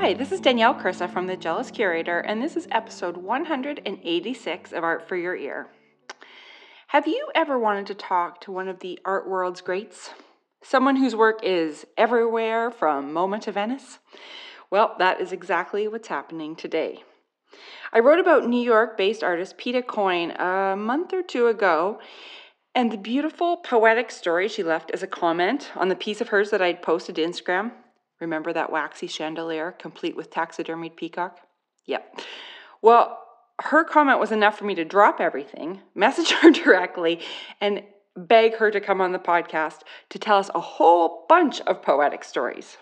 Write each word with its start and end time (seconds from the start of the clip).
Hi, 0.00 0.14
this 0.14 0.30
is 0.30 0.38
Danielle 0.38 0.76
Krysa 0.76 1.12
from 1.12 1.26
The 1.26 1.36
Jealous 1.36 1.72
Curator, 1.72 2.20
and 2.20 2.40
this 2.40 2.56
is 2.56 2.68
episode 2.70 3.16
186 3.16 4.72
of 4.72 4.84
Art 4.84 5.08
for 5.08 5.16
Your 5.16 5.34
Ear. 5.34 5.66
Have 6.86 7.08
you 7.08 7.28
ever 7.34 7.58
wanted 7.58 7.86
to 7.88 7.94
talk 7.94 8.40
to 8.42 8.52
one 8.52 8.68
of 8.68 8.78
the 8.78 9.00
art 9.04 9.28
world's 9.28 9.60
greats? 9.60 10.10
Someone 10.62 10.94
whose 10.94 11.16
work 11.16 11.40
is 11.42 11.84
everywhere 11.96 12.70
from 12.70 13.12
MoMA 13.12 13.40
to 13.40 13.50
Venice? 13.50 13.98
Well, 14.70 14.94
that 15.00 15.20
is 15.20 15.32
exactly 15.32 15.88
what's 15.88 16.06
happening 16.06 16.54
today. 16.54 17.02
I 17.92 17.98
wrote 17.98 18.20
about 18.20 18.46
New 18.46 18.62
York 18.62 18.96
based 18.96 19.24
artist 19.24 19.58
Petah 19.58 19.84
Coyne 19.84 20.30
a 20.30 20.76
month 20.76 21.12
or 21.12 21.24
two 21.24 21.48
ago, 21.48 21.98
and 22.72 22.92
the 22.92 22.98
beautiful 22.98 23.56
poetic 23.56 24.12
story 24.12 24.46
she 24.46 24.62
left 24.62 24.92
as 24.92 25.02
a 25.02 25.08
comment 25.08 25.72
on 25.74 25.88
the 25.88 25.96
piece 25.96 26.20
of 26.20 26.28
hers 26.28 26.50
that 26.50 26.62
I'd 26.62 26.82
posted 26.82 27.16
to 27.16 27.26
Instagram 27.26 27.72
Remember 28.20 28.52
that 28.52 28.72
waxy 28.72 29.06
chandelier 29.06 29.72
complete 29.72 30.16
with 30.16 30.30
taxidermied 30.30 30.96
peacock? 30.96 31.40
Yep. 31.86 32.20
Well, 32.82 33.18
her 33.60 33.84
comment 33.84 34.20
was 34.20 34.32
enough 34.32 34.58
for 34.58 34.64
me 34.64 34.74
to 34.74 34.84
drop 34.84 35.20
everything, 35.20 35.80
message 35.94 36.30
her 36.30 36.50
directly, 36.50 37.20
and 37.60 37.82
beg 38.16 38.56
her 38.56 38.70
to 38.70 38.80
come 38.80 39.00
on 39.00 39.12
the 39.12 39.18
podcast 39.18 39.80
to 40.10 40.18
tell 40.18 40.38
us 40.38 40.50
a 40.54 40.60
whole 40.60 41.24
bunch 41.28 41.60
of 41.62 41.82
poetic 41.82 42.24
stories. 42.24 42.78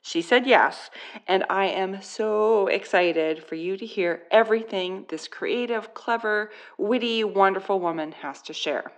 She 0.00 0.20
said 0.20 0.46
yes, 0.46 0.90
and 1.26 1.44
I 1.48 1.64
am 1.64 2.02
so 2.02 2.66
excited 2.66 3.42
for 3.42 3.54
you 3.54 3.78
to 3.78 3.86
hear 3.86 4.24
everything 4.30 5.06
this 5.08 5.26
creative, 5.26 5.94
clever, 5.94 6.50
witty, 6.76 7.24
wonderful 7.24 7.80
woman 7.80 8.12
has 8.12 8.42
to 8.42 8.52
share. 8.52 8.92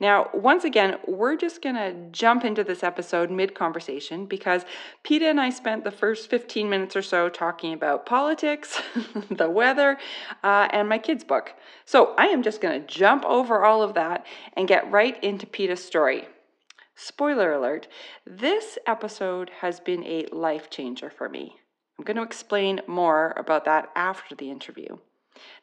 Now, 0.00 0.30
once 0.32 0.62
again, 0.62 0.98
we're 1.08 1.36
just 1.36 1.60
going 1.60 1.74
to 1.74 1.92
jump 2.12 2.44
into 2.44 2.62
this 2.62 2.84
episode 2.84 3.32
mid 3.32 3.54
conversation 3.54 4.26
because 4.26 4.64
Petah 5.04 5.30
and 5.30 5.40
I 5.40 5.50
spent 5.50 5.82
the 5.82 5.90
first 5.90 6.30
15 6.30 6.70
minutes 6.70 6.94
or 6.94 7.02
so 7.02 7.28
talking 7.28 7.72
about 7.72 8.06
politics, 8.06 8.80
the 9.30 9.50
weather, 9.50 9.98
uh, 10.44 10.68
and 10.70 10.88
my 10.88 10.98
kids' 10.98 11.24
book. 11.24 11.54
So 11.84 12.14
I 12.16 12.26
am 12.26 12.44
just 12.44 12.60
going 12.60 12.80
to 12.80 12.86
jump 12.86 13.24
over 13.24 13.64
all 13.64 13.82
of 13.82 13.94
that 13.94 14.24
and 14.52 14.68
get 14.68 14.90
right 14.90 15.22
into 15.22 15.46
Petah's 15.46 15.84
story. 15.84 16.28
Spoiler 16.94 17.52
alert, 17.52 17.88
this 18.24 18.78
episode 18.86 19.50
has 19.60 19.80
been 19.80 20.04
a 20.04 20.26
life 20.30 20.70
changer 20.70 21.10
for 21.10 21.28
me. 21.28 21.56
I'm 21.98 22.04
going 22.04 22.16
to 22.16 22.22
explain 22.22 22.80
more 22.86 23.34
about 23.36 23.64
that 23.64 23.90
after 23.96 24.36
the 24.36 24.50
interview. 24.50 24.98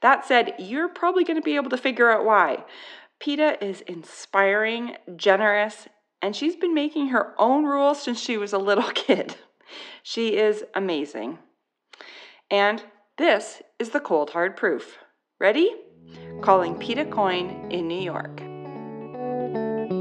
That 0.02 0.26
said, 0.26 0.56
you're 0.60 0.90
probably 0.90 1.24
going 1.24 1.36
to 1.36 1.42
be 1.42 1.56
able 1.56 1.70
to 1.70 1.78
figure 1.78 2.10
out 2.10 2.26
why. 2.26 2.64
Petah 3.22 3.62
is 3.62 3.82
inspiring, 3.82 4.96
generous, 5.16 5.88
and 6.22 6.36
she's 6.36 6.56
been 6.56 6.74
making 6.74 7.08
her 7.08 7.34
own 7.38 7.66
rules 7.66 8.02
since 8.02 8.20
she 8.20 8.38
was 8.38 8.54
a 8.54 8.58
little 8.58 8.90
kid. 8.94 9.36
She 10.04 10.38
is 10.38 10.64
amazing. 10.74 11.40
And 12.52 12.84
this 13.18 13.62
is 13.80 13.90
the 13.90 14.00
cold 14.00 14.32
hard 14.32 14.56
proof. 14.56 14.98
Ready? 15.40 15.72
Calling 16.42 16.76
Petah 16.76 17.10
Coyne 17.10 17.72
in 17.72 17.88
New 17.88 18.00
York. 18.00 18.42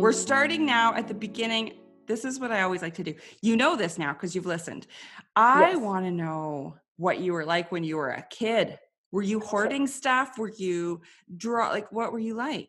We're 0.00 0.12
starting 0.12 0.66
now 0.66 0.94
at 0.94 1.08
the 1.08 1.14
beginning. 1.14 1.72
This 2.06 2.24
is 2.24 2.38
what 2.38 2.52
I 2.52 2.62
always 2.62 2.82
like 2.82 2.94
to 2.94 3.04
do. 3.04 3.14
You 3.40 3.56
know 3.56 3.76
this 3.76 3.98
now 3.98 4.12
because 4.12 4.34
you've 4.34 4.44
listened. 4.44 4.86
I 5.34 5.70
yes. 5.70 5.78
want 5.78 6.04
to 6.04 6.10
know 6.10 6.76
what 6.96 7.20
you 7.20 7.32
were 7.32 7.46
like 7.46 7.72
when 7.72 7.84
you 7.84 7.96
were 7.96 8.10
a 8.10 8.26
kid. 8.28 8.78
Were 9.12 9.22
you 9.22 9.40
hoarding 9.40 9.86
stuff? 9.86 10.36
Were 10.36 10.52
you 10.54 11.00
draw 11.34 11.70
like 11.70 11.90
what 11.92 12.12
were 12.12 12.18
you 12.18 12.34
like? 12.34 12.68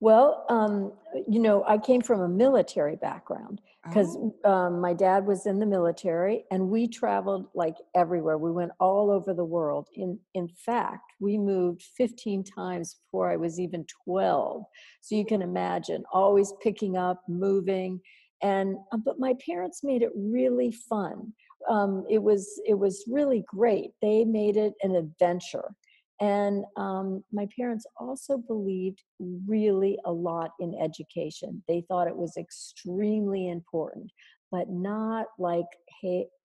Well, 0.00 0.44
um, 0.50 0.92
you 1.26 1.40
know, 1.40 1.64
I 1.66 1.78
came 1.78 2.02
from 2.02 2.20
a 2.20 2.28
military 2.28 2.96
background 2.96 3.62
because 3.82 4.16
oh. 4.44 4.50
um, 4.50 4.80
my 4.80 4.92
dad 4.92 5.26
was 5.26 5.46
in 5.46 5.58
the 5.58 5.66
military 5.66 6.44
and 6.50 6.68
we 6.68 6.86
traveled 6.86 7.46
like 7.54 7.76
everywhere. 7.94 8.36
We 8.36 8.52
went 8.52 8.72
all 8.78 9.10
over 9.10 9.32
the 9.32 9.44
world. 9.44 9.88
In, 9.94 10.18
in 10.34 10.48
fact, 10.48 11.12
we 11.18 11.38
moved 11.38 11.82
15 11.96 12.44
times 12.44 12.96
before 13.04 13.30
I 13.30 13.36
was 13.36 13.58
even 13.58 13.86
12. 14.04 14.64
So 15.00 15.14
you 15.14 15.24
can 15.24 15.40
imagine 15.40 16.04
always 16.12 16.52
picking 16.62 16.98
up, 16.98 17.22
moving. 17.26 18.00
And, 18.42 18.76
uh, 18.92 18.98
but 18.98 19.18
my 19.18 19.34
parents 19.46 19.80
made 19.82 20.02
it 20.02 20.12
really 20.14 20.72
fun. 20.72 21.32
Um, 21.70 22.04
it 22.08 22.22
was 22.22 22.60
it 22.64 22.74
was 22.74 23.04
really 23.08 23.44
great. 23.48 23.90
They 24.00 24.24
made 24.24 24.56
it 24.56 24.74
an 24.82 24.94
adventure 24.94 25.74
and 26.20 26.64
um, 26.76 27.22
my 27.32 27.46
parents 27.58 27.86
also 27.98 28.38
believed 28.38 29.02
really 29.46 29.98
a 30.04 30.12
lot 30.12 30.52
in 30.60 30.74
education. 30.80 31.62
They 31.68 31.84
thought 31.88 32.08
it 32.08 32.16
was 32.16 32.36
extremely 32.36 33.48
important, 33.48 34.10
but 34.50 34.70
not 34.70 35.26
like 35.38 35.66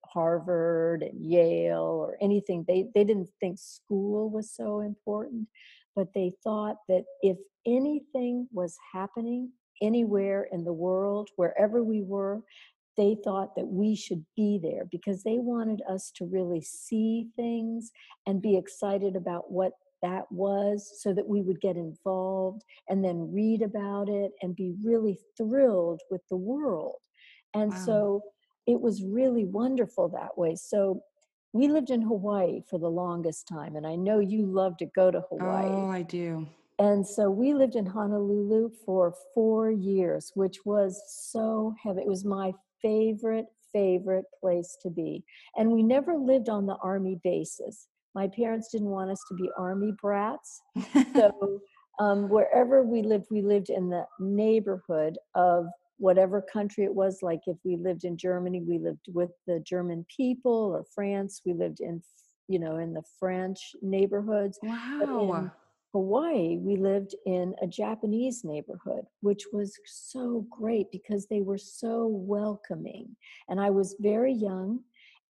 Harvard 0.06 1.04
and 1.04 1.24
Yale 1.24 1.80
or 1.84 2.18
anything. 2.22 2.66
They, 2.68 2.88
they 2.94 3.04
didn't 3.04 3.30
think 3.40 3.60
school 3.60 4.30
was 4.30 4.52
so 4.54 4.82
important, 4.82 5.48
but 5.96 6.08
they 6.14 6.34
thought 6.44 6.78
that 6.90 7.04
if 7.22 7.38
anything 7.66 8.48
was 8.52 8.78
happening 8.92 9.52
anywhere 9.82 10.48
in 10.52 10.64
the 10.64 10.74
world, 10.74 11.30
wherever 11.36 11.84
we 11.84 12.02
were, 12.02 12.42
they 12.98 13.16
thought 13.24 13.56
that 13.56 13.68
we 13.68 13.96
should 13.96 14.26
be 14.36 14.60
there 14.62 14.86
because 14.92 15.24
they 15.24 15.38
wanted 15.40 15.82
us 15.90 16.12
to 16.16 16.26
really 16.26 16.62
see 16.62 17.28
things 17.36 17.92
and 18.28 18.42
be 18.42 18.58
excited 18.58 19.16
about 19.16 19.52
what 19.52 19.72
that 20.02 20.32
was 20.32 21.00
so 21.02 21.14
that 21.14 21.28
we 21.28 21.42
would 21.42 21.62
get 21.62 21.78
involved 21.78 22.64
and 22.90 23.04
then 23.04 23.32
read 23.32 23.62
about 23.62 24.10
it 24.10 24.32
and 24.42 24.56
be 24.56 24.74
really 24.84 25.20
thrilled 25.38 26.02
with 26.10 26.22
the 26.30 26.38
world. 26.38 26.98
And 27.54 27.72
wow. 27.72 27.86
so 27.86 28.22
it 28.68 28.80
was 28.80 29.04
really 29.04 29.46
wonderful 29.46 30.10
that 30.10 30.38
way. 30.38 30.56
So 30.56 31.02
we 31.54 31.68
lived 31.68 31.90
in 31.90 32.02
Hawaii 32.02 32.62
for 32.70 32.80
the 32.80 32.90
longest 32.90 33.48
time, 33.48 33.76
and 33.76 33.86
I 33.86 33.96
know 33.96 34.20
you 34.20 34.46
love 34.46 34.78
to 34.78 34.86
go 34.86 35.12
to 35.12 35.22
Hawaii. 35.30 35.68
Oh, 35.68 35.90
I 35.90 36.02
do. 36.02 36.48
And 36.80 37.06
so 37.06 37.30
we 37.30 37.54
lived 37.54 37.76
in 37.76 37.86
Honolulu 37.86 38.72
for 38.86 39.14
four 39.36 39.70
years, 39.70 40.32
which 40.34 40.66
was 40.66 41.00
so 41.08 41.76
heavy. 41.84 42.02
It 42.02 42.08
was 42.08 42.26
my 42.26 42.54
favorite, 42.82 43.46
favorite 43.74 44.26
place 44.40 44.78
to 44.82 44.90
be. 44.90 45.24
And 45.56 45.72
we 45.72 45.84
never 45.84 46.16
lived 46.16 46.50
on 46.50 46.66
the 46.66 46.78
army 46.84 47.20
bases. 47.24 47.88
My 48.14 48.28
parents 48.28 48.70
didn't 48.72 48.90
want 48.90 49.12
us 49.12 49.24
to 49.30 49.36
be 49.36 49.50
army 49.58 49.94
brats. 50.02 50.62
so 51.16 51.62
um, 52.00 52.30
wherever 52.30 52.84
we 52.84 53.02
lived, 53.02 53.28
we 53.32 53.42
lived 53.42 53.70
in 53.70 53.90
the 53.90 54.06
neighborhood 54.20 55.18
of 55.36 55.68
whatever 55.98 56.42
country 56.42 56.84
it 56.84 56.94
was. 56.94 57.20
Like 57.22 57.42
if 57.48 57.58
we 57.64 57.78
lived 57.78 58.04
in 58.04 58.18
Germany, 58.18 58.62
we 58.62 58.80
lived 58.80 59.06
with 59.08 59.30
the 59.48 59.60
German 59.60 60.06
people, 60.16 60.52
or 60.52 60.84
France, 60.94 61.42
we 61.46 61.54
lived 61.54 61.80
in, 61.80 62.02
you 62.48 62.60
know, 62.60 62.78
in 62.78 62.94
the 62.94 63.04
French 63.20 63.76
neighborhoods. 63.82 64.60
Wow. 64.62 65.52
Hawaii, 65.94 66.58
we 66.58 66.78
lived 66.78 67.16
in 67.26 67.54
a 67.62 67.68
Japanese 67.68 68.44
neighborhood, 68.44 69.06
which 69.22 69.44
was 69.52 69.78
so 69.86 70.46
great 70.50 70.90
because 70.92 71.28
they 71.28 71.42
were 71.42 71.58
so 71.58 72.08
welcoming. 72.08 73.16
And 73.50 73.60
I 73.60 73.70
was 73.72 73.96
very 74.00 74.34
young. 74.34 74.80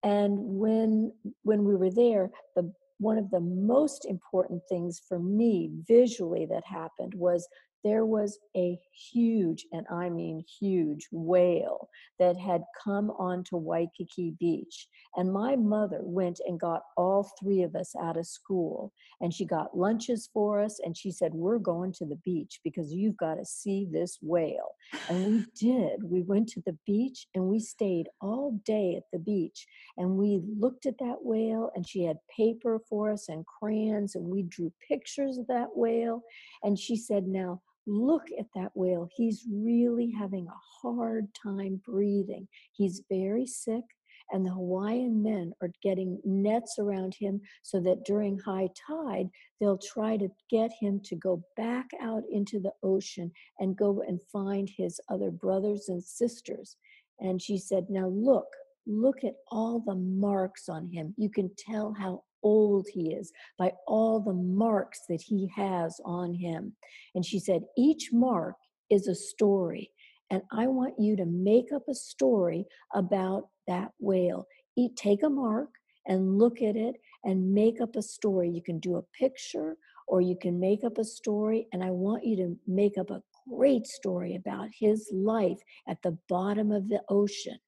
And 0.04 0.38
when 0.38 1.14
when 1.44 1.64
we 1.64 1.76
were 1.76 1.92
there, 1.92 2.32
the 2.56 2.72
one 3.00 3.18
of 3.18 3.32
the 3.32 3.40
most 3.40 4.06
important 4.06 4.62
things 4.70 5.02
for 5.08 5.18
me 5.18 5.72
visually 5.88 6.46
that 6.46 6.64
happened 6.66 7.14
was 7.16 7.48
there 7.84 8.06
was 8.06 8.40
a 8.56 8.80
huge, 9.12 9.66
and 9.72 9.86
I 9.92 10.10
mean 10.10 10.44
huge, 10.60 11.08
whale 11.12 11.90
that 12.20 12.38
had 12.38 12.64
come 12.84 13.10
onto 13.12 13.58
Waikiki 13.58 14.36
Beach. 14.40 14.88
And 15.18 15.34
my 15.34 15.56
mother 15.56 16.00
went 16.02 16.40
and 16.46 16.60
got 16.60 16.84
all 16.96 17.30
three 17.40 17.64
of 17.64 17.76
us 17.76 17.96
out 18.00 18.16
of 18.16 18.28
school. 18.28 18.94
And 19.20 19.34
she 19.34 19.46
got 19.46 19.76
lunches 19.76 20.30
for 20.32 20.62
us. 20.62 20.80
And 20.84 20.96
she 20.96 21.12
said, 21.12 21.34
We're 21.34 21.58
going 21.58 21.94
to 21.94 22.06
the 22.06 22.20
beach 22.24 22.60
because 22.64 22.94
you've 22.94 23.18
got 23.18 23.36
to 23.36 23.46
see 23.46 23.88
this 23.92 24.20
whale. 24.22 24.76
And 25.10 25.26
we 25.26 25.46
did. 25.60 26.04
We 26.04 26.22
went 26.22 26.50
to 26.50 26.62
the 26.66 26.78
beach 26.86 27.26
and 27.34 27.46
we 27.46 27.60
stayed 27.60 28.08
all 28.22 28.60
day 28.66 28.96
at 28.96 29.04
the 29.12 29.20
beach. 29.20 29.66
And 29.98 30.18
we 30.18 30.42
looked 30.60 30.86
at 30.86 31.00
that 31.00 31.18
whale, 31.24 31.72
and 31.76 31.88
she 31.88 32.04
had 32.04 32.18
paper 32.36 32.80
for 32.88 33.12
us 33.12 33.30
and 33.30 33.46
crayons, 33.46 34.16
and 34.16 34.26
we 34.26 34.44
drew 34.44 34.72
pictures 34.88 35.38
of 35.38 35.48
that 35.48 35.76
whale. 35.76 36.22
And 36.64 36.78
she 36.78 36.96
said, 36.96 37.28
Now, 37.28 37.62
look 37.88 38.24
at 38.40 38.48
that 38.56 38.72
whale. 38.74 39.08
He's 39.16 39.46
really 39.52 40.12
having 40.18 40.48
a 40.48 40.62
hard 40.82 41.28
time 41.34 41.82
breathing. 41.86 42.48
He's 42.72 43.04
very 43.10 43.46
sick, 43.46 43.84
and 44.32 44.46
the 44.46 44.52
Hawaiian 44.52 45.22
men 45.22 45.54
are 45.62 45.72
getting 45.84 46.20
nets 46.24 46.76
around 46.80 47.16
him 47.16 47.42
so 47.64 47.80
that 47.82 48.06
during 48.06 48.40
high 48.40 48.70
tide, 48.88 49.30
they'll 49.60 49.78
try 49.78 50.18
to 50.18 50.30
get 50.50 50.72
him 50.80 51.02
to 51.06 51.16
go 51.16 51.44
back 51.58 51.88
out 52.02 52.24
into 52.32 52.60
the 52.60 52.74
ocean 52.84 53.32
and 53.60 53.78
go 53.78 54.04
and 54.08 54.22
find 54.32 54.70
his 54.70 55.00
other 55.10 55.32
brothers 55.32 55.90
and 55.90 56.04
sisters. 56.04 56.78
And 57.20 57.42
she 57.42 57.58
said, 57.58 57.88
Now 57.90 58.08
look, 58.08 58.48
look 58.88 59.24
at 59.24 59.36
all 59.50 59.80
the 59.86 59.96
marks 59.96 60.70
on 60.70 60.88
him. 60.88 61.14
You 61.18 61.30
can 61.30 61.52
tell 61.58 61.94
how 61.94 62.24
old 62.44 62.88
he 62.94 63.14
is, 63.14 63.32
by 63.58 63.72
all 63.88 64.20
the 64.20 64.34
marks 64.34 65.02
that 65.10 65.22
he 65.22 65.50
has 65.56 66.00
on 66.06 66.34
him. 66.34 66.74
And 67.16 67.26
she 67.26 67.40
said, 67.40 67.64
Each 67.78 68.10
mark 68.12 68.56
is 68.90 69.08
a 69.08 69.16
story. 69.16 69.92
And 70.30 70.42
I 70.52 70.68
want 70.68 70.96
you 70.98 71.16
to 71.18 71.26
make 71.26 71.72
up 71.74 71.84
a 71.90 71.96
story 71.96 72.66
about 72.94 73.50
that 73.68 73.92
whale. 74.00 74.48
eat, 74.78 74.96
take 74.96 75.24
a 75.24 75.30
mark 75.30 75.70
and 76.08 76.38
look 76.38 76.62
at 76.62 76.76
it 76.76 76.96
and 77.24 77.54
make 77.54 77.82
up 77.82 77.96
a 77.96 78.02
story. 78.02 78.50
You 78.50 78.64
can 78.64 78.80
do 78.80 78.96
a 78.96 79.04
picture 79.18 79.76
or 80.08 80.22
you 80.22 80.36
can 80.42 80.60
make 80.60 80.84
up 80.84 80.98
a 80.98 81.04
story. 81.04 81.68
And 81.74 81.84
I 81.84 81.92
want 81.92 82.26
you 82.26 82.36
to 82.38 82.58
make 82.68 82.98
up 82.98 83.12
a 83.12 83.22
great 83.50 83.86
story 83.88 84.36
about 84.36 84.70
his 84.74 85.10
life 85.14 85.60
at 85.88 86.02
the 86.02 86.18
bottom 86.30 86.72
of 86.72 86.90
the 86.90 87.02
ocean. 87.10 87.60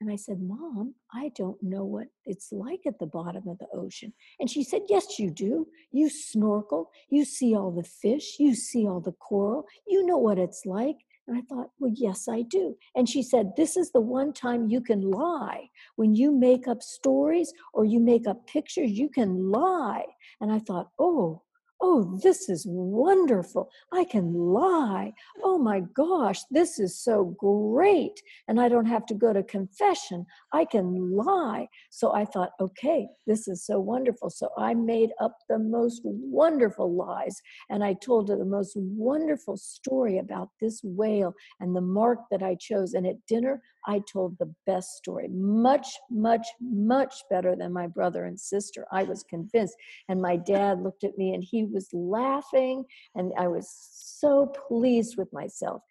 And 0.00 0.10
I 0.10 0.16
said, 0.16 0.40
Mom, 0.42 0.94
I 1.12 1.30
don't 1.34 1.62
know 1.62 1.84
what 1.84 2.08
it's 2.26 2.52
like 2.52 2.80
at 2.86 2.98
the 2.98 3.06
bottom 3.06 3.48
of 3.48 3.58
the 3.58 3.68
ocean. 3.72 4.12
And 4.38 4.50
she 4.50 4.62
said, 4.62 4.82
Yes, 4.88 5.18
you 5.18 5.30
do. 5.30 5.66
You 5.90 6.10
snorkel, 6.10 6.90
you 7.08 7.24
see 7.24 7.56
all 7.56 7.70
the 7.70 7.82
fish, 7.82 8.36
you 8.38 8.54
see 8.54 8.86
all 8.86 9.00
the 9.00 9.12
coral, 9.12 9.66
you 9.86 10.04
know 10.04 10.18
what 10.18 10.38
it's 10.38 10.66
like. 10.66 10.96
And 11.26 11.36
I 11.36 11.40
thought, 11.48 11.70
Well, 11.78 11.92
yes, 11.94 12.28
I 12.28 12.42
do. 12.42 12.76
And 12.94 13.08
she 13.08 13.22
said, 13.22 13.52
This 13.56 13.76
is 13.76 13.90
the 13.92 14.00
one 14.00 14.34
time 14.34 14.68
you 14.68 14.82
can 14.82 15.00
lie. 15.00 15.70
When 15.96 16.14
you 16.14 16.30
make 16.30 16.68
up 16.68 16.82
stories 16.82 17.52
or 17.72 17.86
you 17.86 17.98
make 17.98 18.26
up 18.26 18.46
pictures, 18.46 18.90
you 18.90 19.08
can 19.08 19.50
lie. 19.50 20.04
And 20.42 20.52
I 20.52 20.58
thought, 20.58 20.90
Oh, 20.98 21.42
Oh, 21.80 22.18
this 22.22 22.48
is 22.48 22.64
wonderful. 22.66 23.68
I 23.92 24.04
can 24.04 24.32
lie. 24.32 25.12
Oh 25.42 25.58
my 25.58 25.80
gosh, 25.80 26.40
this 26.50 26.78
is 26.78 26.98
so 26.98 27.36
great. 27.38 28.22
And 28.48 28.58
I 28.60 28.68
don't 28.68 28.86
have 28.86 29.04
to 29.06 29.14
go 29.14 29.32
to 29.34 29.42
confession. 29.42 30.24
I 30.52 30.64
can 30.64 31.14
lie. 31.14 31.68
So 31.90 32.14
I 32.14 32.24
thought, 32.24 32.52
okay, 32.60 33.06
this 33.26 33.46
is 33.46 33.64
so 33.66 33.78
wonderful. 33.78 34.30
So 34.30 34.48
I 34.56 34.72
made 34.72 35.10
up 35.20 35.36
the 35.50 35.58
most 35.58 36.00
wonderful 36.04 36.94
lies 36.94 37.40
and 37.68 37.84
I 37.84 37.92
told 37.92 38.30
her 38.30 38.36
the 38.36 38.44
most 38.46 38.72
wonderful 38.76 39.58
story 39.58 40.18
about 40.18 40.48
this 40.60 40.80
whale 40.82 41.34
and 41.60 41.76
the 41.76 41.82
mark 41.82 42.20
that 42.30 42.42
I 42.42 42.54
chose. 42.54 42.94
And 42.94 43.06
at 43.06 43.26
dinner, 43.26 43.60
I 43.86 44.00
told 44.00 44.36
the 44.38 44.52
best 44.66 44.96
story, 44.96 45.28
much, 45.28 45.88
much, 46.10 46.46
much 46.60 47.14
better 47.30 47.54
than 47.54 47.72
my 47.72 47.86
brother 47.86 48.24
and 48.24 48.38
sister. 48.38 48.86
I 48.90 49.04
was 49.04 49.22
convinced. 49.22 49.76
And 50.08 50.20
my 50.20 50.36
dad 50.36 50.82
looked 50.82 51.04
at 51.04 51.16
me 51.16 51.34
and 51.34 51.44
he 51.44 51.64
was 51.64 51.88
laughing, 51.92 52.84
and 53.14 53.32
I 53.38 53.48
was 53.48 53.68
so 53.70 54.46
pleased 54.68 55.16
with 55.16 55.32
myself. 55.32 55.82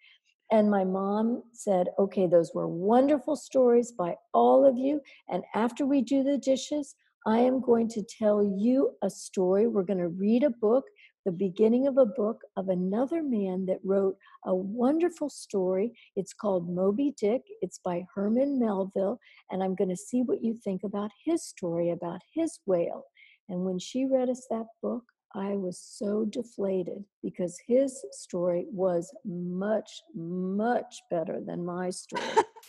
And 0.52 0.70
my 0.70 0.84
mom 0.84 1.42
said, 1.52 1.88
Okay, 1.98 2.26
those 2.26 2.52
were 2.54 2.68
wonderful 2.68 3.36
stories 3.36 3.92
by 3.92 4.16
all 4.32 4.64
of 4.64 4.76
you. 4.76 5.00
And 5.28 5.42
after 5.54 5.86
we 5.86 6.02
do 6.02 6.22
the 6.22 6.38
dishes, 6.38 6.94
I 7.26 7.38
am 7.38 7.60
going 7.60 7.88
to 7.88 8.02
tell 8.02 8.44
you 8.44 8.92
a 9.02 9.10
story. 9.10 9.66
We're 9.66 9.82
going 9.82 9.98
to 9.98 10.08
read 10.08 10.44
a 10.44 10.50
book 10.50 10.84
the 11.26 11.32
beginning 11.32 11.88
of 11.88 11.98
a 11.98 12.06
book 12.06 12.42
of 12.56 12.68
another 12.68 13.20
man 13.20 13.66
that 13.66 13.80
wrote 13.82 14.16
a 14.44 14.54
wonderful 14.54 15.28
story. 15.28 15.92
It's 16.14 16.32
called 16.32 16.70
Moby 16.70 17.14
Dick. 17.20 17.42
It's 17.60 17.80
by 17.84 18.06
Herman 18.14 18.60
Melville. 18.60 19.18
And 19.50 19.60
I'm 19.60 19.74
going 19.74 19.90
to 19.90 19.96
see 19.96 20.22
what 20.22 20.40
you 20.40 20.56
think 20.62 20.84
about 20.84 21.10
his 21.24 21.42
story 21.42 21.90
about 21.90 22.20
his 22.32 22.60
whale. 22.64 23.06
And 23.48 23.64
when 23.64 23.80
she 23.80 24.06
read 24.06 24.30
us 24.30 24.46
that 24.50 24.66
book, 24.80 25.02
I 25.34 25.56
was 25.56 25.80
so 25.80 26.24
deflated 26.24 27.04
because 27.24 27.58
his 27.66 28.04
story 28.12 28.66
was 28.70 29.12
much, 29.24 30.02
much 30.14 31.02
better 31.10 31.40
than 31.44 31.66
my 31.66 31.90
story. 31.90 32.22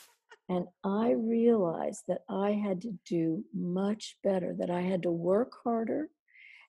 and 0.50 0.65
I 0.83 1.12
realized 1.12 2.06
that 2.07 2.21
I 2.27 2.54
had 2.54 2.81
to 2.81 2.98
do 3.07 3.45
much 3.54 4.18
better, 4.24 4.56
that 4.57 4.71
I 4.71 4.81
had 4.81 5.04
to 5.04 5.12
work 5.12 5.54
harder, 5.63 6.09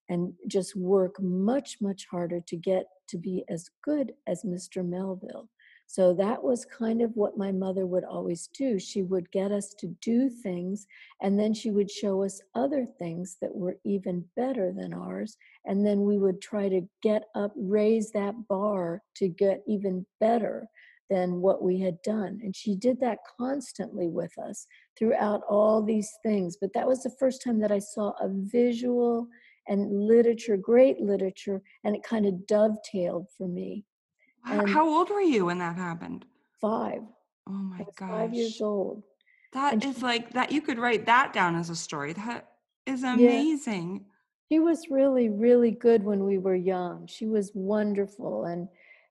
and 0.09 0.33
just 0.47 0.77
work 0.77 1.21
much, 1.21 1.77
much 1.81 2.07
harder 2.11 2.41
to 2.47 2.57
get 2.57 2.87
to 3.09 3.19
be 3.19 3.45
as 3.49 3.71
good 3.83 4.13
as 4.27 4.43
Mr. 4.43 4.87
Melville. 4.87 5.49
So 5.87 6.13
that 6.15 6.43
was 6.45 6.67
kind 6.67 7.01
of 7.01 7.13
what 7.15 7.39
my 7.39 7.51
mother 7.51 7.87
would 7.87 8.05
always 8.05 8.49
do. 8.49 8.79
She 8.79 9.03
would 9.03 9.31
get 9.31 9.51
us 9.51 9.75
to 9.79 9.87
do 10.03 10.29
things, 10.29 10.87
and 11.23 11.41
then 11.41 11.55
she 11.55 11.71
would 11.71 11.91
show 11.91 12.23
us 12.23 12.43
other 12.55 12.87
things 12.99 13.39
that 13.41 13.55
were 13.55 13.79
even 13.85 14.27
better 14.37 14.71
than 14.71 14.93
ours. 14.93 15.39
And 15.65 15.87
then 15.87 16.03
we 16.03 16.19
would 16.19 16.43
try 16.43 16.69
to 16.69 16.87
get 17.03 17.25
up, 17.35 17.53
raise 17.57 18.13
that 18.13 18.35
bar 18.49 19.03
to 19.17 19.29
get 19.29 19.63
even 19.67 20.05
better 20.21 20.69
than 21.09 21.41
what 21.41 21.63
we 21.63 21.81
had 21.81 22.03
done. 22.03 22.39
And 22.43 22.55
she 22.55 22.75
did 22.75 23.01
that 23.01 23.21
constantly 23.41 24.09
with 24.09 24.37
us 24.39 24.67
throughout 24.99 25.43
all 25.49 25.83
these 25.83 26.11
things. 26.23 26.59
But 26.61 26.75
that 26.75 26.87
was 26.87 27.03
the 27.03 27.17
first 27.19 27.43
time 27.43 27.61
that 27.61 27.73
I 27.73 27.79
saw 27.79 28.11
a 28.21 28.29
visual 28.29 29.27
and 29.69 30.07
literature, 30.07 30.57
great 30.57 31.01
literature, 31.01 31.63
and 31.85 31.95
it 31.95 32.03
kind 32.03 32.27
of 32.27 32.47
dovetailed 32.47 33.29
for 33.37 33.47
me. 33.47 33.85
Wow. 34.47 34.67
How 34.67 34.89
old 34.89 35.11
were 35.11 35.21
you 35.21 35.47
when 35.47 35.59
that 35.59 35.77
happened? 35.77 36.25
Five. 36.61 37.03
Oh 37.49 37.53
my 37.53 37.85
gosh. 37.97 38.11
Five 38.11 38.35
years 38.35 38.61
old. 38.61 39.03
That 39.53 39.75
and 39.75 39.85
is 39.85 39.99
she, 39.99 40.03
like 40.03 40.33
that. 40.33 40.53
You 40.53 40.61
could 40.61 40.79
write 40.79 41.07
that 41.07 41.33
down 41.33 41.55
as 41.55 41.71
a 41.71 41.77
story. 41.77 42.13
That 42.13 42.49
is 42.87 43.03
amazing. 43.05 43.95
Yeah. 43.95 44.01
She 44.51 44.59
was 44.61 44.87
really, 44.91 45.29
really 45.29 45.71
good 45.71 46.03
when 46.03 46.25
we 46.25 46.39
were 46.39 46.55
young. 46.55 47.07
She 47.07 47.27
was 47.27 47.53
wonderful, 47.55 48.45
and 48.45 48.69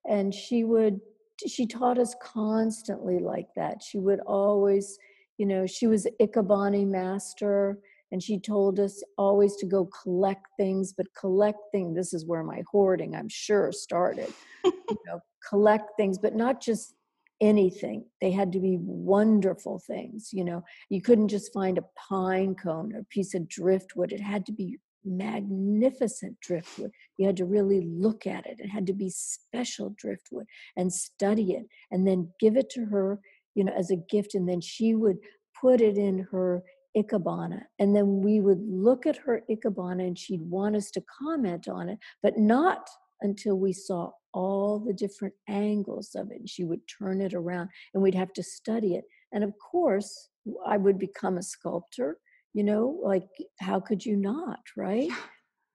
and 0.07 0.33
she 0.33 0.63
would 0.63 1.00
she 1.45 1.68
taught 1.68 2.00
us 2.00 2.15
constantly 2.21 3.19
like 3.19 3.48
that. 3.56 3.83
She 3.83 4.00
would 4.00 4.19
always, 4.21 4.98
you 5.38 5.45
know, 5.45 5.68
she 5.68 5.86
was 5.86 6.07
Ikebana 6.19 6.88
master 6.88 7.80
and 8.12 8.21
she 8.21 8.39
told 8.39 8.80
us 8.80 9.04
always 9.18 9.56
to 9.57 9.65
go 9.65 9.86
collect 9.86 10.48
things 10.57 10.94
but 10.94 11.07
collecting 11.19 11.94
this 11.94 12.13
is 12.13 12.25
where 12.25 12.44
my 12.44 12.63
hoarding 12.71 13.15
i'm 13.15 13.30
sure 13.30 13.71
started. 13.71 14.31
You 14.63 14.74
know 15.06 15.19
collect 15.50 15.92
things 15.98 16.18
but 16.18 16.36
not 16.36 16.62
just 16.62 16.94
anything. 17.39 18.04
They 18.19 18.31
had 18.31 18.51
to 18.54 18.59
be 18.59 18.77
wonderful 18.81 19.80
things 19.86 20.30
you 20.33 20.44
know. 20.44 20.63
You 20.89 21.01
couldn't 21.01 21.30
just 21.30 21.54
find 21.54 21.77
a 21.77 21.86
pine 22.09 22.56
cone 22.56 22.94
or 22.94 23.00
a 23.00 23.06
piece 23.06 23.33
of 23.33 23.48
driftwood. 23.48 24.12
It 24.12 24.21
had 24.21 24.45
to 24.48 24.51
be 24.51 24.80
magnificent 25.06 26.39
driftwood. 26.42 26.92
You 27.18 27.27
had 27.27 27.38
to 27.38 27.45
really 27.45 27.81
look 27.81 28.27
at 28.27 28.45
it. 28.45 28.59
It 28.59 28.69
had 28.69 28.88
to 28.88 28.94
be 28.94 29.09
special 29.09 29.95
driftwood 29.98 30.45
and 30.75 30.92
study 30.92 31.54
it 31.54 31.65
and 31.92 32.06
then 32.07 32.31
give 32.39 32.57
it 32.57 32.69
to 32.71 32.86
her 32.86 33.19
you 33.56 33.63
know 33.63 33.74
as 33.74 33.89
a 33.89 33.95
gift 33.95 34.36
and 34.36 34.48
then 34.48 34.62
she 34.62 34.94
would 34.95 35.18
put 35.59 35.81
it 35.81 35.98
in 35.98 36.27
her 36.31 36.63
Ikebana. 36.98 37.62
And 37.80 37.96
then 37.96 38.22
we 38.22 38.40
would 38.40 38.62
look 38.68 39.06
at 39.06 39.18
her 39.18 39.44
Ikebana 39.50 40.08
and 40.08 40.18
she'd 40.18 40.42
want 40.42 40.76
us 40.76 40.90
to 40.92 41.04
comment 41.22 41.68
on 41.68 41.90
it, 41.90 42.00
but 42.24 42.38
not 42.38 42.90
until 43.22 43.56
we 43.56 43.74
saw 43.74 44.12
all 44.34 44.80
the 44.80 44.94
different 44.94 45.34
angles 45.48 46.12
of 46.16 46.32
it. 46.32 46.40
And 46.40 46.50
she 46.50 46.64
would 46.64 46.82
turn 46.88 47.22
it 47.22 47.34
around 47.34 47.70
and 47.94 48.04
we'd 48.04 48.16
have 48.16 48.34
to 48.34 48.44
study 48.44 48.96
it. 48.96 49.06
And 49.32 49.44
of 49.44 49.54
course, 49.60 50.30
I 50.66 50.78
would 50.78 50.98
become 50.98 51.38
a 51.38 51.44
sculptor, 51.44 52.18
you 52.54 52.64
know, 52.64 53.00
like 53.04 53.28
how 53.60 53.80
could 53.80 54.06
you 54.06 54.16
not, 54.16 54.60
right? 54.76 55.10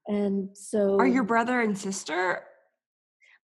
And 0.08 0.48
so. 0.54 0.98
Are 0.98 1.06
your 1.06 1.24
brother 1.24 1.60
and 1.60 1.76
sister? 1.76 2.42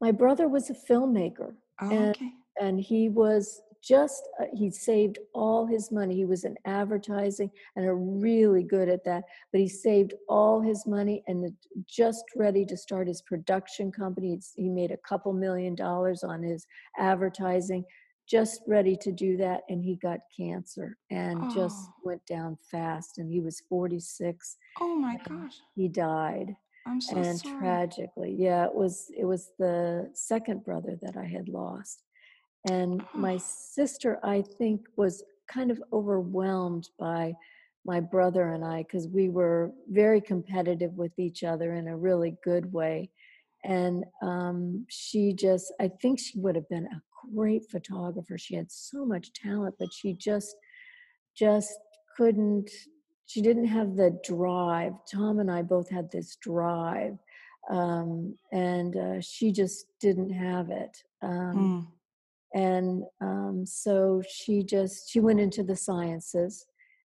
My 0.00 0.12
brother 0.12 0.48
was 0.48 0.70
a 0.70 0.74
filmmaker. 0.74 1.54
Oh, 1.80 1.90
and, 1.90 2.10
okay. 2.10 2.30
and 2.60 2.80
he 2.80 3.08
was 3.08 3.60
just 3.86 4.28
uh, 4.40 4.44
he 4.52 4.70
saved 4.70 5.18
all 5.34 5.66
his 5.66 5.92
money. 5.92 6.14
He 6.14 6.24
was 6.24 6.44
in 6.44 6.56
advertising 6.64 7.50
and 7.76 7.86
are 7.86 7.96
really 7.96 8.62
good 8.62 8.88
at 8.88 9.04
that 9.04 9.24
but 9.52 9.60
he 9.60 9.68
saved 9.68 10.14
all 10.28 10.60
his 10.60 10.86
money 10.86 11.22
and 11.26 11.52
just 11.86 12.24
ready 12.36 12.64
to 12.66 12.76
start 12.76 13.08
his 13.08 13.22
production 13.22 13.92
company. 13.92 14.38
He 14.56 14.68
made 14.68 14.90
a 14.90 14.96
couple 14.96 15.32
million 15.32 15.74
dollars 15.74 16.24
on 16.24 16.42
his 16.42 16.66
advertising 16.98 17.84
just 18.28 18.62
ready 18.66 18.96
to 18.96 19.12
do 19.12 19.36
that 19.36 19.62
and 19.68 19.84
he 19.84 19.96
got 19.96 20.20
cancer 20.34 20.96
and 21.10 21.38
oh. 21.42 21.54
just 21.54 21.90
went 22.04 22.24
down 22.26 22.56
fast 22.70 23.18
and 23.18 23.30
he 23.30 23.40
was 23.40 23.62
46 23.68 24.56
oh 24.80 24.96
my 24.96 25.18
gosh. 25.28 25.52
he 25.74 25.88
died. 25.88 26.56
I'm 26.86 27.00
so 27.00 27.16
and 27.16 27.38
sorry. 27.38 27.58
tragically 27.58 28.34
yeah 28.38 28.64
it 28.64 28.74
was 28.74 29.10
it 29.16 29.24
was 29.24 29.50
the 29.58 30.10
second 30.14 30.64
brother 30.64 30.98
that 31.00 31.16
i 31.16 31.24
had 31.24 31.48
lost 31.48 32.02
and 32.68 33.04
my 33.14 33.36
sister, 33.38 34.18
I 34.22 34.42
think, 34.42 34.86
was 34.96 35.22
kind 35.48 35.70
of 35.70 35.82
overwhelmed 35.92 36.88
by 36.98 37.34
my 37.84 38.00
brother 38.00 38.48
and 38.48 38.64
I 38.64 38.82
because 38.82 39.08
we 39.08 39.28
were 39.28 39.72
very 39.90 40.20
competitive 40.20 40.94
with 40.94 41.18
each 41.18 41.44
other 41.44 41.74
in 41.74 41.88
a 41.88 41.96
really 41.96 42.36
good 42.42 42.72
way. 42.72 43.10
And 43.62 44.04
um, 44.22 44.86
she 44.88 45.32
just, 45.32 45.72
I 45.80 45.88
think 46.00 46.18
she 46.18 46.38
would 46.38 46.54
have 46.54 46.68
been 46.68 46.86
a 46.86 47.02
great 47.34 47.70
photographer. 47.70 48.38
She 48.38 48.54
had 48.54 48.70
so 48.70 49.04
much 49.04 49.32
talent, 49.32 49.74
but 49.78 49.92
she 49.92 50.14
just, 50.14 50.56
just 51.36 51.72
couldn't, 52.16 52.70
she 53.26 53.42
didn't 53.42 53.66
have 53.66 53.96
the 53.96 54.18
drive. 54.24 54.92
Tom 55.10 55.38
and 55.38 55.50
I 55.50 55.62
both 55.62 55.88
had 55.90 56.10
this 56.10 56.36
drive, 56.36 57.16
um, 57.70 58.36
and 58.52 58.96
uh, 58.96 59.20
she 59.22 59.50
just 59.50 59.86
didn't 59.98 60.30
have 60.30 60.70
it. 60.70 60.98
Um, 61.22 61.56
mm 61.56 61.94
and 62.54 63.02
um, 63.20 63.64
so 63.66 64.22
she 64.28 64.62
just 64.62 65.10
she 65.10 65.20
went 65.20 65.40
into 65.40 65.62
the 65.62 65.76
sciences 65.76 66.64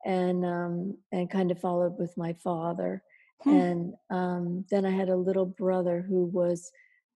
and 0.06 0.46
um, 0.46 0.98
and 1.12 1.30
kind 1.30 1.52
of 1.52 1.60
followed 1.60 1.98
with 2.00 2.14
my 2.18 2.34
father 2.44 3.04
hmm. 3.42 3.50
and 3.50 3.94
um, 4.10 4.66
then 4.72 4.86
i 4.86 4.92
had 4.92 5.10
a 5.10 5.16
little 5.16 5.46
brother 5.46 6.04
who 6.08 6.26
was 6.26 6.72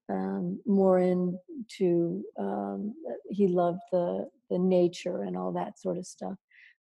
um, 0.09 0.59
more 0.65 0.99
into 0.99 2.23
um, 2.39 2.93
he 3.29 3.47
loved 3.47 3.81
the 3.91 4.29
the 4.49 4.59
nature 4.59 5.23
and 5.23 5.35
all 5.35 5.51
that 5.51 5.79
sort 5.79 5.97
of 5.97 6.05
stuff 6.05 6.35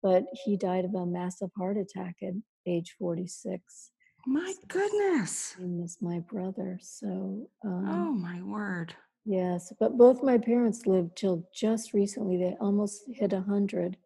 but 0.02 0.24
he 0.44 0.56
died 0.56 0.84
of 0.84 0.94
a 0.94 1.04
massive 1.04 1.50
heart 1.56 1.76
attack 1.76 2.16
at 2.22 2.32
age 2.66 2.94
46. 2.98 3.90
My 4.26 4.54
goodness. 4.68 5.56
He 5.58 5.64
was 5.64 5.98
my 6.00 6.20
brother. 6.20 6.78
So, 6.82 7.48
um, 7.64 7.88
oh 7.88 8.12
my 8.12 8.42
word. 8.42 8.94
Yes, 9.24 9.72
but 9.78 9.96
both 9.96 10.22
my 10.22 10.38
parents 10.38 10.86
lived 10.86 11.16
till 11.16 11.48
just 11.54 11.92
recently. 11.92 12.36
They 12.36 12.56
almost 12.60 13.02
hit 13.08 13.32
a 13.32 13.42
hundred, 13.42 13.96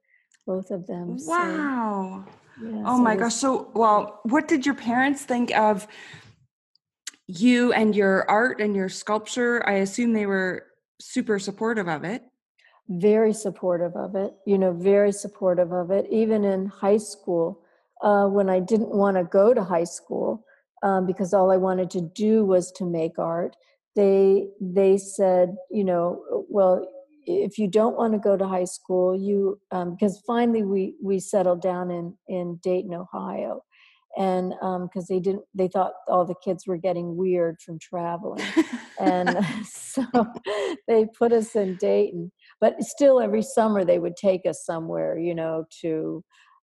both 0.47 0.71
of 0.71 0.87
them. 0.87 1.16
Wow. 1.21 2.25
So, 2.26 2.66
yeah, 2.66 2.83
oh 2.87 2.97
so 2.97 3.02
my 3.02 3.16
gosh. 3.16 3.35
So, 3.35 3.71
well, 3.75 4.21
what 4.25 4.49
did 4.49 4.66
your 4.66 4.75
parents 4.75 5.25
think 5.25 5.56
of 5.56 5.87
you 7.26 7.73
and 7.73 7.94
your 7.94 8.28
art 8.28 8.61
and 8.61 8.75
your 8.75 8.88
sculpture? 8.88 9.66
I 9.68 9.75
assume 9.75 10.12
they 10.12 10.26
were 10.26 10.66
super 11.00 11.38
supportive 11.38 11.88
of 11.88 12.04
it. 12.04 12.23
Very 12.88 13.33
supportive 13.33 13.97
of 13.97 14.14
it. 14.16 14.35
You 14.47 14.59
know, 14.59 14.73
very 14.73 15.12
supportive 15.12 15.73
of 15.73 15.90
it. 15.90 16.06
Even 16.11 16.44
in 16.44 16.66
high 16.66 16.99
school, 16.99 17.61
uh, 18.02 18.26
when 18.26 18.50
I 18.50 18.61
didn't 18.61 18.90
want 18.90 19.16
to 19.16 19.25
go 19.25 19.54
to 19.54 19.62
high 19.62 19.85
school 19.85 20.44
um, 20.83 21.06
because 21.06 21.33
all 21.33 21.50
I 21.50 21.56
wanted 21.56 21.88
to 21.90 22.02
do 22.02 22.44
was 22.44 22.71
to 22.73 22.85
make 22.85 23.18
art 23.18 23.56
they 23.97 24.49
they 24.61 24.97
said 24.97 25.57
you 25.71 25.85
know 25.85 26.45
well 26.49 26.87
if 27.27 27.59
you 27.59 27.69
don't 27.69 27.97
want 27.97 28.13
to 28.13 28.19
go 28.19 28.37
to 28.37 28.47
high 28.47 28.65
school 28.65 29.19
you 29.19 29.59
um, 29.71 29.93
because 29.93 30.23
finally 30.27 30.63
we 30.63 30.95
we 31.03 31.19
settled 31.19 31.63
down 31.63 31.91
in 31.91 32.15
in 32.29 32.59
dayton 32.63 32.95
ohio 32.95 33.63
and 34.17 34.51
because 34.51 35.03
um, 35.03 35.07
they 35.09 35.21
didn't 35.21 35.43
they 35.55 35.69
thought 35.69 35.93
all 36.09 36.25
the 36.25 36.35
kids 36.45 36.67
were 36.67 36.77
getting 36.77 37.17
weird 37.17 37.61
from 37.61 37.79
traveling. 37.79 38.45
And 39.01 39.45
so 39.67 40.05
they 40.87 41.07
put 41.19 41.33
us 41.33 41.55
in 41.57 41.77
dayton 41.77 42.31
but 42.61 42.81
still 42.83 43.21
every 43.21 43.43
summer 43.43 43.85
they 43.85 43.99
would 43.99 44.17
take 44.17 44.47
us 44.47 44.65
somewhere 44.65 45.19
you 45.19 45.35
know 45.35 45.65
to 45.81 46.23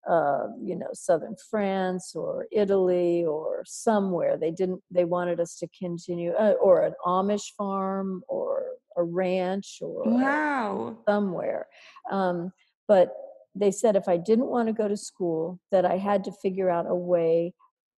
uh, 0.09 0.47
you 0.62 0.76
know 0.76 0.88
southern 0.92 1.37
france 1.50 2.14
or 2.14 2.47
italy 2.52 3.25
or 3.25 3.62
somewhere. 3.66 4.37
They 4.37 4.50
didn't 4.50 4.83
they 4.90 5.04
wanted 5.04 5.40
us 5.40 5.57
to 5.59 5.69
continue 5.78 6.33
uh, 6.33 6.54
or 6.61 6.85
an 6.85 6.95
amish 7.04 7.54
farm 7.57 8.23
or 8.28 8.64
a 8.97 9.02
ranch 9.02 9.78
or 9.80 10.02
wow. 10.04 10.97
somewhere. 11.07 11.66
Um, 12.11 12.52
but 12.88 13.12
they 13.54 13.71
said 13.71 13.97
if 13.97 14.09
i 14.09 14.16
didn't 14.16 14.47
want 14.47 14.69
to 14.69 14.73
go 14.73 14.87
to 14.87 14.97
school 14.97 15.59
that 15.73 15.85
i 15.85 15.97
had 15.97 16.23
to 16.25 16.33
figure 16.33 16.71
out 16.71 16.87
a 16.88 16.95
way 16.95 17.52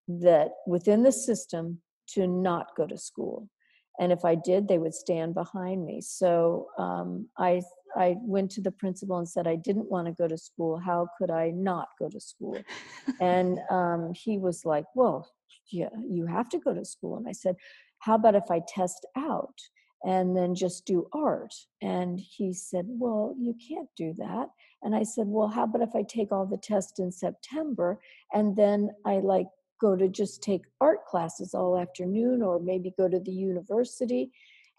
that 0.07 0.51
within 0.65 1.03
the 1.03 1.11
system 1.11 1.81
to 2.07 2.27
not 2.27 2.75
go 2.75 2.85
to 2.87 2.97
school. 2.97 3.47
And 3.99 4.11
if 4.11 4.25
i 4.25 4.35
did 4.35 4.67
they 4.67 4.77
would 4.77 4.93
stand 4.93 5.33
behind 5.33 5.85
me. 5.85 6.01
So 6.01 6.67
um, 6.77 7.27
i 7.37 7.61
I 7.95 8.15
went 8.19 8.51
to 8.51 8.61
the 8.61 8.71
principal 8.71 9.17
and 9.17 9.27
said 9.27 9.47
I 9.47 9.55
didn't 9.55 9.89
want 9.89 10.07
to 10.07 10.13
go 10.13 10.27
to 10.27 10.37
school. 10.37 10.77
How 10.77 11.07
could 11.17 11.31
I 11.31 11.51
not 11.51 11.89
go 11.99 12.09
to 12.09 12.19
school? 12.19 12.57
and 13.19 13.59
um, 13.69 14.13
he 14.13 14.37
was 14.37 14.65
like, 14.65 14.85
Well, 14.95 15.29
yeah, 15.71 15.89
you 16.07 16.25
have 16.25 16.49
to 16.49 16.59
go 16.59 16.73
to 16.73 16.85
school. 16.85 17.17
And 17.17 17.27
I 17.27 17.31
said, 17.33 17.55
How 17.99 18.15
about 18.15 18.35
if 18.35 18.49
I 18.49 18.61
test 18.67 19.05
out 19.17 19.55
and 20.03 20.35
then 20.35 20.55
just 20.55 20.85
do 20.85 21.07
art? 21.13 21.53
And 21.81 22.19
he 22.19 22.53
said, 22.53 22.85
Well, 22.87 23.35
you 23.37 23.55
can't 23.67 23.89
do 23.97 24.13
that. 24.17 24.49
And 24.83 24.95
I 24.95 25.03
said, 25.03 25.27
Well, 25.27 25.47
how 25.47 25.63
about 25.63 25.81
if 25.81 25.95
I 25.95 26.03
take 26.03 26.31
all 26.31 26.45
the 26.45 26.57
tests 26.57 26.99
in 26.99 27.11
September 27.11 27.99
and 28.33 28.55
then 28.55 28.89
I 29.05 29.19
like 29.19 29.47
go 29.79 29.95
to 29.95 30.07
just 30.07 30.43
take 30.43 30.61
art 30.79 31.05
classes 31.05 31.53
all 31.53 31.77
afternoon 31.77 32.41
or 32.43 32.59
maybe 32.59 32.93
go 32.97 33.09
to 33.09 33.19
the 33.19 33.31
university 33.31 34.31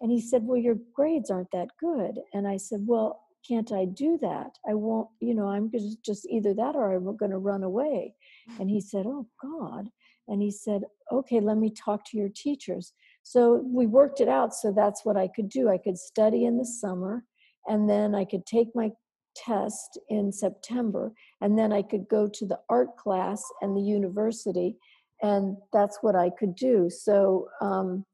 and 0.02 0.10
he 0.10 0.20
said, 0.20 0.42
Well, 0.44 0.58
your 0.58 0.76
grades 0.94 1.30
aren't 1.30 1.52
that 1.52 1.68
good. 1.80 2.18
And 2.34 2.46
I 2.46 2.56
said, 2.56 2.80
Well, 2.84 3.22
can't 3.46 3.72
I 3.72 3.86
do 3.86 4.18
that? 4.20 4.58
I 4.68 4.74
won't, 4.74 5.08
you 5.20 5.34
know, 5.34 5.46
I'm 5.46 5.70
just 6.04 6.26
either 6.28 6.54
that 6.54 6.76
or 6.76 6.92
I'm 6.92 7.16
going 7.16 7.30
to 7.30 7.38
run 7.38 7.62
away. 7.62 8.14
And 8.60 8.68
he 8.68 8.80
said, 8.80 9.06
Oh, 9.06 9.26
God. 9.40 9.88
And 10.28 10.42
he 10.42 10.50
said, 10.50 10.82
Okay, 11.12 11.40
let 11.40 11.56
me 11.56 11.72
talk 11.72 12.04
to 12.10 12.18
your 12.18 12.30
teachers. 12.34 12.92
So 13.22 13.64
we 13.64 13.86
worked 13.86 14.20
it 14.20 14.28
out. 14.28 14.52
So 14.52 14.72
that's 14.72 15.04
what 15.04 15.16
I 15.16 15.28
could 15.28 15.48
do. 15.48 15.70
I 15.70 15.78
could 15.78 15.96
study 15.96 16.44
in 16.44 16.58
the 16.58 16.66
summer, 16.66 17.24
and 17.68 17.88
then 17.88 18.14
I 18.14 18.24
could 18.24 18.44
take 18.44 18.68
my 18.74 18.90
test 19.36 19.98
in 20.08 20.32
September, 20.32 21.12
and 21.40 21.56
then 21.56 21.72
I 21.72 21.82
could 21.82 22.08
go 22.08 22.28
to 22.28 22.46
the 22.46 22.58
art 22.68 22.96
class 22.96 23.42
and 23.60 23.76
the 23.76 23.80
university. 23.80 24.76
And 25.22 25.56
that's 25.72 25.98
what 26.02 26.16
I 26.16 26.30
could 26.30 26.56
do. 26.56 26.90
So, 26.90 27.46
um, 27.60 28.04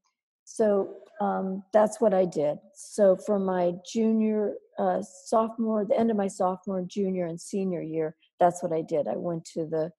so 0.45 0.95
um, 1.21 1.63
that's 1.73 2.01
what 2.01 2.15
I 2.15 2.25
did. 2.25 2.59
So 2.75 3.17
for 3.17 3.39
my 3.39 3.73
junior, 3.91 4.55
uh, 4.79 5.03
sophomore, 5.03 5.85
the 5.85 5.99
end 5.99 6.11
of 6.11 6.17
my 6.17 6.29
sophomore, 6.29 6.83
junior, 6.87 7.27
and 7.27 7.41
senior 7.41 7.83
year, 7.83 8.17
that's 8.39 8.63
what 8.63 8.73
I 8.73 8.83
did. 8.83 9.09
I 9.09 9.17
went 9.17 9.45
to 9.55 9.67
the 9.67 9.91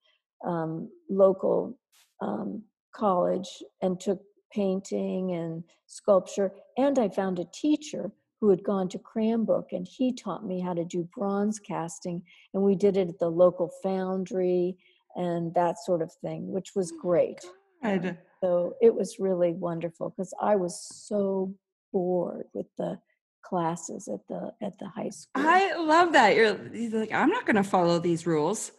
um, 0.48 0.90
local 1.08 1.78
um, 2.20 2.62
college 2.94 3.48
and 3.82 4.00
took 4.00 4.20
painting 4.52 5.32
and 5.32 5.62
sculpture, 5.86 6.52
and 6.76 6.98
I 6.98 7.08
found 7.08 7.38
a 7.38 7.46
teacher 7.52 8.10
who 8.40 8.48
had 8.48 8.64
gone 8.64 8.88
to 8.88 8.98
Cranbrook, 8.98 9.72
and 9.72 9.86
he 9.86 10.14
taught 10.14 10.46
me 10.46 10.60
how 10.60 10.72
to 10.72 10.84
do 10.84 11.06
bronze 11.14 11.58
casting, 11.58 12.22
and 12.54 12.62
we 12.62 12.74
did 12.74 12.96
it 12.96 13.08
at 13.08 13.18
the 13.18 13.28
local 13.28 13.70
foundry 13.82 14.76
and 15.16 15.52
that 15.54 15.76
sort 15.78 16.00
of 16.00 16.10
thing, 16.22 16.50
which 16.50 16.70
was 16.74 16.92
great. 16.92 17.40
Good. 17.82 18.18
So 18.42 18.74
it 18.80 18.94
was 18.94 19.18
really 19.18 19.52
wonderful 19.52 20.10
because 20.10 20.32
I 20.40 20.56
was 20.56 20.80
so 20.80 21.54
bored 21.92 22.46
with 22.54 22.66
the 22.78 22.98
classes 23.42 24.08
at 24.08 24.20
the 24.28 24.52
at 24.62 24.78
the 24.78 24.88
high 24.88 25.10
school. 25.10 25.30
I 25.36 25.74
love 25.76 26.12
that. 26.12 26.36
You're, 26.36 26.58
you're 26.74 27.00
like, 27.00 27.12
I'm 27.12 27.30
not 27.30 27.46
going 27.46 27.56
to 27.56 27.64
follow 27.64 27.98
these 27.98 28.26
rules. 28.26 28.72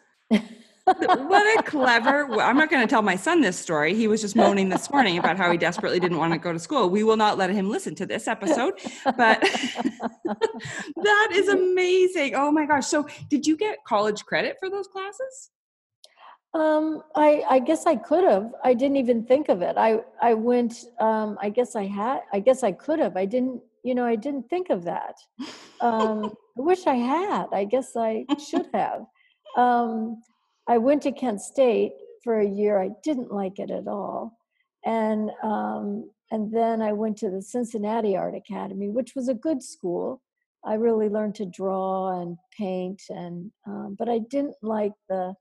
what 0.85 1.59
a 1.59 1.63
clever 1.63 2.23
i'm 2.41 2.57
not 2.57 2.69
going 2.69 2.81
to 2.81 2.89
tell 2.89 3.03
my 3.03 3.15
son 3.15 3.39
this 3.41 3.57
story 3.57 3.93
he 3.93 4.07
was 4.07 4.19
just 4.19 4.35
moaning 4.35 4.67
this 4.69 4.89
morning 4.91 5.17
about 5.19 5.37
how 5.37 5.51
he 5.51 5.57
desperately 5.57 5.99
didn't 5.99 6.17
want 6.17 6.33
to 6.33 6.39
go 6.39 6.51
to 6.51 6.59
school 6.59 6.89
we 6.89 7.03
will 7.03 7.17
not 7.17 7.37
let 7.37 7.51
him 7.51 7.69
listen 7.69 7.93
to 7.93 8.05
this 8.05 8.27
episode 8.27 8.73
but 9.05 9.39
that 11.03 11.29
is 11.33 11.47
amazing 11.49 12.33
oh 12.33 12.51
my 12.51 12.65
gosh 12.65 12.87
so 12.87 13.07
did 13.29 13.45
you 13.45 13.55
get 13.55 13.77
college 13.85 14.25
credit 14.25 14.57
for 14.59 14.69
those 14.69 14.87
classes 14.87 15.51
um, 16.53 17.03
I, 17.15 17.43
I 17.49 17.59
guess 17.59 17.85
I 17.85 17.95
could 17.95 18.23
have. 18.25 18.53
I 18.63 18.73
didn't 18.73 18.97
even 18.97 19.23
think 19.23 19.49
of 19.49 19.61
it. 19.61 19.77
I, 19.77 20.01
I 20.21 20.33
went, 20.33 20.85
um, 20.99 21.37
I 21.41 21.49
guess 21.49 21.75
I 21.75 21.85
had, 21.85 22.21
I 22.33 22.39
guess 22.39 22.63
I 22.63 22.73
could 22.73 22.99
have. 22.99 23.15
I 23.15 23.25
didn't, 23.25 23.61
you 23.83 23.95
know, 23.95 24.05
I 24.05 24.15
didn't 24.15 24.49
think 24.49 24.69
of 24.69 24.83
that. 24.83 25.15
Um, 25.79 26.33
I 26.57 26.61
wish 26.61 26.87
I 26.87 26.95
had. 26.95 27.47
I 27.53 27.63
guess 27.63 27.95
I 27.95 28.25
should 28.49 28.67
have. 28.73 29.05
Um, 29.55 30.21
I 30.67 30.77
went 30.77 31.01
to 31.03 31.11
Kent 31.11 31.41
State 31.41 31.93
for 32.23 32.39
a 32.39 32.47
year. 32.47 32.81
I 32.81 32.89
didn't 33.03 33.31
like 33.31 33.57
it 33.57 33.71
at 33.71 33.87
all. 33.87 34.37
And, 34.85 35.31
um, 35.43 36.09
and 36.31 36.53
then 36.53 36.81
I 36.81 36.91
went 36.91 37.17
to 37.19 37.29
the 37.29 37.41
Cincinnati 37.41 38.17
Art 38.17 38.35
Academy, 38.35 38.89
which 38.89 39.15
was 39.15 39.29
a 39.29 39.33
good 39.33 39.63
school. 39.63 40.21
I 40.65 40.73
really 40.75 41.07
learned 41.07 41.35
to 41.35 41.45
draw 41.45 42.21
and 42.21 42.37
paint 42.57 43.01
and, 43.09 43.51
um, 43.65 43.95
but 43.97 44.09
I 44.09 44.19
didn't 44.19 44.55
like 44.61 44.93
the, 45.09 45.33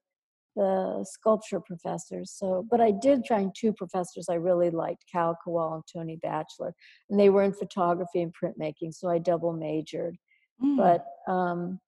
the 0.56 1.04
sculpture 1.08 1.60
professors. 1.60 2.32
So, 2.32 2.66
but 2.70 2.80
I 2.80 2.90
did 2.90 3.26
find 3.26 3.54
two 3.54 3.72
professors 3.72 4.26
I 4.28 4.34
really 4.34 4.70
liked, 4.70 5.04
Cal 5.10 5.36
Kowal 5.46 5.74
and 5.74 5.84
Tony 5.92 6.16
Batchelor, 6.16 6.74
and 7.08 7.18
they 7.18 7.30
were 7.30 7.42
in 7.42 7.52
photography 7.52 8.22
and 8.22 8.34
printmaking. 8.34 8.94
So 8.94 9.08
I 9.08 9.18
double 9.18 9.52
majored. 9.52 10.16
Mm. 10.62 10.76
But 10.76 11.32
um, 11.32 11.80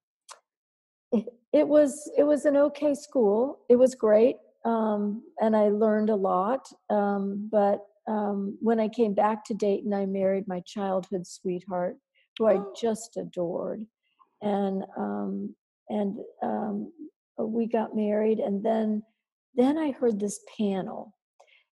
it, 1.12 1.26
it, 1.52 1.68
was 1.68 2.10
it 2.16 2.22
was 2.22 2.44
an 2.44 2.56
okay 2.56 2.94
school. 2.94 3.60
It 3.68 3.76
was 3.76 3.94
great, 3.94 4.36
um, 4.64 5.22
and 5.40 5.56
I 5.56 5.68
learned 5.68 6.10
a 6.10 6.16
lot. 6.16 6.68
Um, 6.88 7.48
but 7.50 7.80
um, 8.08 8.56
when 8.60 8.80
I 8.80 8.88
came 8.88 9.14
back 9.14 9.44
to 9.46 9.54
Dayton, 9.54 9.92
I 9.92 10.06
married 10.06 10.48
my 10.48 10.60
childhood 10.66 11.26
sweetheart, 11.26 11.96
who 12.38 12.46
I 12.46 12.54
oh. 12.54 12.72
just 12.80 13.16
adored, 13.16 13.84
and 14.40 14.84
um, 14.96 15.54
and 15.88 16.16
um, 16.42 16.92
we 17.38 17.66
got 17.66 17.96
married 17.96 18.38
and 18.38 18.64
then 18.64 19.02
then 19.54 19.78
i 19.78 19.90
heard 19.90 20.18
this 20.18 20.40
panel 20.58 21.14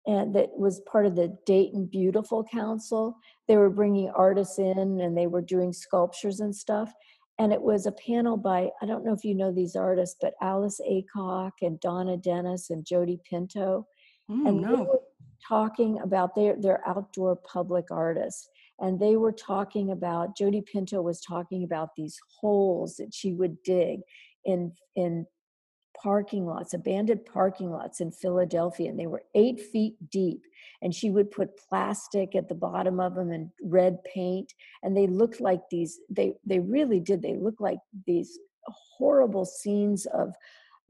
and 0.06 0.34
that 0.34 0.50
was 0.56 0.80
part 0.90 1.06
of 1.06 1.14
the 1.14 1.36
dayton 1.46 1.86
beautiful 1.86 2.44
council 2.44 3.16
they 3.48 3.56
were 3.56 3.70
bringing 3.70 4.10
artists 4.10 4.58
in 4.58 5.00
and 5.00 5.16
they 5.16 5.26
were 5.26 5.42
doing 5.42 5.72
sculptures 5.72 6.40
and 6.40 6.54
stuff 6.54 6.92
and 7.38 7.52
it 7.52 7.60
was 7.60 7.86
a 7.86 7.92
panel 7.92 8.36
by 8.36 8.68
i 8.80 8.86
don't 8.86 9.04
know 9.04 9.12
if 9.12 9.24
you 9.24 9.34
know 9.34 9.52
these 9.52 9.76
artists 9.76 10.16
but 10.20 10.34
alice 10.40 10.80
aycock 10.88 11.52
and 11.62 11.78
donna 11.80 12.16
dennis 12.16 12.70
and 12.70 12.84
jody 12.84 13.18
pinto 13.28 13.86
mm, 14.30 14.48
and 14.48 14.60
no. 14.60 14.76
they 14.76 14.82
were 14.82 15.00
talking 15.46 16.00
about 16.00 16.36
their, 16.36 16.54
their 16.56 16.86
outdoor 16.88 17.34
public 17.36 17.86
artists 17.90 18.48
and 18.78 18.98
they 18.98 19.16
were 19.16 19.32
talking 19.32 19.90
about 19.90 20.36
jody 20.36 20.62
pinto 20.62 21.00
was 21.02 21.20
talking 21.20 21.64
about 21.64 21.90
these 21.96 22.18
holes 22.40 22.96
that 22.96 23.12
she 23.12 23.32
would 23.32 23.60
dig 23.62 24.00
in 24.44 24.72
in 24.96 25.26
parking 26.00 26.46
lots, 26.46 26.74
abandoned 26.74 27.24
parking 27.26 27.70
lots 27.70 28.00
in 28.00 28.10
Philadelphia, 28.10 28.88
and 28.90 28.98
they 28.98 29.06
were 29.06 29.22
eight 29.34 29.60
feet 29.60 29.94
deep. 30.10 30.42
And 30.80 30.94
she 30.94 31.10
would 31.10 31.30
put 31.30 31.56
plastic 31.56 32.34
at 32.34 32.48
the 32.48 32.54
bottom 32.54 32.98
of 32.98 33.14
them 33.14 33.30
and 33.30 33.50
red 33.62 33.98
paint, 34.04 34.52
and 34.82 34.96
they 34.96 35.06
looked 35.06 35.40
like 35.40 35.60
these. 35.70 36.00
They 36.10 36.34
they 36.44 36.58
really 36.58 37.00
did. 37.00 37.22
They 37.22 37.36
looked 37.36 37.60
like 37.60 37.78
these 38.06 38.38
horrible 38.66 39.44
scenes 39.44 40.06
of 40.06 40.34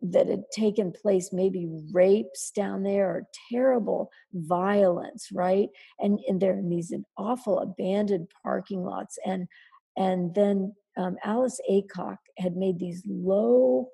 that 0.03 0.29
had 0.29 0.43
taken 0.51 0.91
place 0.91 1.33
maybe 1.33 1.69
rapes 1.93 2.51
down 2.51 2.83
there 2.83 3.09
or 3.09 3.29
terrible 3.51 4.11
violence 4.35 5.29
right 5.33 5.69
and 6.01 6.19
and 6.27 6.41
they're 6.41 6.59
in 6.59 6.69
these 6.69 6.93
awful 7.17 7.61
abandoned 7.61 8.29
parking 8.43 8.83
lots 8.83 9.17
and 9.25 9.47
and 9.97 10.35
then 10.35 10.75
um, 10.97 11.17
alice 11.23 11.61
aycock 11.71 12.17
had 12.37 12.57
made 12.57 12.81
these 12.81 13.03
low 13.07 13.89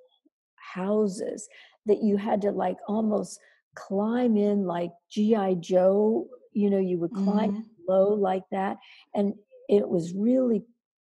houses 0.74 1.48
that 1.86 2.02
you 2.02 2.16
had 2.16 2.42
to 2.42 2.50
like 2.50 2.76
almost 2.86 3.40
climb 3.74 4.36
in 4.36 4.64
like 4.64 4.90
gi 5.10 5.56
joe 5.60 6.26
you 6.52 6.70
know 6.70 6.78
you 6.78 6.98
would 6.98 7.12
climb 7.12 7.52
mm-hmm. 7.52 7.62
low 7.88 8.12
like 8.14 8.42
that 8.50 8.76
and 9.14 9.34
it 9.68 9.88
was 9.88 10.12
really 10.14 10.62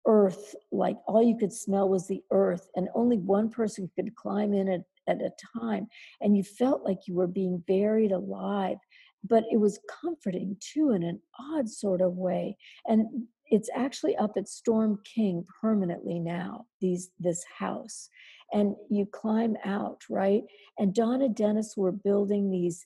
earth 0.07 0.55
like 0.71 0.97
all 1.05 1.21
you 1.21 1.37
could 1.37 1.53
smell 1.53 1.87
was 1.87 2.07
the 2.07 2.23
earth 2.31 2.67
and 2.75 2.87
only 2.95 3.17
one 3.17 3.49
person 3.49 3.89
could 3.95 4.15
climb 4.15 4.53
in 4.53 4.67
at, 4.67 4.81
at 5.07 5.21
a 5.21 5.31
time 5.59 5.87
and 6.21 6.35
you 6.35 6.43
felt 6.43 6.83
like 6.83 6.99
you 7.07 7.13
were 7.13 7.27
being 7.27 7.63
buried 7.67 8.11
alive 8.11 8.77
but 9.23 9.43
it 9.51 9.57
was 9.57 9.79
comforting 10.01 10.57
too 10.59 10.91
in 10.91 11.03
an 11.03 11.19
odd 11.39 11.69
sort 11.69 12.01
of 12.01 12.17
way 12.17 12.57
and 12.87 13.05
it's 13.51 13.69
actually 13.75 14.15
up 14.15 14.31
at 14.37 14.47
storm 14.47 14.99
king 15.03 15.45
permanently 15.61 16.19
now 16.19 16.65
these 16.79 17.11
this 17.19 17.43
house 17.57 18.09
and 18.53 18.75
you 18.89 19.05
climb 19.05 19.55
out 19.65 20.01
right? 20.09 20.43
And 20.77 20.93
donna 20.93 21.29
dennis 21.29 21.75
were 21.77 21.91
building 21.91 22.49
these 22.49 22.85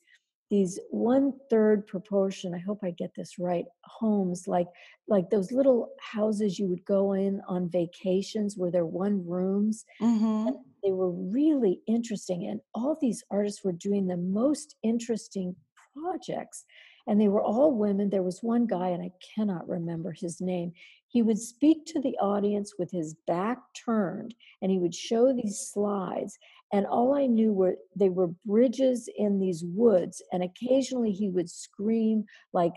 these 0.51 0.79
one 0.91 1.34
third 1.50 1.88
proportion 1.88 2.53
i 2.53 2.60
hope 2.60 2.79
i 2.84 2.91
get 2.91 3.12
this 3.15 3.39
right 3.39 3.65
homes 3.84 4.48
like 4.48 4.67
like 5.07 5.29
those 5.29 5.51
little 5.51 5.89
houses 6.00 6.60
you 6.60 6.67
would 6.67 6.84
go 6.86 7.13
in 7.13 7.41
on 7.48 7.69
vacations 7.69 8.55
where 8.57 8.72
they're 8.72 8.86
one 8.86 9.25
rooms. 9.25 9.86
Mm-hmm. 10.01 10.50
they 10.84 10.91
were 10.91 11.12
really 11.12 11.81
interesting 11.88 12.48
and 12.48 12.60
all 12.74 12.98
these 13.01 13.24
artists 13.31 13.63
were 13.63 13.72
doing 13.72 14.07
the 14.07 14.17
most 14.17 14.75
interesting 14.84 15.55
projects 15.93 16.65
and 17.07 17.19
they 17.19 17.27
were 17.27 17.41
all 17.41 17.74
women. 17.74 18.09
There 18.09 18.24
was 18.24 18.43
one 18.43 18.65
guy 18.65 18.89
and 18.89 19.03
i 19.03 19.12
cannot 19.35 19.67
remember 19.67 20.12
his 20.12 20.41
name. 20.41 20.74
He 21.07 21.21
would 21.21 21.39
speak 21.39 21.85
to 21.88 22.01
the 22.01 22.17
audience 22.19 22.74
with 22.77 22.91
his 22.91 23.15
back 23.27 23.59
turned 23.74 24.35
and 24.62 24.71
he 24.71 24.79
would 24.79 24.95
show 24.95 25.33
these 25.33 25.59
slides 25.59 26.38
and 26.74 26.86
all 26.86 27.15
i 27.15 27.25
knew 27.25 27.53
were 27.53 27.75
they 27.95 28.10
were 28.10 28.29
bridges 28.45 29.07
in 29.17 29.39
these 29.39 29.63
woods 29.65 30.22
and 30.31 30.43
occasionally 30.43 31.12
he 31.12 31.29
would 31.29 31.50
scream 31.50 32.24
like 32.53 32.74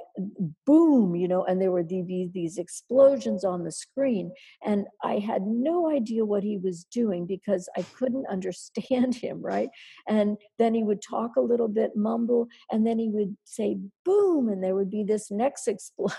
boom 0.67 1.15
you 1.15 1.27
know 1.27 1.45
and 1.45 1.61
there 1.61 1.73
were 1.73 1.83
be 1.83 2.31
these 2.33 2.59
explosions 2.59 3.45
on 3.45 3.65
the 3.65 3.73
screen 3.73 4.31
and 4.65 4.87
i 5.03 5.15
had 5.15 5.43
no 5.47 5.91
idea 5.91 6.25
what 6.25 6.43
he 6.43 6.59
was 6.59 6.85
doing 6.85 7.27
because 7.27 7.69
i 7.77 7.83
couldn't 7.97 8.27
understand 8.31 9.15
him 9.15 9.39
right? 9.49 9.71
And 10.09 10.37
then 10.59 10.75
he 10.75 10.83
would 10.83 11.03
talk 11.03 11.37
a 11.37 11.41
little 11.41 11.69
bit 11.69 11.97
mumble 11.97 12.49
and 12.71 12.87
then 12.87 12.99
he 12.99 13.09
would 13.09 13.37
say 13.45 13.79
boom 14.05 14.49
and 14.49 14.63
there 14.63 14.75
would 14.75 14.91
be 14.91 15.05
this 15.05 15.31
next 15.31 15.69
explosion. 15.75 16.15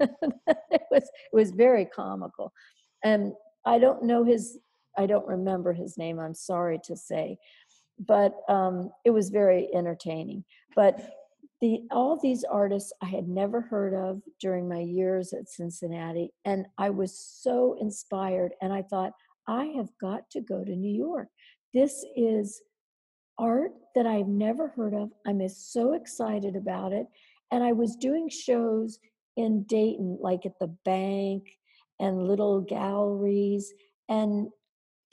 It 0.00 0.82
was 0.90 1.02
it 1.02 1.32
was 1.32 1.50
very 1.50 1.86
comical. 1.86 2.52
And 3.02 3.32
i 3.66 3.78
don't 3.78 4.02
know 4.02 4.24
his 4.24 4.58
I 4.96 5.06
don't 5.06 5.26
remember 5.26 5.72
his 5.72 5.98
name, 5.98 6.18
I'm 6.18 6.34
sorry 6.34 6.80
to 6.84 6.96
say, 6.96 7.38
but 7.98 8.34
um, 8.48 8.90
it 9.04 9.10
was 9.10 9.30
very 9.30 9.68
entertaining. 9.74 10.44
But 10.74 11.14
the 11.60 11.82
all 11.90 12.18
these 12.20 12.44
artists 12.44 12.92
I 13.00 13.06
had 13.06 13.28
never 13.28 13.60
heard 13.60 13.94
of 13.94 14.22
during 14.40 14.68
my 14.68 14.80
years 14.80 15.32
at 15.32 15.48
Cincinnati, 15.48 16.30
and 16.44 16.66
I 16.78 16.90
was 16.90 17.18
so 17.18 17.76
inspired. 17.80 18.52
And 18.60 18.72
I 18.72 18.82
thought, 18.82 19.12
I 19.46 19.66
have 19.76 19.88
got 20.00 20.28
to 20.30 20.40
go 20.40 20.64
to 20.64 20.76
New 20.76 20.94
York. 20.94 21.28
This 21.72 22.04
is 22.16 22.62
art 23.38 23.72
that 23.94 24.06
I've 24.06 24.28
never 24.28 24.68
heard 24.68 24.94
of. 24.94 25.10
I'm 25.26 25.46
so 25.48 25.94
excited 25.94 26.56
about 26.56 26.92
it. 26.92 27.06
And 27.50 27.62
I 27.62 27.72
was 27.72 27.96
doing 27.96 28.28
shows 28.28 28.98
in 29.36 29.64
Dayton, 29.64 30.18
like 30.20 30.46
at 30.46 30.58
the 30.58 30.74
bank 30.84 31.48
and 32.00 32.26
little 32.26 32.60
galleries. 32.60 33.72
And 34.08 34.48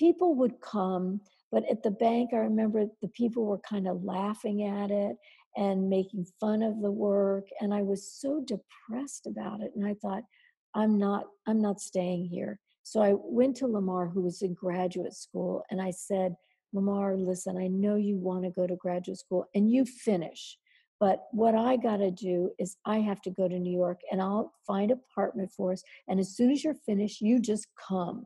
people 0.02 0.34
would 0.34 0.60
come, 0.62 1.22
but 1.52 1.64
at 1.70 1.84
the 1.84 1.92
bank, 1.92 2.32
I 2.34 2.38
remember 2.38 2.86
the 3.04 3.08
people 3.10 3.46
were 3.46 3.60
kind 3.60 3.88
of 3.88 4.04
laughing 4.04 4.64
at 4.64 4.90
it 4.90 5.16
and 5.56 5.90
making 5.90 6.26
fun 6.40 6.64
of 6.64 6.82
the 6.82 6.90
work. 6.90 7.46
And 7.60 7.72
I 7.72 7.84
was 7.84 8.12
so 8.12 8.44
depressed 8.44 9.28
about 9.28 9.62
it. 9.62 9.72
And 9.76 9.86
I 9.86 9.94
thought, 10.02 10.24
I'm 10.74 10.98
not, 10.98 11.26
I'm 11.48 11.62
not 11.62 11.80
staying 11.80 12.26
here. 12.26 12.60
So 12.82 13.00
I 13.00 13.14
went 13.16 13.58
to 13.58 13.68
Lamar, 13.68 14.08
who 14.08 14.22
was 14.22 14.42
in 14.42 14.56
graduate 14.56 15.14
school, 15.14 15.64
and 15.70 15.80
I 15.80 15.92
said, 15.92 16.34
Lamar, 16.74 17.16
listen, 17.16 17.56
I 17.58 17.68
know 17.68 17.96
you 17.96 18.18
want 18.18 18.44
to 18.46 18.50
go 18.50 18.66
to 18.66 18.76
graduate 18.78 19.20
school 19.20 19.46
and 19.54 19.72
you 19.72 19.86
finish. 19.86 20.58
But 21.00 21.26
what 21.32 21.54
I 21.54 21.78
got 21.78 21.98
to 21.98 22.10
do 22.10 22.52
is 22.58 22.78
I 22.86 23.00
have 23.02 23.22
to 23.24 23.30
go 23.30 23.48
to 23.48 23.60
New 23.60 23.76
York 23.76 24.00
and 24.12 24.20
I'll 24.22 24.54
find 24.66 24.90
apartment 24.90 25.52
for 25.56 25.74
us. 25.74 25.84
And 26.08 26.20
as 26.20 26.36
soon 26.36 26.50
as 26.50 26.64
you're 26.64 26.74
finished, 26.74 27.22
you 27.22 27.40
just 27.40 27.68
come. 27.88 28.26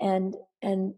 And 0.00 0.34
and 0.60 0.94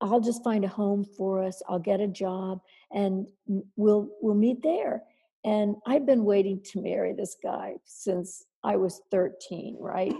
I'll 0.00 0.20
just 0.20 0.42
find 0.42 0.64
a 0.64 0.68
home 0.68 1.04
for 1.04 1.42
us. 1.42 1.62
I'll 1.68 1.78
get 1.78 2.00
a 2.00 2.08
job 2.08 2.60
and 2.92 3.28
we'll 3.76 4.08
we'll 4.20 4.34
meet 4.34 4.62
there. 4.62 5.02
And 5.44 5.76
I've 5.86 6.06
been 6.06 6.24
waiting 6.24 6.60
to 6.72 6.82
marry 6.82 7.12
this 7.12 7.36
guy 7.42 7.76
since 7.84 8.44
I 8.62 8.76
was 8.76 9.00
13, 9.10 9.76
right? 9.80 10.14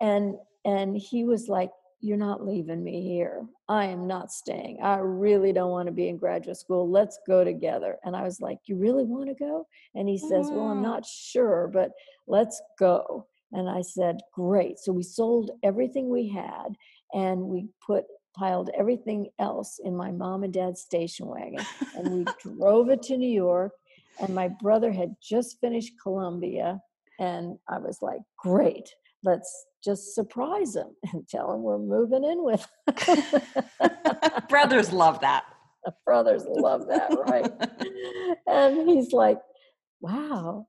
And 0.00 0.36
and 0.64 0.96
he 0.96 1.24
was 1.24 1.48
like, 1.48 1.70
You're 2.00 2.16
not 2.16 2.46
leaving 2.46 2.82
me 2.82 3.02
here. 3.02 3.46
I 3.68 3.86
am 3.86 4.06
not 4.06 4.30
staying. 4.30 4.78
I 4.82 4.96
really 4.96 5.52
don't 5.52 5.70
want 5.70 5.86
to 5.86 5.92
be 5.92 6.08
in 6.08 6.18
graduate 6.18 6.58
school. 6.58 6.90
Let's 6.90 7.18
go 7.26 7.44
together. 7.44 7.98
And 8.04 8.14
I 8.14 8.22
was 8.22 8.40
like, 8.40 8.58
You 8.66 8.76
really 8.76 9.04
want 9.04 9.28
to 9.28 9.34
go? 9.34 9.66
And 9.94 10.08
he 10.08 10.18
says, 10.18 10.50
Well, 10.50 10.68
I'm 10.68 10.78
mm. 10.78 10.82
not 10.82 11.06
sure, 11.06 11.70
but 11.72 11.90
let's 12.26 12.60
go. 12.78 13.26
And 13.52 13.68
I 13.68 13.82
said, 13.82 14.20
Great. 14.32 14.78
So 14.78 14.92
we 14.92 15.02
sold 15.02 15.50
everything 15.62 16.08
we 16.08 16.28
had 16.28 16.76
and 17.12 17.42
we 17.42 17.68
put 17.84 18.04
piled 18.34 18.70
everything 18.76 19.28
else 19.38 19.80
in 19.82 19.96
my 19.96 20.10
mom 20.10 20.42
and 20.42 20.52
dad's 20.52 20.80
station 20.80 21.26
wagon 21.26 21.64
and 21.96 22.10
we 22.12 22.24
drove 22.42 22.88
it 22.90 23.02
to 23.02 23.16
New 23.16 23.30
York. 23.32 23.72
And 24.20 24.34
my 24.34 24.48
brother 24.48 24.92
had 24.92 25.14
just 25.22 25.58
finished 25.60 25.92
Columbia. 26.02 26.80
And 27.18 27.58
I 27.68 27.78
was 27.78 27.98
like, 28.02 28.20
great, 28.38 28.94
let's 29.22 29.66
just 29.84 30.14
surprise 30.14 30.76
him 30.76 30.94
and 31.12 31.26
tell 31.28 31.52
him 31.52 31.62
we're 31.62 31.78
moving 31.78 32.24
in 32.24 32.44
with 32.44 32.66
Brothers 34.48 34.92
love 34.92 35.20
that. 35.20 35.44
Brothers 36.04 36.44
love 36.48 36.86
that, 36.86 37.10
right? 37.26 37.50
and 38.46 38.88
he's 38.88 39.12
like, 39.12 39.40
wow, 40.00 40.66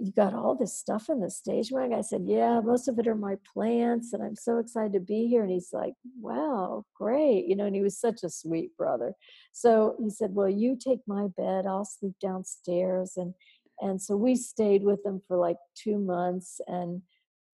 you 0.00 0.12
got 0.12 0.34
all 0.34 0.54
this 0.54 0.76
stuff 0.76 1.08
in 1.08 1.20
the 1.20 1.30
stage 1.30 1.70
wagon. 1.70 1.98
I 1.98 2.02
said, 2.02 2.22
yeah, 2.24 2.60
most 2.60 2.88
of 2.88 2.98
it 2.98 3.06
are 3.06 3.14
my 3.14 3.36
plants, 3.52 4.12
and 4.12 4.22
I'm 4.22 4.36
so 4.36 4.58
excited 4.58 4.92
to 4.92 5.00
be 5.00 5.26
here. 5.26 5.42
And 5.42 5.50
he's 5.50 5.70
like, 5.72 5.94
wow, 6.20 6.84
great, 6.94 7.46
you 7.46 7.56
know. 7.56 7.66
And 7.66 7.74
he 7.74 7.82
was 7.82 7.98
such 7.98 8.22
a 8.22 8.30
sweet 8.30 8.76
brother. 8.76 9.14
So 9.52 9.96
he 9.98 10.10
said, 10.10 10.34
well, 10.34 10.48
you 10.48 10.76
take 10.76 11.00
my 11.06 11.28
bed, 11.36 11.66
I'll 11.66 11.84
sleep 11.84 12.14
downstairs, 12.20 13.14
and 13.16 13.34
and 13.80 14.00
so 14.00 14.16
we 14.16 14.34
stayed 14.34 14.82
with 14.82 15.04
him 15.04 15.22
for 15.28 15.36
like 15.36 15.58
two 15.74 15.98
months, 15.98 16.60
and 16.66 17.02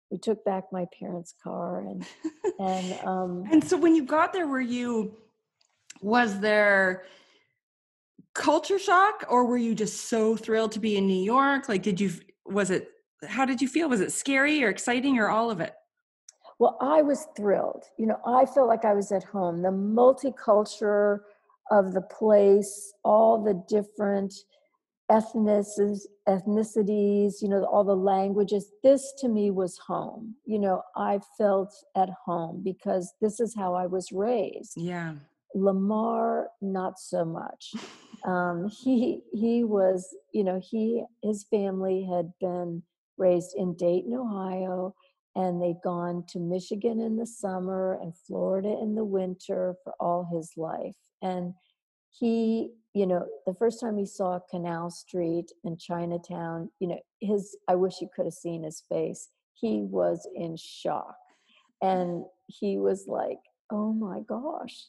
we 0.10 0.17
took 0.17 0.43
back 0.46 0.65
my 0.72 0.88
parents' 0.98 1.34
car, 1.43 1.82
and 1.82 2.06
and 2.60 3.08
um. 3.08 3.43
And 3.52 3.63
so 3.63 3.78
when 3.78 3.96
you 3.96 4.04
got 4.04 4.34
there, 4.34 4.48
were 4.48 4.62
you? 4.62 5.17
Was 6.02 6.39
there 6.39 7.06
culture 8.34 8.80
shock 8.80 9.26
or 9.30 9.46
were 9.46 9.58
you 9.58 9.76
just 9.76 10.10
so 10.10 10.36
thrilled 10.36 10.72
to 10.74 10.80
be 10.80 10.98
in 10.98 11.08
New 11.08 11.24
York? 11.24 11.69
Like, 11.69 11.84
did 11.84 12.00
you, 12.00 12.12
was 12.46 12.72
it, 12.72 12.89
how 13.28 13.46
did 13.46 13.62
you 13.62 13.67
feel? 13.67 13.89
Was 13.89 14.02
it 14.02 14.12
scary 14.12 14.63
or 14.63 14.69
exciting 14.69 15.17
or 15.17 15.30
all 15.30 15.50
of 15.50 15.60
it? 15.60 15.74
Well, 16.60 16.78
I 16.82 17.02
was 17.02 17.28
thrilled. 17.36 17.84
You 17.98 18.08
know, 18.08 18.19
I 18.26 18.46
felt 18.46 18.67
like 18.67 18.86
I 18.86 18.93
was 18.93 19.12
at 19.12 19.24
home. 19.24 19.62
The 19.62 19.69
multicultural 19.69 21.19
of 21.72 21.93
the 21.93 22.02
place, 22.02 22.93
all 23.04 23.43
the 23.43 23.63
different 23.67 24.34
ethnicities, 25.12 26.02
ethnicities, 26.28 27.41
you 27.41 27.50
know, 27.50 27.63
all 27.65 27.84
the 27.84 27.96
languages. 27.96 28.72
This 28.84 29.13
to 29.19 29.28
me 29.28 29.52
was 29.52 29.78
home. 29.78 30.36
You 30.46 30.60
know, 30.60 30.82
I 30.96 31.19
felt 31.38 31.74
at 31.96 32.10
home 32.26 32.62
because 32.63 33.13
this 33.22 33.39
is 33.39 33.56
how 33.56 33.74
I 33.74 33.88
was 33.88 34.12
raised. 34.12 34.74
Yeah. 34.76 35.15
Lamar, 35.56 36.48
not 36.62 37.00
so 37.00 37.26
much. 37.26 37.74
Um, 38.25 38.69
he 38.69 39.21
he 39.33 39.63
was, 39.63 40.15
you 40.33 40.43
know, 40.43 40.59
he 40.63 41.03
his 41.21 41.43
family 41.43 42.07
had 42.09 42.31
been 42.39 42.83
raised 43.17 43.55
in 43.55 43.75
Dayton, 43.75 44.13
Ohio, 44.13 44.95
and 45.36 45.62
they'd 45.62 45.81
gone 45.83 46.23
to 46.29 46.39
Michigan 46.39 46.99
in 47.01 47.17
the 47.17 47.25
summer 47.27 47.99
and 48.01 48.15
Florida 48.15 48.77
in 48.81 48.95
the 48.95 49.03
winter 49.03 49.75
for 49.83 49.93
all 49.99 50.27
his 50.31 50.53
life. 50.57 50.95
And 51.21 51.53
he, 52.12 52.71
you 52.93 53.05
know, 53.07 53.25
the 53.45 53.55
first 53.55 53.79
time 53.81 53.97
he 53.97 54.05
saw 54.05 54.39
Canal 54.49 54.89
Street 54.91 55.51
in 55.63 55.77
Chinatown, 55.77 56.69
you 56.79 56.88
know, 56.88 56.99
his 57.19 57.57
I 57.67 57.75
wish 57.75 58.01
you 58.01 58.09
could 58.15 58.25
have 58.25 58.33
seen 58.33 58.63
his 58.63 58.83
face. 58.89 59.29
He 59.53 59.81
was 59.83 60.27
in 60.36 60.55
shock. 60.57 61.15
And 61.81 62.25
he 62.47 62.77
was 62.77 63.07
like, 63.07 63.39
"Oh 63.71 63.91
my 63.93 64.21
gosh." 64.21 64.88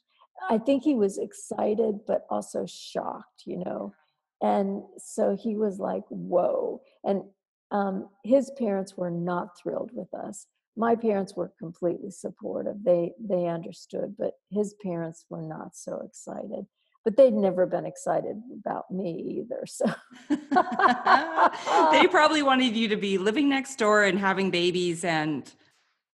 I 0.50 0.58
think 0.58 0.82
he 0.82 0.94
was 0.94 1.18
excited, 1.18 2.00
but 2.06 2.26
also 2.30 2.66
shocked, 2.66 3.42
you 3.46 3.58
know. 3.64 3.94
And 4.42 4.82
so 4.98 5.36
he 5.36 5.56
was 5.56 5.78
like, 5.78 6.04
whoa. 6.08 6.82
And 7.02 7.22
um, 7.70 8.08
his 8.24 8.50
parents 8.58 8.96
were 8.96 9.10
not 9.10 9.58
thrilled 9.58 9.90
with 9.92 10.12
us. 10.14 10.46
My 10.76 10.96
parents 10.96 11.34
were 11.36 11.52
completely 11.58 12.10
supportive. 12.10 12.82
They 12.84 13.12
they 13.18 13.46
understood, 13.46 14.16
but 14.18 14.34
his 14.50 14.74
parents 14.82 15.24
were 15.30 15.42
not 15.42 15.76
so 15.76 16.02
excited. 16.04 16.66
But 17.04 17.16
they'd 17.16 17.34
never 17.34 17.66
been 17.66 17.86
excited 17.86 18.40
about 18.60 18.90
me 18.90 19.40
either. 19.40 19.64
So 19.66 19.86
they 21.92 22.06
probably 22.08 22.42
wanted 22.42 22.76
you 22.76 22.88
to 22.88 22.96
be 22.96 23.18
living 23.18 23.48
next 23.48 23.76
door 23.76 24.04
and 24.04 24.18
having 24.18 24.50
babies 24.50 25.04
and 25.04 25.44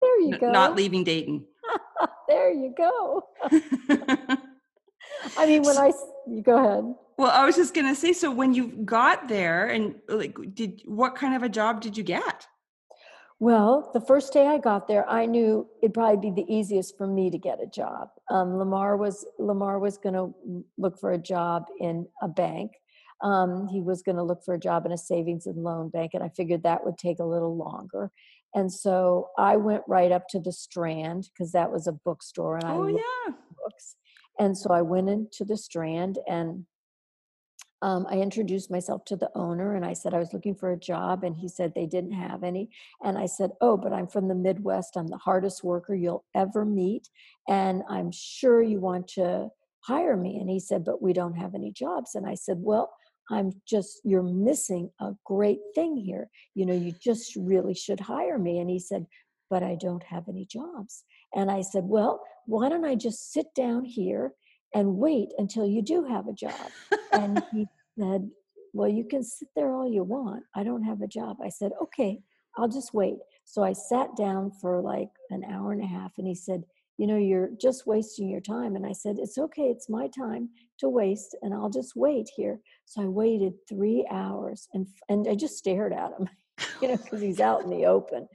there 0.03 0.20
you 0.20 0.38
go. 0.38 0.50
not 0.50 0.77
leaving 0.77 1.05
Dayton. 1.05 1.46
there 2.29 2.53
you 2.53 2.75
go. 2.77 3.23
I 5.37 5.47
mean, 5.47 5.63
when 5.63 5.77
I 5.77 5.93
you 6.27 6.43
go 6.43 6.59
ahead. 6.59 6.95
Well, 7.17 7.31
I 7.31 7.45
was 7.45 7.57
just 7.57 7.75
gonna 7.75 7.95
say. 7.95 8.13
So 8.13 8.31
when 8.31 8.55
you 8.55 8.69
got 8.85 9.29
there, 9.29 9.67
and 9.67 9.97
like, 10.09 10.37
did 10.55 10.83
what 10.85 11.15
kind 11.17 11.35
of 11.35 11.43
a 11.43 11.49
job 11.49 11.81
did 11.81 11.97
you 11.97 12.03
get? 12.03 12.47
Well, 13.41 13.91
the 13.93 14.01
first 14.01 14.33
day 14.33 14.47
I 14.47 14.59
got 14.59 14.87
there, 14.87 15.09
I 15.09 15.27
knew 15.27 15.67
it'd 15.83 15.93
probably 15.93 16.31
be 16.31 16.43
the 16.43 16.51
easiest 16.51 16.97
for 16.97 17.07
me 17.07 17.31
to 17.31 17.39
get 17.39 17.63
a 17.63 17.67
job. 17.67 18.09
Um, 18.31 18.57
Lamar 18.57 18.97
was 18.97 19.27
Lamar 19.39 19.79
was 19.79 19.99
going 19.99 20.15
to 20.15 20.33
look 20.79 20.99
for 20.99 21.13
a 21.13 21.19
job 21.19 21.65
in 21.81 22.07
a 22.23 22.29
bank. 22.29 22.73
Um, 23.23 23.69
he 23.69 23.81
was 23.81 24.03
going 24.03 24.17
to 24.17 24.23
look 24.23 24.45
for 24.45 24.55
a 24.55 24.59
job 24.59 24.87
in 24.87 24.93
a 24.93 24.99
savings 24.99 25.47
and 25.47 25.63
loan 25.63 25.89
bank, 25.89 26.13
and 26.15 26.23
I 26.23 26.29
figured 26.29 26.63
that 26.63 26.85
would 26.85 26.99
take 26.99 27.19
a 27.19 27.25
little 27.25 27.57
longer. 27.57 28.11
And 28.55 28.73
so 28.73 29.31
I 29.37 29.57
went 29.57 29.83
right 29.88 30.12
up 30.12 30.29
to 30.29 30.40
the 30.40 30.53
Strand 30.53 31.29
because 31.33 31.53
that 31.53 31.73
was 31.73 31.87
a 31.87 31.93
bookstore, 31.93 32.57
and 32.57 32.67
I 32.67 32.75
oh 32.75 32.87
yeah 32.87 33.35
books. 33.62 33.97
And 34.38 34.57
so 34.57 34.71
I 34.71 34.83
went 34.83 35.09
into 35.09 35.45
the 35.45 35.57
Strand 35.57 36.19
and 36.29 36.67
um, 37.85 38.07
I 38.09 38.14
introduced 38.14 38.71
myself 38.71 39.05
to 39.07 39.17
the 39.17 39.31
owner 39.35 39.75
and 39.75 39.85
I 39.85 39.93
said 39.93 40.14
I 40.14 40.19
was 40.19 40.33
looking 40.33 40.55
for 40.55 40.73
a 40.73 40.79
job, 40.79 41.23
and 41.23 41.37
he 41.37 41.49
said 41.49 41.75
they 41.75 41.87
didn't 41.87 42.12
have 42.12 42.43
any. 42.43 42.71
And 43.03 43.19
I 43.19 43.27
said, 43.27 43.51
Oh, 43.61 43.77
but 43.77 43.93
I'm 43.93 44.07
from 44.07 44.29
the 44.29 44.35
Midwest. 44.35 44.97
I'm 44.97 45.09
the 45.09 45.19
hardest 45.19 45.62
worker 45.62 45.95
you'll 45.95 46.25
ever 46.35 46.64
meet, 46.64 47.09
and 47.47 47.83
I'm 47.90 48.11
sure 48.11 48.62
you 48.62 48.81
want 48.81 49.09
to 49.09 49.49
hire 49.81 50.17
me. 50.17 50.38
And 50.38 50.49
he 50.49 50.61
said, 50.61 50.83
But 50.83 51.03
we 51.03 51.12
don't 51.12 51.35
have 51.35 51.55
any 51.55 51.73
jobs. 51.73 52.14
And 52.14 52.27
I 52.27 52.37
said, 52.37 52.57
Well, 52.61 52.90
I'm 53.31 53.53
just, 53.67 54.01
you're 54.05 54.23
missing 54.23 54.91
a 55.01 55.13
great 55.25 55.61
thing 55.75 55.97
here. 55.97 56.29
You 56.55 56.67
know, 56.67 56.75
you 56.75 56.93
just 56.93 57.37
really 57.37 57.75
should 57.75 58.01
hire 58.01 58.39
me. 58.39 58.59
And 58.59 58.69
he 58.69 58.79
said, 58.79 59.07
But 59.51 59.63
I 59.63 59.77
don't 59.77 60.03
have 60.05 60.29
any 60.29 60.45
jobs. 60.47 61.05
And 61.35 61.51
I 61.51 61.63
said, 61.63 61.85
Well, 61.85 62.21
why 62.47 62.69
don't 62.69 62.85
I 62.85 62.95
just 62.95 63.33
sit 63.33 63.47
down 63.55 63.85
here 63.85 64.33
and 64.75 64.97
wait 64.97 65.31
until 65.39 65.67
you 65.67 65.83
do 65.83 66.05
have 66.05 66.29
a 66.29 66.33
job? 66.33 66.71
and 67.13 67.43
he 67.53 67.67
said, 67.99 68.31
Well, 68.73 68.89
you 68.89 69.05
can 69.05 69.23
sit 69.23 69.49
there 69.57 69.73
all 69.73 69.91
you 69.91 70.05
want. 70.05 70.45
I 70.55 70.65
don't 70.65 70.83
have 70.83 71.01
a 71.01 71.09
job. 71.09 71.39
I 71.43 71.49
said, 71.49 71.73
Okay, 71.83 72.21
I'll 72.57 72.69
just 72.69 72.93
wait. 72.95 73.17
So 73.45 73.63
I 73.63 73.73
sat 73.73 74.17
down 74.17 74.53
for 74.61 74.81
like 74.81 75.11
an 75.31 75.45
hour 75.45 75.73
and 75.73 75.83
a 75.83 75.87
half, 75.87 76.13
and 76.19 76.27
he 76.27 76.35
said, 76.35 76.65
You 76.96 77.07
know, 77.07 77.16
you're 77.16 77.50
just 77.61 77.87
wasting 77.87 78.28
your 78.28 78.40
time. 78.40 78.76
And 78.76 78.87
I 78.87 78.92
said, 78.92 79.16
It's 79.18 79.38
okay. 79.38 79.64
It's 79.64 79.88
my 79.88 80.09
time 80.09 80.50
to 80.80 80.88
waste, 80.88 81.37
and 81.42 81.54
I'll 81.54 81.70
just 81.70 81.94
wait 81.96 82.28
here. 82.35 82.61
So 82.85 83.02
I 83.02 83.07
waited 83.07 83.54
three 83.68 84.07
hours, 84.11 84.68
and, 84.74 84.87
and 85.09 85.26
I 85.28 85.35
just 85.35 85.57
stared 85.57 85.92
at 85.92 86.12
him, 86.18 86.28
you 86.83 86.88
know, 86.88 86.96
because 86.96 87.20
he's 87.20 87.40
out 87.40 87.62
in 87.62 87.70
the 87.70 87.87
open. 87.87 88.28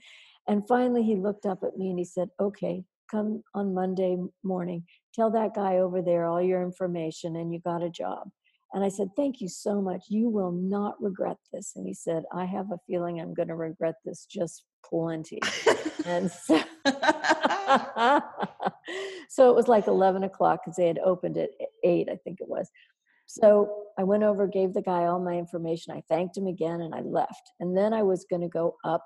And 0.48 0.68
finally, 0.68 1.04
he 1.04 1.16
looked 1.16 1.46
up 1.46 1.64
at 1.64 1.78
me 1.78 1.90
and 1.90 2.00
he 2.00 2.06
said, 2.06 2.30
Okay, 2.40 2.84
come 3.10 3.44
on 3.54 3.74
Monday 3.74 4.18
morning, 4.44 4.84
tell 5.14 5.32
that 5.32 5.54
guy 5.54 5.78
over 5.78 6.02
there 6.02 6.26
all 6.26 6.42
your 6.42 6.64
information 6.64 7.36
and 7.36 7.54
you 7.54 7.60
got 7.60 7.84
a 7.84 7.90
job. 7.90 8.30
And 8.74 8.84
I 8.84 8.90
said, 8.90 9.10
Thank 9.16 9.42
you 9.42 9.48
so 9.48 9.82
much. 9.82 10.06
You 10.10 10.30
will 10.30 10.52
not 10.52 11.02
regret 11.02 11.38
this. 11.54 11.74
And 11.76 11.86
he 11.88 11.94
said, 11.94 12.24
I 12.34 12.46
have 12.46 12.72
a 12.72 12.80
feeling 12.88 13.20
I'm 13.20 13.34
going 13.34 13.48
to 13.48 13.56
regret 13.56 13.96
this 14.06 14.26
just 14.26 14.64
plenty. 14.84 15.40
and 16.06 16.32
so, 16.32 16.62
so 19.30 19.50
it 19.50 19.56
was 19.56 19.68
like 19.68 19.88
11 19.88 20.24
o'clock 20.24 20.62
because 20.64 20.78
they 20.78 20.88
had 20.88 21.00
opened 21.00 21.38
at 21.38 21.50
8, 21.84 22.10
I 22.12 22.16
think 22.18 22.40
it 22.42 22.48
was. 22.48 22.70
So 23.28 23.84
I 23.98 24.04
went 24.04 24.24
over, 24.24 24.48
gave 24.48 24.74
the 24.74 24.82
guy 24.82 25.06
all 25.06 25.20
my 25.20 25.34
information. 25.34 25.94
I 25.94 26.02
thanked 26.10 26.36
him 26.36 26.48
again 26.48 26.82
and 26.82 26.96
I 26.96 27.02
left. 27.02 27.52
And 27.60 27.78
then 27.78 27.94
I 27.94 28.02
was 28.02 28.26
going 28.30 28.42
to 28.42 28.48
go 28.48 28.76
up 28.84 29.06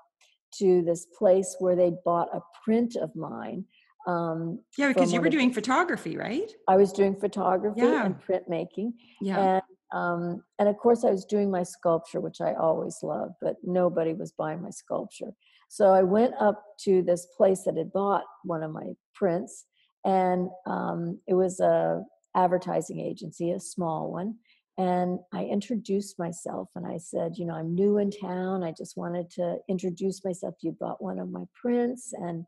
to 0.58 0.82
this 0.82 1.06
place 1.18 1.56
where 1.58 1.76
they'd 1.76 2.02
bought 2.04 2.28
a 2.34 2.40
print 2.64 2.96
of 2.96 3.14
mine 3.14 3.64
um, 4.06 4.60
yeah, 4.76 4.88
because 4.88 5.12
you 5.12 5.20
were 5.20 5.30
doing 5.30 5.52
photography, 5.52 6.16
right? 6.16 6.50
I 6.68 6.76
was 6.76 6.92
doing 6.92 7.16
photography 7.16 7.80
yeah. 7.80 8.04
and 8.04 8.16
printmaking. 8.20 8.92
Yeah. 9.20 9.38
And, 9.38 9.62
um, 9.92 10.42
and 10.58 10.68
of 10.68 10.76
course, 10.76 11.04
I 11.04 11.10
was 11.10 11.24
doing 11.24 11.50
my 11.50 11.62
sculpture, 11.62 12.20
which 12.20 12.40
I 12.40 12.54
always 12.54 12.98
loved, 13.02 13.34
but 13.40 13.56
nobody 13.62 14.12
was 14.12 14.32
buying 14.32 14.62
my 14.62 14.70
sculpture. 14.70 15.32
So 15.74 15.92
I 15.92 16.04
went 16.04 16.34
up 16.38 16.62
to 16.82 17.02
this 17.02 17.26
place 17.36 17.64
that 17.64 17.76
had 17.76 17.92
bought 17.92 18.22
one 18.44 18.62
of 18.62 18.70
my 18.70 18.92
prints, 19.12 19.64
and 20.04 20.48
um, 20.66 21.18
it 21.26 21.34
was 21.34 21.58
a 21.58 22.04
advertising 22.36 23.00
agency, 23.00 23.50
a 23.50 23.58
small 23.58 24.12
one. 24.12 24.36
And 24.78 25.18
I 25.32 25.46
introduced 25.46 26.16
myself 26.16 26.68
and 26.76 26.86
I 26.86 26.98
said, 26.98 27.32
you 27.38 27.44
know, 27.44 27.54
I'm 27.54 27.74
new 27.74 27.98
in 27.98 28.12
town. 28.12 28.62
I 28.62 28.70
just 28.70 28.96
wanted 28.96 29.30
to 29.30 29.58
introduce 29.68 30.24
myself. 30.24 30.54
You 30.60 30.76
bought 30.78 31.02
one 31.02 31.18
of 31.18 31.28
my 31.32 31.42
prints, 31.60 32.12
and 32.12 32.44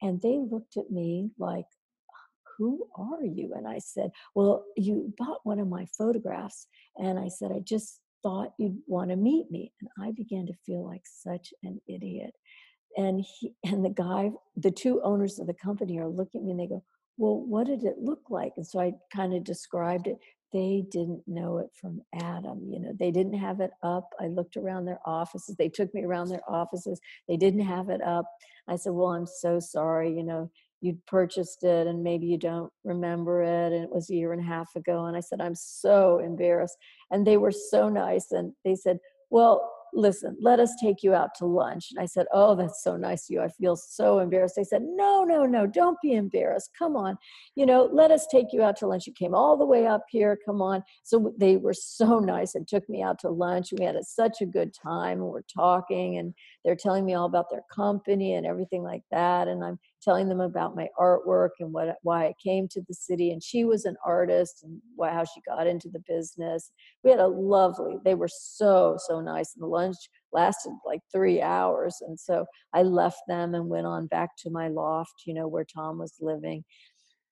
and 0.00 0.22
they 0.22 0.38
looked 0.38 0.76
at 0.76 0.88
me 0.88 1.30
like, 1.36 1.66
who 2.56 2.86
are 2.94 3.24
you? 3.24 3.54
And 3.56 3.66
I 3.66 3.80
said, 3.80 4.12
well, 4.36 4.64
you 4.76 5.12
bought 5.18 5.40
one 5.42 5.58
of 5.58 5.66
my 5.66 5.88
photographs. 5.98 6.68
And 6.96 7.18
I 7.18 7.26
said, 7.26 7.50
I 7.50 7.58
just 7.58 8.00
thought 8.22 8.54
you'd 8.58 8.78
want 8.86 9.10
to 9.10 9.16
meet 9.16 9.50
me. 9.50 9.72
And 9.80 9.90
I 10.00 10.12
began 10.12 10.46
to 10.46 10.52
feel 10.66 10.84
like 10.84 11.02
such 11.04 11.52
an 11.62 11.80
idiot. 11.88 12.34
And 12.98 13.24
he 13.24 13.54
and 13.64 13.82
the 13.82 13.90
guy, 13.90 14.30
the 14.56 14.70
two 14.70 15.00
owners 15.02 15.38
of 15.38 15.46
the 15.46 15.54
company 15.54 15.98
are 15.98 16.08
looking 16.08 16.42
at 16.42 16.44
me 16.44 16.50
and 16.50 16.60
they 16.60 16.66
go, 16.66 16.84
well, 17.16 17.40
what 17.40 17.66
did 17.66 17.84
it 17.84 17.96
look 17.98 18.22
like? 18.30 18.52
And 18.56 18.66
so 18.66 18.78
I 18.78 18.92
kind 19.14 19.34
of 19.34 19.42
described 19.42 20.06
it. 20.06 20.18
They 20.52 20.84
didn't 20.90 21.22
know 21.26 21.58
it 21.58 21.68
from 21.78 22.00
Adam. 22.14 22.68
You 22.70 22.80
know, 22.80 22.92
they 22.98 23.10
didn't 23.10 23.38
have 23.38 23.60
it 23.60 23.72
up. 23.82 24.08
I 24.20 24.28
looked 24.28 24.56
around 24.56 24.84
their 24.84 25.00
offices. 25.04 25.56
They 25.56 25.68
took 25.68 25.92
me 25.92 26.04
around 26.04 26.28
their 26.28 26.48
offices. 26.48 27.00
They 27.28 27.36
didn't 27.36 27.66
have 27.66 27.90
it 27.90 28.00
up. 28.02 28.24
I 28.68 28.76
said, 28.76 28.92
Well, 28.92 29.08
I'm 29.08 29.26
so 29.26 29.60
sorry. 29.60 30.14
You 30.14 30.22
know, 30.22 30.50
you'd 30.80 31.04
purchased 31.06 31.64
it 31.64 31.86
and 31.86 32.02
maybe 32.02 32.26
you 32.26 32.38
don't 32.38 32.72
remember 32.84 33.42
it. 33.42 33.72
And 33.72 33.84
it 33.84 33.90
was 33.90 34.08
a 34.08 34.14
year 34.14 34.32
and 34.32 34.40
a 34.40 34.46
half 34.46 34.74
ago. 34.76 35.06
And 35.06 35.16
I 35.16 35.20
said, 35.20 35.40
I'm 35.40 35.56
so 35.56 36.20
embarrassed. 36.20 36.76
And 37.10 37.26
they 37.26 37.36
were 37.36 37.52
so 37.52 37.88
nice. 37.88 38.30
And 38.30 38.52
they 38.64 38.74
said, 38.74 39.00
Well, 39.28 39.70
listen, 39.92 40.36
let 40.40 40.60
us 40.60 40.74
take 40.80 41.02
you 41.02 41.14
out 41.14 41.30
to 41.36 41.46
lunch. 41.46 41.88
And 41.90 42.02
I 42.02 42.06
said, 42.06 42.26
Oh, 42.32 42.54
that's 42.54 42.82
so 42.82 42.96
nice 42.96 43.28
of 43.28 43.34
you. 43.34 43.40
I 43.40 43.48
feel 43.48 43.76
so 43.76 44.18
embarrassed. 44.18 44.54
They 44.56 44.64
said, 44.64 44.82
No, 44.82 45.24
no, 45.24 45.44
no, 45.44 45.66
don't 45.66 45.98
be 46.02 46.12
embarrassed. 46.12 46.70
Come 46.78 46.96
on. 46.96 47.16
You 47.54 47.66
know, 47.66 47.88
let 47.92 48.10
us 48.10 48.26
take 48.30 48.52
you 48.52 48.62
out 48.62 48.76
to 48.78 48.86
lunch. 48.86 49.06
You 49.06 49.12
came 49.12 49.34
all 49.34 49.56
the 49.56 49.66
way 49.66 49.86
up 49.86 50.04
here. 50.10 50.38
Come 50.44 50.62
on. 50.62 50.82
So 51.02 51.34
they 51.38 51.56
were 51.56 51.74
so 51.74 52.18
nice 52.20 52.54
and 52.54 52.66
took 52.66 52.88
me 52.88 53.02
out 53.02 53.18
to 53.20 53.30
lunch. 53.30 53.72
We 53.76 53.84
had 53.84 53.96
a, 53.96 54.04
such 54.04 54.40
a 54.40 54.46
good 54.46 54.72
time. 54.74 55.18
We're 55.18 55.42
talking 55.42 56.18
and 56.18 56.34
they're 56.64 56.76
telling 56.76 57.04
me 57.04 57.14
all 57.14 57.26
about 57.26 57.50
their 57.50 57.64
company 57.74 58.34
and 58.34 58.46
everything 58.46 58.82
like 58.82 59.02
that. 59.10 59.48
And 59.48 59.64
I'm 59.64 59.78
telling 60.02 60.28
them 60.28 60.40
about 60.40 60.76
my 60.76 60.88
artwork 60.98 61.50
and 61.60 61.72
what 61.72 61.96
why 62.02 62.26
I 62.26 62.34
came 62.42 62.68
to 62.68 62.82
the 62.86 62.94
city. 62.94 63.30
And 63.30 63.42
she 63.42 63.64
was 63.64 63.84
an 63.84 63.96
artist 64.04 64.60
and 64.62 64.80
why, 64.96 65.10
how 65.10 65.24
she 65.24 65.40
got 65.46 65.66
into 65.66 65.88
the 65.88 66.02
business. 66.06 66.70
We 67.02 67.10
had 67.10 67.20
a 67.20 67.26
lovely. 67.26 67.96
They 68.04 68.14
were 68.14 68.28
so 68.28 68.96
so 68.98 69.20
nice, 69.20 69.54
and 69.54 69.62
the 69.62 69.68
lunch 69.68 69.96
lasted 70.32 70.72
like 70.86 71.00
three 71.12 71.40
hours. 71.40 71.96
And 72.06 72.18
so 72.18 72.46
I 72.72 72.82
left 72.82 73.20
them 73.28 73.54
and 73.54 73.68
went 73.68 73.86
on 73.86 74.06
back 74.06 74.30
to 74.38 74.50
my 74.50 74.68
loft, 74.68 75.22
you 75.26 75.34
know, 75.34 75.48
where 75.48 75.64
Tom 75.64 75.98
was 75.98 76.14
living. 76.20 76.64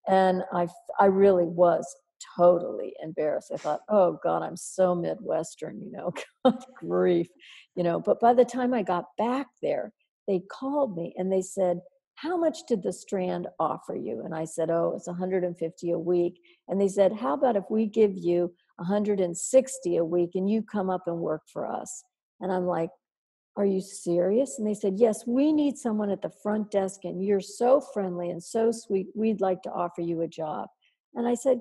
And 0.08 0.42
I 0.52 0.68
I 0.98 1.06
really 1.06 1.46
was 1.46 1.86
totally 2.36 2.94
embarrassed. 3.02 3.50
I 3.52 3.56
thought, 3.56 3.80
oh 3.88 4.18
God, 4.22 4.42
I'm 4.42 4.56
so 4.56 4.94
Midwestern, 4.94 5.80
you 5.80 5.92
know, 5.92 6.12
God 6.44 6.64
grief, 6.74 7.28
you 7.74 7.82
know. 7.82 8.00
But 8.00 8.20
by 8.20 8.34
the 8.34 8.44
time 8.44 8.74
I 8.74 8.82
got 8.82 9.04
back 9.18 9.46
there, 9.62 9.92
they 10.26 10.40
called 10.50 10.96
me 10.96 11.14
and 11.16 11.30
they 11.30 11.42
said, 11.42 11.80
how 12.16 12.36
much 12.36 12.60
did 12.66 12.82
the 12.82 12.92
strand 12.92 13.46
offer 13.60 13.94
you? 13.94 14.22
And 14.24 14.34
i 14.34 14.44
said 14.44 14.70
oh 14.70 14.94
it's 14.96 15.06
150 15.06 15.90
a 15.90 15.98
week. 15.98 16.40
And 16.68 16.80
they 16.80 16.88
said 16.88 17.12
how 17.12 17.34
about 17.34 17.56
if 17.56 17.64
we 17.70 17.86
give 17.86 18.16
you 18.16 18.52
160 18.76 19.96
a 19.96 20.04
week 20.04 20.30
and 20.34 20.50
you 20.50 20.62
come 20.62 20.90
up 20.90 21.02
and 21.06 21.18
work 21.18 21.42
for 21.52 21.66
us? 21.66 22.02
And 22.40 22.50
i'm 22.52 22.66
like 22.66 22.90
are 23.58 23.64
you 23.64 23.80
serious? 23.80 24.58
And 24.58 24.66
they 24.66 24.74
said 24.74 24.94
yes 24.96 25.26
we 25.26 25.52
need 25.52 25.78
someone 25.78 26.10
at 26.10 26.22
the 26.22 26.32
front 26.42 26.70
desk 26.70 27.00
and 27.04 27.24
you're 27.24 27.40
so 27.40 27.80
friendly 27.80 28.30
and 28.30 28.42
so 28.42 28.70
sweet 28.72 29.06
we'd 29.14 29.40
like 29.40 29.62
to 29.62 29.70
offer 29.70 30.00
you 30.00 30.22
a 30.22 30.28
job. 30.28 30.68
And 31.14 31.26
i 31.28 31.34
said 31.34 31.60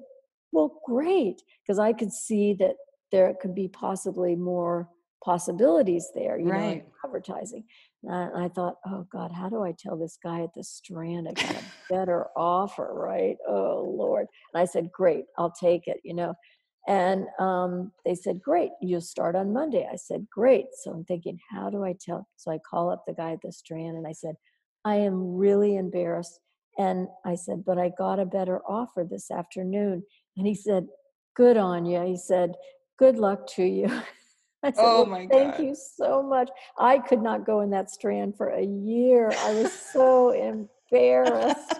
well 0.51 0.79
great 0.85 1.41
because 1.61 1.79
i 1.79 1.91
could 1.93 2.11
see 2.11 2.53
that 2.53 2.75
there 3.11 3.33
could 3.41 3.53
be 3.53 3.67
possibly 3.67 4.35
more 4.35 4.89
possibilities 5.23 6.09
there 6.13 6.37
you 6.37 6.49
right. 6.49 6.77
know 6.77 6.91
advertising 7.03 7.63
And 8.07 8.43
I 8.43 8.49
thought, 8.49 8.75
oh 8.85 9.07
God, 9.11 9.31
how 9.31 9.49
do 9.49 9.63
I 9.63 9.73
tell 9.77 9.97
this 9.97 10.17
guy 10.21 10.41
at 10.41 10.53
the 10.55 10.63
Strand 10.63 11.27
I 11.27 11.33
got 11.33 11.55
a 11.55 11.63
better 11.89 12.27
offer, 12.35 12.91
right? 12.93 13.37
Oh 13.47 13.93
Lord. 13.97 14.27
And 14.53 14.61
I 14.61 14.65
said, 14.65 14.91
great, 14.91 15.25
I'll 15.37 15.51
take 15.51 15.87
it, 15.87 16.01
you 16.03 16.13
know. 16.13 16.35
And 16.87 17.25
um, 17.39 17.91
they 18.05 18.13
said, 18.13 18.41
great, 18.41 18.69
you'll 18.81 19.01
start 19.01 19.35
on 19.35 19.53
Monday. 19.53 19.87
I 19.91 19.95
said, 19.95 20.27
great. 20.31 20.67
So 20.83 20.91
I'm 20.91 21.03
thinking, 21.05 21.39
how 21.49 21.69
do 21.69 21.83
I 21.83 21.95
tell? 21.99 22.27
So 22.37 22.51
I 22.51 22.59
call 22.59 22.91
up 22.91 23.05
the 23.07 23.13
guy 23.13 23.31
at 23.33 23.41
the 23.41 23.51
Strand 23.51 23.97
and 23.97 24.05
I 24.05 24.13
said, 24.13 24.35
I 24.83 24.97
am 24.97 25.35
really 25.35 25.77
embarrassed. 25.77 26.39
And 26.77 27.07
I 27.25 27.35
said, 27.35 27.63
but 27.65 27.79
I 27.79 27.89
got 27.97 28.19
a 28.19 28.25
better 28.25 28.61
offer 28.67 29.07
this 29.09 29.31
afternoon. 29.31 30.03
And 30.37 30.45
he 30.45 30.53
said, 30.53 30.87
good 31.35 31.57
on 31.57 31.85
you. 31.85 32.01
He 32.01 32.17
said, 32.17 32.53
good 32.99 33.17
luck 33.17 33.47
to 33.55 33.63
you. 33.63 33.87
I 34.65 34.71
said, 34.71 34.83
Oh 34.83 35.01
well, 35.03 35.05
my 35.05 35.27
thank 35.27 35.57
God. 35.57 35.63
you 35.63 35.75
so 35.75 36.23
much. 36.23 36.49
I 36.79 36.97
could 36.99 37.21
not 37.21 37.45
go 37.45 37.61
in 37.61 37.69
that 37.71 37.91
strand 37.91 38.35
for 38.35 38.47
a 38.49 38.63
year. 38.63 39.31
I 39.37 39.51
was 39.53 39.71
so 39.71 40.31
embarrassed. 40.31 41.73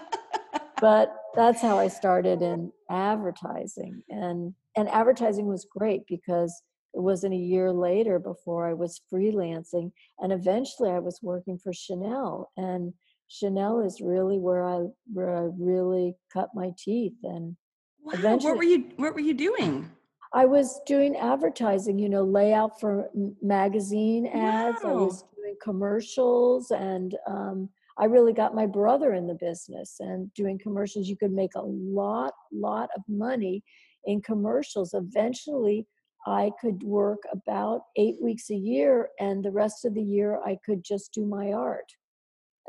But 0.78 1.16
that's 1.34 1.62
how 1.62 1.78
I 1.78 1.88
started 1.88 2.42
in 2.42 2.70
advertising. 2.90 4.02
And 4.10 4.52
and 4.76 4.90
advertising 4.90 5.46
was 5.46 5.64
great 5.70 6.02
because 6.06 6.52
it 6.92 7.00
wasn't 7.00 7.32
a 7.32 7.38
year 7.38 7.72
later 7.72 8.18
before 8.18 8.68
I 8.68 8.74
was 8.74 9.00
freelancing. 9.10 9.90
And 10.18 10.34
eventually 10.34 10.90
I 10.90 10.98
was 10.98 11.18
working 11.22 11.58
for 11.58 11.72
Chanel. 11.72 12.50
And 12.58 12.92
Chanel 13.28 13.80
is 13.80 14.02
really 14.02 14.38
where 14.38 14.64
I 14.66 14.88
where 15.14 15.34
I 15.34 15.48
really 15.58 16.14
cut 16.30 16.50
my 16.54 16.72
teeth. 16.78 17.14
And 17.22 17.56
Wow, 18.02 18.12
Eventually- 18.12 18.50
what 18.52 18.58
were 18.58 18.64
you 18.64 18.84
what 18.96 19.14
were 19.14 19.20
you 19.20 19.32
doing? 19.34 19.90
I 20.32 20.44
was 20.44 20.80
doing 20.86 21.16
advertising, 21.16 21.98
you 21.98 22.08
know, 22.08 22.24
layout 22.24 22.80
for 22.80 23.08
m- 23.14 23.36
magazine 23.42 24.26
ads. 24.26 24.84
I 24.84 24.92
was 24.92 25.24
doing 25.36 25.56
commercials, 25.62 26.70
and 26.70 27.16
um, 27.26 27.68
I 27.98 28.04
really 28.06 28.32
got 28.32 28.54
my 28.54 28.66
brother 28.66 29.14
in 29.14 29.26
the 29.26 29.34
business 29.34 29.96
and 30.00 30.32
doing 30.34 30.58
commercials. 30.58 31.08
You 31.08 31.16
could 31.16 31.32
make 31.32 31.54
a 31.54 31.62
lot, 31.62 32.34
lot 32.52 32.90
of 32.96 33.02
money 33.08 33.62
in 34.04 34.20
commercials. 34.20 34.94
Eventually, 34.94 35.86
I 36.26 36.50
could 36.60 36.82
work 36.82 37.20
about 37.32 37.82
eight 37.96 38.16
weeks 38.20 38.50
a 38.50 38.56
year, 38.56 39.08
and 39.20 39.44
the 39.44 39.52
rest 39.52 39.84
of 39.84 39.94
the 39.94 40.02
year, 40.02 40.40
I 40.44 40.58
could 40.66 40.82
just 40.84 41.12
do 41.12 41.24
my 41.24 41.52
art. 41.52 41.90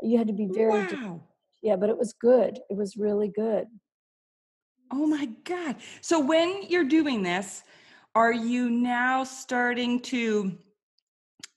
You 0.00 0.16
had 0.16 0.28
to 0.28 0.32
be 0.32 0.48
very, 0.52 0.86
Wow. 0.86 1.20
yeah, 1.62 1.74
but 1.76 1.90
it 1.90 1.98
was 1.98 2.12
good. 2.12 2.60
It 2.70 2.76
was 2.76 2.96
really 2.96 3.28
good. 3.28 3.66
Oh 4.90 5.06
my 5.06 5.26
God. 5.44 5.76
So 6.00 6.20
when 6.20 6.62
you're 6.68 6.84
doing 6.84 7.22
this, 7.22 7.62
are 8.14 8.32
you 8.32 8.70
now 8.70 9.24
starting 9.24 10.00
to 10.00 10.56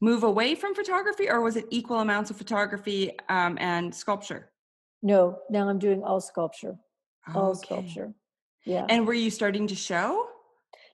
move 0.02 0.24
away 0.24 0.56
from 0.56 0.76
photography 0.76 1.30
or 1.30 1.42
was 1.42 1.56
it 1.56 1.66
equal 1.70 2.00
amounts 2.00 2.30
of 2.30 2.38
photography 2.38 3.12
um, 3.30 3.58
and 3.60 3.94
sculpture? 3.94 4.50
No, 5.02 5.40
now 5.50 5.68
I'm 5.70 5.80
doing 5.80 6.04
all 6.04 6.22
sculpture, 6.22 6.76
all 7.34 7.56
sculpture. 7.56 8.14
Yeah. 8.66 8.86
And 8.90 9.08
were 9.08 9.14
you 9.14 9.32
starting 9.32 9.68
to 9.68 9.76
show? 9.76 10.28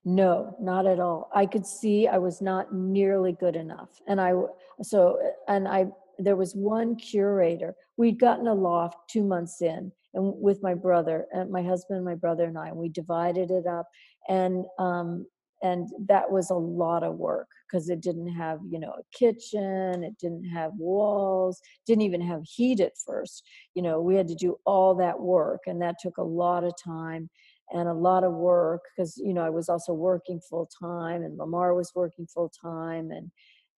No, 0.05 0.55
not 0.61 0.85
at 0.85 1.01
all. 1.01 1.29
I 1.35 1.45
could 1.45 1.65
see 1.65 2.07
I 2.07 2.17
was 2.17 2.41
not 2.41 2.73
nearly 2.73 3.33
good 3.33 3.57
enough. 3.57 3.89
And 4.07 4.21
I, 4.21 4.33
so, 4.81 5.19
and 5.49 5.67
I, 5.67 5.87
there 6.17 6.37
was 6.37 6.55
one 6.55 6.95
curator. 6.95 7.75
We'd 7.97 8.19
gotten 8.19 8.47
a 8.47 8.53
loft 8.53 9.09
two 9.09 9.23
months 9.23 9.61
in 9.61 9.91
and 10.13 10.33
with 10.41 10.61
my 10.63 10.73
brother 10.73 11.25
and 11.31 11.51
my 11.51 11.61
husband, 11.61 12.05
my 12.05 12.15
brother 12.15 12.45
and 12.45 12.57
I, 12.57 12.69
and 12.69 12.77
we 12.77 12.89
divided 12.89 13.51
it 13.51 13.65
up. 13.67 13.87
And, 14.29 14.65
um, 14.79 15.25
and 15.63 15.87
that 16.07 16.29
was 16.29 16.49
a 16.49 16.55
lot 16.55 17.03
of 17.03 17.15
work 17.15 17.47
because 17.67 17.89
it 17.89 18.01
didn't 18.01 18.31
have, 18.33 18.59
you 18.69 18.79
know, 18.79 18.91
a 18.91 19.17
kitchen, 19.17 20.03
it 20.03 20.17
didn't 20.19 20.45
have 20.45 20.71
walls, 20.77 21.59
didn't 21.85 22.03
even 22.03 22.21
have 22.21 22.41
heat 22.43 22.79
at 22.79 22.93
first. 23.05 23.43
You 23.73 23.81
know, 23.81 24.01
we 24.01 24.15
had 24.15 24.27
to 24.27 24.35
do 24.35 24.57
all 24.65 24.95
that 24.95 25.19
work 25.19 25.61
and 25.65 25.81
that 25.81 25.95
took 25.99 26.17
a 26.17 26.23
lot 26.23 26.63
of 26.63 26.73
time 26.83 27.29
and 27.71 27.89
a 27.89 27.93
lot 27.93 28.23
of 28.23 28.33
work 28.33 28.81
because 28.95 29.17
you 29.17 29.33
know 29.33 29.41
I 29.41 29.49
was 29.49 29.69
also 29.69 29.93
working 29.93 30.39
full 30.39 30.69
time 30.81 31.23
and 31.23 31.37
Lamar 31.37 31.73
was 31.73 31.91
working 31.95 32.27
full 32.27 32.49
time 32.49 33.11
and 33.11 33.31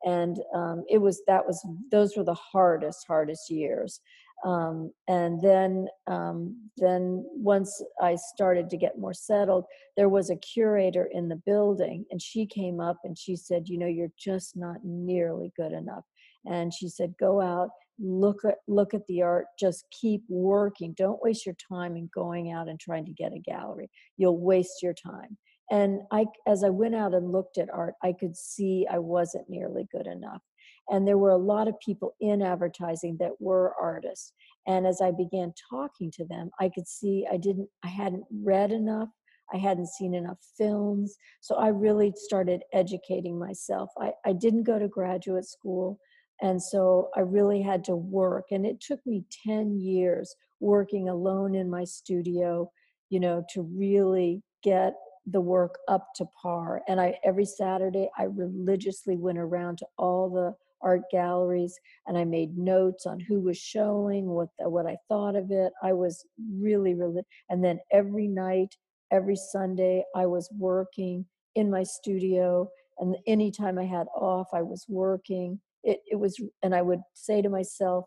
and 0.06 0.38
um, 0.54 0.84
it 0.90 1.00
was 1.00 1.22
that 1.28 1.46
was 1.46 1.66
those 1.92 2.16
were 2.16 2.24
the 2.24 2.34
hardest 2.34 3.06
hardest 3.08 3.50
years 3.50 4.00
um, 4.46 4.92
and 5.08 5.42
then 5.42 5.88
um, 6.08 6.56
then 6.78 7.26
once 7.34 7.84
I 8.02 8.16
started 8.16 8.70
to 8.70 8.78
get 8.78 8.98
more 8.98 9.14
settled 9.14 9.66
there 9.98 10.10
was 10.10 10.30
a 10.30 10.36
curator 10.38 11.10
in 11.12 11.28
the 11.28 11.42
building 11.46 12.06
and 12.12 12.22
she 12.22 12.46
came 12.46 12.80
up 12.80 12.98
and 13.04 13.18
she 13.18 13.36
said 13.36 13.68
you 13.68 13.78
know 13.78 13.88
you're 13.88 14.12
just 14.18 14.56
not 14.56 14.78
nearly 14.84 15.52
good 15.56 15.72
enough. 15.72 16.04
And 16.46 16.74
she 16.74 16.88
said 16.88 17.14
go 17.20 17.42
out 17.42 17.70
look 18.02 18.46
at 18.46 18.56
look 18.68 18.94
at 18.94 19.06
the 19.08 19.22
art 19.22 19.46
just 19.60 19.86
keep 19.92 20.24
working. 20.30 20.94
Don't 20.98 21.22
waste 21.22 21.46
your 21.46 21.56
time 21.70 21.98
in 21.98 22.10
going 22.14 22.52
out 22.52 22.70
and 22.70 22.80
trying 22.80 23.06
to 23.06 23.14
get 23.14 23.34
a 23.34 23.40
gallery. 23.40 23.90
You'll 24.18 24.40
waste 24.40 24.82
your 24.82 24.94
time. 24.94 25.38
And 25.72 26.02
i 26.12 26.26
as 26.48 26.64
i 26.64 26.70
went 26.70 26.96
out 26.96 27.14
and 27.14 27.32
looked 27.32 27.58
at 27.58 27.70
art 27.72 27.94
i 28.04 28.12
could 28.12 28.36
see 28.36 28.88
i 28.90 28.98
wasn't 28.98 29.50
nearly 29.50 29.88
good 29.92 30.08
enough 30.08 30.42
and 30.90 31.08
there 31.08 31.18
were 31.18 31.32
a 31.32 31.38
lot 31.38 31.68
of 31.68 31.80
people 31.80 32.16
in 32.20 32.42
advertising 32.42 33.18
that 33.20 33.32
were 33.40 33.74
artists 33.80 34.34
and 34.68 34.86
as 34.86 35.02
i 35.02 35.12
began 35.12 35.54
talking 35.70 36.12
to 36.12 36.26
them 36.26 36.50
i 36.60 36.70
could 36.70 36.88
see 36.88 37.26
i 37.32 37.38
didn't 37.38 37.68
i 37.84 37.88
hadn't 37.88 38.24
read 38.44 38.72
enough 38.72 39.10
i 39.54 39.58
hadn't 39.58 39.88
seen 39.88 40.14
enough 40.14 40.40
films 40.58 41.16
so 41.42 41.56
i 41.56 41.68
really 41.68 42.14
started 42.16 42.62
educating 42.74 43.38
myself 43.38 43.90
i, 44.00 44.12
I 44.26 44.34
didn't 44.34 44.64
go 44.64 44.80
to 44.80 44.88
graduate 44.88 45.46
school 45.46 46.00
and 46.42 46.62
so 46.62 47.10
I 47.16 47.22
really 47.22 47.62
had 47.62 47.84
to 47.86 47.96
work. 47.96 48.46
And 48.52 48.66
it 48.66 48.80
took 48.80 49.06
me 49.06 49.26
10 49.46 49.80
years 49.80 50.36
working 50.60 51.10
alone 51.10 51.56
in 51.56 51.70
my 51.70 51.84
studio, 51.84 52.72
you 53.10 53.20
know, 53.20 53.44
to 53.54 53.62
really 53.62 54.42
get 54.64 54.94
the 55.26 55.42
work 55.42 55.78
up 55.88 56.08
to 56.16 56.26
par. 56.42 56.82
And 56.88 57.00
I 57.00 57.20
every 57.24 57.46
Saturday 57.46 58.10
I 58.18 58.24
religiously 58.24 59.18
went 59.18 59.38
around 59.38 59.80
to 59.80 59.88
all 59.98 60.30
the 60.30 60.56
art 60.82 61.02
galleries 61.12 61.78
and 62.08 62.18
I 62.18 62.26
made 62.26 62.58
notes 62.58 63.06
on 63.06 63.20
who 63.20 63.40
was 63.42 63.58
showing, 63.58 64.28
what 64.28 64.50
the, 64.58 64.70
what 64.70 64.86
I 64.86 64.98
thought 65.08 65.36
of 65.36 65.52
it. 65.52 65.74
I 65.84 65.94
was 65.94 66.26
really 66.52 66.94
really 66.94 67.22
and 67.50 67.64
then 67.64 67.80
every 67.92 68.28
night, 68.28 68.76
every 69.12 69.36
Sunday 69.36 70.04
I 70.16 70.26
was 70.26 70.50
working 70.58 71.26
in 71.56 71.70
my 71.70 71.84
studio 71.84 72.70
and 73.00 73.16
anytime 73.28 73.80
I 73.80 73.86
had 73.86 74.08
off 74.16 74.48
I 74.54 74.62
was 74.62 74.86
working 74.88 75.60
it, 75.84 76.00
it 76.10 76.16
was 76.16 76.40
and 76.64 76.76
i 76.76 76.82
would 76.82 77.02
say 77.14 77.42
to 77.42 77.50
myself 77.50 78.06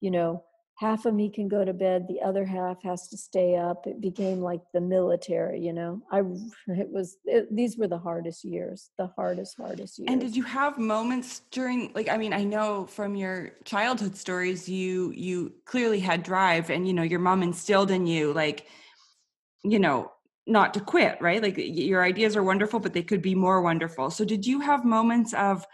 you 0.00 0.10
know 0.10 0.42
half 0.80 1.04
of 1.04 1.12
me 1.12 1.28
can 1.28 1.46
go 1.46 1.62
to 1.62 1.74
bed 1.74 2.06
the 2.08 2.22
other 2.22 2.42
half 2.42 2.82
has 2.82 3.06
to 3.08 3.16
stay 3.16 3.54
up. 3.54 3.86
It 3.86 4.00
became 4.00 4.40
like 4.40 4.62
the 4.72 4.80
military 4.80 5.60
you 5.60 5.74
know? 5.74 6.00
I 6.10 6.20
it 6.68 6.90
was 6.90 7.18
it, 7.26 7.54
these 7.54 7.76
were 7.76 7.86
the 7.86 7.98
hardest 7.98 8.44
years 8.44 8.90
the 8.96 9.08
hardest 9.08 9.56
hardest 9.58 9.98
years 9.98 10.08
And 10.10 10.20
did 10.20 10.34
you 10.34 10.42
have 10.44 10.78
moments 10.78 11.42
during 11.50 11.92
like 11.94 12.08
I 12.08 12.16
mean 12.16 12.32
I 12.32 12.44
know 12.44 12.86
from 12.86 13.14
your 13.14 13.52
childhood 13.64 14.16
stories 14.16 14.68
you 14.68 15.12
you 15.14 15.52
clearly 15.66 16.00
had 16.00 16.22
drive 16.22 16.70
and 16.70 16.88
you 16.88 16.94
know 16.94 17.02
your 17.02 17.20
mom 17.20 17.42
instilled 17.42 17.90
in 17.90 18.06
you 18.06 18.32
like 18.32 18.66
you 19.62 19.78
know 19.78 20.10
not 20.46 20.72
to 20.74 20.80
quit 20.80 21.20
right? 21.20 21.42
Like 21.42 21.56
your 21.58 22.02
ideas 22.02 22.36
are 22.36 22.42
wonderful 22.42 22.80
but 22.80 22.94
they 22.94 23.02
could 23.02 23.20
be 23.20 23.34
more 23.34 23.60
wonderful. 23.60 24.10
So 24.10 24.24
did 24.24 24.46
you 24.46 24.60
have 24.60 24.86
moments 24.86 25.34
of 25.34 25.66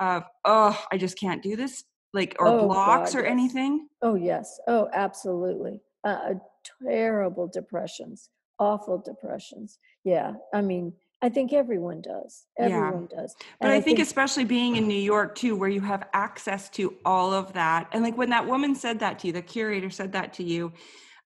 of 0.00 0.24
oh 0.44 0.78
I 0.92 0.98
just 0.98 1.18
can't 1.18 1.42
do 1.42 1.56
this 1.56 1.82
like 2.12 2.36
or 2.38 2.48
Oh, 2.48 2.66
blocks 2.68 3.12
God, 3.12 3.20
or 3.20 3.22
yes. 3.24 3.30
anything? 3.30 3.88
oh 4.02 4.14
yes 4.14 4.58
oh 4.66 4.88
absolutely 4.92 5.80
uh, 6.04 6.34
terrible 6.82 7.46
depressions 7.46 8.30
awful 8.58 8.98
depressions 8.98 9.78
yeah 10.04 10.32
i 10.54 10.60
mean 10.60 10.92
i 11.22 11.28
think 11.28 11.52
everyone 11.52 12.00
does 12.00 12.44
Yeah. 12.58 12.66
everyone 12.66 13.06
does 13.06 13.34
But 13.60 13.66
And 13.66 13.72
I, 13.72 13.80
think, 13.80 13.98
especially 13.98 14.44
being 14.44 14.76
in 14.76 14.86
New 14.88 14.94
York 15.14 15.34
too, 15.34 15.54
where 15.56 15.68
you 15.68 15.80
have 15.82 16.08
access 16.12 16.68
to 16.70 16.94
all 17.04 17.32
of 17.32 17.52
that, 17.54 17.88
and 17.92 18.02
like 18.02 18.16
when 18.16 18.30
that 18.30 18.46
woman 18.46 18.74
said 18.74 18.98
that 19.00 19.18
to 19.20 19.26
you, 19.28 19.32
the 19.32 19.42
curator 19.42 19.90
said 19.90 20.12
that 20.12 20.32
to 20.34 20.42
you, 20.42 20.72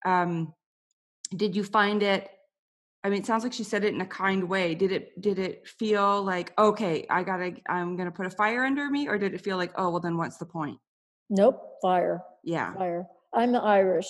um, 0.04 0.52
did 1.36 1.56
you 1.56 1.64
find 1.64 2.02
it? 2.02 2.28
I 3.04 3.10
mean, 3.10 3.20
it 3.20 3.26
sounds 3.26 3.44
like 3.44 3.52
she 3.52 3.64
said 3.64 3.84
it 3.84 3.92
in 3.92 4.00
a 4.00 4.06
kind 4.06 4.48
way. 4.48 4.74
Did 4.74 4.90
it? 4.90 5.20
Did 5.20 5.38
it 5.38 5.68
feel 5.68 6.22
like 6.22 6.52
okay, 6.58 7.06
I 7.10 7.22
gotta, 7.22 7.52
I'm 7.68 7.96
gonna 7.96 8.10
put 8.10 8.24
a 8.24 8.30
fire 8.30 8.64
under 8.64 8.88
me, 8.88 9.08
or 9.08 9.18
did 9.18 9.34
it 9.34 9.42
feel 9.42 9.58
like 9.58 9.72
oh, 9.76 9.90
well, 9.90 10.00
then 10.00 10.16
what's 10.16 10.38
the 10.38 10.46
point? 10.46 10.78
nope 11.30 11.78
fire 11.80 12.22
Yeah, 12.42 12.74
fire. 12.74 13.06
I'm 13.34 13.54
Irish, 13.54 14.08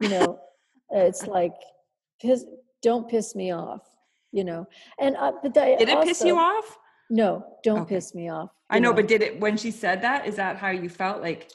you 0.00 0.08
know. 0.08 0.38
it's 0.90 1.26
like, 1.26 1.54
piss, 2.20 2.44
don't 2.82 3.08
piss 3.08 3.34
me 3.34 3.52
off, 3.52 3.82
you 4.32 4.44
know. 4.44 4.66
And 5.00 5.16
uh, 5.16 5.32
but 5.42 5.56
I 5.58 5.76
did 5.76 5.88
it 5.88 6.04
piss 6.04 6.22
you 6.22 6.38
off? 6.38 6.78
No, 7.10 7.44
don't 7.64 7.82
Okay. 7.82 7.96
piss 7.96 8.14
me 8.14 8.28
off. 8.28 8.50
I 8.70 8.76
you 8.76 8.82
know, 8.82 8.92
but 8.92 9.08
did 9.08 9.22
it 9.22 9.40
when 9.40 9.56
she 9.56 9.70
said 9.70 10.02
that? 10.02 10.26
Is 10.26 10.36
that 10.36 10.56
how 10.56 10.70
you 10.70 10.88
felt? 10.88 11.22
Like 11.22 11.50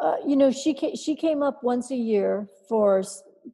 uh, 0.00 0.16
you 0.26 0.34
know, 0.34 0.50
she 0.50 0.74
came, 0.74 0.96
she 0.96 1.14
came 1.14 1.42
up 1.42 1.62
once 1.62 1.90
a 1.92 1.96
year 1.96 2.48
for 2.68 3.04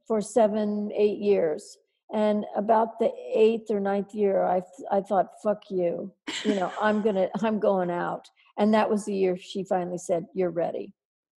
for 0.06 0.20
seven, 0.20 0.90
eight 0.96 1.18
years, 1.18 1.76
and 2.12 2.44
about 2.56 2.98
the 2.98 3.10
eighth 3.34 3.70
or 3.70 3.80
ninth 3.80 4.14
year, 4.14 4.42
I 4.44 4.62
I 4.90 5.00
thought, 5.00 5.28
fuck 5.42 5.70
you, 5.70 6.12
you 6.44 6.54
know, 6.54 6.72
I'm 6.80 7.02
gonna 7.06 7.28
I'm 7.42 7.60
going 7.60 7.90
out. 7.90 8.28
And 8.58 8.74
that 8.74 8.90
was 8.90 9.04
the 9.04 9.14
year 9.14 9.36
she 9.38 9.64
finally 9.64 9.98
said, 9.98 10.26
You're 10.34 10.50
ready. 10.50 10.92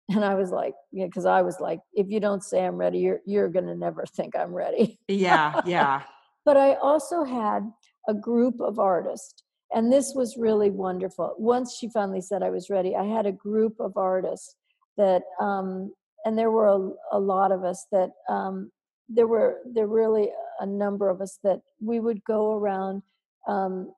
And 0.10 0.25
I 0.25 0.36
was 0.36 0.51
like, 0.51 0.73
Yeah, 0.91 1.05
because 1.05 1.25
I 1.25 1.41
was 1.41 1.60
like, 1.60 1.79
if 1.93 2.07
you 2.10 2.19
don't 2.19 2.43
say 2.43 2.65
I'm 2.65 2.77
ready, 2.77 2.99
you're 2.99 3.21
you're 3.25 3.49
gonna 3.49 3.75
never 3.75 4.05
think 4.05 4.36
I'm 4.36 4.53
ready. 4.53 4.99
Yeah, 5.07 5.62
yeah. 5.65 6.01
but 6.45 6.57
I 6.57 6.75
also 6.75 7.23
had 7.23 7.71
a 8.07 8.13
group 8.13 8.60
of 8.60 8.79
artists. 8.79 9.43
And 9.73 9.91
this 9.91 10.13
was 10.13 10.36
really 10.36 10.69
wonderful. 10.69 11.34
Once 11.38 11.77
she 11.77 11.89
finally 11.89 12.19
said 12.19 12.43
I 12.43 12.49
was 12.49 12.69
ready, 12.69 12.93
I 12.93 13.05
had 13.05 13.25
a 13.25 13.31
group 13.31 13.75
of 13.79 13.95
artists 13.95 14.55
that 14.97 15.21
um, 15.39 15.93
and 16.25 16.38
there 16.38 16.51
were 16.51 16.67
a, 16.67 17.17
a, 17.17 17.19
lot 17.19 17.51
of 17.51 17.63
us 17.63 17.86
that 17.91 18.10
um, 18.29 18.71
there 19.10 19.27
were 19.27 19.60
there 19.73 19.88
really 19.88 20.29
a 20.62 20.65
number 20.65 21.10
of 21.10 21.19
us 21.21 21.39
that 21.43 21.60
we 21.82 22.00
would 22.00 22.24
go 22.24 22.54
around 22.54 23.02
um, 23.47 23.91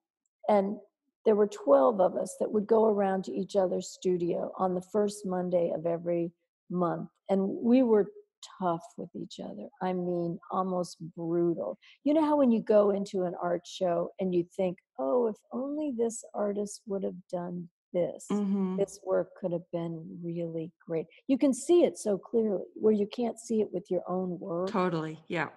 and 0.49 0.77
there 1.25 1.35
were 1.35 1.47
12 1.47 2.01
of 2.01 2.15
us 2.15 2.35
that 2.39 2.51
would 2.51 2.67
go 2.67 2.85
around 2.85 3.23
to 3.25 3.31
each 3.31 3.55
other's 3.55 3.89
studio 3.89 4.51
on 4.57 4.73
the 4.73 4.81
first 4.81 5.25
monday 5.25 5.71
of 5.75 5.85
every 5.85 6.31
month 6.69 7.09
and 7.29 7.41
we 7.41 7.83
were 7.83 8.07
tough 8.59 8.83
with 8.97 9.09
each 9.15 9.39
other 9.39 9.67
i 9.81 9.93
mean 9.93 10.37
almost 10.51 10.97
brutal. 11.15 11.77
You 12.03 12.13
know 12.13 12.25
how 12.25 12.37
when 12.37 12.51
you 12.51 12.61
go 12.61 12.91
into 12.91 13.23
an 13.23 13.35
art 13.41 13.65
show 13.65 14.11
and 14.19 14.33
you 14.33 14.45
think 14.55 14.77
oh 14.99 15.27
if 15.27 15.35
only 15.51 15.93
this 15.97 16.23
artist 16.33 16.81
would 16.87 17.03
have 17.03 17.15
done 17.31 17.69
this 17.93 18.25
mm-hmm. 18.31 18.75
this 18.77 18.99
work 19.05 19.29
could 19.39 19.51
have 19.51 19.69
been 19.71 20.03
really 20.23 20.71
great. 20.85 21.05
You 21.27 21.37
can 21.37 21.53
see 21.53 21.83
it 21.83 21.97
so 21.97 22.17
clearly 22.17 22.63
where 22.73 22.93
you 22.93 23.07
can't 23.07 23.39
see 23.39 23.61
it 23.61 23.69
with 23.71 23.85
your 23.89 24.01
own 24.07 24.39
work. 24.39 24.71
Totally 24.71 25.19
yeah 25.27 25.49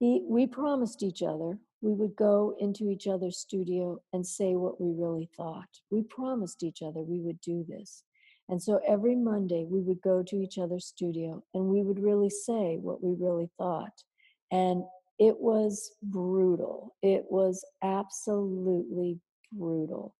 we 0.00 0.46
promised 0.46 1.02
each 1.02 1.22
other 1.22 1.58
we 1.82 1.92
would 1.92 2.14
go 2.16 2.54
into 2.58 2.90
each 2.90 3.06
other's 3.06 3.38
studio 3.38 4.00
and 4.12 4.26
say 4.26 4.54
what 4.54 4.80
we 4.80 4.92
really 4.92 5.30
thought. 5.36 5.68
We 5.90 6.02
promised 6.02 6.62
each 6.62 6.82
other 6.82 7.00
we 7.00 7.20
would 7.20 7.40
do 7.40 7.64
this. 7.68 8.04
And 8.48 8.62
so 8.62 8.80
every 8.86 9.14
monday 9.14 9.64
we 9.68 9.80
would 9.80 10.02
go 10.02 10.22
to 10.24 10.36
each 10.36 10.58
other's 10.58 10.86
studio 10.86 11.42
and 11.54 11.64
we 11.64 11.82
would 11.82 12.00
really 12.00 12.30
say 12.30 12.78
what 12.80 13.02
we 13.02 13.14
really 13.18 13.48
thought. 13.56 14.02
And 14.50 14.82
it 15.18 15.38
was 15.38 15.92
brutal. 16.02 16.94
It 17.02 17.24
was 17.30 17.64
absolutely 17.82 19.18
brutal. 19.52 20.14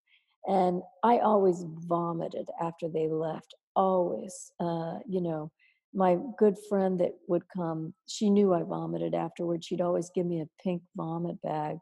And 0.46 0.82
i 1.04 1.18
always 1.18 1.64
vomited 1.86 2.48
after 2.60 2.88
they 2.88 3.08
left 3.08 3.54
always 3.76 4.52
uh, 4.58 4.98
you 5.06 5.20
know 5.20 5.50
my 5.92 6.16
good 6.38 6.56
friend 6.68 7.00
that 7.00 7.12
would 7.28 7.42
come 7.54 7.92
she 8.06 8.30
knew 8.30 8.54
i 8.54 8.62
vomited 8.62 9.14
afterwards 9.14 9.66
she'd 9.66 9.80
always 9.80 10.10
give 10.14 10.26
me 10.26 10.40
a 10.40 10.62
pink 10.62 10.82
vomit 10.96 11.40
bag 11.42 11.76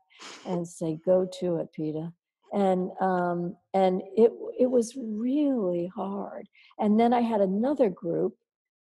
and 0.47 0.67
say 0.67 0.99
go 1.05 1.29
to 1.41 1.57
it 1.57 1.69
Petah 1.79 2.13
and 2.53 2.91
um, 3.01 3.57
and 3.75 4.03
it 4.17 4.33
it 4.59 4.71
was 4.71 4.97
really 4.97 5.91
hard. 5.95 6.49
And 6.79 6.99
then 6.99 7.13
i 7.13 7.21
had 7.21 7.41
another 7.41 7.89
group 7.89 8.35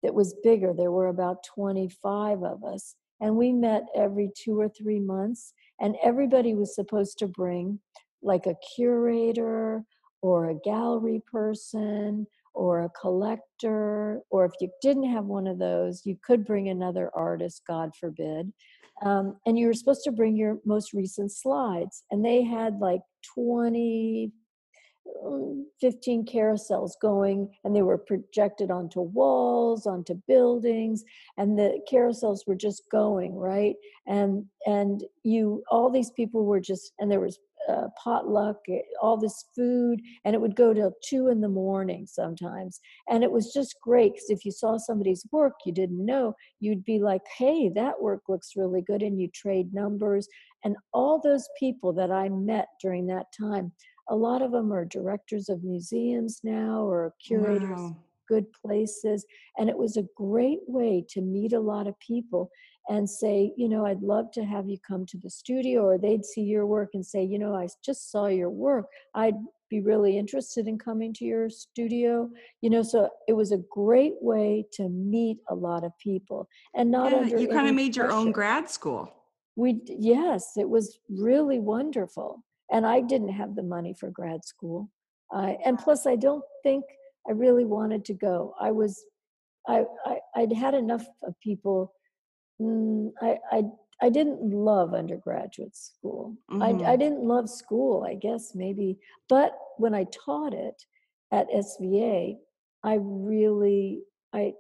that 0.02 0.14
was 0.14 0.36
bigger 0.44 0.72
there 0.72 0.92
were 0.92 1.08
about 1.08 1.44
25 1.54 2.42
of 2.42 2.64
us 2.64 2.94
and 3.20 3.34
we 3.34 3.50
met 3.50 3.84
every 3.94 4.30
two 4.36 4.60
or 4.60 4.68
three 4.68 5.00
months 5.00 5.52
and 5.80 5.96
everybody 6.02 6.54
was 6.54 6.74
supposed 6.74 7.18
to 7.18 7.26
bring 7.26 7.80
like 8.22 8.46
a 8.46 8.56
curator 8.76 9.82
or 10.22 10.50
a 10.50 10.60
gallery 10.64 11.22
person 11.30 12.26
or 12.57 12.81
a 12.81 12.90
collector, 13.01 14.23
or 14.31 14.47
if 14.47 14.53
you 14.61 14.71
didn't 14.81 15.11
have 15.12 15.27
one 15.27 15.47
of 15.47 15.59
those, 15.59 16.07
you 16.07 16.16
could 16.25 16.45
bring 16.45 16.71
another 16.71 17.11
artist, 17.14 17.62
God 17.69 17.90
forbid. 18.01 18.51
Um, 19.03 19.37
and 19.45 19.59
you 19.59 19.66
were 19.66 19.75
supposed 19.75 20.05
to 20.05 20.11
bring 20.11 20.37
your 20.37 20.57
most 20.64 20.95
recent 20.95 21.31
slides. 21.31 22.05
And 22.11 22.25
they 22.25 22.42
had 22.42 22.79
like 22.81 23.03
20, 23.35 24.25
um, 24.25 24.45
15 25.81 26.27
carousels 26.27 26.92
going, 27.01 27.51
and 27.64 27.75
they 27.75 27.83
were 27.83 27.99
projected 27.99 28.71
onto 28.71 29.01
walls, 29.01 29.87
onto 29.87 30.14
buildings, 30.27 31.05
and 31.37 31.59
the 31.59 31.81
carousels 31.90 32.47
were 32.47 32.55
just 32.55 32.83
going, 32.90 33.35
right? 33.35 33.77
And 34.07 34.47
and 34.66 35.05
you 35.23 35.62
all 35.71 35.90
these 35.90 36.11
people 36.11 36.45
were 36.45 36.61
just 36.61 36.92
and 36.99 37.11
there 37.11 37.21
was 37.21 37.38
uh, 37.69 37.88
potluck, 38.03 38.59
eh, 38.69 38.81
all 39.03 39.16
this 39.16 39.47
food, 39.55 40.01
and 40.25 40.35
it 40.35 40.40
would 40.40 40.55
go 40.55 40.73
till 40.73 40.92
two 41.03 41.29
in 41.29 41.40
the 41.40 41.49
morning 41.49 42.07
sometimes. 42.07 42.81
And 43.09 43.25
it 43.25 43.31
was 43.31 43.53
just 43.53 43.77
great 43.83 44.14
because 44.14 44.31
if 44.31 44.45
you 44.45 44.53
saw 44.53 44.79
somebody's 44.79 45.27
work 45.33 45.55
you 45.64 45.73
didn't 45.73 46.05
know, 46.05 46.35
you'd 46.61 46.85
be 46.85 46.99
like, 47.01 47.23
hey, 47.37 47.69
that 47.71 48.01
work 48.01 48.23
looks 48.29 48.57
really 48.57 48.83
good, 48.83 49.03
and 49.03 49.21
you 49.21 49.29
trade 49.35 49.75
numbers. 49.75 50.29
And 50.64 50.77
all 50.92 51.21
those 51.21 51.49
people 51.59 51.92
that 51.95 52.11
I 52.11 52.29
met 52.29 52.69
during 52.81 53.07
that 53.09 53.27
time, 53.38 53.73
a 54.09 54.16
lot 54.16 54.42
of 54.42 54.53
them 54.53 54.73
are 54.73 54.85
directors 54.85 55.49
of 55.49 55.64
museums 55.64 56.40
now 56.45 56.83
or 56.83 57.14
curators. 57.25 57.79
Wow. 57.79 57.97
Good 58.29 58.47
places. 58.53 59.25
And 59.57 59.69
it 59.69 59.79
was 59.79 59.97
a 59.97 60.07
great 60.16 60.61
way 60.66 61.05
to 61.11 61.21
meet 61.21 61.53
a 61.53 61.61
lot 61.61 61.87
of 61.87 61.99
people 62.01 62.51
and 62.88 63.09
say, 63.09 63.53
you 63.57 63.69
know, 63.69 63.87
I'd 63.87 64.03
love 64.03 64.31
to 64.33 64.45
have 64.45 64.69
you 64.69 64.79
come 64.87 65.07
to 65.07 65.19
the 65.19 65.31
studio, 65.31 65.85
or 65.85 65.99
they'd 65.99 66.25
see 66.25 66.42
your 66.42 66.66
work 66.66 66.90
and 66.95 67.05
say, 67.05 67.23
you 67.25 67.38
know, 67.38 67.55
I 67.55 67.69
just 67.85 68.11
saw 68.11 68.27
your 68.27 68.51
work. 68.51 68.87
I'd 69.14 69.35
be 69.69 69.81
really 69.81 70.16
interested 70.16 70.69
in 70.69 70.79
coming 70.79 71.12
to 71.14 71.25
your 71.25 71.51
studio. 71.51 72.31
You 72.62 72.71
know, 72.71 72.83
so 72.83 73.11
it 73.27 73.33
was 73.33 73.51
a 73.51 73.59
great 73.71 74.14
way 74.21 74.66
to 74.75 74.88
meet 74.88 75.38
a 75.49 75.55
lot 75.55 75.83
of 75.83 75.99
people 75.99 76.49
and 76.75 76.90
not 76.90 77.11
yeah, 77.11 77.19
under 77.19 77.38
you 77.38 77.49
kind 77.49 77.69
of 77.69 77.75
made 77.75 77.95
pressure. 77.95 78.09
your 78.09 78.16
own 78.16 78.31
grad 78.31 78.71
school. 78.71 79.12
We 79.57 79.81
yes, 79.87 80.53
it 80.57 80.69
was 80.69 81.01
really 81.09 81.59
wonderful, 81.59 82.45
and 82.70 82.87
I 82.87 83.00
didn't 83.00 83.33
have 83.33 83.55
the 83.55 83.62
money 83.62 83.94
for 83.98 84.11
grad 84.11 84.44
school, 84.44 84.90
uh, 85.35 85.55
and 85.64 85.79
plus 85.79 86.07
I 86.07 86.16
don't 86.16 86.44
think 86.62 86.85
I 87.29 87.33
really 87.33 87.64
wanted 87.64 88.05
to 88.07 88.14
go. 88.14 88.55
I 88.61 88.70
was 88.70 89.05
I, 89.68 89.85
I 90.05 90.18
I'd 90.37 90.52
had 90.52 90.74
enough 90.74 91.07
of 91.22 91.35
people 91.40 91.92
Mm, 92.61 93.12
I, 93.20 93.38
I 93.50 93.62
I 94.02 94.11
didn't 94.11 94.50
love 94.50 94.92
undergraduate 94.94 95.74
school. 95.74 96.37
Mm-hmm. 96.50 96.62
I, 96.62 96.66
I 96.66 96.72
mm-hmm. 96.72 96.98
didn't 96.98 97.22
love 97.22 97.48
school, 97.48 98.05
I 98.07 98.14
guess 98.14 98.52
maybe. 98.55 98.98
But 99.29 99.57
when 99.79 99.94
I 99.94 100.05
taught 100.05 100.52
it 100.52 100.83
at 101.33 101.50
SVA, 101.50 102.37
I 102.83 102.98
really 103.00 104.02
I 104.33 104.55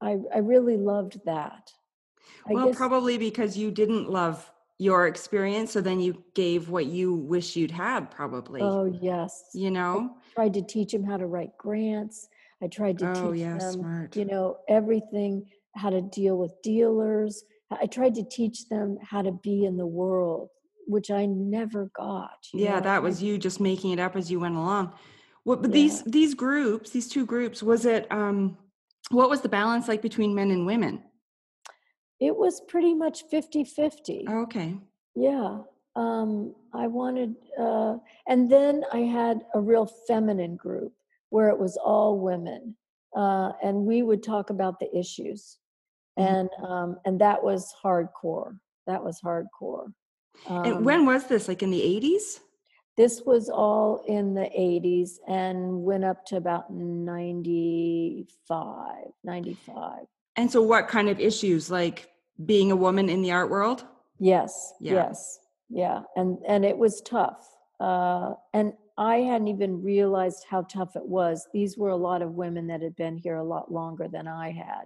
I, 0.00 0.18
I 0.34 0.38
really 0.38 0.76
loved 0.76 1.20
that. 1.24 1.70
I 2.48 2.52
well, 2.52 2.66
guess, 2.66 2.76
probably 2.76 3.18
because 3.18 3.56
you 3.56 3.70
didn't 3.70 4.10
love 4.10 4.50
your 4.78 5.06
experience, 5.06 5.72
so 5.72 5.80
then 5.80 6.00
you 6.00 6.22
gave 6.34 6.68
what 6.68 6.86
you 6.86 7.14
wish 7.14 7.56
you'd 7.56 7.70
had, 7.70 8.10
probably. 8.10 8.60
Oh 8.60 8.84
yes. 8.84 9.44
You 9.54 9.70
know, 9.70 10.16
I 10.32 10.34
tried 10.34 10.54
to 10.54 10.62
teach 10.62 10.92
them 10.92 11.04
how 11.04 11.16
to 11.16 11.26
write 11.26 11.56
grants. 11.56 12.28
I 12.62 12.68
tried 12.68 12.98
to 12.98 13.10
oh, 13.10 13.32
teach 13.32 13.40
yeah, 13.40 13.58
them, 13.58 13.72
smart. 13.72 14.16
you 14.16 14.24
know, 14.24 14.58
everything 14.68 15.46
how 15.74 15.90
to 15.90 16.00
deal 16.00 16.38
with 16.38 16.52
dealers. 16.62 17.44
I 17.70 17.86
tried 17.86 18.14
to 18.14 18.24
teach 18.24 18.68
them 18.68 18.98
how 19.02 19.22
to 19.22 19.32
be 19.32 19.64
in 19.64 19.76
the 19.76 19.86
world, 19.86 20.50
which 20.86 21.10
I 21.10 21.26
never 21.26 21.90
got. 21.96 22.38
Yeah, 22.52 22.76
know? 22.76 22.80
that 22.82 23.02
was 23.02 23.22
you 23.22 23.38
just 23.38 23.60
making 23.60 23.90
it 23.90 23.98
up 23.98 24.16
as 24.16 24.30
you 24.30 24.40
went 24.40 24.56
along. 24.56 24.92
What, 25.44 25.62
but 25.62 25.70
yeah. 25.70 25.74
these 25.74 26.02
these 26.02 26.34
groups, 26.34 26.90
these 26.90 27.08
two 27.08 27.24
groups, 27.24 27.62
was 27.62 27.86
it? 27.86 28.10
Um, 28.10 28.58
what 29.10 29.30
was 29.30 29.40
the 29.40 29.48
balance 29.48 29.88
like 29.88 30.02
between 30.02 30.34
men 30.34 30.50
and 30.50 30.66
women? 30.66 31.02
It 32.20 32.36
was 32.36 32.60
pretty 32.68 32.94
much 32.94 33.24
50 33.30 33.64
50. 33.64 34.26
Okay. 34.28 34.76
Yeah. 35.14 35.58
Um, 35.94 36.54
I 36.74 36.86
wanted, 36.86 37.34
uh, 37.58 37.96
and 38.28 38.50
then 38.50 38.84
I 38.92 38.98
had 38.98 39.40
a 39.54 39.60
real 39.60 39.86
feminine 40.06 40.56
group 40.56 40.92
where 41.30 41.48
it 41.48 41.58
was 41.58 41.76
all 41.76 42.18
women. 42.18 42.76
Uh, 43.16 43.52
and 43.62 43.86
we 43.86 44.02
would 44.02 44.22
talk 44.22 44.50
about 44.50 44.78
the 44.78 44.94
issues. 44.96 45.58
Mm-hmm. 46.18 46.34
and 46.34 46.50
um, 46.66 46.96
and 47.04 47.20
that 47.20 47.42
was 47.42 47.74
hardcore. 47.84 48.58
That 48.86 49.04
was 49.04 49.20
hardcore. 49.20 49.92
Um, 50.48 50.64
and 50.64 50.84
when 50.84 51.04
was 51.04 51.26
this? 51.26 51.46
Like 51.46 51.62
in 51.62 51.70
the 51.70 51.82
eighties? 51.82 52.40
This 52.96 53.22
was 53.26 53.50
all 53.50 54.02
in 54.08 54.32
the 54.32 54.48
80s 54.58 55.18
and 55.28 55.84
went 55.84 56.02
up 56.02 56.24
to 56.26 56.36
about 56.36 56.72
95, 56.72 58.94
95. 59.22 59.92
And 60.36 60.50
so, 60.50 60.62
what 60.62 60.88
kind 60.88 61.08
of 61.08 61.20
issues? 61.20 61.70
Like 61.70 62.10
being 62.44 62.70
a 62.70 62.76
woman 62.76 63.08
in 63.08 63.22
the 63.22 63.32
art 63.32 63.50
world? 63.50 63.84
Yes. 64.18 64.72
Yeah. 64.80 64.94
Yes. 64.94 65.38
Yeah. 65.68 66.02
And 66.16 66.38
and 66.46 66.64
it 66.64 66.76
was 66.76 67.00
tough. 67.02 67.48
Uh, 67.80 68.34
and 68.54 68.72
I 68.98 69.16
hadn't 69.16 69.48
even 69.48 69.82
realized 69.82 70.44
how 70.48 70.62
tough 70.62 70.96
it 70.96 71.06
was. 71.06 71.46
These 71.52 71.76
were 71.76 71.90
a 71.90 71.96
lot 71.96 72.22
of 72.22 72.32
women 72.32 72.66
that 72.68 72.80
had 72.80 72.96
been 72.96 73.18
here 73.18 73.36
a 73.36 73.44
lot 73.44 73.70
longer 73.70 74.08
than 74.08 74.26
I 74.26 74.50
had. 74.52 74.84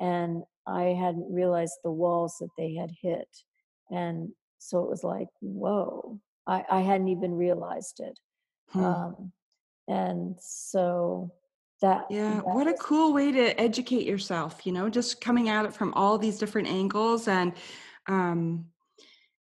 And 0.00 0.42
I 0.66 0.96
hadn't 0.98 1.32
realized 1.32 1.74
the 1.84 1.92
walls 1.92 2.36
that 2.40 2.50
they 2.58 2.74
had 2.74 2.90
hit. 3.00 3.28
And 3.90 4.30
so 4.58 4.82
it 4.82 4.90
was 4.90 5.04
like, 5.04 5.28
whoa, 5.40 6.18
I, 6.46 6.64
I 6.70 6.80
hadn't 6.80 7.08
even 7.08 7.34
realized 7.34 8.00
it. 8.00 8.18
Hmm. 8.70 8.84
Um, 8.84 9.32
and 9.86 10.36
so 10.40 11.30
that. 11.80 12.06
Yeah, 12.10 12.36
that 12.36 12.46
what 12.46 12.66
a 12.66 12.74
cool 12.74 13.12
way 13.12 13.32
to 13.32 13.60
educate 13.60 14.06
yourself, 14.06 14.64
you 14.64 14.72
know, 14.72 14.88
just 14.88 15.20
coming 15.20 15.48
at 15.48 15.64
it 15.64 15.74
from 15.74 15.92
all 15.94 16.18
these 16.18 16.38
different 16.38 16.68
angles. 16.68 17.28
And, 17.28 17.52
um, 18.08 18.66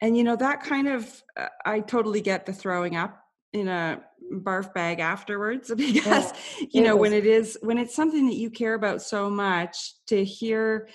and 0.00 0.16
you 0.16 0.24
know, 0.24 0.36
that 0.36 0.62
kind 0.62 0.88
of, 0.88 1.22
uh, 1.36 1.48
I 1.64 1.80
totally 1.80 2.20
get 2.20 2.46
the 2.46 2.52
throwing 2.52 2.96
up 2.96 3.22
in 3.52 3.68
a 3.68 4.02
barf 4.34 4.72
bag 4.72 4.98
afterwards 5.00 5.70
because 5.76 6.32
Oh, 6.32 6.66
you 6.70 6.82
know 6.82 6.96
when 6.96 7.12
it 7.12 7.26
is 7.26 7.58
when 7.60 7.76
it's 7.76 7.94
something 7.94 8.26
that 8.28 8.36
you 8.36 8.48
care 8.48 8.72
about 8.72 9.02
so 9.02 9.28
much 9.28 9.94
to 10.06 10.24
hear 10.24 10.88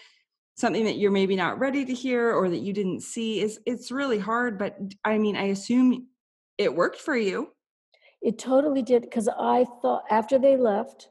something 0.55 0.86
that 0.86 0.97
you're 0.97 1.11
maybe 1.11 1.36
not 1.36 1.59
ready 1.59 1.86
to 1.86 1.93
hear 1.93 2.32
or 2.32 2.49
that 2.49 2.61
you 2.61 2.73
didn't 2.73 3.01
see 3.01 3.41
is 3.41 3.59
it's 3.67 3.91
really 3.91 4.17
hard 4.17 4.57
but 4.57 4.75
i 5.05 5.19
mean 5.19 5.36
i 5.36 5.43
assume 5.43 6.07
it 6.57 6.73
worked 6.73 6.99
for 6.99 7.15
you 7.15 7.51
It 8.21 8.39
totally 8.39 8.82
did 8.82 9.03
because 9.03 9.30
I 9.30 9.65
thought 9.82 10.03
after 10.09 10.39
they 10.39 10.57
left 10.57 11.09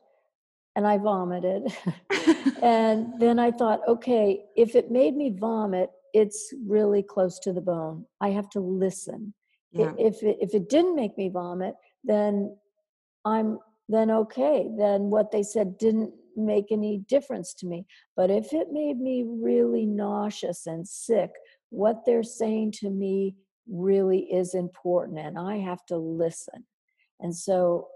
and 0.77 0.87
I 0.87 0.99
vomited. 0.99 1.73
and 2.63 3.19
then 3.19 3.39
I 3.39 3.51
thought, 3.51 3.81
okay, 3.89 4.45
if 4.57 4.77
it 4.77 4.91
made 4.91 5.17
me 5.17 5.35
vomit, 5.37 5.91
it's 6.13 6.53
really 6.65 7.03
close 7.03 7.39
to 7.41 7.53
the 7.53 7.61
bone. 7.61 8.07
I 8.21 8.31
have 8.31 8.49
to 8.51 8.61
listen. 8.61 9.35
Yeah 9.73 9.93
If 9.99 10.23
it, 10.23 10.37
if 10.41 10.55
it 10.55 10.69
didn't 10.69 10.95
make 10.95 11.19
me 11.19 11.29
vomit, 11.29 11.75
then 12.05 12.57
I'm 13.25 13.59
then 13.89 14.11
okay. 14.11 14.69
Then 14.79 15.11
what 15.11 15.31
they 15.31 15.43
said 15.43 15.79
didn't 15.79 16.13
make 16.37 16.71
any 16.71 16.99
difference 17.09 17.55
to 17.55 17.67
me. 17.67 17.87
But 18.17 18.31
if 18.31 18.53
it 18.53 18.69
made 18.73 18.99
me 18.99 19.25
really 19.27 19.87
nauseous 19.87 20.67
and 20.67 20.87
sick, 20.87 21.31
what 21.71 22.05
they're 22.05 22.23
saying 22.23 22.73
to 22.81 22.91
me 22.91 23.37
really 23.69 24.21
is 24.33 24.55
important 24.55 25.19
and 25.19 25.39
I 25.39 25.59
have 25.59 25.85
to 25.87 25.97
listen. 25.97 26.65
And 27.21 27.35
so 27.35 27.89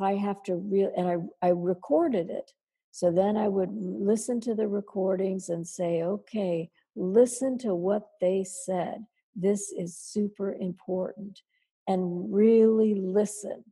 I 0.00 0.14
have 0.14 0.42
to 0.44 0.56
real 0.56 0.90
and 0.96 1.08
I 1.08 1.46
I 1.46 1.50
recorded 1.50 2.30
it. 2.30 2.52
So 2.90 3.10
then 3.10 3.36
I 3.36 3.48
would 3.48 3.70
listen 3.72 4.40
to 4.42 4.54
the 4.54 4.66
recordings 4.66 5.50
and 5.50 5.66
say, 5.66 6.02
okay, 6.02 6.70
listen 6.96 7.58
to 7.58 7.74
what 7.74 8.08
they 8.20 8.44
said. 8.44 9.06
This 9.36 9.70
is 9.70 9.96
super 9.96 10.54
important 10.54 11.40
and 11.86 12.32
really 12.32 12.94
listen. 12.94 13.64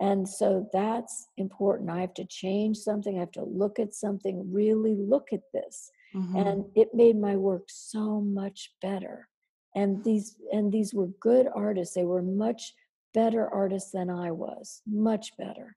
And 0.00 0.28
so 0.28 0.68
that's 0.72 1.28
important. 1.36 1.90
I 1.90 2.00
have 2.00 2.14
to 2.14 2.24
change 2.24 2.78
something. 2.78 3.16
I 3.16 3.20
have 3.20 3.30
to 3.32 3.44
look 3.44 3.78
at 3.78 3.94
something, 3.94 4.52
really 4.52 4.96
look 4.96 5.32
at 5.32 5.42
this. 5.52 5.90
Mhm. 6.14 6.46
And 6.46 6.64
it 6.74 6.92
made 6.94 7.16
my 7.16 7.36
work 7.36 7.66
so 7.68 8.20
much 8.20 8.74
better. 8.82 9.28
And 9.74 10.02
these 10.02 10.40
and 10.52 10.72
these 10.72 10.92
were 10.92 11.06
good 11.20 11.46
artists. 11.54 11.94
They 11.94 12.04
were 12.04 12.22
much 12.22 12.74
better 13.14 13.48
artist 13.48 13.92
than 13.92 14.10
I 14.10 14.30
was, 14.30 14.82
much 14.86 15.36
better. 15.36 15.76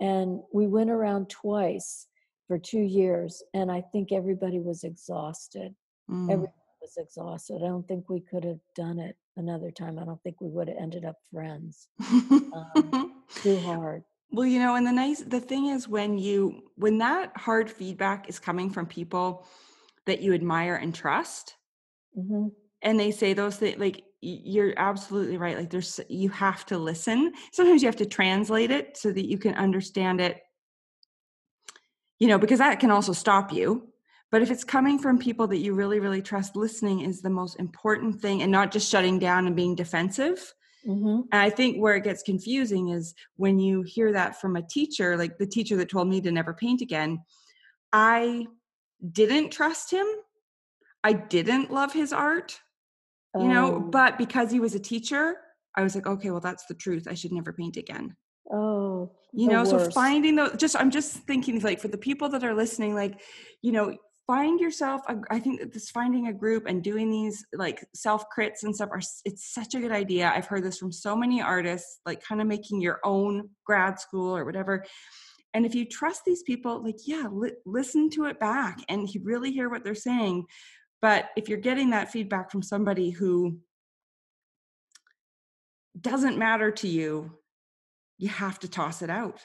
And 0.00 0.40
we 0.52 0.66
went 0.66 0.90
around 0.90 1.28
twice 1.28 2.06
for 2.48 2.58
two 2.58 2.80
years, 2.80 3.42
and 3.54 3.70
I 3.70 3.82
think 3.92 4.12
everybody 4.12 4.58
was 4.58 4.82
exhausted. 4.84 5.74
Mm. 6.10 6.30
Everyone 6.30 6.52
was 6.80 6.96
exhausted. 6.96 7.56
I 7.62 7.68
don't 7.68 7.86
think 7.86 8.08
we 8.08 8.20
could 8.20 8.44
have 8.44 8.60
done 8.74 8.98
it 8.98 9.16
another 9.36 9.70
time. 9.70 9.98
I 9.98 10.04
don't 10.04 10.22
think 10.22 10.40
we 10.40 10.48
would 10.48 10.68
have 10.68 10.78
ended 10.80 11.04
up 11.04 11.16
friends. 11.32 11.88
um, 12.00 13.22
Too 13.42 13.58
hard. 13.60 14.02
well 14.32 14.46
you 14.46 14.58
know 14.58 14.74
and 14.74 14.86
the 14.86 14.92
nice 14.92 15.20
the 15.20 15.40
thing 15.40 15.66
is 15.66 15.86
when 15.88 16.18
you 16.18 16.62
when 16.76 16.98
that 16.98 17.30
hard 17.36 17.70
feedback 17.70 18.28
is 18.28 18.38
coming 18.40 18.68
from 18.70 18.86
people 18.86 19.46
that 20.06 20.20
you 20.20 20.34
admire 20.34 20.74
and 20.74 20.94
trust 20.94 21.54
hmm 22.14 22.48
and 22.82 22.98
they 22.98 23.10
say 23.12 23.34
those 23.34 23.56
things 23.56 23.78
like 23.78 24.02
you're 24.20 24.74
absolutely 24.76 25.38
right 25.38 25.56
like 25.56 25.70
there's 25.70 26.00
you 26.08 26.28
have 26.28 26.66
to 26.66 26.78
listen. 26.78 27.32
Sometimes 27.52 27.82
you 27.82 27.88
have 27.88 27.96
to 27.96 28.06
translate 28.06 28.70
it 28.70 28.96
so 28.96 29.12
that 29.12 29.28
you 29.28 29.38
can 29.38 29.54
understand 29.54 30.20
it 30.20 30.40
you 32.18 32.28
know 32.28 32.38
because 32.38 32.58
that 32.58 32.80
can 32.80 32.90
also 32.90 33.12
stop 33.12 33.52
you. 33.52 33.86
But 34.30 34.42
if 34.42 34.50
it's 34.52 34.62
coming 34.62 34.98
from 34.98 35.18
people 35.18 35.46
that 35.48 35.58
you 35.58 35.74
really 35.74 36.00
really 36.00 36.22
trust 36.22 36.56
listening 36.56 37.00
is 37.00 37.20
the 37.20 37.30
most 37.30 37.58
important 37.58 38.20
thing 38.20 38.42
and 38.42 38.52
not 38.52 38.70
just 38.70 38.90
shutting 38.90 39.18
down 39.18 39.46
and 39.46 39.56
being 39.56 39.74
defensive. 39.74 40.54
Hmm 40.84 41.20
and 41.32 41.42
i 41.42 41.50
think 41.50 41.76
where 41.76 41.94
it 41.94 42.04
gets 42.04 42.22
confusing 42.22 42.88
is 42.88 43.14
when 43.36 43.58
you 43.58 43.82
hear 43.82 44.12
that 44.12 44.40
from 44.40 44.56
a 44.56 44.62
teacher 44.62 45.14
like 45.14 45.36
the 45.36 45.46
teacher 45.46 45.76
that 45.76 45.90
told 45.90 46.08
me 46.08 46.22
to 46.22 46.32
never 46.32 46.54
paint 46.54 46.80
again 46.80 47.20
i 47.92 48.46
didn't 49.12 49.50
trust 49.50 49.90
him. 49.90 50.06
I 51.02 51.12
didn't 51.14 51.70
love 51.70 51.92
his 51.92 52.12
art 52.12 52.60
you 53.38 53.48
know 53.48 53.74
Oh, 53.76 53.80
but 53.80 54.18
because 54.18 54.50
he 54.50 54.60
was 54.60 54.74
a 54.74 54.80
teacher 54.80 55.36
i 55.76 55.82
was 55.82 55.94
like 55.94 56.06
okay 56.06 56.30
well 56.30 56.40
that's 56.40 56.66
the 56.66 56.74
truth 56.74 57.06
i 57.08 57.14
should 57.14 57.32
never 57.32 57.52
paint 57.52 57.76
again. 57.76 58.16
Oh, 58.52 59.12
you 59.32 59.46
know 59.48 59.64
so 59.64 59.90
finding 59.90 60.34
those 60.36 60.56
just 60.56 60.74
i'm 60.76 60.90
just 60.90 61.12
thinking 61.18 61.60
like 61.60 61.80
for 61.80 61.88
the 61.88 61.98
people 61.98 62.28
that 62.30 62.42
are 62.42 62.54
listening 62.54 62.94
like 62.96 63.20
you 63.62 63.70
know 63.70 63.96
find 64.26 64.58
yourself 64.60 65.02
a, 65.08 65.16
i 65.30 65.38
think 65.38 65.60
that 65.60 65.72
this 65.72 65.90
finding 65.90 66.26
a 66.26 66.32
group 66.32 66.64
and 66.66 66.82
doing 66.82 67.10
these 67.10 67.44
like 67.52 67.84
self 67.94 68.24
crits 68.36 68.64
and 68.64 68.74
stuff 68.74 68.88
are 68.90 69.00
it's 69.24 69.52
such 69.54 69.74
a 69.74 69.80
good 69.80 69.92
idea. 69.92 70.32
I've 70.34 70.46
heard 70.46 70.64
this 70.64 70.78
from 70.78 70.90
so 70.92 71.14
many 71.16 71.40
artists 71.40 72.00
like 72.06 72.22
kind 72.22 72.40
of 72.40 72.46
making 72.48 72.80
your 72.80 72.98
own 73.04 73.50
grad 73.64 74.00
school 74.00 74.36
or 74.36 74.44
whatever 74.44 74.84
and 75.54 75.66
if 75.66 75.74
you 75.74 75.84
trust 75.84 76.22
these 76.24 76.42
people 76.42 76.82
like 76.82 76.96
yeah 77.06 77.26
li- 77.30 77.52
listen 77.66 78.08
to 78.10 78.24
it 78.26 78.38
back 78.40 78.78
and 78.88 79.08
really 79.22 79.52
hear 79.52 79.68
what 79.68 79.84
they're 79.84 79.94
saying 79.94 80.44
but 81.02 81.30
if 81.36 81.48
you're 81.48 81.58
getting 81.58 81.90
that 81.90 82.10
feedback 82.10 82.50
from 82.50 82.62
somebody 82.62 83.10
who 83.10 83.58
doesn't 86.00 86.38
matter 86.38 86.70
to 86.70 86.88
you 86.88 87.32
you 88.18 88.28
have 88.28 88.58
to 88.58 88.68
toss 88.68 89.02
it 89.02 89.10
out 89.10 89.40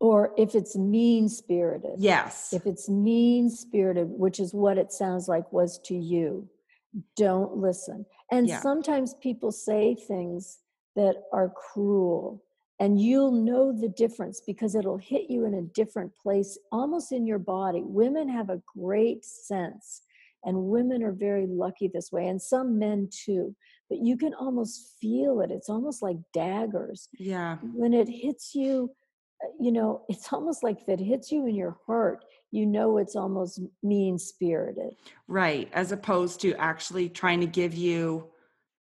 or 0.00 0.32
if 0.36 0.54
it's 0.54 0.76
mean 0.76 1.28
spirited. 1.28 1.94
yes 1.98 2.52
If 2.52 2.66
it's 2.66 2.88
mean 2.88 3.48
spirited, 3.48 4.08
which 4.10 4.38
is 4.38 4.52
what 4.52 4.76
it 4.76 4.92
sounds 4.92 5.28
like 5.28 5.50
was 5.52 5.78
to 5.86 5.94
you, 5.94 6.48
don't 7.16 7.56
listen. 7.56 8.04
And 8.30 8.46
Yeah. 8.48 8.60
sometimes 8.60 9.14
people 9.14 9.50
say 9.50 9.94
things 9.94 10.58
that 10.94 11.16
are 11.32 11.48
cruel, 11.48 12.44
and 12.78 13.00
you'll 13.00 13.32
know 13.32 13.72
the 13.72 13.88
difference 13.88 14.40
because 14.40 14.74
it'll 14.74 14.98
hit 14.98 15.30
you 15.30 15.44
in 15.46 15.54
a 15.54 15.62
different 15.62 16.14
place, 16.16 16.58
almost 16.70 17.10
in 17.12 17.26
your 17.26 17.38
body. 17.38 17.82
Women 17.82 18.28
have 18.28 18.50
a 18.50 18.62
great 18.76 19.24
sense, 19.24 20.02
and 20.44 20.56
women 20.56 21.02
are 21.02 21.12
very 21.12 21.46
lucky 21.46 21.90
this 21.92 22.10
way, 22.12 22.28
and 22.28 22.40
some 22.40 22.78
men 22.78 23.08
too. 23.10 23.54
But 23.88 23.98
you 23.98 24.16
can 24.16 24.34
almost 24.34 24.94
feel 25.00 25.40
it. 25.40 25.50
It's 25.50 25.68
almost 25.68 26.02
like 26.02 26.16
daggers 26.32 27.08
yeah 27.18 27.56
when 27.74 27.94
it 27.94 28.08
hits 28.08 28.54
you 28.54 28.90
uh, 29.42 29.48
you 29.60 29.72
know 29.72 30.02
it's 30.08 30.32
almost 30.32 30.62
like 30.62 30.80
if 30.80 30.88
it 30.88 31.00
hits 31.00 31.30
you 31.32 31.46
in 31.46 31.54
your 31.54 31.76
heart 31.86 32.24
you 32.50 32.66
know 32.66 32.98
it's 32.98 33.16
almost 33.16 33.60
mean 33.82 34.18
spirited 34.18 34.94
right 35.28 35.68
as 35.72 35.92
opposed 35.92 36.40
to 36.40 36.54
actually 36.54 37.08
trying 37.08 37.40
to 37.40 37.46
give 37.46 37.74
you 37.74 38.28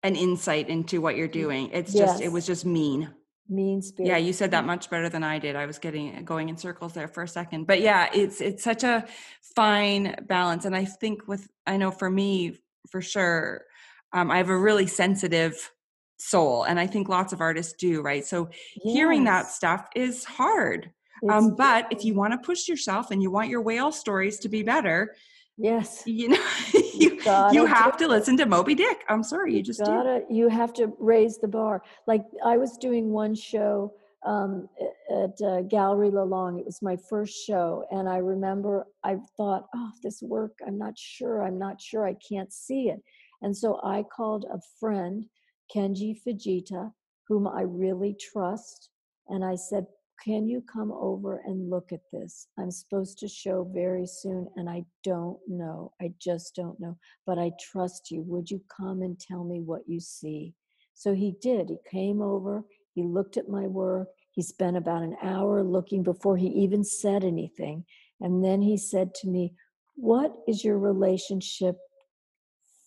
an 0.05 0.15
insight 0.15 0.69
into 0.69 1.01
what 1.01 1.17
you're 1.17 1.27
doing 1.27 1.69
it's 1.73 1.93
just 1.93 2.21
it 2.21 2.31
was 2.31 2.47
just 2.47 2.65
mean 2.65 3.13
mean 3.49 3.81
spirited 3.83 4.11
yeah 4.11 4.19
you 4.19 4.33
said 4.33 4.51
that 4.51 4.65
much 4.67 4.91
better 4.91 5.09
than 5.09 5.25
i 5.25 5.39
did. 5.39 5.57
I 5.57 5.67
was 5.67 5.79
getting 5.79 6.25
going 6.25 6.49
in 6.49 6.57
circles 6.57 6.93
there 6.93 7.09
for 7.09 7.23
a 7.23 7.29
second. 7.29 7.67
But 7.67 7.81
yeah 7.81 8.09
it's 8.13 8.41
it's 8.41 8.63
such 8.63 8.85
a 8.85 9.07
fine 9.55 10.17
balance. 10.27 10.65
And 10.65 10.77
i 10.77 10.85
think 10.85 11.27
with 11.27 11.49
i 11.67 11.77
know 11.77 11.91
for 11.91 12.11
me 12.11 12.59
for 12.91 13.01
sure 13.01 13.65
um, 14.13 14.31
i 14.31 14.37
have 14.37 14.49
a 14.49 14.57
really 14.57 14.87
sensitive 14.87 15.71
soul 16.19 16.65
and 16.65 16.81
i 16.81 16.87
think 16.87 17.09
lots 17.09 17.33
of 17.33 17.41
artists 17.41 17.75
do 17.75 18.03
right? 18.03 18.25
So 18.25 18.51
hearing 18.75 19.25
that 19.25 19.49
stuff 19.49 19.89
is 19.95 20.25
hard. 20.25 20.91
Um, 21.29 21.57
but 21.57 21.89
if 21.91 22.05
you 22.05 22.15
want 22.15 22.33
to 22.33 22.39
push 22.39 22.69
yourself 22.69 23.11
and 23.11 23.21
you 23.21 23.31
want 23.31 23.49
your 23.49 23.61
whale 23.61 23.91
stories 23.91 24.39
to 24.41 24.49
be 24.49 24.63
better 24.63 25.17
yes. 25.59 26.03
You 26.07 26.29
know 26.31 26.45
you, 26.95 27.21
you 27.53 27.67
have 27.67 27.97
to 27.99 28.09
listen 28.09 28.37
to 28.39 28.47
moby 28.47 28.75
dick. 28.75 29.05
I'm 29.09 29.23
sorry 29.23 29.55
you 29.55 29.63
just 29.63 29.81
gotta 29.81 30.23
you 30.31 30.49
have 30.49 30.73
to 30.75 30.93
raise 30.99 31.39
the 31.39 31.49
bar. 31.49 31.83
Like 32.07 32.25
i 32.45 32.57
was 32.57 32.77
doing 32.77 33.11
one 33.11 33.35
show 33.35 33.93
um, 34.27 34.69
at 35.11 35.41
uh, 35.47 35.63
gallery 35.63 36.11
Lelong 36.11 36.59
it 36.59 36.67
was 36.67 36.83
my 36.83 36.97
first 37.09 37.35
show 37.47 37.85
and 37.93 38.09
i 38.09 38.17
remember 38.17 38.87
i 39.05 39.17
thought 39.37 39.67
oh 39.77 39.91
this 40.03 40.21
work 40.23 40.59
i'm 40.67 40.77
not 40.77 40.99
sure 40.99 41.45
i'm 41.45 41.59
not 41.59 41.81
sure 41.81 42.07
i 42.07 42.15
can't 42.29 42.53
see 42.53 42.89
it. 42.89 43.01
And 43.43 43.57
so 43.57 43.81
i 43.85 44.03
called 44.03 44.47
a 44.53 44.61
friend 44.81 45.27
kenji 45.75 46.17
fujita 46.27 46.93
whom 47.29 47.47
i 47.47 47.63
really 47.63 48.17
trust 48.21 48.91
and 49.29 49.45
i 49.45 49.55
said 49.55 49.87
can 50.25 50.49
you 50.49 50.63
come 50.73 50.93
over 50.93 51.43
and 51.47 51.71
look 51.71 51.93
at 51.93 52.01
this 52.13 52.49
i'm 52.59 52.71
supposed 52.71 53.19
to 53.19 53.29
show 53.29 53.69
very 53.75 54.07
soon 54.07 54.49
and 54.57 54.69
i 54.69 54.85
don't 55.05 55.39
know 55.49 55.93
i 56.01 56.11
just 56.21 56.55
don't 56.55 56.79
know 56.81 56.97
but 57.27 57.39
I 57.39 57.53
trust 57.61 58.11
you. 58.11 58.23
Would 58.23 58.51
you 58.51 58.63
come 58.75 59.03
and 59.03 59.19
tell 59.19 59.45
me 59.45 59.61
what 59.61 59.83
you 59.87 60.01
see? 60.01 60.55
So 60.95 61.15
he 61.15 61.35
did. 61.41 61.71
He 61.71 61.79
came 61.91 62.21
over, 62.23 62.65
he 62.95 63.05
looked 63.05 63.37
at 63.37 63.49
my 63.49 63.67
work. 63.67 64.09
He 64.33 64.43
spent 64.43 64.77
about 64.77 65.03
an 65.03 65.17
hour 65.23 65.63
looking 65.63 66.03
before 66.03 66.37
he 66.37 66.49
even 66.49 66.85
said 66.85 67.25
anything. 67.25 67.85
And 68.21 68.45
then 68.45 68.63
he 68.63 68.77
said 68.77 69.15
to 69.17 69.29
me, 69.29 69.55
What 69.97 70.35
is 70.49 70.65
your 70.65 70.79
relationship 70.79 71.77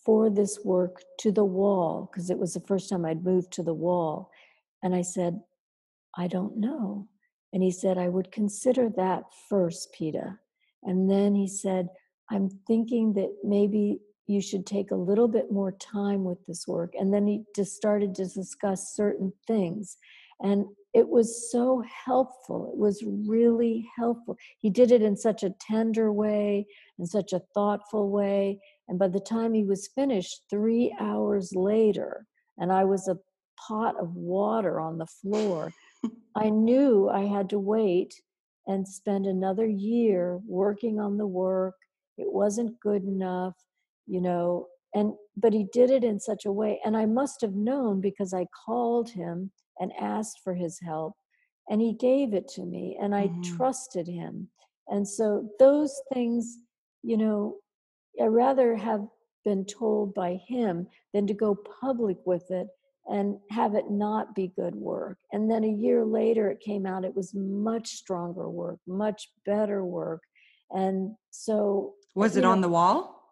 for 0.04 0.30
this 0.30 0.60
work 0.64 1.02
to 1.20 1.32
the 1.32 1.44
wall? 1.44 2.10
Because 2.12 2.30
it 2.30 2.38
was 2.38 2.54
the 2.54 2.60
first 2.60 2.90
time 2.90 3.04
I'd 3.04 3.24
moved 3.24 3.52
to 3.54 3.62
the 3.62 3.74
wall. 3.74 4.30
And 4.82 4.94
I 4.94 5.02
said, 5.02 5.40
I 6.16 6.26
don't 6.28 6.58
know. 6.58 7.08
And 7.52 7.62
he 7.62 7.70
said, 7.70 7.98
I 7.98 8.08
would 8.08 8.32
consider 8.32 8.88
that 8.96 9.24
first, 9.48 9.94
Petah. 9.98 10.38
And 10.82 11.10
then 11.10 11.34
he 11.34 11.46
said, 11.46 11.88
I'm 12.30 12.48
thinking 12.66 13.12
that 13.14 13.30
maybe 13.44 14.00
you 14.26 14.40
should 14.40 14.66
take 14.66 14.90
a 14.90 14.96
little 14.96 15.28
bit 15.28 15.52
more 15.52 15.72
time 15.72 16.24
with 16.24 16.44
this 16.46 16.66
work. 16.66 16.94
And 16.98 17.12
then 17.12 17.26
he 17.26 17.44
just 17.54 17.76
started 17.76 18.14
to 18.16 18.26
discuss 18.26 18.94
certain 18.94 19.32
things. 19.46 19.96
And 20.40 20.66
it 20.94 21.08
was 21.08 21.50
so 21.50 21.82
helpful. 22.04 22.70
It 22.72 22.78
was 22.78 23.02
really 23.06 23.88
helpful. 23.96 24.36
He 24.58 24.70
did 24.70 24.90
it 24.90 25.02
in 25.02 25.16
such 25.16 25.42
a 25.42 25.54
tender 25.60 26.12
way, 26.12 26.66
in 26.98 27.06
such 27.06 27.32
a 27.32 27.42
thoughtful 27.54 28.10
way. 28.10 28.60
And 28.88 28.98
by 28.98 29.08
the 29.08 29.20
time 29.20 29.54
he 29.54 29.64
was 29.64 29.88
finished, 29.94 30.42
three 30.50 30.94
hours 31.00 31.52
later, 31.54 32.26
and 32.58 32.72
I 32.72 32.84
was 32.84 33.08
a 33.08 33.18
pot 33.58 33.94
of 34.00 34.14
water 34.14 34.80
on 34.80 34.98
the 34.98 35.06
floor, 35.06 35.72
I 36.34 36.50
knew 36.50 37.08
I 37.08 37.24
had 37.24 37.50
to 37.50 37.58
wait 37.58 38.22
and 38.66 38.86
spend 38.88 39.26
another 39.26 39.66
year 39.66 40.40
working 40.46 41.00
on 41.00 41.16
the 41.18 41.26
work. 41.26 41.74
It 42.16 42.32
wasn't 42.32 42.80
good 42.80 43.04
enough, 43.04 43.56
you 44.06 44.20
know, 44.20 44.68
and 44.94 45.14
but 45.36 45.52
he 45.52 45.64
did 45.72 45.90
it 45.90 46.04
in 46.04 46.20
such 46.20 46.44
a 46.44 46.52
way 46.52 46.80
and 46.84 46.96
I 46.96 47.06
must 47.06 47.40
have 47.40 47.54
known 47.54 48.00
because 48.00 48.34
I 48.34 48.46
called 48.66 49.10
him 49.10 49.52
and 49.80 49.92
asked 49.98 50.40
for 50.44 50.54
his 50.54 50.78
help 50.80 51.14
and 51.68 51.80
he 51.80 51.94
gave 51.94 52.34
it 52.34 52.48
to 52.48 52.64
me 52.66 52.98
and 53.00 53.14
I 53.14 53.28
Mhm. 53.28 53.42
trusted 53.42 54.06
him. 54.06 54.50
And 54.88 55.08
so 55.08 55.48
those 55.58 56.00
things, 56.12 56.58
you 57.02 57.16
know, 57.16 57.58
I 58.20 58.26
rather 58.26 58.76
have 58.76 59.06
been 59.44 59.64
told 59.64 60.14
by 60.14 60.34
him 60.36 60.88
than 61.12 61.26
to 61.26 61.34
go 61.34 61.54
public 61.54 62.18
with 62.26 62.50
it 62.50 62.68
and 63.06 63.36
have 63.50 63.74
it 63.74 63.90
not 63.90 64.34
be 64.34 64.52
good 64.54 64.74
work. 64.74 65.18
And 65.32 65.50
then 65.50 65.64
a 65.64 65.68
year 65.68 66.04
later, 66.04 66.50
it 66.50 66.60
came 66.60 66.86
out, 66.86 67.04
it 67.04 67.14
was 67.14 67.34
much 67.34 67.88
stronger 67.88 68.48
work, 68.48 68.78
much 68.86 69.28
better 69.44 69.84
work. 69.84 70.22
And 70.70 71.16
so, 71.30 71.94
Was 72.14 72.36
it 72.36 72.42
know, 72.42 72.50
on 72.50 72.60
the 72.60 72.68
wall? 72.68 73.22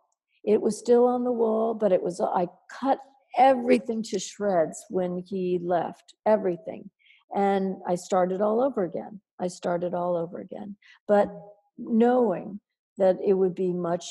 it 0.45 0.61
was 0.61 0.79
still 0.79 1.07
on 1.07 1.25
the 1.25 1.33
wall, 1.33 1.75
but 1.75 1.93
it 1.93 2.03
was, 2.03 2.21
I 2.21 2.49
cut 2.71 2.99
everything 3.37 4.03
to 4.05 4.19
shreds 4.19 4.85
when 4.89 5.23
he 5.27 5.61
left, 5.63 6.15
everything. 6.27 6.91
And 7.35 7.77
I 7.87 7.95
started 7.95 8.41
all 8.41 8.61
over 8.61 8.85
again. 8.85 9.21
I 9.39 9.49
started 9.49 9.95
all 9.95 10.17
over 10.17 10.41
again. 10.41 10.77
But 11.07 11.29
knowing 11.79 12.61
that 12.99 13.19
it 13.25 13.35
would 13.35 13.55
be 13.55 13.73
much, 13.73 14.05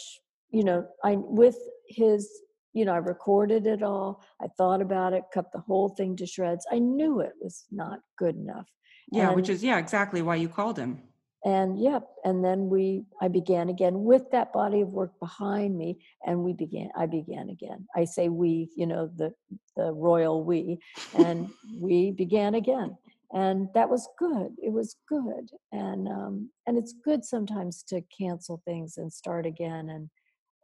you 0.51 0.63
know, 0.63 0.87
I, 1.03 1.15
with 1.17 1.57
his, 1.87 2.29
you 2.73 2.85
know, 2.85 2.93
I 2.93 2.97
recorded 2.97 3.65
it 3.67 3.83
all. 3.83 4.23
I 4.41 4.47
thought 4.57 4.81
about 4.81 5.13
it, 5.13 5.23
cut 5.33 5.51
the 5.51 5.59
whole 5.59 5.89
thing 5.89 6.15
to 6.17 6.25
shreds. 6.25 6.65
I 6.71 6.79
knew 6.79 7.19
it 7.19 7.33
was 7.41 7.65
not 7.71 7.99
good 8.17 8.35
enough. 8.35 8.67
Yeah, 9.11 9.31
which 9.31 9.49
is 9.49 9.63
yeah, 9.63 9.77
exactly 9.79 10.21
why 10.21 10.35
you 10.35 10.49
called 10.49 10.77
him. 10.77 11.01
and 11.45 11.79
yep 11.79 12.03
and 12.25 12.43
then 12.43 12.67
we 12.69 13.03
i 13.21 13.27
began 13.27 13.69
again 13.69 14.03
with 14.03 14.29
that 14.31 14.51
body 14.51 14.81
of 14.81 14.89
work 14.89 15.17
behind 15.19 15.77
me 15.77 15.97
and 16.25 16.37
we 16.43 16.51
began 16.51 16.89
i 16.97 17.05
began 17.05 17.49
again 17.49 17.87
i 17.95 18.03
say 18.03 18.27
we 18.27 18.69
you 18.75 18.85
know 18.85 19.09
the 19.15 19.33
the 19.77 19.91
royal 19.93 20.43
we 20.43 20.77
and 21.15 21.49
we 21.79 22.11
began 22.11 22.55
again 22.55 22.97
and 23.31 23.69
that 23.73 23.89
was 23.89 24.09
good 24.17 24.51
it 24.61 24.71
was 24.73 24.97
good 25.07 25.49
and 25.71 26.07
um 26.09 26.49
and 26.67 26.77
it's 26.77 26.93
good 27.05 27.23
sometimes 27.23 27.83
to 27.83 28.01
cancel 28.19 28.61
things 28.65 28.97
and 28.97 29.11
start 29.11 29.45
again 29.45 29.89
and 29.89 30.09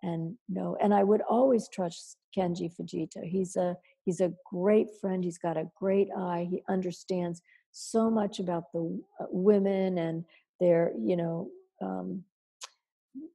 and 0.05 0.37
no 0.47 0.77
and 0.81 0.93
i 0.93 1.03
would 1.03 1.21
always 1.21 1.67
trust 1.67 2.17
kenji 2.35 2.69
fujita. 2.75 3.23
He's 3.23 3.55
a 3.55 3.75
he's 4.05 4.21
a 4.21 4.33
great 4.45 4.87
friend 5.01 5.23
he's 5.23 5.37
got 5.37 5.57
a 5.57 5.69
great 5.75 6.09
eye 6.17 6.47
he 6.49 6.63
understands 6.69 7.41
so 7.71 8.09
much 8.09 8.39
about 8.39 8.71
the 8.71 9.01
uh, 9.19 9.25
women 9.29 9.97
and 9.97 10.25
their 10.59 10.91
you 10.97 11.17
know 11.17 11.49
um, 11.81 12.23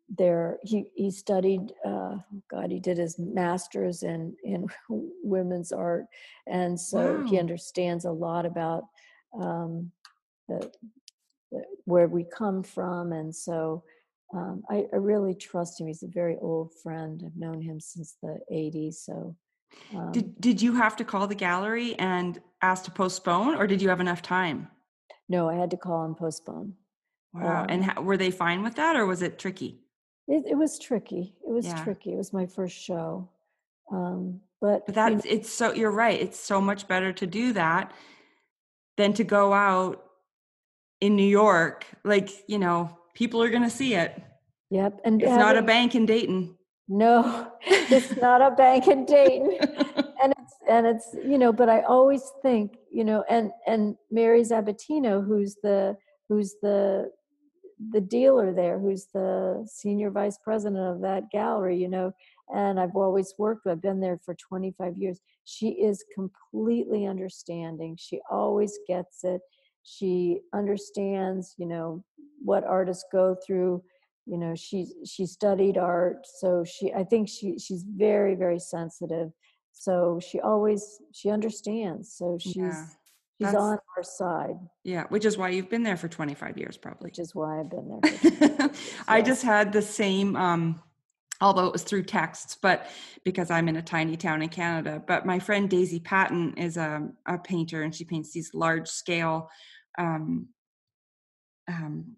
their 0.08 0.58
he 0.62 0.86
he 0.94 1.10
studied 1.10 1.72
uh, 1.84 2.16
god 2.50 2.70
he 2.70 2.80
did 2.80 2.98
his 2.98 3.18
masters 3.18 4.02
in 4.02 4.34
in 4.44 4.66
women's 5.22 5.72
art 5.72 6.06
and 6.46 6.78
so 6.78 7.24
he 7.24 7.38
understands 7.38 8.04
a 8.04 8.10
lot 8.10 8.46
about 8.46 8.84
um, 9.38 9.90
the, 10.48 10.70
the 11.52 11.64
where 11.84 12.08
we 12.08 12.24
come 12.24 12.62
from 12.62 13.12
and 13.12 13.34
so 13.34 13.82
um, 14.32 14.62
I, 14.70 14.86
I 14.92 14.96
really 14.96 15.34
trust 15.34 15.80
him 15.80 15.86
he's 15.88 16.02
a 16.02 16.08
very 16.08 16.36
old 16.40 16.72
friend 16.82 17.22
i've 17.24 17.36
known 17.36 17.60
him 17.60 17.80
since 17.80 18.16
the 18.22 18.38
80s 18.52 18.94
so 18.94 19.36
um, 19.94 20.12
Did 20.12 20.40
did 20.40 20.62
you 20.62 20.74
have 20.74 20.96
to 20.96 21.04
call 21.04 21.26
the 21.26 21.34
gallery 21.34 21.94
and 21.98 22.40
ask 22.62 22.84
to 22.84 22.90
postpone, 22.90 23.54
or 23.56 23.66
did 23.66 23.80
you 23.82 23.88
have 23.88 24.00
enough 24.00 24.22
time? 24.22 24.68
no 25.28 25.48
i 25.48 25.54
had 25.54 25.70
to 25.70 25.76
call 25.76 26.04
and 26.04 26.16
postpone 26.16 26.74
Wow. 27.32 27.66
and 27.68 27.82
Um, 27.82 27.88
how, 27.88 28.02
were 28.02 28.16
they 28.16 28.30
fine 28.30 28.62
with 28.62 28.74
that, 28.74 28.96
or 28.96 29.06
was 29.06 29.22
it 29.22 29.38
tricky? 29.38 29.78
It, 30.26 30.44
it 30.46 30.54
was 30.56 30.78
tricky. 30.78 31.34
It 31.46 31.50
was 31.52 31.66
Yeah. 31.66 31.82
tricky. 31.84 32.12
It 32.12 32.16
was 32.16 32.32
my 32.32 32.46
first 32.46 32.76
show. 32.76 33.28
Um, 33.90 34.40
but 34.60 34.86
But 34.86 34.96
you 34.96 35.02
know, 35.02 35.14
that's 35.14 35.26
it's 35.26 35.52
so 35.52 35.72
you're 35.72 35.90
right. 35.90 36.20
It's 36.20 36.38
so 36.38 36.60
much 36.60 36.86
better 36.88 37.12
to 37.12 37.26
do 37.26 37.52
that 37.52 37.92
than 38.96 39.12
to 39.14 39.24
go 39.24 39.52
out 39.52 40.04
in 41.00 41.16
New 41.16 41.26
York. 41.28 41.86
Like 42.04 42.30
you 42.48 42.58
know, 42.58 42.98
people 43.14 43.42
are 43.42 43.50
going 43.50 43.62
to 43.62 43.70
see 43.70 43.94
it. 43.94 44.20
yep. 44.70 45.00
And 45.04 45.22
It's 45.22 45.30
not 45.30 45.56
a 45.56 45.62
bank 45.62 45.94
in 45.94 46.06
Dayton. 46.06 46.56
No, 46.88 47.52
it's 47.62 48.16
not 48.16 48.42
a 48.42 48.50
bank 48.50 48.88
in 48.88 49.04
Dayton. 49.04 49.58
and 50.22 50.34
it's 50.38 50.54
and 50.68 50.86
it's 50.86 51.14
you 51.24 51.38
know 51.38 51.52
but 51.52 51.68
i 51.68 51.80
always 51.82 52.30
think 52.42 52.76
you 52.90 53.04
know 53.04 53.24
and 53.28 53.50
and 53.66 53.96
Mary 54.10 54.42
Sabbatino 54.42 55.24
who's 55.24 55.56
the 55.62 55.96
who's 56.28 56.54
the 56.62 57.10
the 57.92 58.00
dealer 58.00 58.52
there 58.52 58.78
who's 58.78 59.06
the 59.14 59.66
senior 59.70 60.10
vice 60.10 60.38
president 60.38 60.82
of 60.82 61.00
that 61.00 61.30
gallery 61.30 61.76
you 61.76 61.88
know 61.88 62.12
and 62.54 62.78
i've 62.78 62.94
always 62.94 63.32
worked 63.38 63.64
with 63.64 63.72
i've 63.72 63.82
been 63.82 64.00
there 64.00 64.20
for 64.22 64.34
25 64.34 64.98
years 64.98 65.18
she 65.44 65.70
is 65.70 66.04
completely 66.14 67.06
understanding 67.06 67.96
she 67.98 68.20
always 68.30 68.78
gets 68.86 69.24
it 69.24 69.40
she 69.82 70.40
understands 70.52 71.54
you 71.56 71.66
know 71.66 72.04
what 72.44 72.64
artists 72.64 73.04
go 73.12 73.36
through 73.46 73.82
you 74.26 74.36
know 74.38 74.54
she 74.54 74.86
she 75.04 75.26
studied 75.26 75.76
art 75.78 76.26
so 76.38 76.62
she 76.64 76.92
i 76.92 77.02
think 77.04 77.28
she 77.28 77.58
she's 77.58 77.82
very 77.82 78.34
very 78.34 78.58
sensitive 78.58 79.30
so 79.72 80.20
she 80.22 80.40
always 80.40 81.00
she 81.12 81.30
understands 81.30 82.12
so 82.12 82.36
she's 82.38 82.56
Yeah, 82.56 82.84
she's 83.38 83.46
that's- 83.46 83.62
on 83.62 83.78
our 83.96 84.02
side 84.02 84.56
yeah, 84.82 85.04
which 85.10 85.26
is 85.26 85.36
why 85.36 85.50
you've 85.50 85.68
been 85.68 85.82
there 85.82 85.96
for 85.98 86.08
25 86.08 86.56
years, 86.56 86.78
probably. 86.78 87.06
which 87.08 87.18
is 87.18 87.34
why 87.34 87.60
i've 87.60 87.70
been 87.70 87.88
there 88.00 88.12
for 88.12 88.30
20 88.30 88.46
years, 88.64 88.70
I 89.06 89.20
just 89.22 89.42
had 89.42 89.72
the 89.74 89.82
same, 89.82 90.36
um, 90.36 90.82
although 91.42 91.66
it 91.66 91.72
was 91.72 91.82
through 91.82 92.04
texts, 92.04 92.56
but 92.60 92.86
because 93.24 93.50
I'm 93.50 93.68
in 93.68 93.76
a 93.76 93.82
tiny 93.82 94.16
town 94.16 94.40
in 94.42 94.48
Canada. 94.48 95.02
But 95.06 95.26
my 95.26 95.38
friend 95.38 95.68
Daisy 95.68 96.00
Patton 96.00 96.54
is 96.56 96.76
a, 96.78 97.08
a 97.26 97.38
painter 97.38 97.82
and 97.82 97.94
she 97.94 98.04
paints 98.04 98.32
these 98.32 98.52
large 98.54 98.88
scale, 98.88 99.50
um, 99.98 100.48
um, 101.68 102.16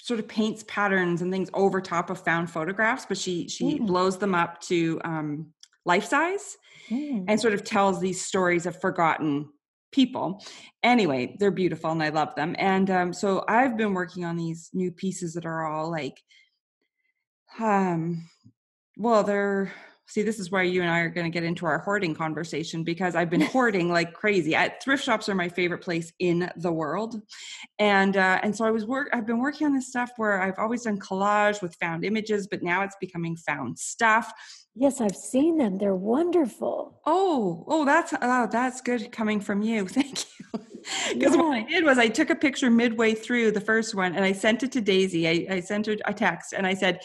sort 0.00 0.18
of 0.20 0.26
paints 0.28 0.64
patterns 0.66 1.22
and 1.22 1.30
things 1.30 1.50
over 1.52 1.80
top 1.80 2.10
of 2.10 2.18
found 2.24 2.50
photographs, 2.50 3.06
but 3.06 3.18
she 3.18 3.48
she 3.48 3.78
Mm. 3.78 3.86
blows 3.86 4.18
them 4.18 4.34
up 4.34 4.60
to 4.62 5.00
um, 5.04 5.52
life 5.84 6.04
size 6.04 6.56
Mm. 6.90 7.24
and 7.28 7.40
sort 7.40 7.54
of 7.54 7.62
tells 7.64 8.00
these 8.00 8.24
stories 8.24 8.66
of 8.66 8.80
forgotten 8.80 9.48
people. 9.92 10.42
Anyway, 10.82 11.36
they're 11.38 11.50
beautiful 11.50 11.90
and 11.90 12.02
I 12.02 12.08
love 12.10 12.34
them. 12.34 12.54
And 12.58 12.90
um, 12.90 13.12
so 13.12 13.44
I've 13.48 13.76
been 13.76 13.92
working 13.94 14.24
on 14.24 14.36
these 14.36 14.70
new 14.72 14.90
pieces 14.92 15.34
that 15.34 15.46
are 15.46 15.66
all 15.66 15.90
like, 15.90 16.20
um, 17.58 18.28
well, 18.96 19.22
they're. 19.24 19.72
See, 20.10 20.22
this 20.22 20.38
is 20.40 20.50
where 20.50 20.62
you 20.62 20.82
and 20.82 20.90
I 20.90 21.00
are 21.00 21.08
going 21.08 21.24
to 21.24 21.30
get 21.30 21.44
into 21.44 21.66
our 21.66 21.78
hoarding 21.78 22.14
conversation 22.14 22.82
because 22.82 23.14
I've 23.14 23.30
been 23.30 23.40
hoarding 23.40 23.90
like 23.90 24.12
crazy. 24.12 24.54
At 24.54 24.82
thrift 24.82 25.04
shops 25.04 25.28
are 25.28 25.34
my 25.34 25.48
favorite 25.48 25.82
place 25.82 26.12
in 26.18 26.50
the 26.56 26.72
world, 26.72 27.16
and 27.78 28.16
uh, 28.16 28.40
and 28.42 28.54
so 28.54 28.64
I 28.64 28.70
was 28.70 28.84
work. 28.84 29.08
I've 29.12 29.26
been 29.26 29.38
working 29.38 29.66
on 29.66 29.74
this 29.74 29.88
stuff 29.88 30.10
where 30.16 30.42
I've 30.42 30.58
always 30.58 30.82
done 30.82 30.98
collage 30.98 31.62
with 31.62 31.74
found 31.76 32.04
images, 32.04 32.46
but 32.46 32.62
now 32.62 32.82
it's 32.82 32.96
becoming 33.00 33.36
found 33.36 33.78
stuff. 33.78 34.32
yes 34.76 35.00
i've 35.00 35.16
seen 35.16 35.56
them 35.58 35.78
they're 35.78 35.96
wonderful 35.96 37.00
Oh, 37.06 37.64
oh, 37.68 37.84
that's 37.84 38.12
oh, 38.20 38.48
that's 38.50 38.80
good 38.80 39.10
coming 39.10 39.40
from 39.40 39.62
you. 39.62 39.88
Thank 39.98 40.20
you. 40.20 40.60
Because 41.12 41.36
what 41.36 41.52
I 41.54 41.62
did 41.62 41.84
was 41.84 41.98
I 41.98 42.08
took 42.08 42.30
a 42.30 42.34
picture 42.34 42.70
midway 42.70 43.14
through 43.14 43.50
the 43.50 43.60
first 43.60 43.94
one 43.94 44.14
and 44.14 44.24
I 44.24 44.32
sent 44.32 44.62
it 44.62 44.72
to 44.72 44.80
Daisy. 44.80 45.28
I, 45.28 45.56
I 45.56 45.60
sent 45.60 45.86
her 45.86 45.96
a 46.06 46.14
text 46.14 46.52
and 46.52 46.66
I 46.66 46.74
said, 46.74 47.00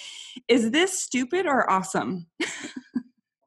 "Is 0.47 0.71
this 0.71 1.01
stupid 1.01 1.45
or 1.45 1.69
awesome?" 1.69 2.27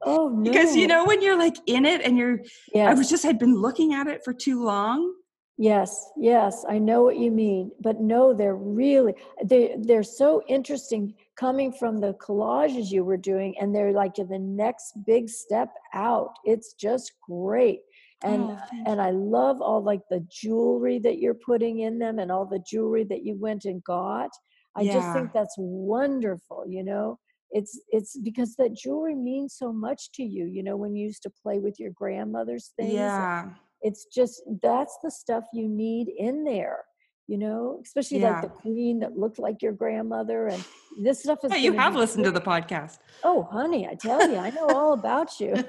oh 0.03 0.29
no 0.29 0.51
Because 0.51 0.75
you 0.75 0.87
know 0.87 1.05
when 1.05 1.21
you're 1.21 1.37
like 1.37 1.57
in 1.65 1.85
it 1.85 2.01
and 2.01 2.17
you're, 2.17 2.41
yes 2.73 2.89
I 2.89 2.93
was 2.93 3.09
just 3.09 3.23
had 3.23 3.39
been 3.39 3.55
looking 3.55 3.93
at 3.93 4.07
it 4.07 4.23
for 4.23 4.33
too 4.33 4.63
long. 4.63 5.13
Yes, 5.61 6.11
yes, 6.15 6.63
I 6.69 6.79
know 6.79 7.03
what 7.03 7.17
you 7.17 7.31
mean. 7.31 7.71
But 7.81 7.99
no, 7.99 8.33
they're 8.33 8.55
really 8.55 9.13
they 9.43 9.75
they're 9.77 10.03
so 10.03 10.41
interesting 10.47 11.13
coming 11.35 11.73
from 11.73 11.97
the 11.97 12.13
collages 12.13 12.91
you 12.91 13.03
were 13.03 13.17
doing 13.17 13.57
and 13.59 13.75
they're 13.75 13.91
like 13.91 14.15
the 14.15 14.39
next 14.39 14.93
big 15.05 15.27
step 15.27 15.73
out. 15.93 16.31
It's 16.45 16.75
just 16.75 17.11
great. 17.29 17.81
And 18.23 18.43
oh, 18.43 18.59
and 18.85 19.01
I 19.01 19.11
love 19.11 19.61
all 19.61 19.83
like 19.83 20.01
the 20.09 20.25
jewelry 20.31 20.97
that 20.99 21.19
you're 21.19 21.33
putting 21.33 21.79
in 21.79 21.99
them 21.99 22.19
and 22.19 22.31
all 22.31 22.45
the 22.45 22.63
jewelry 22.65 23.03
that 23.09 23.25
you 23.25 23.35
went 23.37 23.65
and 23.65 23.83
got. 23.83 24.29
I 24.77 24.85
just 24.85 25.11
think 25.11 25.33
that's 25.33 25.55
wonderful, 25.57 26.63
you 26.67 26.85
know. 26.85 27.19
It's 27.51 27.79
it's 27.89 28.15
because 28.17 28.55
that 28.57 28.73
jewelry 28.75 29.15
means 29.15 29.55
so 29.57 29.73
much 29.73 30.11
to 30.13 30.23
you, 30.23 30.45
you 30.45 30.61
know, 30.63 30.77
when 30.77 30.95
you 30.95 31.05
used 31.07 31.23
to 31.23 31.31
play 31.43 31.57
with 31.59 31.79
your 31.79 31.91
grandmother's 31.91 32.71
things 32.77 32.93
Yeah, 32.93 33.49
it's 33.81 34.05
just 34.05 34.43
that's 34.61 34.97
the 35.03 35.09
stuff 35.09 35.45
you 35.53 35.67
need 35.67 36.09
in 36.17 36.43
there 36.43 36.83
you 37.27 37.37
know 37.37 37.79
especially 37.83 38.19
Yeah. 38.19 38.31
like 38.33 38.41
the 38.41 38.49
queen 38.49 38.99
that 38.99 39.17
looked 39.17 39.39
like 39.39 39.61
your 39.61 39.71
grandmother 39.71 40.47
and 40.47 40.63
this 41.01 41.23
stuff 41.23 41.39
is 41.45 41.51
Yeah, 41.51 41.57
you 41.57 41.73
have 41.73 41.95
listened 41.95 42.25
to 42.25 42.31
the 42.31 42.41
podcast. 42.41 42.97
oh 43.23 43.43
honey 43.43 43.87
i 43.87 43.95
tell 43.95 44.29
you 44.29 44.37
i 44.37 44.49
know 44.49 44.67
all 44.67 44.93
about 44.93 45.39
you 45.39 45.53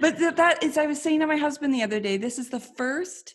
but 0.00 0.16
th- 0.18 0.34
that 0.36 0.62
is, 0.62 0.78
I 0.78 0.86
was 0.86 1.00
saying 1.02 1.20
to 1.20 1.26
my 1.26 1.36
husband 1.36 1.74
the 1.74 1.82
other 1.82 2.00
day, 2.00 2.16
this 2.16 2.38
is 2.38 2.50
the 2.50 2.60
first, 2.60 3.34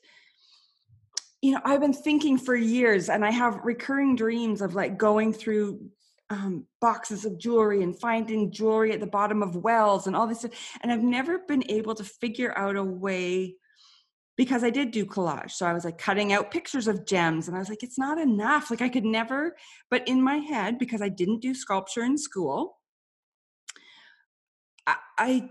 you 1.42 1.52
know, 1.52 1.60
I've 1.66 1.82
been 1.82 1.94
thinking 1.94 2.38
for 2.38 2.56
years 2.56 3.10
and 3.10 3.26
I 3.26 3.32
have 3.32 3.60
recurring 3.64 4.16
dreams 4.16 4.62
of 4.62 4.76
like 4.76 4.98
going 4.98 5.34
through 5.34 5.80
um, 6.34 6.66
boxes 6.82 7.26
of 7.26 7.38
jewelry 7.38 7.84
and 7.84 7.98
finding 8.00 8.52
jewelry 8.52 8.92
at 8.92 9.00
the 9.00 9.08
bottom 9.08 9.44
of 9.44 9.56
wells 9.56 10.08
and 10.08 10.16
all 10.16 10.26
this 10.26 10.40
stuff. 10.40 10.52
And 10.82 10.92
I've 10.92 11.04
never 11.04 11.40
been 11.40 11.64
able 11.70 11.94
to 11.96 12.04
figure 12.04 12.58
out 12.58 12.76
a 12.76 12.84
way 12.84 13.56
because 14.36 14.64
I 14.64 14.72
did 14.72 14.90
do 14.90 15.06
collage. 15.06 15.52
So 15.52 15.68
I 15.68 15.74
was 15.74 15.86
like 15.86 16.00
cutting 16.00 16.34
out 16.34 16.50
pictures 16.50 16.88
of 16.88 17.06
gems 17.06 17.48
and 17.48 17.56
I 17.56 17.60
was 17.60 17.70
like, 17.70 17.84
it's 17.84 18.00
not 18.00 18.18
enough. 18.18 18.72
Like 18.72 18.82
I 18.82 18.90
could 18.90 19.06
never, 19.06 19.56
but 19.92 20.08
in 20.08 20.24
my 20.24 20.38
head, 20.38 20.80
because 20.80 21.04
I 21.04 21.10
didn't 21.10 21.42
do 21.42 21.54
sculpture 21.54 22.04
in 22.04 22.18
school, 22.18 22.80
I, 24.88 24.96
I 25.20 25.50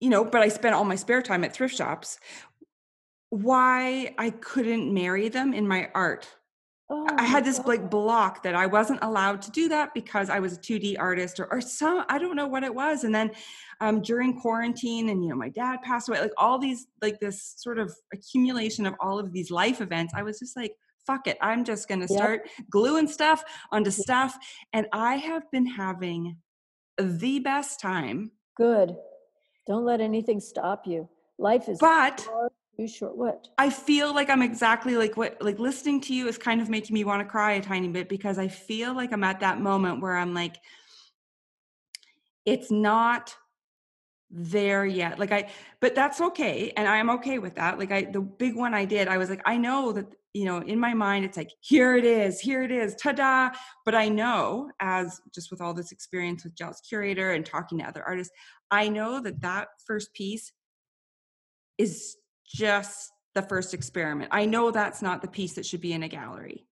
you 0.00 0.08
know, 0.08 0.24
but 0.24 0.40
I 0.40 0.48
spent 0.48 0.74
all 0.74 0.84
my 0.84 0.96
spare 0.96 1.22
time 1.22 1.44
at 1.44 1.52
thrift 1.52 1.76
shops. 1.76 2.18
Why 3.28 4.14
I 4.18 4.30
couldn't 4.30 4.92
marry 4.92 5.28
them 5.28 5.52
in 5.52 5.68
my 5.68 5.90
art. 5.94 6.28
Oh 6.92 7.06
I 7.18 7.24
had 7.24 7.44
this 7.44 7.58
like 7.60 7.90
block 7.90 8.42
that 8.42 8.54
I 8.54 8.66
wasn't 8.66 9.00
allowed 9.02 9.42
to 9.42 9.50
do 9.50 9.68
that 9.70 9.94
because 9.94 10.30
I 10.30 10.38
was 10.38 10.52
a 10.52 10.60
2D 10.60 10.96
artist 10.98 11.40
or, 11.40 11.50
or 11.52 11.60
some, 11.60 12.04
I 12.08 12.18
don't 12.18 12.36
know 12.36 12.46
what 12.46 12.62
it 12.62 12.74
was. 12.74 13.04
And 13.04 13.14
then 13.14 13.32
um, 13.80 14.02
during 14.02 14.38
quarantine 14.38 15.08
and, 15.08 15.24
you 15.24 15.30
know, 15.30 15.36
my 15.36 15.48
dad 15.48 15.82
passed 15.82 16.08
away, 16.08 16.20
like 16.20 16.32
all 16.36 16.58
these, 16.58 16.86
like 17.00 17.18
this 17.18 17.54
sort 17.56 17.78
of 17.78 17.92
accumulation 18.12 18.86
of 18.86 18.94
all 19.00 19.18
of 19.18 19.32
these 19.32 19.50
life 19.50 19.80
events, 19.80 20.12
I 20.14 20.22
was 20.22 20.38
just 20.38 20.56
like, 20.56 20.74
fuck 21.06 21.26
it. 21.26 21.38
I'm 21.40 21.64
just 21.64 21.88
going 21.88 22.00
to 22.00 22.06
Yep. 22.08 22.16
start 22.16 22.48
gluing 22.70 23.08
stuff 23.08 23.42
onto 23.72 23.90
stuff. 23.90 24.36
And 24.72 24.86
I 24.92 25.16
have 25.16 25.50
been 25.50 25.66
having 25.66 26.36
the 26.98 27.40
best 27.40 27.80
time, 27.80 28.32
good 28.56 28.94
don't 29.66 29.84
let 29.84 30.00
anything 30.00 30.40
stop 30.40 30.86
you 30.86 31.08
life 31.38 31.68
is 31.68 31.78
but 31.78 32.20
far 32.20 32.50
short 32.86 33.16
what 33.16 33.48
I 33.58 33.70
feel 33.70 34.14
like 34.14 34.30
I'm 34.30 34.42
exactly 34.42 34.96
like 34.96 35.16
what 35.16 35.40
like 35.40 35.58
listening 35.58 36.00
to 36.02 36.14
you 36.14 36.28
is 36.28 36.38
kind 36.38 36.60
of 36.60 36.68
making 36.68 36.94
me 36.94 37.04
want 37.04 37.20
to 37.20 37.28
cry 37.28 37.52
a 37.52 37.60
tiny 37.60 37.88
bit 37.88 38.08
because 38.08 38.38
I 38.38 38.48
feel 38.48 38.94
like 38.94 39.12
I'm 39.12 39.24
at 39.24 39.40
that 39.40 39.60
moment 39.60 40.00
where 40.00 40.16
I'm 40.16 40.34
like 40.34 40.56
it's 42.44 42.70
not 42.70 43.36
there 44.30 44.86
yet. 44.86 45.18
Like 45.18 45.32
I 45.32 45.50
but 45.80 45.94
that's 45.94 46.20
okay 46.20 46.72
and 46.76 46.88
I'm 46.88 47.10
okay 47.10 47.38
with 47.38 47.56
that. 47.56 47.78
Like 47.78 47.92
I 47.92 48.04
the 48.04 48.20
big 48.20 48.56
one 48.56 48.74
I 48.74 48.84
did, 48.84 49.08
I 49.08 49.18
was 49.18 49.30
like 49.30 49.42
I 49.44 49.56
know 49.56 49.92
that 49.92 50.06
you 50.32 50.46
know 50.46 50.58
in 50.58 50.80
my 50.80 50.94
mind 50.94 51.24
it's 51.24 51.36
like 51.36 51.50
here 51.60 51.96
it 51.96 52.04
is, 52.04 52.40
here 52.40 52.62
it 52.62 52.70
is, 52.70 52.94
ta-da, 52.96 53.50
but 53.84 53.94
I 53.94 54.08
know 54.08 54.70
as 54.80 55.20
just 55.34 55.50
with 55.50 55.60
all 55.60 55.74
this 55.74 55.92
experience 55.92 56.44
with 56.44 56.54
Jealous 56.54 56.80
Curator 56.80 57.32
and 57.32 57.44
talking 57.44 57.78
to 57.78 57.84
other 57.84 58.02
artists, 58.02 58.32
I 58.70 58.88
know 58.88 59.20
that 59.20 59.42
that 59.42 59.68
first 59.86 60.14
piece 60.14 60.52
is 61.76 62.16
just 62.54 63.10
the 63.34 63.42
first 63.42 63.74
experiment. 63.74 64.28
I 64.32 64.44
know 64.46 64.70
that's 64.70 65.02
not 65.02 65.22
the 65.22 65.28
piece 65.28 65.54
that 65.54 65.66
should 65.66 65.80
be 65.80 65.92
in 65.92 66.02
a 66.02 66.08
gallery. 66.08 66.66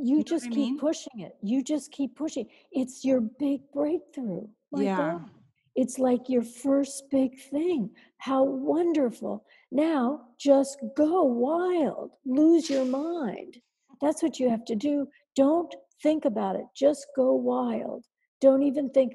you 0.00 0.18
know 0.18 0.22
just 0.22 0.44
keep 0.44 0.54
mean? 0.54 0.78
pushing 0.78 1.20
it. 1.20 1.32
You 1.42 1.62
just 1.64 1.90
keep 1.90 2.14
pushing. 2.16 2.46
It's 2.70 3.04
your 3.04 3.20
big 3.20 3.60
breakthrough 3.72 4.46
my 4.70 4.82
Yeah. 4.82 4.96
God. 4.96 5.30
it's 5.74 5.98
like 5.98 6.28
your 6.28 6.42
first 6.42 7.04
big 7.10 7.38
thing. 7.50 7.90
How 8.18 8.44
wonderful. 8.44 9.44
Now 9.72 10.28
just 10.38 10.78
go 10.96 11.22
wild. 11.24 12.12
Lose 12.24 12.70
your 12.70 12.84
mind. 12.84 13.60
That's 14.00 14.22
what 14.22 14.38
you 14.38 14.48
have 14.50 14.64
to 14.66 14.76
do. 14.76 15.08
Don't 15.34 15.74
think 16.02 16.24
about 16.24 16.54
it. 16.56 16.66
Just 16.76 17.06
go 17.16 17.34
wild. 17.34 18.04
Don't 18.40 18.62
even 18.62 18.90
think 18.90 19.14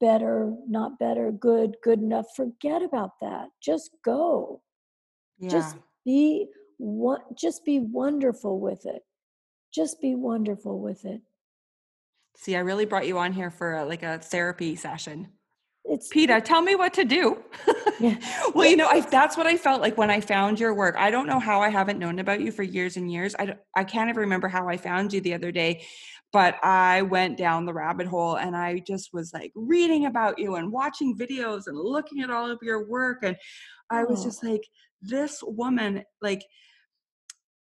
better 0.00 0.52
not 0.68 0.98
better 0.98 1.30
good 1.32 1.76
good 1.82 2.00
enough. 2.00 2.26
Forget 2.36 2.82
about 2.82 3.12
that. 3.20 3.48
Just 3.60 3.90
go 4.04 4.62
Yeah. 5.38 5.48
just 5.50 5.76
be 6.04 6.46
what 6.78 7.36
just 7.36 7.64
be 7.64 7.80
wonderful 7.80 8.60
with 8.60 8.86
it 8.86 9.02
just 9.74 10.00
be 10.00 10.14
wonderful 10.14 10.80
with 10.80 11.04
it 11.04 11.20
See, 12.36 12.54
I 12.54 12.60
really 12.60 12.84
brought 12.86 13.08
you 13.08 13.18
on 13.18 13.32
here 13.32 13.50
for 13.50 13.74
a, 13.78 13.84
like 13.84 14.04
a 14.04 14.18
therapy 14.18 14.76
session. 14.76 15.26
it's 15.84 16.08
Petah, 16.12 16.44
tell 16.44 16.62
me 16.62 16.76
what 16.76 16.94
to 16.94 17.04
do. 17.04 17.42
Yeah. 17.98 18.16
well, 18.54 18.68
you 18.68 18.76
know, 18.76 18.86
I, 18.86 19.00
that's 19.00 19.36
what 19.36 19.48
I 19.48 19.56
felt 19.56 19.80
like 19.80 19.98
when 19.98 20.08
I 20.08 20.20
found 20.20 20.60
your 20.60 20.72
work. 20.72 20.94
I 20.96 21.10
don't 21.10 21.26
know 21.26 21.40
how 21.40 21.60
I 21.62 21.68
haven't 21.68 21.98
known 21.98 22.20
about 22.20 22.40
you 22.40 22.52
for 22.52 22.62
years 22.62 22.96
and 22.96 23.10
years. 23.10 23.34
I, 23.40 23.56
I 23.74 23.82
can't 23.82 24.08
even 24.08 24.20
remember 24.20 24.46
how 24.46 24.68
I 24.68 24.76
found 24.76 25.12
you 25.12 25.20
the 25.20 25.34
other 25.34 25.50
day, 25.50 25.84
but 26.32 26.54
I 26.62 27.02
went 27.02 27.38
down 27.38 27.66
the 27.66 27.74
rabbit 27.74 28.06
hole 28.06 28.36
and 28.36 28.54
I 28.56 28.78
just 28.86 29.12
was 29.12 29.32
like 29.34 29.50
reading 29.56 30.06
about 30.06 30.38
you 30.38 30.54
and 30.54 30.70
watching 30.70 31.18
videos 31.18 31.62
and 31.66 31.76
looking 31.76 32.20
at 32.22 32.30
all 32.30 32.48
of 32.48 32.58
your 32.62 32.86
work. 32.88 33.18
And 33.24 33.36
I 33.90 34.04
was 34.04 34.20
Oh. 34.20 34.24
just 34.26 34.44
like, 34.44 34.62
this 35.00 35.42
woman, 35.42 36.04
like, 36.20 36.42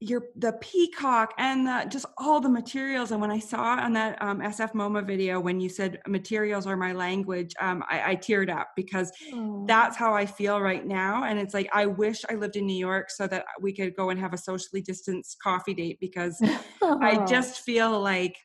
your 0.02 0.24
the 0.36 0.52
peacock 0.60 1.34
and 1.38 1.66
the 1.66 1.88
just 1.90 2.06
all 2.18 2.42
the 2.42 2.50
materials 2.50 3.12
and 3.12 3.22
when 3.22 3.32
i 3.32 3.40
saw 3.40 3.78
on 3.78 3.94
that 3.94 4.22
um, 4.22 4.42
sf 4.42 4.74
moma 4.74 5.02
video 5.02 5.40
when 5.40 5.62
you 5.62 5.70
said 5.70 6.02
materials 6.06 6.68
are 6.68 6.76
my 6.76 6.92
language 6.92 7.54
um, 7.62 7.82
I, 7.90 8.12
I 8.12 8.16
teared 8.18 8.54
up 8.54 8.68
because 8.76 9.10
Oh, 9.34 9.66
that's 9.68 9.98
how 9.98 10.14
I 10.14 10.26
feel 10.26 10.62
right 10.62 10.86
now. 10.86 11.24
And 11.24 11.40
it's 11.40 11.54
like, 11.54 11.70
I 11.74 11.86
wish 11.86 12.24
I 12.30 12.36
lived 12.36 12.56
in 12.56 12.66
New 12.66 12.78
York 12.78 13.10
so 13.10 13.28
that 13.28 13.46
we 13.62 13.74
could 13.74 13.96
go 13.96 14.10
and 14.10 14.20
have 14.20 14.34
a 14.34 14.38
socially 14.38 14.82
distanced 14.82 15.38
coffee 15.42 15.74
date 15.74 15.98
because 16.00 16.42
I 16.82 17.26
just 17.30 17.62
feel 17.62 18.00
like 18.00 18.36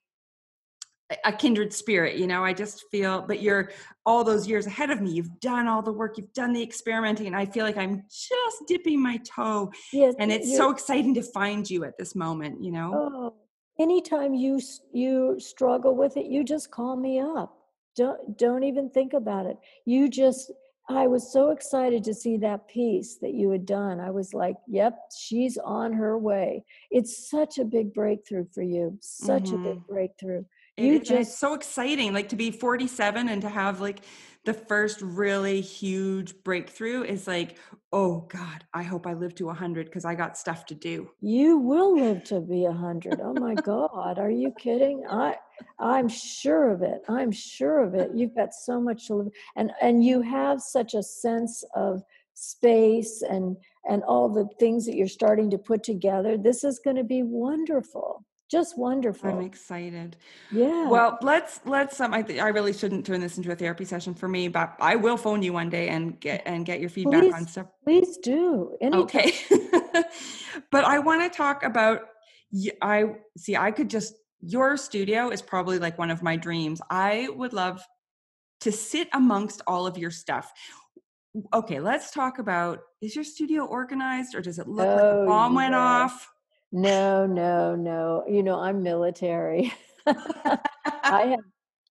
a- 1.24 1.32
kindred 1.32 1.72
spirit, 1.72 2.16
you 2.16 2.26
know, 2.26 2.44
I 2.44 2.52
just 2.52 2.84
feel, 2.90 3.22
but 3.22 3.40
you're 3.40 3.70
all 4.06 4.24
those 4.24 4.46
years 4.46 4.66
ahead 4.66 4.90
of 4.90 5.00
me. 5.00 5.10
You've 5.10 5.40
done 5.40 5.66
all 5.66 5.82
the 5.82 5.92
work, 5.92 6.18
you've 6.18 6.32
done 6.32 6.52
the 6.52 6.62
experimenting, 6.62 7.26
and 7.26 7.36
I 7.36 7.46
feel 7.46 7.64
like 7.64 7.76
I'm 7.76 8.04
just 8.08 8.62
dipping 8.66 9.02
my 9.02 9.18
toe. 9.18 9.72
yes, 9.92 10.14
And 10.18 10.32
it's 10.32 10.56
so 10.56 10.70
exciting 10.70 11.14
to 11.14 11.22
find 11.22 11.68
you 11.68 11.84
at 11.84 11.98
this 11.98 12.14
moment, 12.14 12.62
you 12.62 12.72
know? 12.72 12.92
Oh, 12.94 13.34
anytime 13.80 14.34
you 14.34 14.60
you 14.92 15.36
struggle 15.38 15.94
with 15.94 16.16
it, 16.16 16.26
you 16.26 16.44
just 16.44 16.70
call 16.70 16.96
me 16.96 17.20
up. 17.20 17.56
Don't 17.96 18.38
don't 18.38 18.62
even 18.62 18.90
think 18.90 19.12
about 19.14 19.46
it. 19.46 19.56
You 19.84 20.08
just 20.08 20.52
I 20.88 21.06
was 21.06 21.32
so 21.32 21.50
excited 21.50 22.02
to 22.04 22.14
see 22.14 22.36
that 22.38 22.66
piece 22.66 23.18
that 23.18 23.32
you 23.32 23.50
had 23.50 23.64
done. 23.64 24.00
I 24.00 24.10
was 24.10 24.34
like, 24.34 24.56
"Yep, 24.66 24.98
she's 25.16 25.56
on 25.58 25.92
her 25.92 26.18
way." 26.18 26.64
It's 26.90 27.30
such 27.30 27.58
a 27.58 27.64
big 27.64 27.94
breakthrough 27.94 28.46
for 28.52 28.62
you. 28.62 28.98
Such 29.00 29.50
a 29.50 29.56
big 29.56 29.76
mm-hmm. 29.76 29.92
breakthrough. 29.92 30.44
It 30.80 30.84
You 30.84 30.94
it's 30.94 31.08
just 31.08 31.38
so 31.38 31.54
exciting, 31.54 32.12
like 32.12 32.28
to 32.30 32.36
be 32.36 32.50
47 32.50 33.28
and 33.28 33.42
to 33.42 33.48
have 33.48 33.80
like 33.80 34.02
the 34.44 34.54
first 34.54 35.02
really 35.02 35.60
huge 35.60 36.42
breakthrough 36.42 37.02
is 37.02 37.26
like, 37.26 37.58
oh 37.92 38.20
God, 38.28 38.64
I 38.72 38.82
hope 38.82 39.06
I 39.06 39.12
live 39.12 39.34
to 39.36 39.46
100 39.46 39.86
because 39.86 40.04
I 40.06 40.14
got 40.14 40.38
stuff 40.38 40.64
to 40.66 40.74
do. 40.74 41.10
you 41.20 41.58
will 41.58 41.96
live 41.98 42.24
to 42.24 42.40
be 42.40 42.64
a 42.64 42.72
hundred. 42.72 43.20
Oh 43.22 43.34
my 43.34 43.54
God, 43.72 44.18
are 44.18 44.30
you 44.30 44.52
kidding? 44.58 45.04
I 45.08 45.36
I'm 45.78 46.08
sure 46.08 46.70
of 46.70 46.82
it. 46.82 47.02
I'm 47.08 47.32
sure 47.32 47.80
of 47.80 47.94
it. 47.94 48.12
You've 48.14 48.34
got 48.34 48.54
so 48.54 48.80
much 48.80 49.08
to 49.08 49.14
live, 49.16 49.28
and 49.56 49.72
and 49.82 50.02
you 50.02 50.22
have 50.22 50.62
such 50.62 50.94
a 50.94 51.02
sense 51.02 51.62
of 51.74 52.02
space 52.34 53.22
and 53.22 53.56
and 53.88 54.02
all 54.04 54.28
the 54.28 54.48
things 54.58 54.86
that 54.86 54.96
you're 54.96 55.08
starting 55.08 55.50
to 55.50 55.58
put 55.58 55.82
together. 55.82 56.38
This 56.38 56.64
is 56.64 56.78
going 56.78 56.96
to 56.96 57.04
be 57.04 57.22
wonderful. 57.22 58.24
Just 58.50 58.76
wonderful. 58.76 59.30
I'm 59.30 59.42
excited. 59.42 60.16
yeah. 60.50 60.88
Well, 60.88 61.18
let's 61.22 61.60
let's 61.64 62.00
um 62.00 62.12
I, 62.12 62.22
th- 62.22 62.40
I 62.40 62.48
really 62.48 62.72
shouldn't 62.72 63.06
turn 63.06 63.20
this 63.20 63.36
into 63.36 63.52
a 63.52 63.56
therapy 63.56 63.84
session 63.84 64.12
for 64.12 64.26
me, 64.26 64.48
but 64.48 64.74
I 64.80 64.96
will 64.96 65.16
phone 65.16 65.42
you 65.42 65.52
one 65.52 65.70
day 65.70 65.88
and 65.88 66.18
get 66.18 66.42
and 66.46 66.66
get 66.66 66.80
your 66.80 66.90
feedback 66.90 67.32
on 67.32 67.46
stuff. 67.46 67.66
please 67.84 68.16
do. 68.18 68.76
Anytime. 68.80 69.02
Okay. 69.02 69.32
but 70.72 70.84
I 70.84 70.98
want 70.98 71.22
to 71.22 71.36
talk 71.36 71.62
about 71.62 72.02
i 72.82 73.04
see 73.36 73.54
I 73.56 73.70
could 73.70 73.88
just 73.88 74.14
your 74.40 74.76
studio 74.76 75.30
is 75.30 75.40
probably 75.42 75.78
like 75.78 75.98
one 75.98 76.10
of 76.10 76.22
my 76.22 76.36
dreams. 76.36 76.80
I 76.90 77.28
would 77.36 77.52
love 77.52 77.80
to 78.60 78.72
sit 78.72 79.08
amongst 79.12 79.62
all 79.66 79.86
of 79.86 79.96
your 79.96 80.10
stuff. 80.10 80.50
Okay, 81.54 81.78
let's 81.78 82.10
talk 82.10 82.40
about 82.40 82.80
is 83.00 83.14
your 83.14 83.22
studio 83.24 83.64
organized 83.64 84.34
or 84.34 84.40
does 84.40 84.58
it 84.58 84.66
look 84.66 84.88
like 84.88 85.00
Oh, 85.00 85.22
a 85.22 85.26
bomb 85.26 85.54
went 85.54 85.74
off? 85.76 86.28
No, 86.72 87.26
no, 87.26 87.74
no. 87.74 88.24
You 88.28 88.42
know, 88.42 88.58
I'm 88.60 88.82
military. 88.82 89.72
I 90.06 90.58
have, 91.04 91.40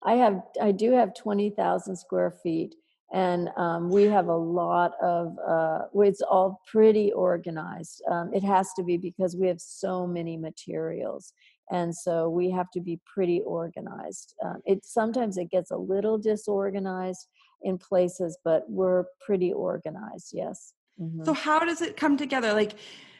I 0.03 0.13
have, 0.13 0.41
I 0.61 0.71
do 0.71 0.91
have 0.91 1.13
twenty 1.13 1.49
thousand 1.49 1.97
square 1.97 2.31
feet, 2.31 2.75
and 3.11 3.49
um, 3.57 3.89
we 3.89 4.03
have 4.03 4.27
a 4.27 4.35
lot 4.35 4.93
of. 5.01 5.37
Uh, 5.45 5.79
it's 5.95 6.21
all 6.21 6.61
pretty 6.71 7.11
organized. 7.11 8.01
Um, 8.09 8.31
it 8.33 8.43
has 8.43 8.69
to 8.77 8.83
be 8.83 8.97
because 8.97 9.35
we 9.35 9.47
have 9.47 9.59
so 9.59 10.07
many 10.07 10.37
materials, 10.37 11.33
and 11.71 11.93
so 11.93 12.29
we 12.29 12.49
have 12.51 12.71
to 12.71 12.79
be 12.79 12.99
pretty 13.05 13.41
organized. 13.41 14.35
Um, 14.43 14.61
it 14.65 14.85
sometimes 14.85 15.37
it 15.37 15.51
gets 15.51 15.71
a 15.71 15.77
little 15.77 16.17
disorganized 16.17 17.27
in 17.61 17.77
places, 17.77 18.37
but 18.43 18.63
we're 18.69 19.05
pretty 19.19 19.51
organized. 19.51 20.31
Yes. 20.33 20.73
Mm-hmm. 20.99 21.23
So 21.25 21.33
how 21.33 21.59
does 21.59 21.81
it 21.81 21.97
come 21.97 22.17
together? 22.17 22.53
Like, 22.53 22.75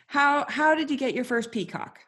how 0.10 0.45
how 0.49 0.74
did 0.74 0.89
you 0.89 0.97
get 0.97 1.14
your 1.14 1.24
first 1.24 1.51
peacock? 1.51 1.99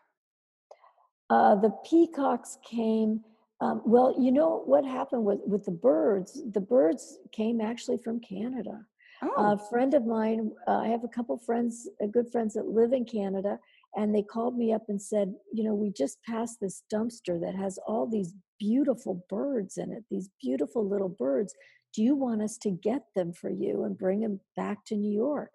Uh, 1.30 1.56
the 1.56 1.70
peacocks 1.88 2.58
came. 2.68 3.22
Um, 3.62 3.84
well, 3.86 4.16
you 4.20 4.32
know 4.32 4.64
what 4.66 4.84
happened 4.84 5.24
with 5.24 5.40
with 5.46 5.66
the 5.66 5.72
birds? 5.72 6.42
The 6.52 6.62
birds 6.62 7.20
came 7.32 7.62
actually 7.62 8.00
from 8.00 8.20
Canada. 8.20 8.82
Oh. 9.22 9.54
A 9.54 9.58
friend 9.70 9.94
of 9.94 10.08
mine, 10.08 10.52
uh, 10.68 10.80
I 10.80 10.88
have 10.88 11.04
a 11.04 11.08
couple 11.08 11.38
friends, 11.38 11.88
uh, 12.04 12.08
good 12.08 12.32
friends 12.32 12.56
that 12.56 12.66
live 12.66 12.92
in 12.92 13.06
Canada, 13.06 13.60
and 13.96 14.16
they 14.16 14.24
called 14.24 14.58
me 14.58 14.74
up 14.74 14.90
and 14.90 15.00
said, 15.00 15.36
you 15.54 15.64
know, 15.64 15.76
we 15.76 15.92
just 15.92 16.18
passed 16.24 16.60
this 16.60 16.82
dumpster 16.92 17.40
that 17.40 17.54
has 17.54 17.78
all 17.88 18.08
these 18.08 18.34
beautiful 18.60 19.24
birds 19.30 19.78
in 19.78 19.92
it, 19.92 20.04
these 20.10 20.30
beautiful 20.42 20.90
little 20.90 21.10
birds. 21.10 21.54
Do 21.94 22.02
you 22.02 22.16
want 22.16 22.42
us 22.42 22.58
to 22.60 22.72
get 22.72 23.04
them 23.16 23.32
for 23.32 23.52
you 23.52 23.84
and 23.84 23.96
bring 23.96 24.22
them 24.22 24.40
back 24.56 24.86
to 24.86 24.96
New 24.96 25.14
York? 25.14 25.52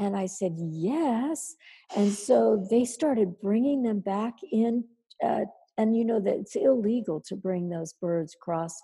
And 0.00 0.16
I 0.16 0.26
said, 0.26 0.56
yes. 0.58 1.54
And 1.94 2.12
so 2.12 2.66
they 2.70 2.84
started 2.84 3.38
bringing 3.40 3.82
them 3.82 4.00
back 4.00 4.34
in. 4.50 4.84
Uh, 5.22 5.44
and 5.76 5.96
you 5.96 6.04
know 6.04 6.20
that 6.20 6.34
it's 6.34 6.56
illegal 6.56 7.20
to 7.20 7.36
bring 7.36 7.68
those 7.68 7.92
birds 7.92 8.34
across 8.34 8.80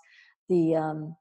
the 0.47 0.75
um, 0.75 1.15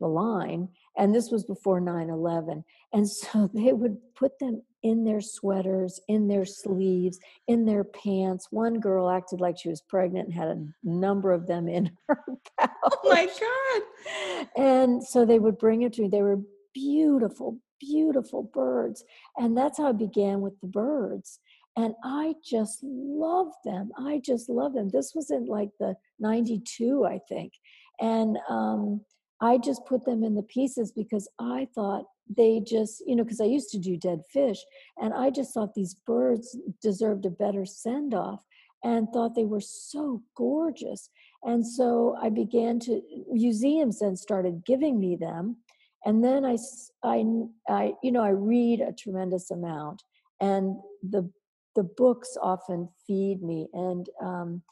the 0.00 0.06
line 0.06 0.68
and 0.96 1.14
this 1.14 1.30
was 1.30 1.44
before 1.44 1.80
9-11 1.80 2.62
and 2.92 3.08
so 3.08 3.50
they 3.54 3.72
would 3.72 3.96
put 4.14 4.38
them 4.38 4.62
in 4.84 5.04
their 5.04 5.20
sweaters 5.20 6.00
in 6.08 6.28
their 6.28 6.44
sleeves 6.44 7.18
in 7.48 7.64
their 7.64 7.82
pants 7.82 8.46
one 8.50 8.78
girl 8.78 9.10
acted 9.10 9.40
like 9.40 9.58
she 9.58 9.68
was 9.68 9.80
pregnant 9.80 10.28
and 10.28 10.34
had 10.34 10.48
a 10.48 10.64
number 10.84 11.32
of 11.32 11.46
them 11.46 11.68
in 11.68 11.90
her 12.08 12.22
pouch. 12.58 12.70
oh 12.84 13.00
my 13.04 13.26
god 13.26 14.48
and 14.56 15.02
so 15.02 15.24
they 15.24 15.38
would 15.38 15.58
bring 15.58 15.82
it 15.82 15.92
to 15.92 16.02
me 16.02 16.08
they 16.08 16.22
were 16.22 16.40
beautiful 16.72 17.58
beautiful 17.80 18.42
birds 18.42 19.04
and 19.36 19.56
that's 19.56 19.78
how 19.78 19.88
i 19.88 19.92
began 19.92 20.40
with 20.40 20.58
the 20.60 20.66
birds 20.66 21.40
and 21.76 21.94
i 22.04 22.34
just 22.44 22.80
love 22.82 23.52
them 23.64 23.90
i 23.98 24.20
just 24.24 24.48
love 24.48 24.74
them 24.74 24.88
this 24.90 25.12
was 25.14 25.30
in 25.30 25.46
like 25.46 25.70
the 25.78 25.94
92 26.20 27.04
i 27.04 27.18
think 27.28 27.52
and 28.00 28.38
um 28.48 29.00
I 29.40 29.58
just 29.58 29.86
put 29.86 30.04
them 30.04 30.24
in 30.24 30.34
the 30.34 30.42
pieces 30.42 30.90
because 30.90 31.28
I 31.38 31.68
thought 31.74 32.06
they 32.36 32.60
just, 32.60 33.02
you 33.06 33.16
know, 33.16 33.22
because 33.22 33.40
I 33.40 33.44
used 33.44 33.70
to 33.70 33.78
do 33.78 33.96
dead 33.96 34.22
fish, 34.30 34.58
and 35.00 35.14
I 35.14 35.30
just 35.30 35.54
thought 35.54 35.74
these 35.74 35.94
birds 35.94 36.56
deserved 36.82 37.24
a 37.24 37.30
better 37.30 37.64
send 37.64 38.14
off 38.14 38.44
and 38.84 39.08
thought 39.08 39.34
they 39.34 39.44
were 39.44 39.60
so 39.60 40.22
gorgeous. 40.36 41.10
And 41.44 41.66
so 41.66 42.16
I 42.20 42.28
began 42.28 42.78
to, 42.80 43.00
museums 43.30 44.00
then 44.00 44.16
started 44.16 44.64
giving 44.64 45.00
me 45.00 45.16
them. 45.16 45.56
And 46.04 46.24
then 46.24 46.44
I, 46.44 46.56
I, 47.02 47.24
I, 47.68 47.92
you 48.02 48.12
know, 48.12 48.22
I 48.22 48.30
read 48.30 48.80
a 48.80 48.92
tremendous 48.92 49.50
amount, 49.50 50.02
and 50.40 50.76
the 51.02 51.30
the 51.74 51.84
books 51.84 52.36
often 52.40 52.88
feed 53.06 53.42
me. 53.42 53.68
And 53.72 54.08
um, 54.22 54.62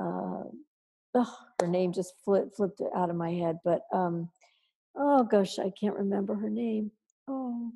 uh, 0.00 0.44
oh, 1.14 1.36
her 1.60 1.66
name 1.66 1.92
just 1.92 2.14
flipped 2.24 2.56
flipped 2.56 2.80
out 2.96 3.10
of 3.10 3.16
my 3.16 3.32
head. 3.32 3.58
But 3.64 3.82
um, 3.92 4.30
oh 4.96 5.24
gosh, 5.24 5.58
I 5.58 5.70
can't 5.78 5.96
remember 5.96 6.34
her 6.34 6.50
name. 6.50 6.90
Oh, 7.28 7.70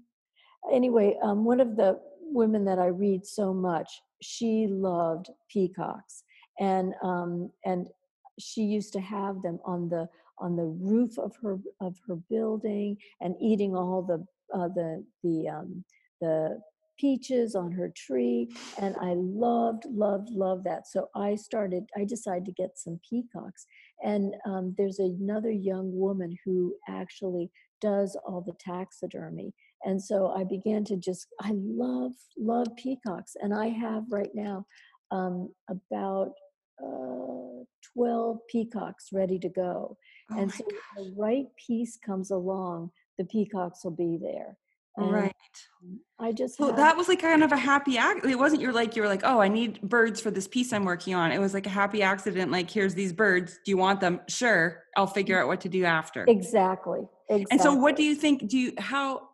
anyway, 0.72 1.16
um, 1.22 1.44
one 1.44 1.60
of 1.60 1.76
the 1.76 2.00
women 2.20 2.64
that 2.64 2.78
I 2.78 2.86
read 2.86 3.24
so 3.24 3.54
much, 3.54 4.02
she 4.22 4.66
loved 4.68 5.30
peacocks, 5.50 6.24
and 6.58 6.94
um, 7.02 7.50
and 7.64 7.88
she 8.38 8.62
used 8.62 8.92
to 8.92 9.00
have 9.00 9.42
them 9.42 9.58
on 9.64 9.88
the 9.88 10.08
on 10.38 10.56
the 10.56 10.64
roof 10.64 11.18
of 11.18 11.34
her 11.42 11.58
of 11.80 11.96
her 12.06 12.16
building 12.28 12.96
and 13.20 13.34
eating 13.40 13.74
all 13.74 14.02
the 14.02 14.24
uh, 14.56 14.68
the 14.68 15.04
the 15.22 15.48
um, 15.48 15.84
the 16.20 16.58
peaches 16.98 17.54
on 17.54 17.70
her 17.70 17.92
tree 17.94 18.48
and 18.78 18.96
i 19.02 19.12
loved 19.16 19.84
loved 19.90 20.30
loved 20.30 20.64
that. 20.64 20.86
So 20.86 21.08
i 21.14 21.34
started 21.34 21.84
i 21.96 22.04
decided 22.04 22.46
to 22.46 22.52
get 22.52 22.78
some 22.78 22.98
peacocks 23.08 23.66
and 24.02 24.34
um, 24.46 24.74
there's 24.78 24.98
another 24.98 25.50
young 25.50 25.90
woman 25.94 26.36
who 26.44 26.74
actually 26.88 27.50
does 27.80 28.16
all 28.24 28.40
the 28.40 28.54
taxidermy 28.58 29.52
and 29.84 30.02
so 30.02 30.28
i 30.28 30.42
began 30.42 30.84
to 30.84 30.96
just 30.96 31.26
i 31.42 31.52
love 31.54 32.12
love 32.38 32.68
peacocks 32.78 33.36
and 33.42 33.52
i 33.52 33.68
have 33.68 34.04
right 34.10 34.30
now 34.34 34.64
um, 35.10 35.50
about 35.68 36.32
uh, 36.84 37.64
12 37.94 38.38
peacocks 38.48 39.08
ready 39.12 39.38
to 39.38 39.48
go 39.48 39.96
oh 40.32 40.38
and 40.38 40.52
so 40.52 40.64
the 40.96 41.14
right 41.16 41.46
piece 41.56 41.96
comes 41.96 42.30
along 42.30 42.90
the 43.18 43.24
peacocks 43.24 43.84
will 43.84 43.90
be 43.90 44.18
there 44.20 44.56
and 44.96 45.12
right. 45.12 45.32
I 46.18 46.32
just 46.32 46.56
so 46.56 46.72
that 46.72 46.96
was 46.96 47.08
like 47.08 47.20
kind 47.20 47.44
of 47.44 47.52
a 47.52 47.56
happy 47.56 47.98
act. 47.98 48.24
It 48.24 48.38
wasn't 48.38 48.62
you're 48.62 48.72
like 48.72 48.96
you 48.96 49.02
were 49.02 49.08
like, 49.08 49.20
oh, 49.24 49.40
I 49.40 49.48
need 49.48 49.80
birds 49.82 50.20
for 50.20 50.30
this 50.30 50.48
piece 50.48 50.72
I'm 50.72 50.84
working 50.84 51.14
on. 51.14 51.32
It 51.32 51.38
was 51.38 51.52
like 51.52 51.66
a 51.66 51.70
happy 51.70 52.02
accident. 52.02 52.50
Like, 52.50 52.70
here's 52.70 52.94
these 52.94 53.12
birds. 53.12 53.58
Do 53.64 53.70
you 53.70 53.76
want 53.76 54.00
them? 54.00 54.20
Sure. 54.26 54.82
I'll 54.96 55.06
figure 55.06 55.40
out 55.40 55.48
what 55.48 55.60
to 55.62 55.68
do 55.68 55.84
after. 55.84 56.24
Exactly. 56.26 57.00
Exactly. 57.28 57.46
And 57.50 57.60
so, 57.60 57.74
what 57.74 57.96
do 57.96 58.04
you 58.04 58.14
think? 58.14 58.48
Do 58.48 58.56
you 58.56 58.72
how? 58.78 59.28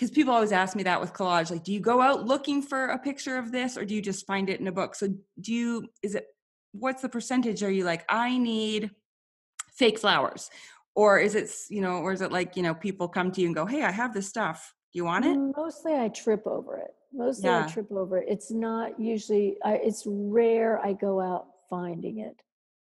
Because 0.00 0.10
people 0.10 0.32
always 0.32 0.50
ask 0.50 0.74
me 0.74 0.82
that 0.84 0.98
with 0.98 1.12
collage. 1.12 1.50
Like, 1.50 1.62
do 1.62 1.74
you 1.74 1.80
go 1.80 2.00
out 2.00 2.24
looking 2.24 2.62
for 2.62 2.86
a 2.86 2.98
picture 2.98 3.36
of 3.36 3.52
this, 3.52 3.76
or 3.76 3.84
do 3.84 3.94
you 3.94 4.00
just 4.00 4.26
find 4.26 4.48
it 4.48 4.58
in 4.58 4.66
a 4.66 4.72
book? 4.72 4.94
So, 4.94 5.08
do 5.38 5.52
you? 5.52 5.86
Is 6.02 6.14
it? 6.14 6.26
What's 6.72 7.02
the 7.02 7.08
percentage? 7.10 7.62
Are 7.62 7.70
you 7.70 7.84
like, 7.84 8.04
I 8.08 8.38
need 8.38 8.90
fake 9.72 9.98
flowers 9.98 10.50
or 10.94 11.18
is 11.18 11.34
it 11.34 11.50
you 11.68 11.80
know 11.80 11.98
or 11.98 12.12
is 12.12 12.20
it 12.20 12.32
like 12.32 12.56
you 12.56 12.62
know 12.62 12.74
people 12.74 13.08
come 13.08 13.30
to 13.32 13.40
you 13.40 13.46
and 13.46 13.54
go 13.54 13.64
hey 13.64 13.82
i 13.82 13.90
have 13.90 14.12
this 14.12 14.28
stuff 14.28 14.74
do 14.92 14.98
you 14.98 15.04
want 15.04 15.24
it 15.24 15.38
mostly 15.56 15.94
i 15.94 16.08
trip 16.08 16.46
over 16.46 16.76
it 16.76 16.94
mostly 17.12 17.48
yeah. 17.48 17.64
i 17.64 17.68
trip 17.68 17.90
over 17.92 18.18
it 18.18 18.26
it's 18.28 18.50
not 18.50 18.98
usually 18.98 19.56
I, 19.64 19.74
it's 19.76 20.04
rare 20.06 20.78
i 20.84 20.92
go 20.92 21.20
out 21.20 21.46
finding 21.68 22.18
it 22.18 22.42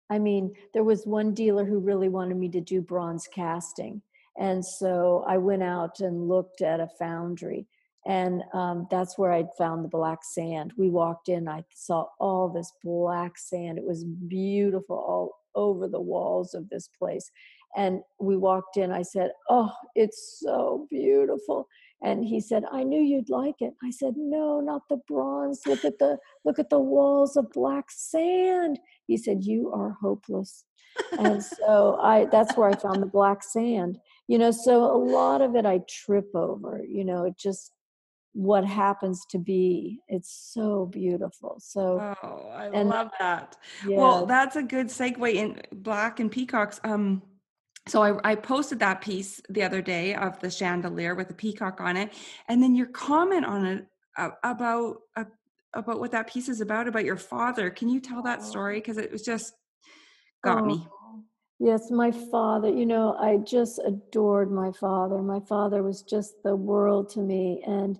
i 0.09 0.18
mean 0.18 0.53
there 0.74 0.84
was 0.84 1.05
one 1.05 1.34
dealer 1.34 1.65
who 1.65 1.80
really 1.80 2.09
wanted 2.09 2.38
me 2.38 2.49
to 2.49 2.61
do 2.61 2.82
bronze 2.82 3.28
casting 3.28 4.01
and 4.40 4.66
so 4.66 5.24
i 5.28 5.38
went 5.38 5.64
out 5.64 6.00
and 6.00 6.28
looked 6.28 6.62
at 6.62 6.80
a 6.80 6.90
foundry 7.00 7.68
and 8.08 8.44
um, 8.54 8.88
that's 8.92 9.18
where 9.18 9.34
i 9.34 9.44
found 9.58 9.84
the 9.84 9.90
black 9.90 10.20
sand 10.24 10.74
we 10.78 10.90
walked 10.90 11.30
in 11.30 11.48
i 11.48 11.64
saw 11.74 12.06
all 12.20 12.50
this 12.50 12.72
black 12.84 13.38
sand 13.38 13.78
it 13.78 13.86
was 13.86 14.06
beautiful 14.28 14.98
all 14.98 15.32
over 15.56 15.88
the 15.88 16.02
walls 16.02 16.54
of 16.54 16.70
this 16.70 16.88
place 17.00 17.32
and 17.76 18.02
we 18.20 18.38
walked 18.38 18.78
in. 18.78 18.92
I 18.92 19.04
said, 19.04 19.32
Oh, 19.50 19.72
it's 19.96 20.40
so 20.44 20.88
beautiful. 20.90 21.68
And 22.04 22.26
he 22.26 22.40
said, 22.42 22.64
I 22.72 22.84
knew 22.84 23.02
you'd 23.02 23.30
like 23.30 23.56
it. 23.62 23.74
I 23.84 23.92
said, 23.92 24.16
No, 24.18 24.62
not 24.62 24.84
the 24.90 25.00
bronze. 25.08 25.62
Look 25.68 25.86
at 25.86 26.00
the 26.00 26.18
look 26.46 26.60
at 26.60 26.70
the 26.70 26.80
walls 26.80 27.38
of 27.38 27.52
black 27.54 27.86
sand. 27.92 28.80
He 29.08 29.18
said, 29.18 29.44
You 29.44 29.72
are 29.74 29.98
hopeless. 30.02 30.66
and 31.20 31.44
so 31.44 31.98
I 32.02 32.26
that's 32.32 32.58
where 32.58 32.70
I 32.70 32.76
found 32.76 33.02
the 33.02 33.08
black 33.08 33.44
sand. 33.44 33.98
You 34.28 34.38
know, 34.38 34.52
so 34.52 34.84
a 34.84 34.98
lot 34.98 35.42
of 35.42 35.56
it 35.56 35.66
I 35.66 35.82
trip 35.88 36.36
over, 36.36 36.84
you 36.88 37.06
know, 37.06 37.26
it 37.26 37.38
just 37.38 37.72
what 38.34 38.64
happens 38.64 39.26
to 39.28 39.40
be 39.40 40.00
it's 40.08 40.52
so 40.54 40.86
beautiful 40.86 41.56
so 41.60 42.16
oh 42.22 42.50
i 42.54 42.66
and, 42.72 42.88
love 42.88 43.10
that. 43.20 43.58
Yeah. 43.84 43.98
well 43.98 44.28
that's 44.28 44.56
a 44.56 44.62
good 44.62 44.90
segue 44.90 45.34
in 45.34 45.60
black 45.72 46.20
and 46.20 46.32
peacocks 46.32 46.80
um 46.84 47.24
so 47.88 48.04
I, 48.04 48.32
I, 48.32 48.36
posted 48.36 48.78
that 48.80 49.02
piece 49.02 49.42
the 49.50 49.64
other 49.64 49.82
day 49.82 50.14
of 50.14 50.40
the 50.40 50.52
chandelier 50.52 51.16
with 51.16 51.30
the 51.30 51.34
peacock 51.34 51.82
on 51.82 51.98
it 51.98 52.14
and 52.48 52.62
then 52.62 52.76
your 52.76 52.86
comment 52.86 53.44
on 53.44 53.66
it 53.66 53.88
uh, 54.18 54.30
about 54.44 54.98
uh, 55.16 55.24
about 55.74 56.00
what 56.00 56.12
that 56.12 56.28
piece 56.28 56.50
is 56.50 56.62
about 56.62 56.88
about 56.88 57.06
your 57.06 57.18
father 57.18 57.70
can 57.70 57.90
you 57.90 58.00
tell 58.00 58.22
that 58.24 58.44
story? 58.44 58.80
Because 58.80 58.98
it 58.98 59.12
was 59.12 59.22
just 59.24 59.54
got 60.44 60.62
oh, 60.62 60.66
me 60.66 60.88
yes 61.60 61.89
my 61.89 62.12
father 62.12 62.70
you 62.70 62.86
know 62.86 63.16
i 63.20 63.38
just 63.38 63.80
adored 63.86 64.51
my 64.51 64.72
father 64.72 65.22
my 65.22 65.39
father 65.41 65.84
was 65.84 66.03
just 66.03 66.36
the 66.43 66.55
world 66.55 67.10
to 67.10 67.20
me 67.20 67.64
and 67.66 67.99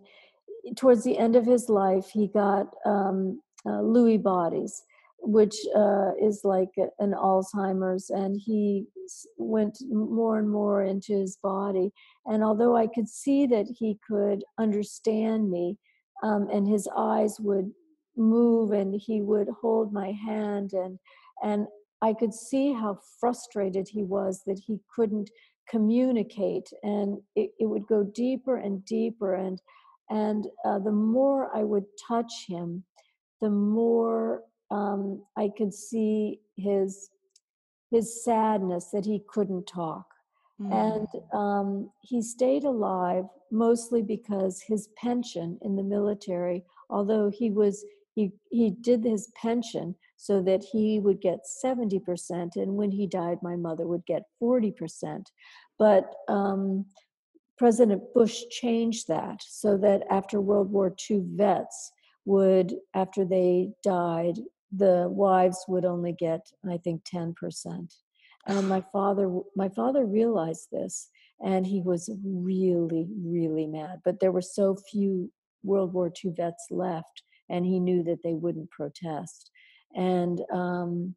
towards 0.76 1.04
the 1.04 1.18
end 1.18 1.36
of 1.36 1.46
his 1.46 1.70
life 1.70 2.10
he 2.10 2.28
got 2.28 2.68
um, 2.86 3.42
uh, 3.66 3.82
lewy 3.82 4.22
bodies 4.22 4.84
which 5.20 5.56
uh, 5.76 6.12
is 6.22 6.42
like 6.44 6.70
an 7.00 7.14
Alzheimer's, 7.14 8.10
and 8.10 8.40
he 8.40 8.86
went 9.38 9.78
more 9.90 10.38
and 10.38 10.50
more 10.50 10.84
into 10.84 11.14
his 11.14 11.38
body. 11.42 11.92
And 12.26 12.44
although 12.44 12.78
I 12.78 12.88
could 12.88 13.10
see 13.10 13.46
that 13.48 13.66
he 13.78 14.00
could 14.08 14.44
understand 14.58 15.50
me, 15.50 15.78
um, 16.24 16.48
and 16.52 16.68
his 16.68 16.88
eyes 16.96 17.40
would 17.40 17.72
move, 18.16 18.72
and 18.72 18.96
he 18.96 19.22
would 19.22 19.50
hold 19.62 19.92
my 19.92 20.12
hand, 20.12 20.74
and 20.74 21.00
and 21.44 21.68
I 22.02 22.14
could 22.14 22.34
see 22.34 22.74
how 22.74 23.00
frustrated 23.20 23.88
he 23.90 24.04
was 24.04 24.44
that 24.46 24.60
he 24.60 24.80
couldn't 24.96 25.30
communicate, 25.70 26.70
and 26.84 27.20
it, 27.36 27.52
it 27.60 27.66
would 27.66 27.88
go 27.88 28.04
deeper 28.04 28.58
and 28.58 28.86
deeper, 28.86 29.34
and 29.34 29.60
and 30.10 30.48
uh, 30.64 30.80
the 30.80 30.92
more 30.92 31.56
I 31.56 31.64
would 31.64 31.86
touch 32.08 32.46
him, 32.48 32.84
the 33.42 33.50
more 33.50 34.44
um, 34.72 35.24
I 35.38 35.50
could 35.58 35.74
see 35.74 36.40
his 36.56 37.10
his 37.92 38.24
sadness 38.24 38.90
that 38.92 39.06
he 39.06 39.24
couldn't 39.30 39.66
talk. 39.66 40.06
Mm. 40.62 41.08
And 41.14 41.24
um, 41.34 41.92
he 42.02 42.22
stayed 42.22 42.64
alive 42.64 43.26
mostly 43.52 44.02
because 44.02 44.62
his 44.62 44.90
pension 44.98 45.58
in 45.62 45.76
the 45.76 45.84
military, 45.84 46.66
although 46.90 47.30
he 47.30 47.50
was 47.50 47.86
he 48.16 48.32
he 48.50 48.72
did 48.72 49.04
his 49.04 49.32
pension 49.42 49.96
so 50.18 50.42
that 50.42 50.64
he 50.64 51.00
would 51.00 51.22
get 51.22 51.40
70% 51.64 52.56
and 52.56 52.76
when 52.76 52.92
he 52.92 53.08
died 53.08 53.38
my 53.42 53.56
mother 53.56 53.88
would 53.88 54.06
get 54.06 54.24
40% 54.42 55.24
but 55.80 56.12
um, 56.28 56.86
president 57.58 58.02
bush 58.14 58.44
changed 58.50 59.08
that 59.08 59.42
so 59.48 59.78
that 59.78 60.04
after 60.10 60.42
world 60.42 60.72
war 60.72 60.94
ii 61.10 61.22
vets 61.36 61.92
would 62.26 62.76
after 62.94 63.24
they 63.24 63.70
died 63.84 64.38
the 64.76 65.08
wives 65.10 65.64
would 65.68 65.86
only 65.86 66.14
get 66.14 66.42
i 66.70 66.78
think 66.78 67.02
10% 67.06 67.34
and 68.48 68.70
my 68.70 68.84
father 68.92 69.40
my 69.56 69.70
father 69.70 70.06
realized 70.06 70.68
this 70.72 71.10
and 71.44 71.66
he 71.66 71.82
was 71.82 72.10
really 72.26 73.08
really 73.24 73.68
mad 73.68 74.02
but 74.04 74.20
there 74.20 74.32
were 74.32 74.42
so 74.42 74.76
few 74.92 75.32
world 75.64 75.94
war 75.94 76.12
ii 76.24 76.32
vets 76.32 76.68
left 76.70 77.24
and 77.50 77.66
he 77.66 77.80
knew 77.80 78.04
that 78.04 78.22
they 78.24 78.34
wouldn't 78.34 78.70
protest 78.72 79.52
and 79.96 80.42
um, 80.54 81.16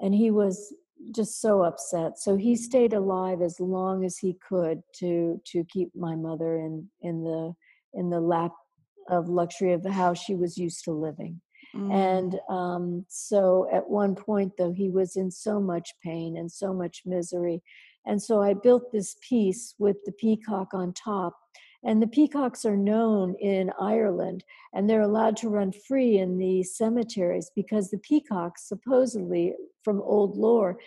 and 0.00 0.14
he 0.14 0.30
was 0.30 0.74
just 1.14 1.40
so 1.40 1.62
upset 1.62 2.18
so 2.18 2.36
he 2.36 2.56
stayed 2.56 2.92
alive 2.92 3.42
as 3.42 3.60
long 3.60 4.04
as 4.04 4.16
he 4.16 4.36
could 4.48 4.80
to 4.94 5.40
to 5.44 5.62
keep 5.64 5.94
my 5.94 6.16
mother 6.16 6.56
in 6.56 6.88
in 7.02 7.22
the 7.22 7.54
in 7.94 8.10
the 8.10 8.20
lap 8.20 8.52
of 9.08 9.28
luxury 9.28 9.72
of 9.72 9.84
how 9.84 10.14
she 10.14 10.34
was 10.34 10.56
used 10.58 10.82
to 10.84 10.92
living 10.92 11.40
Mm. 11.76 11.92
and 11.92 12.40
um, 12.48 13.04
so 13.08 13.68
at 13.72 13.88
one 13.88 14.14
point, 14.14 14.52
though, 14.56 14.72
he 14.72 14.88
was 14.88 15.16
in 15.16 15.30
so 15.30 15.60
much 15.60 15.92
pain 16.02 16.36
and 16.36 16.50
so 16.50 16.72
much 16.72 17.02
misery. 17.04 17.62
And 18.06 18.22
so 18.22 18.40
I 18.40 18.54
built 18.54 18.92
this 18.92 19.16
piece 19.28 19.74
with 19.78 19.96
the 20.06 20.12
peacock 20.12 20.72
on 20.72 20.92
top. 20.92 21.34
And 21.84 22.02
the 22.02 22.06
peacocks 22.06 22.64
are 22.64 22.76
known 22.76 23.34
in 23.40 23.70
Ireland, 23.80 24.44
and 24.72 24.88
they're 24.88 25.02
allowed 25.02 25.36
to 25.38 25.48
run 25.48 25.72
free 25.72 26.18
in 26.18 26.38
the 26.38 26.62
cemeteries 26.62 27.50
because 27.54 27.90
the 27.90 27.98
peacocks, 27.98 28.68
supposedly 28.68 29.54
from 29.82 30.00
old 30.02 30.36
lore, 30.36 30.78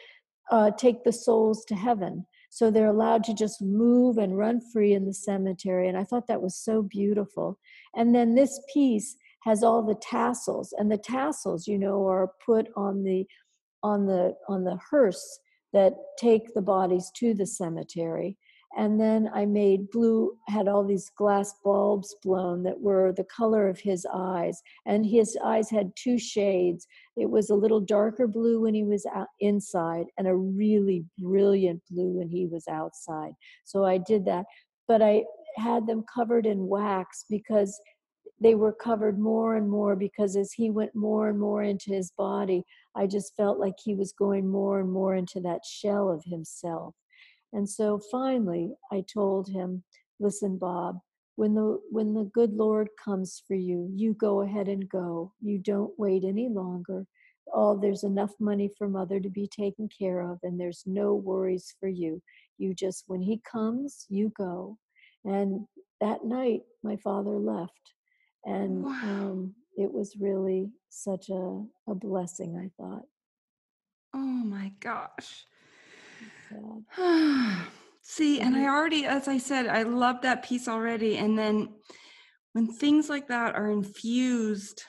uh, 0.51 0.71
take 0.71 1.03
the 1.03 1.13
souls 1.13 1.63
to 1.65 1.75
heaven. 1.75 2.25
So 2.49 2.71
they're 2.71 2.87
allowed 2.87 3.23
to 3.25 3.33
just 3.33 3.61
move 3.61 4.17
and 4.17 4.37
run 4.37 4.59
free 4.73 4.93
in 4.93 5.05
the 5.05 5.13
cemetery. 5.13 5.87
And 5.87 5.97
I 5.97 6.03
thought 6.03 6.27
that 6.27 6.41
was 6.41 6.55
so 6.55 6.81
beautiful. 6.81 7.59
And 7.95 8.13
then 8.13 8.33
this 8.33 8.59
piece 8.73 9.15
has 9.43 9.63
all 9.63 9.83
the 9.83 9.95
tassels 9.95 10.73
and 10.77 10.91
the 10.91 10.97
tassels 10.97 11.67
you 11.67 11.77
know 11.77 12.05
are 12.07 12.31
put 12.45 12.67
on 12.75 13.03
the 13.03 13.25
on 13.83 14.05
the 14.05 14.35
on 14.49 14.63
the 14.63 14.77
hearse 14.89 15.39
that 15.71 15.93
take 16.17 16.53
the 16.53 16.61
bodies 16.61 17.11
to 17.15 17.33
the 17.33 17.45
cemetery 17.45 18.37
and 18.77 18.99
then 18.99 19.29
i 19.33 19.45
made 19.45 19.89
blue 19.89 20.37
had 20.47 20.67
all 20.67 20.83
these 20.83 21.11
glass 21.17 21.55
bulbs 21.63 22.15
blown 22.23 22.63
that 22.63 22.79
were 22.79 23.13
the 23.13 23.23
color 23.25 23.67
of 23.67 23.79
his 23.79 24.05
eyes. 24.13 24.61
And 24.85 25.05
his 25.05 25.37
eyes 25.43 25.69
had 25.69 25.91
two 25.95 26.17
shades. 26.17 26.87
It 27.17 27.29
was 27.29 27.49
a 27.49 27.55
little 27.55 27.79
darker 27.79 28.27
blue 28.27 28.61
when 28.61 28.73
he 28.73 28.83
was 28.83 29.05
out 29.13 29.27
inside 29.39 30.05
and 30.17 30.27
a 30.27 30.35
really 30.35 31.05
brilliant 31.17 31.81
blue 31.89 32.11
when 32.17 32.29
he 32.29 32.45
was 32.45 32.67
outside. 32.67 33.33
So 33.65 33.85
i 33.85 33.97
did 33.97 34.25
that. 34.25 34.45
But 34.87 35.01
i 35.01 35.23
had 35.57 35.87
them 35.87 36.03
covered 36.13 36.45
in 36.45 36.67
wax 36.67 37.25
because 37.29 37.79
they 38.41 38.55
were 38.55 38.71
covered 38.71 39.19
more 39.19 39.57
and 39.57 39.69
more 39.69 39.95
because 39.95 40.37
as 40.37 40.53
he 40.53 40.69
went 40.69 40.95
more 40.95 41.27
and 41.27 41.37
more 41.37 41.63
into 41.63 41.91
his 41.91 42.11
body, 42.11 42.63
I 42.95 43.05
just 43.05 43.35
felt 43.35 43.59
like 43.59 43.75
he 43.83 43.95
was 43.95 44.13
going 44.13 44.47
more 44.47 44.79
and 44.79 44.89
more 44.89 45.15
into 45.15 45.41
that 45.41 45.65
shell 45.65 46.09
of 46.09 46.23
himself. 46.23 46.95
And 47.53 47.69
so 47.69 47.99
finally, 48.11 48.73
I 48.91 49.01
told 49.11 49.49
him, 49.49 49.83
Listen, 50.19 50.57
Bob, 50.57 50.99
when 51.37 51.53
the 51.55 51.79
when 51.89 52.13
the 52.13 52.25
good 52.25 52.53
lord 52.53 52.89
comes 53.03 53.41
for 53.47 53.55
you 53.55 53.89
you 53.95 54.13
go 54.13 54.41
ahead 54.41 54.67
and 54.67 54.89
go. 54.89 55.31
You 55.41 55.57
don't 55.57 55.97
wait 55.97 56.25
any 56.25 56.49
longer. 56.49 57.05
Oh 57.53 57.79
there's 57.79 58.03
enough 58.03 58.33
money 58.39 58.69
for 58.77 58.89
mother 58.89 59.19
to 59.21 59.29
be 59.29 59.47
taken 59.47 59.87
care 59.87 60.19
of 60.19 60.39
and 60.43 60.59
there's 60.59 60.83
no 60.85 61.15
worries 61.15 61.73
for 61.79 61.87
you. 61.87 62.21
You 62.57 62.73
just 62.73 63.05
when 63.07 63.21
he 63.21 63.41
comes 63.49 64.05
you 64.09 64.33
go. 64.37 64.77
And 65.23 65.65
that 66.01 66.25
night 66.25 66.63
my 66.83 66.97
father 66.97 67.39
left. 67.39 67.93
And 68.45 68.83
Wow. 68.83 68.91
um, 69.03 69.55
it 69.77 69.91
was 69.93 70.17
really 70.19 70.71
such 70.89 71.29
a, 71.29 71.63
a 71.87 71.95
blessing 71.95 72.57
i 72.57 72.69
thought. 72.81 73.03
Oh 74.13 74.17
my 74.17 74.73
gosh. 74.81 75.45
See, 78.01 78.41
and 78.41 78.55
I 78.55 78.65
already, 78.65 79.05
as 79.05 79.27
I 79.27 79.37
said, 79.37 79.67
I 79.67 79.83
love 79.83 80.21
that 80.21 80.43
piece 80.43 80.67
already. 80.67 81.17
And 81.17 81.37
then 81.37 81.75
when 82.53 82.67
things 82.67 83.09
like 83.09 83.27
that 83.27 83.55
are 83.55 83.69
infused 83.69 84.83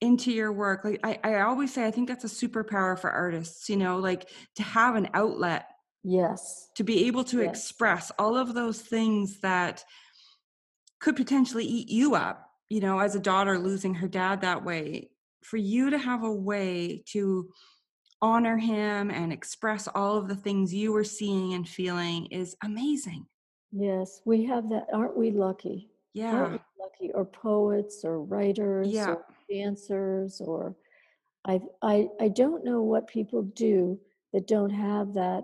into 0.00 0.30
your 0.30 0.52
work, 0.52 0.84
like 0.84 1.00
I, 1.02 1.18
I 1.24 1.40
always 1.40 1.72
say, 1.72 1.86
I 1.86 1.90
think 1.90 2.08
that's 2.08 2.24
a 2.24 2.28
superpower 2.28 2.98
for 2.98 3.10
artists, 3.10 3.68
you 3.68 3.76
know, 3.76 3.98
like 3.98 4.28
to 4.56 4.62
have 4.62 4.94
an 4.94 5.08
outlet, 5.14 5.70
yes 6.02 6.68
to 6.76 6.84
be 6.84 7.06
able 7.06 7.24
to 7.24 7.40
Yes. 7.40 7.48
express 7.50 8.12
all 8.18 8.36
of 8.36 8.54
those 8.54 8.80
things 8.80 9.40
that 9.40 9.84
could 10.98 11.16
potentially 11.16 11.64
eat 11.64 11.88
you 11.88 12.14
up, 12.14 12.50
you 12.68 12.80
know, 12.80 12.98
as 12.98 13.14
a 13.14 13.20
daughter 13.20 13.58
losing 13.58 13.94
her 13.94 14.08
dad 14.08 14.40
that 14.40 14.64
way. 14.64 15.10
For 15.42 15.56
you 15.56 15.90
to 15.90 15.98
have 15.98 16.24
a 16.24 16.32
way 16.32 17.04
to 17.08 17.50
honor 18.24 18.56
him 18.56 19.10
and 19.10 19.30
express 19.32 19.86
all 19.94 20.16
of 20.16 20.28
the 20.28 20.34
things 20.34 20.72
you 20.72 20.92
were 20.92 21.04
seeing 21.04 21.52
and 21.52 21.68
feeling 21.68 22.24
is 22.40 22.56
amazing. 22.62 23.26
yes 23.70 24.22
we 24.24 24.42
have 24.52 24.66
that 24.70 24.86
aren't 24.94 25.16
we 25.22 25.30
lucky 25.30 25.76
aren't 26.16 26.24
Yeah. 26.24 26.48
we 26.52 26.58
lucky 26.84 27.12
or 27.12 27.24
poets 27.26 27.96
or 28.02 28.22
writers 28.22 28.88
Yeah. 28.88 29.10
or 29.12 29.24
dancers 29.50 30.40
or 30.40 30.74
I, 31.44 31.60
I 31.82 32.08
i 32.18 32.28
don't 32.28 32.64
know 32.64 32.80
what 32.82 33.06
people 33.18 33.42
do 33.42 34.00
that 34.32 34.46
don't 34.46 34.70
have 34.88 35.12
that 35.22 35.42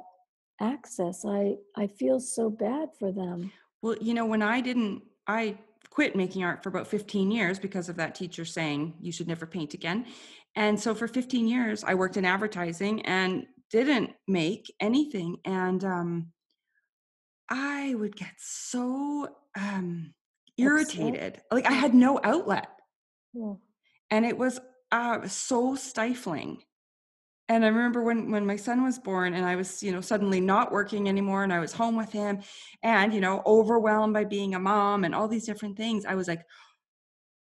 access 0.60 1.24
i 1.26 1.56
i 1.76 1.86
feel 1.86 2.18
so 2.18 2.44
bad 2.48 2.88
for 2.98 3.10
them 3.12 3.52
Well, 3.82 3.96
you 4.08 4.12
know, 4.16 4.26
when 4.32 4.42
I 4.42 4.60
didn't, 4.68 4.96
I 5.26 5.42
quit 5.96 6.14
making 6.14 6.44
art 6.44 6.62
for 6.62 6.68
about 6.68 6.86
15 6.86 7.30
years 7.38 7.56
because 7.66 7.88
of 7.88 7.96
that 7.96 8.14
teacher 8.14 8.44
saying 8.44 8.80
you 9.00 9.10
should 9.16 9.26
never 9.26 9.46
paint 9.46 9.72
again. 9.74 9.98
And 10.56 10.78
so 10.78 10.94
for 10.94 11.06
15 11.06 11.46
years, 11.46 11.84
I 11.84 11.94
worked 11.94 12.16
in 12.16 12.24
advertising 12.24 13.02
and 13.02 13.46
didn't 13.70 14.10
make 14.26 14.72
anything. 14.80 15.36
And 15.44 15.84
um, 15.84 16.32
I 17.48 17.94
would 17.94 18.16
get 18.16 18.32
so 18.38 19.28
um, 19.58 20.12
irritated. 20.56 21.40
Like 21.50 21.66
I 21.66 21.72
had 21.72 21.94
no 21.94 22.20
outlet. 22.22 22.68
Oh, 23.36 23.60
and 24.10 24.26
it 24.26 24.36
was 24.36 24.58
uh, 24.90 25.26
so 25.28 25.76
stifling 25.76 26.62
and 27.50 27.64
i 27.64 27.68
remember 27.68 28.02
when 28.02 28.30
when 28.30 28.46
my 28.46 28.56
son 28.56 28.82
was 28.82 28.98
born 28.98 29.34
and 29.34 29.44
i 29.44 29.56
was 29.56 29.82
you 29.82 29.92
know 29.92 30.00
suddenly 30.00 30.40
not 30.40 30.72
working 30.72 31.08
anymore 31.08 31.42
and 31.42 31.52
i 31.52 31.58
was 31.58 31.72
home 31.72 31.96
with 31.96 32.10
him 32.12 32.40
and 32.82 33.12
you 33.12 33.20
know 33.20 33.42
overwhelmed 33.44 34.14
by 34.14 34.24
being 34.24 34.54
a 34.54 34.58
mom 34.58 35.04
and 35.04 35.14
all 35.14 35.28
these 35.28 35.44
different 35.44 35.76
things 35.76 36.06
i 36.06 36.14
was 36.14 36.28
like 36.28 36.42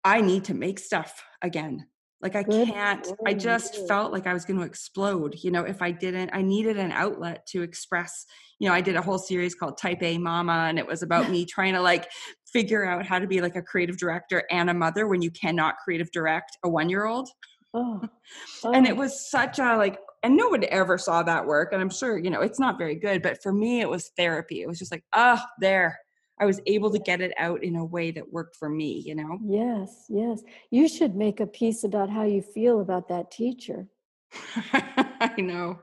i 0.03 0.19
need 0.19 0.43
to 0.43 0.53
make 0.53 0.79
stuff 0.79 1.23
again 1.41 1.85
like 2.21 2.35
i 2.35 2.43
Good 2.43 2.67
can't 2.67 3.07
i 3.25 3.33
just 3.33 3.87
felt 3.87 4.11
like 4.11 4.27
i 4.27 4.33
was 4.33 4.45
going 4.45 4.59
to 4.59 4.65
explode 4.65 5.35
you 5.41 5.51
know 5.51 5.63
if 5.63 5.81
i 5.81 5.91
didn't 5.91 6.29
i 6.33 6.41
needed 6.41 6.77
an 6.77 6.91
outlet 6.91 7.45
to 7.47 7.61
express 7.61 8.25
you 8.59 8.67
know 8.67 8.73
i 8.73 8.81
did 8.81 8.95
a 8.95 9.01
whole 9.01 9.17
series 9.17 9.55
called 9.55 9.77
type 9.77 10.01
a 10.01 10.17
mama 10.17 10.65
and 10.69 10.77
it 10.77 10.85
was 10.85 11.01
about 11.01 11.29
me 11.29 11.45
trying 11.45 11.73
to 11.73 11.81
like 11.81 12.09
figure 12.51 12.85
out 12.85 13.05
how 13.05 13.19
to 13.19 13.27
be 13.27 13.41
like 13.41 13.55
a 13.55 13.61
creative 13.61 13.97
director 13.97 14.43
and 14.51 14.69
a 14.69 14.73
mother 14.73 15.07
when 15.07 15.21
you 15.21 15.31
cannot 15.31 15.75
creative 15.83 16.11
direct 16.11 16.57
a 16.63 16.69
one 16.69 16.89
year 16.89 17.05
old 17.05 17.29
oh, 17.73 18.01
and 18.65 18.85
oh, 18.85 18.89
it 18.89 18.95
was 18.95 19.29
such 19.29 19.59
a 19.59 19.77
like 19.77 19.97
and 20.23 20.35
no 20.35 20.49
one 20.49 20.65
ever 20.65 20.97
saw 20.97 21.23
that 21.23 21.45
work 21.45 21.71
and 21.71 21.81
i'm 21.81 21.89
sure 21.89 22.17
you 22.17 22.29
know 22.29 22.41
it's 22.41 22.59
not 22.59 22.77
very 22.77 22.95
good 22.95 23.21
but 23.21 23.41
for 23.41 23.53
me 23.53 23.81
it 23.81 23.89
was 23.89 24.11
therapy. 24.17 24.61
It 24.61 24.67
was 24.67 24.79
just 24.79 24.91
like 24.91 25.03
ah 25.13 25.45
there 25.59 25.97
i 26.39 26.45
was 26.45 26.59
able 26.65 26.91
to 26.91 26.99
get 26.99 27.21
it 27.21 27.33
out 27.37 27.63
in 27.63 27.75
a 27.75 27.85
way 27.85 28.11
that 28.11 28.31
worked 28.31 28.55
for 28.55 28.69
me 28.69 29.03
you 29.05 29.15
know 29.15 29.39
yes 29.45 30.05
yes 30.09 30.41
you 30.71 30.87
should 30.87 31.15
make 31.15 31.39
a 31.39 31.47
piece 31.47 31.83
about 31.83 32.09
how 32.09 32.23
you 32.23 32.41
feel 32.41 32.81
about 32.81 33.07
that 33.07 33.31
teacher 33.31 33.87
i 34.73 35.33
know 35.39 35.79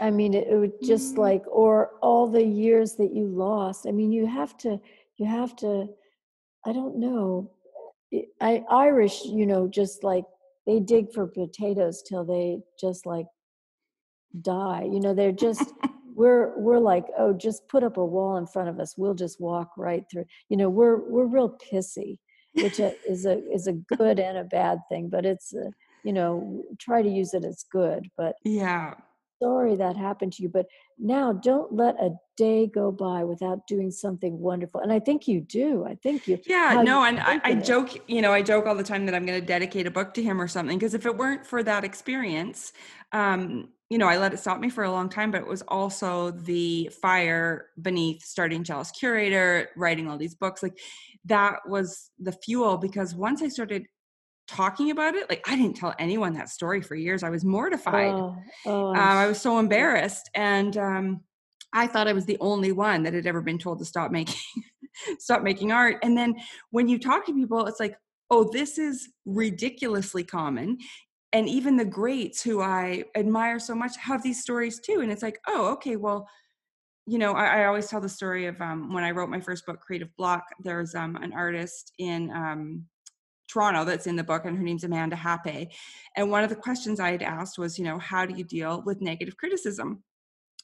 I 0.00 0.10
mean, 0.10 0.34
it, 0.34 0.48
it 0.48 0.56
would 0.56 0.82
just 0.82 1.14
Mm. 1.14 1.18
like, 1.18 1.44
or 1.46 1.92
all 2.02 2.26
the 2.26 2.44
years 2.44 2.94
that 2.96 3.14
you 3.14 3.26
lost. 3.26 3.86
I 3.86 3.92
mean, 3.92 4.12
you 4.12 4.26
have 4.26 4.56
to, 4.58 4.80
you 5.16 5.26
have 5.26 5.54
to, 5.56 5.88
I 6.66 6.72
don't 6.72 6.96
know. 6.96 7.50
I 8.40 8.64
Irish, 8.68 9.24
you 9.24 9.46
know, 9.46 9.68
just 9.68 10.02
like 10.02 10.24
they 10.66 10.80
dig 10.80 11.12
for 11.12 11.26
potatoes 11.26 12.02
till 12.02 12.24
they 12.24 12.60
just 12.78 13.06
like 13.06 13.26
die. 14.40 14.88
You 14.90 15.00
know, 15.00 15.14
they're 15.14 15.32
just, 15.32 15.72
we're, 16.20 16.58
we're 16.58 16.78
like, 16.78 17.06
oh, 17.18 17.32
just 17.32 17.68
put 17.68 17.82
up 17.82 17.96
a 17.96 18.04
wall 18.04 18.36
in 18.36 18.46
front 18.46 18.68
of 18.68 18.78
us. 18.78 18.96
We'll 18.96 19.14
just 19.14 19.40
walk 19.40 19.70
right 19.76 20.04
through. 20.10 20.26
You 20.48 20.56
know, 20.56 20.68
we're, 20.68 20.96
we're 20.96 21.26
real 21.26 21.56
pissy, 21.72 22.18
which 22.54 22.78
is 23.08 23.26
a, 23.26 23.38
is 23.50 23.66
a 23.66 23.72
good 23.72 24.18
and 24.18 24.38
a 24.38 24.44
bad 24.44 24.78
thing, 24.90 25.08
but 25.08 25.24
it's, 25.24 25.54
a, 25.54 25.70
you 26.04 26.12
know 26.12 26.62
try 26.78 27.02
to 27.02 27.08
use 27.08 27.34
it 27.34 27.44
as 27.44 27.64
good 27.70 28.08
but 28.16 28.36
yeah 28.44 28.94
sorry 29.42 29.76
that 29.76 29.96
happened 29.96 30.32
to 30.32 30.42
you 30.42 30.48
but 30.48 30.66
now 30.98 31.32
don't 31.32 31.72
let 31.72 31.94
a 32.00 32.10
day 32.36 32.66
go 32.66 32.92
by 32.92 33.24
without 33.24 33.66
doing 33.66 33.90
something 33.90 34.38
wonderful 34.38 34.80
and 34.80 34.92
i 34.92 34.98
think 34.98 35.26
you 35.26 35.40
do 35.40 35.84
i 35.86 35.94
think 35.96 36.26
you 36.26 36.38
yeah 36.46 36.82
no 36.84 37.04
and 37.04 37.20
I, 37.20 37.40
I 37.44 37.54
joke 37.54 38.08
you 38.08 38.22
know 38.22 38.32
i 38.32 38.42
joke 38.42 38.66
all 38.66 38.74
the 38.74 38.84
time 38.84 39.06
that 39.06 39.14
i'm 39.14 39.26
going 39.26 39.40
to 39.40 39.46
dedicate 39.46 39.86
a 39.86 39.90
book 39.90 40.14
to 40.14 40.22
him 40.22 40.40
or 40.40 40.48
something 40.48 40.78
because 40.78 40.94
if 40.94 41.06
it 41.06 41.16
weren't 41.16 41.46
for 41.46 41.62
that 41.62 41.84
experience 41.84 42.72
um 43.12 43.68
you 43.88 43.98
know 43.98 44.06
i 44.06 44.16
let 44.16 44.32
it 44.32 44.38
stop 44.38 44.60
me 44.60 44.68
for 44.68 44.84
a 44.84 44.90
long 44.90 45.08
time 45.08 45.30
but 45.30 45.40
it 45.40 45.46
was 45.46 45.62
also 45.68 46.30
the 46.30 46.90
fire 47.00 47.66
beneath 47.80 48.22
starting 48.22 48.62
jealous 48.62 48.90
curator 48.90 49.70
writing 49.76 50.08
all 50.08 50.18
these 50.18 50.34
books 50.34 50.62
like 50.62 50.78
that 51.24 51.60
was 51.66 52.10
the 52.18 52.32
fuel 52.32 52.76
because 52.76 53.14
once 53.14 53.42
i 53.42 53.48
started 53.48 53.86
talking 54.50 54.90
about 54.90 55.14
it. 55.14 55.30
Like 55.30 55.48
I 55.48 55.56
didn't 55.56 55.76
tell 55.76 55.94
anyone 55.98 56.34
that 56.34 56.48
story 56.48 56.82
for 56.82 56.94
years. 56.94 57.22
I 57.22 57.30
was 57.30 57.44
mortified. 57.44 58.12
Oh, 58.12 58.36
oh, 58.66 58.88
um, 58.88 58.96
I 58.96 59.26
was 59.26 59.40
so 59.40 59.58
embarrassed, 59.58 60.28
and 60.34 60.76
um, 60.76 61.20
I 61.72 61.86
thought 61.86 62.08
I 62.08 62.12
was 62.12 62.26
the 62.26 62.38
only 62.40 62.72
one 62.72 63.04
that 63.04 63.14
had 63.14 63.26
ever 63.26 63.40
been 63.40 63.58
told 63.58 63.78
to 63.78 63.84
stop 63.84 64.10
making 64.10 64.40
stop 65.18 65.42
making 65.42 65.72
art. 65.72 65.98
And 66.02 66.16
then 66.16 66.34
when 66.70 66.88
you 66.88 66.98
talk 66.98 67.26
to 67.26 67.34
people, 67.34 67.66
it's 67.66 67.80
like, 67.80 67.96
oh, 68.30 68.50
this 68.52 68.78
is 68.78 69.08
ridiculously 69.24 70.24
common. 70.24 70.78
And 71.32 71.48
even 71.48 71.76
the 71.76 71.84
greats 71.84 72.42
who 72.42 72.60
I 72.60 73.04
admire 73.16 73.60
so 73.60 73.74
much 73.74 73.96
have 73.98 74.22
these 74.22 74.42
stories 74.42 74.80
too. 74.80 75.00
And 75.00 75.12
it's 75.12 75.22
like, 75.22 75.38
oh, 75.46 75.68
okay, 75.74 75.96
well, 75.96 76.28
you 77.06 77.18
know, 77.18 77.32
I, 77.32 77.62
I 77.62 77.64
always 77.66 77.88
tell 77.88 78.00
the 78.00 78.08
story 78.08 78.46
of 78.46 78.60
um, 78.60 78.92
when 78.92 79.04
I 79.04 79.12
wrote 79.12 79.30
my 79.30 79.40
first 79.40 79.64
book, 79.64 79.80
Creative 79.80 80.14
Block. 80.16 80.44
There's 80.62 80.94
um, 80.94 81.16
an 81.16 81.32
artist 81.32 81.92
in 81.98 82.30
um, 82.30 82.84
Toronto 83.50 83.84
that's 83.84 84.06
in 84.06 84.16
the 84.16 84.24
book, 84.24 84.44
and 84.44 84.56
her 84.56 84.62
name's 84.62 84.84
Amanda 84.84 85.16
Happe. 85.16 85.68
And 86.16 86.30
one 86.30 86.44
of 86.44 86.50
the 86.50 86.56
questions 86.56 87.00
I 87.00 87.10
had 87.10 87.22
asked 87.22 87.58
was, 87.58 87.78
you 87.78 87.84
know, 87.84 87.98
how 87.98 88.26
do 88.26 88.34
you 88.34 88.44
deal 88.44 88.82
with 88.86 89.00
negative 89.00 89.36
criticism? 89.36 90.02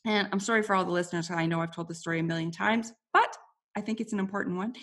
And 0.04 0.28
I'm 0.32 0.40
sorry 0.40 0.62
for 0.62 0.74
all 0.74 0.84
the 0.84 0.90
listeners. 0.92 1.30
I 1.30 1.46
know 1.46 1.60
I've 1.60 1.74
told 1.74 1.88
the 1.88 1.94
story 1.94 2.20
a 2.20 2.22
million 2.22 2.52
times, 2.52 2.92
but 3.12 3.36
I 3.76 3.80
think 3.80 4.00
it's 4.00 4.12
an 4.12 4.20
important 4.20 4.56
one. 4.56 4.74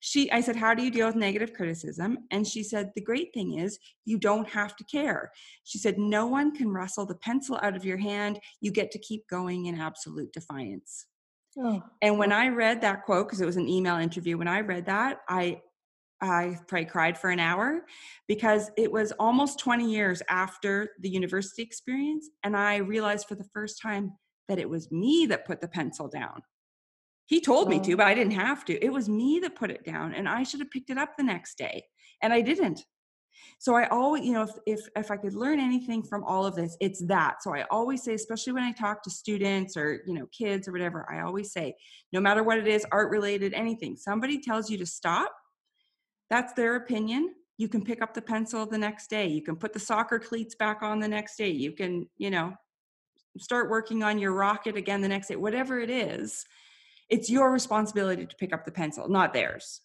She, 0.00 0.30
I 0.30 0.40
said, 0.40 0.56
how 0.56 0.74
do 0.74 0.82
you 0.82 0.90
deal 0.90 1.06
with 1.06 1.16
negative 1.16 1.54
criticism? 1.54 2.18
And 2.30 2.46
she 2.46 2.62
said, 2.62 2.90
the 2.94 3.00
great 3.00 3.32
thing 3.32 3.58
is 3.58 3.78
you 4.04 4.18
don't 4.18 4.48
have 4.48 4.76
to 4.76 4.84
care. 4.84 5.32
She 5.64 5.78
said, 5.78 5.98
no 5.98 6.26
one 6.26 6.54
can 6.54 6.70
wrestle 6.70 7.06
the 7.06 7.14
pencil 7.14 7.58
out 7.62 7.76
of 7.76 7.84
your 7.84 7.96
hand. 7.96 8.38
You 8.60 8.72
get 8.72 8.90
to 8.90 8.98
keep 8.98 9.26
going 9.28 9.66
in 9.66 9.80
absolute 9.80 10.32
defiance. 10.32 11.06
Oh. 11.58 11.82
And 12.02 12.18
when 12.18 12.30
I 12.30 12.48
read 12.48 12.82
that 12.82 13.04
quote, 13.04 13.26
because 13.26 13.40
it 13.40 13.46
was 13.46 13.56
an 13.56 13.68
email 13.68 13.96
interview, 13.96 14.36
when 14.36 14.48
I 14.48 14.60
read 14.60 14.86
that, 14.86 15.20
I 15.28 15.62
I 16.20 16.58
probably 16.66 16.86
cried 16.86 17.18
for 17.18 17.30
an 17.30 17.40
hour 17.40 17.82
because 18.26 18.70
it 18.76 18.90
was 18.90 19.12
almost 19.18 19.58
20 19.58 19.90
years 19.90 20.22
after 20.28 20.92
the 21.00 21.10
university 21.10 21.62
experience. 21.62 22.30
And 22.42 22.56
I 22.56 22.76
realized 22.76 23.28
for 23.28 23.34
the 23.34 23.48
first 23.52 23.80
time 23.82 24.12
that 24.48 24.58
it 24.58 24.68
was 24.68 24.90
me 24.90 25.26
that 25.26 25.46
put 25.46 25.60
the 25.60 25.68
pencil 25.68 26.08
down. 26.08 26.42
He 27.26 27.40
told 27.40 27.66
oh. 27.66 27.70
me 27.70 27.80
to, 27.80 27.92
oh. 27.92 27.96
but 27.96 28.06
I 28.06 28.14
didn't 28.14 28.32
have 28.32 28.64
to. 28.66 28.84
It 28.84 28.92
was 28.92 29.08
me 29.08 29.40
that 29.42 29.56
put 29.56 29.70
it 29.70 29.84
down, 29.84 30.14
and 30.14 30.28
I 30.28 30.42
should 30.42 30.60
have 30.60 30.70
picked 30.70 30.90
it 30.90 30.98
up 30.98 31.16
the 31.16 31.24
next 31.24 31.58
day, 31.58 31.84
and 32.22 32.32
I 32.32 32.40
didn't. 32.40 32.84
So 33.58 33.74
I 33.74 33.86
always, 33.88 34.24
you 34.24 34.32
know, 34.32 34.42
if 34.42 34.50
if 34.66 34.80
if 34.96 35.10
I 35.10 35.16
could 35.16 35.34
learn 35.34 35.60
anything 35.60 36.02
from 36.02 36.24
all 36.24 36.46
of 36.46 36.54
this, 36.54 36.76
it's 36.80 37.04
that. 37.06 37.42
So 37.42 37.54
I 37.54 37.64
always 37.70 38.02
say, 38.02 38.14
especially 38.14 38.52
when 38.52 38.62
I 38.62 38.72
talk 38.72 39.02
to 39.02 39.10
students 39.10 39.76
or 39.76 40.02
you 40.06 40.14
know 40.14 40.26
kids 40.36 40.68
or 40.68 40.72
whatever, 40.72 41.06
I 41.10 41.22
always 41.22 41.52
say, 41.52 41.74
no 42.12 42.20
matter 42.20 42.42
what 42.42 42.58
it 42.58 42.66
is, 42.66 42.86
art 42.92 43.10
related, 43.10 43.54
anything, 43.54 43.96
somebody 43.96 44.40
tells 44.40 44.70
you 44.70 44.78
to 44.78 44.86
stop, 44.86 45.32
that's 46.30 46.52
their 46.54 46.76
opinion. 46.76 47.34
You 47.58 47.68
can 47.68 47.84
pick 47.84 48.02
up 48.02 48.12
the 48.12 48.22
pencil 48.22 48.66
the 48.66 48.78
next 48.78 49.08
day. 49.08 49.26
You 49.26 49.42
can 49.42 49.56
put 49.56 49.72
the 49.72 49.80
soccer 49.80 50.18
cleats 50.18 50.54
back 50.54 50.82
on 50.82 51.00
the 51.00 51.08
next 51.08 51.36
day. 51.36 51.50
You 51.50 51.72
can 51.72 52.08
you 52.18 52.30
know 52.30 52.54
start 53.38 53.70
working 53.70 54.02
on 54.02 54.18
your 54.18 54.32
rocket 54.32 54.76
again 54.76 55.00
the 55.00 55.08
next 55.08 55.28
day 55.28 55.36
whatever 55.36 55.78
it 55.78 55.90
is 55.90 56.46
it's 57.08 57.30
your 57.30 57.52
responsibility 57.52 58.26
to 58.26 58.36
pick 58.36 58.52
up 58.52 58.64
the 58.64 58.72
pencil 58.72 59.08
not 59.08 59.32
theirs. 59.32 59.80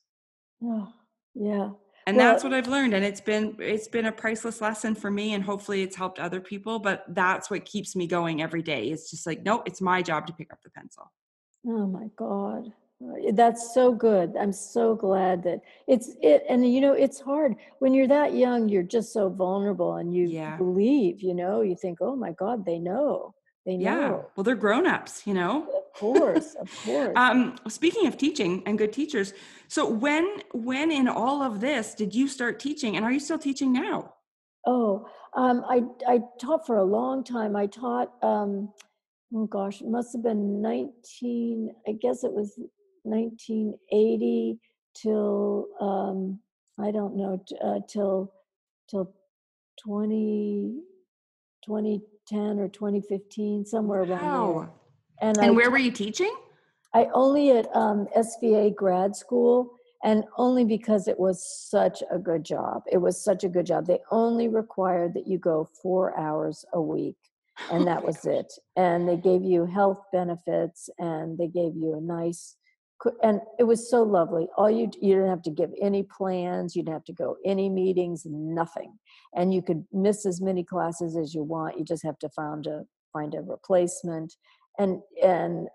Oh, 0.64 0.88
yeah. 1.36 1.70
And 2.08 2.18
well, 2.18 2.32
that's 2.32 2.44
what 2.44 2.54
i've 2.54 2.68
learned 2.68 2.96
and 2.96 3.06
it's 3.06 3.22
been 3.22 3.56
it's 3.60 3.88
been 3.88 4.08
a 4.08 4.12
priceless 4.12 4.60
lesson 4.60 4.96
for 4.96 5.12
me 5.12 5.34
and 5.34 5.44
hopefully 5.44 5.84
it's 5.84 5.96
helped 5.96 6.18
other 6.18 6.42
people 6.42 6.80
but 6.80 7.06
that's 7.10 7.50
what 7.52 7.64
keeps 7.66 7.96
me 7.96 8.08
going 8.08 8.42
every 8.42 8.64
day. 8.64 8.90
It's 8.90 9.12
just 9.12 9.28
like 9.28 9.44
no 9.44 9.62
it's 9.66 9.82
my 9.82 10.02
job 10.02 10.26
to 10.28 10.34
pick 10.34 10.52
up 10.52 10.62
the 10.64 10.72
pencil. 10.72 11.12
Oh 11.68 11.86
my 11.86 12.10
god 12.16 12.74
that's 13.34 13.74
so 13.74 13.94
good. 13.94 14.36
I'm 14.40 14.54
so 14.54 14.96
glad 14.96 15.44
that 15.44 15.62
it's 15.88 16.12
it 16.22 16.44
and 16.50 16.72
you 16.72 16.82
know 16.82 16.94
it's 16.94 17.20
hard. 17.20 17.56
When 17.80 17.94
you're 17.94 18.08
that 18.08 18.34
young 18.34 18.70
you're 18.70 18.84
just 18.84 19.14
so 19.14 19.30
vulnerable 19.30 19.96
and 19.96 20.14
you 20.14 20.28
yeah. 20.28 20.58
believe 20.58 21.22
you 21.22 21.34
know 21.34 21.62
you 21.62 21.76
think 21.76 22.00
oh 22.02 22.16
my 22.16 22.32
god 22.32 22.66
they 22.66 22.80
know. 22.80 23.34
They 23.66 23.78
know. 23.78 23.84
Yeah 23.84 24.10
well 24.36 24.44
they're 24.44 24.56
grown-ups 24.56 25.26
you 25.26 25.34
know? 25.34 25.64
Of 25.64 26.00
course 26.00 26.56
of 26.56 26.70
course. 26.86 27.14
Um 27.16 27.56
speaking 27.68 28.08
of 28.08 28.18
teaching 28.18 28.64
and 28.66 28.78
good 28.78 28.94
teachers 28.94 29.34
so 29.68 29.90
when 29.90 30.42
when 30.54 30.92
in 30.92 31.08
all 31.08 31.42
of 31.42 31.60
this 31.60 31.96
did 31.96 32.14
you 32.14 32.28
start 32.28 32.60
teaching 32.60 32.98
and 32.98 33.06
are 33.06 33.12
you 33.12 33.20
still 33.20 33.40
teaching 33.40 33.74
now? 33.74 34.14
Oh 34.66 35.08
um 35.36 35.64
i 35.68 35.82
i 36.08 36.20
taught 36.40 36.68
for 36.68 36.78
a 36.78 36.84
long 36.84 37.24
time. 37.24 37.56
I 37.56 37.66
taught 37.66 38.12
um 38.22 38.70
oh 39.34 39.46
gosh 39.46 39.82
it 39.82 39.88
must 39.88 40.14
have 40.14 40.24
been 40.24 40.62
19 40.62 41.74
i 41.88 41.92
guess 41.94 42.26
it 42.26 42.34
was 42.34 42.60
1980 43.04 44.60
till 44.96 45.68
um, 45.80 46.40
I 46.80 46.92
don't 46.92 47.16
know 47.16 47.44
uh, 47.64 47.80
till 47.88 48.34
till 48.90 49.14
20 49.84 50.82
2010 51.66 52.60
or 52.60 52.68
2015 52.68 53.66
somewhere 53.66 54.02
around 54.02 54.22
wow. 54.22 54.60
there. 54.60 55.30
And, 55.30 55.38
and 55.38 55.48
I, 55.48 55.52
where 55.52 55.70
were 55.70 55.78
you 55.78 55.92
teaching? 55.92 56.34
I 56.94 57.08
only 57.14 57.52
at 57.52 57.74
um, 57.76 58.08
SVA 58.18 58.76
grad 58.76 59.16
school 59.16 59.76
and 60.04 60.24
only 60.38 60.66
because 60.66 61.08
it 61.08 61.20
was 61.20 61.46
such 61.70 62.02
a 62.12 62.18
good 62.18 62.44
job. 62.44 62.84
It 62.92 62.98
was 62.98 63.24
such 63.24 63.44
a 63.44 63.50
good 63.50 63.68
job. 63.68 63.86
They 63.86 64.00
only 64.10 64.48
required 64.48 65.14
that 65.14 65.28
you 65.28 65.38
go 65.38 65.70
4 65.82 66.18
hours 66.18 66.66
a 66.74 66.82
week 66.82 67.18
and 67.72 67.86
that 67.88 68.04
was 68.04 68.26
it. 68.26 68.52
And 68.76 69.08
they 69.08 69.18
gave 69.18 69.44
you 69.44 69.66
health 69.66 70.02
benefits 70.12 70.90
and 70.98 71.38
they 71.38 71.48
gave 71.48 71.76
you 71.76 71.96
a 71.96 72.02
nice 72.02 72.56
and 73.24 73.42
it 73.60 73.64
was 73.64 73.90
so 73.90 74.04
lovely. 74.04 74.48
All 74.58 74.70
you 74.70 74.90
you 75.00 75.16
didn't 75.16 75.30
have 75.30 75.42
to 75.44 75.52
give 75.52 75.72
any 75.82 76.04
plans 76.04 76.76
you 76.76 76.84
didn't 76.84 76.96
have 76.96 77.06
to 77.06 77.14
go 77.14 77.38
any 77.46 77.70
meetings 77.70 78.24
nothing. 78.26 78.98
And 79.36 79.54
you 79.54 79.62
could 79.62 79.86
miss 79.92 80.26
as 80.26 80.42
many 80.42 80.64
classes 80.64 81.16
as 81.16 81.34
you 81.34 81.44
want 81.44 81.78
you 81.78 81.86
just 81.86 82.04
have 82.04 82.20
to 82.20 82.30
find 82.30 82.68
a 82.68 82.84
find 83.14 83.34
a 83.36 83.42
replacement. 83.42 84.36
And 84.78 85.02
and 85.24 85.68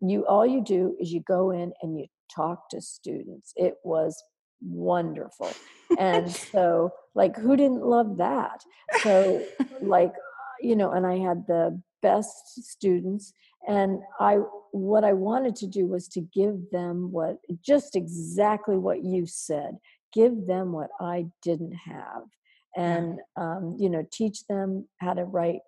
you 0.00 0.26
all 0.26 0.46
you 0.46 0.62
do 0.62 0.96
is 1.00 1.12
you 1.12 1.20
go 1.20 1.50
in 1.50 1.72
and 1.82 1.98
you 1.98 2.06
talk 2.34 2.68
to 2.70 2.80
students. 2.80 3.52
It 3.56 3.74
was 3.84 4.22
wonderful. 4.60 5.52
And 5.98 6.30
so 6.52 6.92
like 7.14 7.36
who 7.36 7.56
didn't 7.56 7.84
love 7.84 8.18
that? 8.18 8.62
So 9.02 9.44
like 9.80 10.12
you 10.62 10.76
know 10.76 10.92
and 10.92 11.06
i 11.06 11.18
had 11.18 11.44
the 11.46 11.80
best 12.02 12.62
students 12.62 13.32
and 13.68 14.00
i 14.20 14.36
what 14.72 15.04
i 15.04 15.12
wanted 15.12 15.54
to 15.54 15.66
do 15.66 15.86
was 15.86 16.08
to 16.08 16.20
give 16.20 16.58
them 16.70 17.12
what 17.12 17.36
just 17.64 17.94
exactly 17.96 18.76
what 18.76 19.04
you 19.04 19.26
said 19.26 19.76
give 20.12 20.46
them 20.46 20.72
what 20.72 20.90
i 21.00 21.26
didn't 21.42 21.74
have. 21.74 22.22
And 22.74 23.18
um, 23.36 23.76
you 23.78 23.90
know 23.90 24.06
teach 24.10 24.46
them 24.46 24.88
how 24.98 25.12
to 25.12 25.24
write 25.24 25.60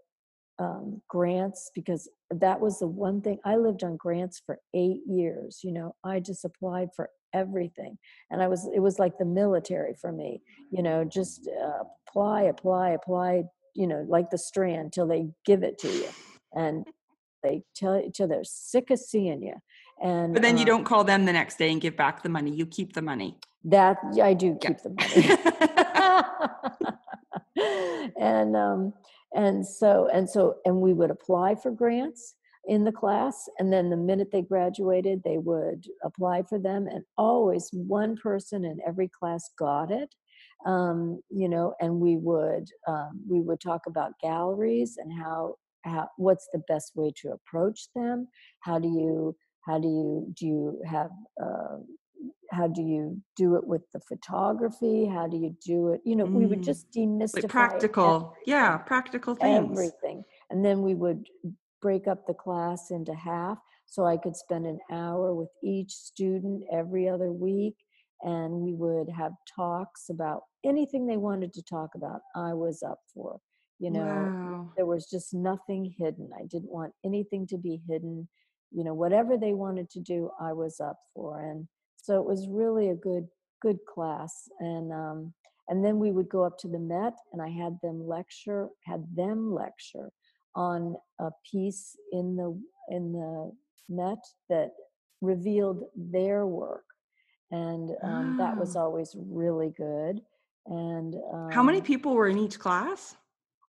um, 0.59 1.03
grants 1.09 1.71
because 1.75 2.09
that 2.31 2.61
was 2.61 2.79
the 2.79 2.87
one 2.87 3.21
thing 3.21 3.39
i 3.45 3.57
lived 3.57 3.85
on 3.85 3.97
grants 3.97 4.41
for 4.47 4.59
eight 4.73 5.03
years 5.07 5.61
you 5.63 5.73
know 5.73 5.95
i 6.05 6.19
just 6.21 6.45
applied 6.45 6.89
for 6.97 7.11
everything. 7.35 7.99
And 8.31 8.43
i 8.43 8.49
was 8.49 8.69
it 8.75 8.81
was 8.81 8.99
like 8.99 9.19
the 9.19 9.25
military 9.25 9.95
for 10.01 10.13
me 10.13 10.41
you 10.71 10.83
know 10.83 11.05
just 11.05 11.49
uh, 11.49 11.83
apply 12.09 12.43
apply 12.43 12.91
apply 12.91 13.43
you 13.75 13.87
know 13.87 14.07
like 14.09 14.31
the 14.31 14.39
strand 14.39 14.93
till 14.93 15.07
they 15.07 15.29
give 15.45 15.63
it 15.63 15.79
to 15.81 15.89
you. 15.89 16.09
And 16.55 16.87
they 17.45 17.63
tell 17.77 17.97
each 17.97 18.21
other 18.21 18.41
sick 18.43 18.91
of 18.91 18.99
seeing 18.99 19.43
you 19.43 19.55
and 20.03 20.33
but 20.33 20.43
then 20.43 20.57
you 20.57 20.63
um 20.63 20.67
don't 20.67 20.85
call 20.85 21.05
them 21.05 21.25
the 21.25 21.33
next 21.33 21.57
day 21.59 21.71
and 21.71 21.81
give 21.81 21.97
back 21.97 22.23
the 22.23 22.29
money 22.29 22.51
you 22.51 22.67
keep 22.67 22.95
the 22.95 23.03
money 23.03 23.39
that 23.63 23.99
i 24.23 24.35
do 24.35 24.57
keep 24.61 24.79
yeah. 24.79 24.83
the 24.83 24.91
money 24.99 26.91
and 28.21 28.57
um 28.57 28.93
and 29.35 29.67
so 29.67 30.09
and 30.13 30.29
so 30.29 30.57
and 30.65 30.77
we 30.77 30.93
would 30.93 31.11
apply 31.11 31.55
for 31.55 31.71
grants 31.71 32.35
in 32.67 32.85
the 32.85 32.93
class 32.93 33.49
and 33.59 33.73
then 33.73 33.91
the 33.91 33.97
minute 33.97 34.29
they 34.33 34.43
graduated 34.43 35.23
they 35.23 35.39
would 35.39 35.85
apply 36.03 36.43
for 36.43 36.59
them 36.59 36.87
and 36.87 37.05
always 37.19 37.69
one 37.73 38.17
person 38.17 38.65
in 38.65 38.79
every 38.87 39.09
class 39.09 39.51
got 39.59 39.91
it 39.91 40.15
um, 40.65 41.21
you 41.29 41.49
know 41.49 41.75
and 41.81 41.95
we 41.95 42.17
would 42.17 42.69
um, 42.89 43.21
we 43.29 43.41
would 43.41 43.61
talk 43.61 43.83
about 43.87 44.19
galleries 44.23 44.97
and 44.97 45.13
how 45.13 45.57
how, 45.85 46.09
what's 46.17 46.49
the 46.53 46.63
best 46.69 46.93
way 46.95 47.13
to 47.23 47.29
approach 47.29 47.89
them 47.95 48.29
how 48.61 48.79
do 48.79 48.89
you 48.89 49.37
how 49.67 49.79
do 49.79 49.89
you 49.89 50.35
do 50.39 50.47
you 50.47 50.83
have 50.87 51.11
uh, 51.43 51.77
how 52.51 52.69
do 52.69 52.83
you 52.83 53.21
do 53.37 53.57
it 53.57 53.67
with 53.67 53.83
the 53.93 54.01
photography? 54.01 55.07
How 55.07 55.27
do 55.27 55.37
you 55.37 55.57
do 55.65 55.89
it? 55.89 56.01
You 56.05 56.17
know, 56.17 56.25
we 56.25 56.47
would 56.47 56.61
Mm. 56.61 56.65
just 56.65 56.91
demystify 56.93 57.33
like 57.43 57.49
practical 57.49 58.37
yeah 58.47 58.79
practical 58.79 59.35
things 59.35 59.71
everything. 59.71 60.25
And 60.51 60.65
then 60.65 60.83
we 60.83 60.95
would 60.95 61.27
break 61.83 62.07
up 62.07 62.27
the 62.27 62.35
class 62.35 62.91
into 62.91 63.15
half 63.15 63.59
so 63.87 64.07
I 64.07 64.17
could 64.17 64.37
spend 64.37 64.67
an 64.67 64.79
hour 64.91 65.35
with 65.35 65.51
each 65.63 65.93
student 65.93 66.63
every 66.73 67.09
other 67.09 67.33
week. 67.33 67.77
And 68.23 68.53
we 68.55 68.73
would 68.73 69.09
have 69.11 69.33
talks 69.55 70.09
about 70.09 70.43
anything 70.65 71.07
they 71.07 71.19
wanted 71.19 71.53
to 71.55 71.63
talk 71.63 71.91
about, 71.95 72.23
I 72.35 72.55
was 72.55 72.83
up 72.83 73.01
for. 73.13 73.41
You 73.79 73.91
know, 73.91 74.05
wow 74.05 74.45
there 74.77 74.87
was 74.87 75.07
just 75.07 75.35
nothing 75.35 75.95
hidden. 75.99 76.31
I 76.37 76.45
didn't 76.45 76.71
want 76.71 76.93
anything 77.05 77.47
to 77.49 77.59
be 77.59 77.81
hidden. 77.89 78.29
You 78.73 78.85
know, 78.85 78.95
whatever 78.95 79.37
they 79.37 79.55
wanted 79.55 79.91
to 79.91 80.01
do, 80.01 80.31
I 80.41 80.53
was 80.53 80.81
up 80.81 80.99
for. 81.15 81.41
And 81.41 81.69
so 81.97 82.21
it 82.21 82.27
was 82.27 82.49
really 82.49 82.91
a 82.91 82.95
good, 82.95 83.27
good 83.63 83.79
class. 83.87 84.49
And 84.61 84.93
um, 84.93 85.35
and 85.69 85.83
then 85.83 85.99
we 85.99 86.13
would 86.13 86.29
go 86.29 86.45
up 86.45 86.59
to 86.59 86.69
the 86.69 86.79
Met, 86.79 87.15
and 87.33 87.41
I 87.41 87.49
had 87.49 87.79
them 87.83 88.07
lecture, 88.07 88.69
had 88.83 89.07
them 89.17 89.55
lecture 89.55 90.11
on 90.55 90.95
a 91.19 91.31
piece 91.51 91.97
in 92.13 92.37
the 92.37 92.61
in 92.95 93.13
the 93.13 93.53
Met 93.89 94.19
that 94.51 94.73
revealed 95.23 95.85
their 95.97 96.47
work, 96.47 96.85
and 97.51 97.93
um, 98.03 98.37
that 98.37 98.59
was 98.59 98.77
always 98.77 99.17
really 99.17 99.73
good. 99.75 100.21
And 100.67 101.15
how 101.51 101.63
many 101.63 101.79
um, 101.79 101.85
people 101.85 102.15
were 102.15 102.29
in 102.29 102.39
each 102.39 102.59
class 102.59 103.17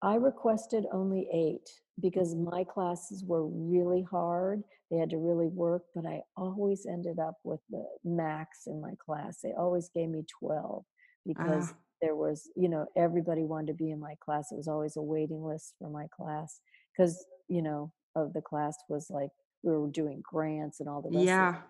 I 0.05 0.17
requested 0.17 0.85
only 0.93 1.27
eight 1.33 1.69
because 2.01 2.35
my 2.35 2.63
classes 2.65 3.25
were 3.25 3.47
really 3.47 4.03
hard. 4.03 4.63
They 4.91 4.99
had 4.99 5.09
to 5.11 5.17
really 5.19 5.47
work, 5.49 5.83
but 5.95 6.05
I 6.05 6.21
always 6.37 6.85
ended 6.87 7.19
up 7.19 7.37
with 7.43 7.61
the 7.71 7.85
max 8.05 8.67
in 8.67 8.81
my 8.83 8.93
class. 9.05 9.39
They 9.43 9.53
always 9.55 9.89
gave 9.89 10.11
me 10.11 10.25
12 10.39 10.85
because 11.27 11.71
Ah. 11.73 11.77
there 12.03 12.17
was, 12.17 12.51
you 12.55 12.69
know, 12.69 12.87
everybody 12.97 13.45
wanted 13.45 13.69
to 13.69 13.75
be 13.75 13.91
in 13.91 13.99
my 13.99 14.15
class. 14.17 14.53
It 14.53 14.57
was 14.57 14.69
always 14.69 14.97
a 14.97 15.03
waiting 15.03 15.43
list 15.43 15.75
for 15.79 15.89
my 15.89 16.07
class 16.09 16.61
because, 16.93 17.25
you 17.49 17.63
know, 17.63 17.91
of 18.15 18.33
the 18.35 18.43
class 18.43 18.77
was 18.91 19.11
like 19.11 19.31
we 19.63 19.73
were 19.77 19.89
doing 19.89 20.21
grants 20.23 20.81
and 20.81 20.89
all 20.89 21.01
the 21.03 21.09
rest 21.09 21.21
of 21.23 21.25
yeah 21.27 21.57
it. 21.57 21.63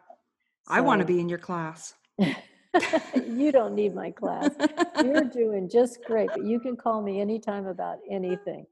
i 0.69 0.81
want 0.81 1.01
to 1.01 1.07
be 1.07 1.21
in 1.21 1.29
your 1.29 1.39
class 1.39 1.95
you 3.27 3.53
don't 3.53 3.75
need 3.75 3.95
my 3.95 4.11
class. 4.11 4.51
You're 5.03 5.25
doing 5.43 5.69
just 5.69 6.05
great, 6.05 6.29
but 6.29 6.45
you 6.45 6.61
can 6.61 6.77
call 6.77 7.03
me 7.03 7.21
anytime 7.21 7.67
about 7.67 7.99
anything. 8.11 8.67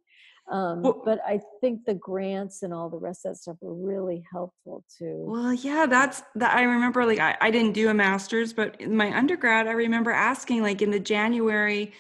Um, 0.51 0.83
Well- 0.83 1.03
but 1.05 1.21
I 1.27 1.41
think 1.61 1.85
the 1.85 1.95
grants 1.95 2.63
and 2.63 2.75
all 2.75 2.89
the 2.91 2.99
rest 2.99 3.25
of 3.25 3.33
that 3.33 3.37
stuff 3.39 3.57
were 3.61 3.75
really 3.75 4.25
helpful 4.33 4.85
too. 4.99 5.25
Well, 5.29 5.53
yeah, 5.53 5.87
that's 5.87 6.23
that. 6.35 6.57
I 6.57 6.63
remember, 6.63 7.07
like, 7.07 7.21
I, 7.21 7.37
I 7.41 7.51
didn't 7.51 7.73
do 7.73 7.89
a 7.89 7.95
master's, 7.95 8.53
but 8.53 8.81
in 8.81 8.97
my 8.97 9.17
undergrad, 9.17 9.67
I 9.69 9.73
remember 9.73 10.11
asking, 10.11 10.63
like, 10.63 10.83
in 10.83 10.91
the 10.91 11.01
January 11.01 11.93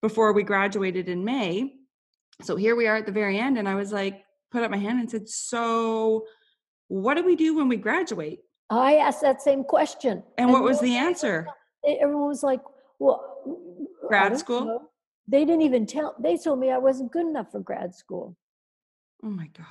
before 0.00 0.32
we 0.32 0.44
graduated 0.44 1.08
in 1.08 1.24
May. 1.24 1.74
So 2.42 2.54
here 2.54 2.76
we 2.76 2.86
are 2.86 2.96
at 2.96 3.06
the 3.06 3.12
very 3.12 3.36
end, 3.38 3.58
and 3.58 3.68
I 3.68 3.74
was 3.74 3.92
like, 3.92 4.24
put 4.52 4.62
up 4.62 4.70
my 4.70 4.76
hand 4.76 5.00
and 5.00 5.10
said, 5.10 5.28
"So, 5.28 6.24
what 6.86 7.14
do 7.14 7.24
we 7.24 7.34
do 7.34 7.56
when 7.56 7.68
we 7.68 7.76
graduate?" 7.76 8.38
I 8.70 8.96
asked 8.96 9.22
that 9.22 9.40
same 9.40 9.64
question. 9.64 10.22
And 10.36 10.52
what 10.52 10.62
was 10.62 10.80
the 10.80 10.96
answer? 10.96 11.46
everyone 11.86 12.28
was 12.28 12.42
like, 12.42 12.60
well, 12.98 13.40
w- 13.44 13.64
w- 13.64 13.88
I 14.04 14.08
Grad 14.08 14.38
school? 14.38 14.64
know." 14.64 14.90
They 15.26 15.44
didn't 15.44 15.62
even 15.62 15.86
tell, 15.86 16.14
they 16.18 16.36
told 16.38 16.58
me 16.58 16.70
I 16.70 16.78
wasn't 16.78 17.12
good 17.12 17.26
enough 17.26 17.52
for 17.52 17.60
grad 17.60 17.94
school. 17.94 18.34
Oh 19.22 19.28
my 19.30 19.46
god! 19.48 19.66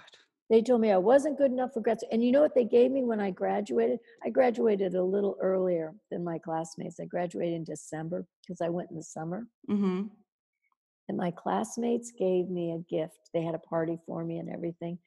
They 0.49 0.61
told 0.61 0.81
me 0.81 0.91
I 0.91 0.97
wasn't 0.97 1.37
good 1.37 1.51
enough 1.51 1.73
for 1.73 1.81
grad 1.81 1.99
school. 1.99 2.09
And 2.11 2.23
you 2.23 2.31
know 2.31 2.41
what 2.41 2.53
they 2.53 2.63
gave 2.63 2.91
me 2.91 3.03
when 3.03 3.19
I 3.19 3.31
graduated? 3.31 3.99
I 4.23 4.29
graduated 4.29 4.93
a 4.93 5.03
little 5.03 5.35
earlier 5.41 5.95
than 6.11 6.23
my 6.23 6.37
classmates. 6.37 6.99
I 6.99 7.05
graduated 7.05 7.55
in 7.55 7.63
December 7.63 8.25
because 8.41 8.61
I 8.61 8.69
went 8.69 8.91
in 8.91 8.97
the 8.97 9.03
summer. 9.03 9.47
Mm-hmm. 9.69 10.03
And 11.09 11.17
my 11.17 11.31
classmates 11.31 12.11
gave 12.11 12.49
me 12.49 12.73
a 12.73 12.93
gift. 12.93 13.29
They 13.33 13.41
had 13.41 13.55
a 13.55 13.59
party 13.59 13.97
for 14.05 14.23
me 14.25 14.39
and 14.39 14.49
everything. 14.49 14.99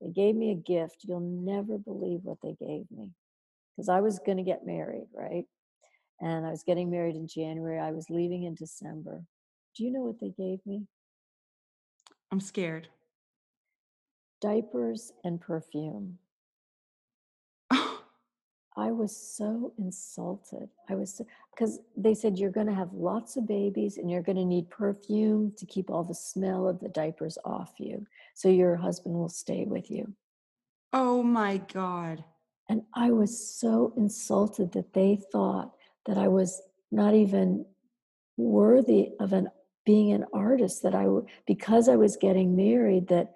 They 0.00 0.10
gave 0.10 0.36
me 0.36 0.52
a 0.52 0.54
gift. 0.54 0.98
You'll 1.02 1.20
never 1.20 1.78
believe 1.78 2.20
what 2.22 2.38
they 2.42 2.54
gave 2.60 2.84
me 2.90 3.10
because 3.78 3.88
I 3.88 4.00
was 4.00 4.18
going 4.18 4.38
to 4.38 4.42
get 4.42 4.66
married, 4.66 5.06
right? 5.14 5.44
And 6.20 6.44
I 6.44 6.50
was 6.50 6.64
getting 6.64 6.86
mm-hmm. 6.86 6.96
married 6.96 7.14
in 7.14 7.28
January. 7.28 7.78
I 7.78 7.92
was 7.92 8.10
leaving 8.10 8.42
in 8.42 8.56
December. 8.56 9.22
Do 9.76 9.84
you 9.84 9.92
know 9.92 10.02
what 10.02 10.18
they 10.18 10.30
gave 10.30 10.58
me? 10.66 10.88
I'm 12.32 12.40
scared. 12.40 12.88
Diapers 14.40 15.12
and 15.22 15.40
perfume. 15.40 16.18
I 17.70 18.90
was 18.90 19.16
so 19.16 19.72
insulted. 19.78 20.68
I 20.88 20.96
was 20.96 21.22
because 21.54 21.78
they 21.96 22.14
said 22.14 22.36
you're 22.36 22.50
going 22.50 22.66
to 22.66 22.74
have 22.74 22.92
lots 22.92 23.36
of 23.36 23.46
babies 23.46 23.96
and 23.96 24.10
you're 24.10 24.22
going 24.22 24.38
to 24.38 24.44
need 24.44 24.70
perfume 24.70 25.52
to 25.56 25.66
keep 25.66 25.88
all 25.88 26.02
the 26.02 26.14
smell 26.14 26.66
of 26.68 26.80
the 26.80 26.88
diapers 26.88 27.38
off 27.44 27.74
you 27.78 28.04
so 28.34 28.48
your 28.48 28.74
husband 28.74 29.14
will 29.14 29.28
stay 29.28 29.66
with 29.66 29.88
you. 29.88 30.12
oh 30.92 31.22
my 31.22 31.58
god! 31.72 32.24
And 32.68 32.82
I 32.94 33.10
was 33.10 33.56
so 33.58 33.92
insulted 33.96 34.72
that 34.72 34.92
they 34.92 35.18
thought 35.32 35.72
that 36.06 36.18
I 36.18 36.28
was 36.28 36.60
not 36.90 37.14
even 37.14 37.64
worthy 38.36 39.10
of 39.20 39.32
an 39.32 39.48
being 39.84 40.12
an 40.12 40.26
artist 40.34 40.82
that 40.82 40.94
I 40.94 41.06
because 41.46 41.88
I 41.88 41.96
was 41.96 42.18
getting 42.18 42.54
married 42.54 43.08
that 43.08 43.32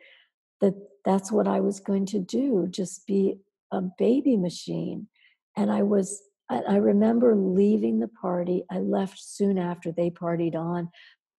that 0.60 0.74
that's 1.04 1.32
what 1.32 1.48
I 1.48 1.60
was 1.60 1.80
going 1.80 2.04
to 2.06 2.18
do 2.18 2.66
just 2.70 3.06
be 3.06 3.38
a 3.70 3.80
baby 3.80 4.36
machine. 4.36 5.08
And 5.56 5.72
I 5.72 5.82
was 5.82 6.22
I 6.50 6.76
remember 6.76 7.34
leaving 7.34 7.98
the 7.98 8.08
party 8.08 8.64
I 8.70 8.80
left 8.80 9.18
soon 9.18 9.56
after 9.56 9.90
they 9.90 10.10
partied 10.10 10.54
on 10.54 10.90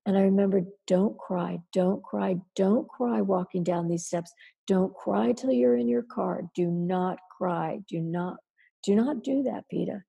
and 0.08 0.18
I 0.18 0.22
remember 0.22 0.64
don't 0.88 1.16
cry 1.20 1.60
don't 1.72 2.02
cry 2.04 2.38
don't 2.56 2.88
cry 2.88 3.22
walking 3.22 3.64
down 3.64 3.88
these 3.88 4.08
steps. 4.08 4.34
Don't 4.66 4.96
cry 4.96 5.34
till 5.34 5.52
you're 5.52 5.78
in 5.78 5.88
your 5.88 6.04
car. 6.04 6.42
Do 6.56 6.72
not 6.72 7.20
cry 7.44 7.80
do 7.90 8.00
not 8.00 8.38
do 8.86 8.96
not 8.96 9.22
do 9.24 9.44
that 9.44 9.66
Petah 9.74 10.02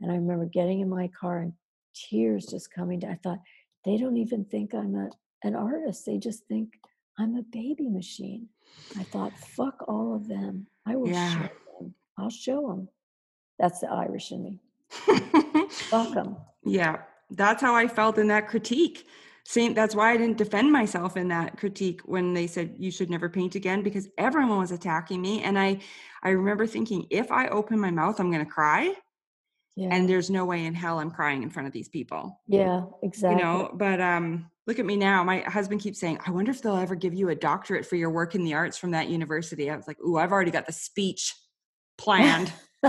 and 0.00 0.10
I 0.10 0.14
remember 0.14 0.46
getting 0.46 0.80
in 0.80 0.88
my 0.88 1.10
car 1.20 1.40
and 1.40 1.52
tears 1.94 2.46
just 2.46 2.72
coming 2.72 3.00
down. 3.00 3.10
I 3.12 3.18
thought 3.22 3.40
they 3.84 3.96
don't 3.98 4.16
even 4.16 4.44
think 4.44 4.72
I'm 4.74 4.94
a, 4.94 5.10
an 5.42 5.54
artist. 5.56 6.06
They 6.06 6.18
just 6.18 6.44
think 6.46 6.68
I'm 7.18 7.34
a 7.36 7.42
baby 7.42 7.88
machine. 7.88 8.48
I 8.96 9.04
thought 9.12 9.38
fuck 9.56 9.84
all 9.88 10.14
of 10.14 10.28
them. 10.28 10.66
I 10.86 10.96
will 10.96 11.10
Yeah. 11.10 11.28
show 11.36 11.48
them. 11.80 11.94
I'll 12.16 12.30
show 12.30 12.68
them 12.68 12.88
that's 13.58 13.80
the 13.80 13.90
Irish 13.90 14.30
in 14.30 14.42
me. 14.44 14.60
Fuck 15.90 16.14
them 16.14 16.36
Yeah, 16.64 16.98
that's 17.30 17.60
how 17.60 17.74
I 17.74 17.88
felt 17.88 18.18
in 18.18 18.28
that 18.28 18.48
critique. 18.48 19.06
Same. 19.48 19.72
That's 19.72 19.94
why 19.94 20.12
I 20.12 20.18
didn't 20.18 20.36
defend 20.36 20.70
myself 20.70 21.16
in 21.16 21.28
that 21.28 21.56
critique 21.56 22.02
when 22.04 22.34
they 22.34 22.46
said 22.46 22.74
you 22.78 22.90
should 22.90 23.08
never 23.08 23.30
paint 23.30 23.54
again 23.54 23.82
because 23.82 24.06
everyone 24.18 24.58
was 24.58 24.72
attacking 24.72 25.22
me, 25.22 25.42
and 25.42 25.58
I, 25.58 25.78
I 26.22 26.30
remember 26.30 26.66
thinking 26.66 27.06
if 27.08 27.32
I 27.32 27.48
open 27.48 27.80
my 27.80 27.90
mouth, 27.90 28.20
I'm 28.20 28.30
going 28.30 28.44
to 28.44 28.50
cry, 28.50 28.92
yeah 29.74 29.88
and 29.90 30.06
there's 30.06 30.28
no 30.28 30.44
way 30.44 30.66
in 30.66 30.74
hell 30.74 30.98
I'm 30.98 31.10
crying 31.10 31.42
in 31.42 31.48
front 31.48 31.66
of 31.66 31.72
these 31.72 31.88
people. 31.88 32.38
yeah 32.46 32.82
exactly 33.02 33.38
You 33.38 33.42
know. 33.42 33.70
But 33.72 34.02
um, 34.02 34.50
look 34.66 34.78
at 34.78 34.84
me 34.84 34.96
now. 34.96 35.24
My 35.24 35.38
husband 35.40 35.80
keeps 35.80 35.98
saying, 35.98 36.18
"I 36.26 36.30
wonder 36.30 36.50
if 36.50 36.60
they'll 36.60 36.76
ever 36.76 36.94
give 36.94 37.14
you 37.14 37.30
a 37.30 37.34
doctorate 37.34 37.86
for 37.86 37.96
your 37.96 38.10
work 38.10 38.34
in 38.34 38.44
the 38.44 38.52
arts 38.52 38.76
from 38.76 38.90
that 38.90 39.08
university." 39.08 39.70
I 39.70 39.76
was 39.76 39.88
like, 39.88 39.98
"Ooh, 40.00 40.18
I've 40.18 40.30
already 40.30 40.50
got 40.50 40.66
the 40.66 40.74
speech 40.74 41.34
planned." 41.96 42.52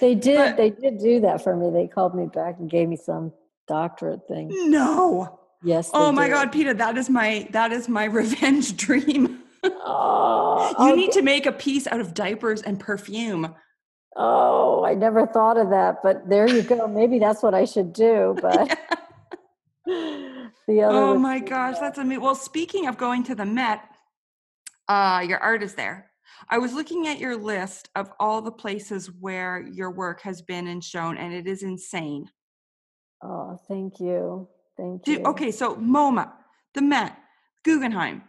they 0.00 0.16
did 0.16 0.38
But- 0.38 0.56
they 0.56 0.70
did 0.70 0.98
do 0.98 1.20
that 1.20 1.44
for 1.44 1.54
me 1.54 1.70
they 1.70 1.86
called 1.86 2.16
me 2.16 2.26
back 2.26 2.56
and 2.58 2.68
gave 2.68 2.88
me 2.88 2.96
some 2.96 3.32
doctorate 3.76 4.24
thing 4.28 4.46
no. 4.70 5.38
yes 5.62 5.90
Oh 5.94 6.10
my 6.20 6.26
did. 6.26 6.34
God, 6.36 6.46
Petah, 6.54 6.76
that 6.84 6.94
is 7.02 7.08
my 7.18 7.30
that 7.56 7.70
is 7.72 7.84
my 7.98 8.04
revenge 8.20 8.66
dream. 8.86 9.22
oh, 9.64 10.68
You 10.78 10.86
I'll 10.90 10.96
need 11.02 11.12
to 11.12 11.22
make 11.22 11.44
a 11.46 11.52
piece 11.66 11.86
out 11.92 12.00
of 12.04 12.08
diapers 12.22 12.60
and 12.68 12.74
perfume. 12.88 13.44
oh 14.16 14.84
i 14.90 14.92
never 15.06 15.22
thought 15.36 15.56
of 15.62 15.68
that 15.70 15.92
but 16.06 16.16
there 16.32 16.46
you 16.56 16.62
go 16.62 16.80
maybe 17.00 17.16
that's 17.24 17.42
what 17.46 17.54
i 17.62 17.64
should 17.72 17.90
do 18.08 18.36
but 18.46 18.66
the 19.86 20.82
other 20.82 20.96
oh 20.96 21.18
my 21.18 21.38
gosh, 21.40 21.74
bad. 21.74 21.82
that's 21.82 21.98
amazing. 21.98 22.22
Well, 22.22 22.34
speaking 22.36 22.86
of 22.86 22.96
going 22.96 23.24
to 23.24 23.34
the 23.34 23.44
Met, 23.44 23.80
uh, 24.88 25.24
your 25.26 25.38
art 25.38 25.62
is 25.62 25.74
there. 25.74 26.10
I 26.48 26.58
was 26.58 26.72
looking 26.72 27.08
at 27.08 27.18
your 27.18 27.36
list 27.36 27.88
of 27.96 28.10
all 28.20 28.42
the 28.42 28.52
places 28.52 29.10
where 29.20 29.60
your 29.72 29.90
work 29.90 30.20
has 30.22 30.40
been 30.42 30.66
and 30.68 30.82
shown, 30.82 31.16
and 31.16 31.32
it 31.34 31.46
is 31.46 31.62
insane. 31.62 32.30
Oh 33.22 33.58
thank 33.68 34.00
you 34.00 34.48
thank 34.76 35.06
you 35.06 35.22
okay, 35.24 35.50
so 35.50 35.76
MoMA, 35.76 36.30
the 36.74 36.82
Met, 36.82 37.16
Guggenheim, 37.64 38.22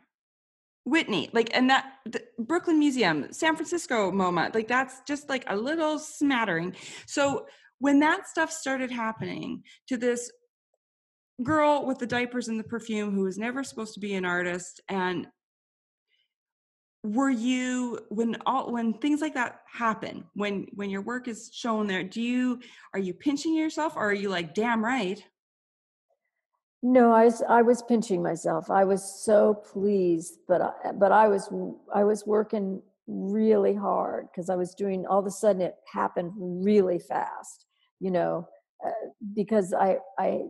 Whitney, 0.86 1.30
like, 1.34 1.56
and 1.56 1.70
that 1.70 1.94
the 2.06 2.24
Brooklyn 2.38 2.80
Museum, 2.80 3.32
San 3.32 3.56
Francisco 3.56 4.12
MoMA, 4.12 4.54
like 4.54 4.68
that's 4.68 5.02
just 5.08 5.30
like 5.30 5.44
a 5.48 5.56
little 5.56 5.98
smattering. 5.98 6.76
So 7.08 7.46
when 7.80 8.00
that 8.00 8.28
stuff 8.28 8.52
started 8.52 8.92
happening 8.92 9.64
to 9.88 9.98
this 9.98 10.32
girl 11.42 11.86
with 11.86 12.00
the 12.00 12.08
diapers 12.08 12.48
and 12.48 12.60
the 12.60 12.64
perfume 12.64 13.14
who 13.14 13.24
was 13.24 13.38
never 13.38 13.64
supposed 13.64 13.94
to 13.96 14.00
be 14.00 14.14
an 14.14 14.26
artist 14.26 14.82
and 14.90 15.28
were 17.04 17.30
you 17.30 18.00
when 18.10 18.38
all 18.46 18.72
when 18.72 18.94
things 18.94 19.20
like 19.20 19.34
that 19.34 19.60
happen 19.72 20.24
when 20.36 20.66
when 20.74 20.90
your 20.90 21.02
work 21.02 21.28
is 21.28 21.52
shown 21.54 21.86
there 21.86 22.02
do 22.02 22.22
you 22.22 22.60
are 22.94 23.00
you 23.00 23.14
pinching 23.14 23.54
yourself 23.54 23.98
or 23.98 24.10
are 24.10 24.14
you 24.14 24.30
like 24.30 24.54
damn 24.54 24.84
right 24.84 25.26
no 26.82 27.12
i 27.12 27.26
was 27.26 27.44
i 27.50 27.62
was 27.62 27.82
pinching 27.84 28.24
myself. 28.24 28.72
I 28.72 28.86
was 28.86 29.04
so 29.24 29.54
pleased 29.54 30.40
but 30.48 30.62
I, 30.62 30.92
but 30.94 31.12
i 31.12 31.28
was 31.28 31.50
i 31.94 32.06
was 32.06 32.26
working 32.26 32.82
really 33.06 33.76
hard 33.76 34.30
because 34.32 34.50
i 34.50 34.56
was 34.56 34.74
doing 34.74 35.06
all 35.06 35.20
of 35.20 35.26
a 35.26 35.32
sudden 35.32 35.62
it 35.62 35.76
happened 35.92 36.32
really 36.38 37.00
fast 37.00 37.66
you 38.00 38.12
know 38.12 38.48
uh, 38.86 38.92
because 39.36 39.74
i 39.74 39.98
i 40.18 40.44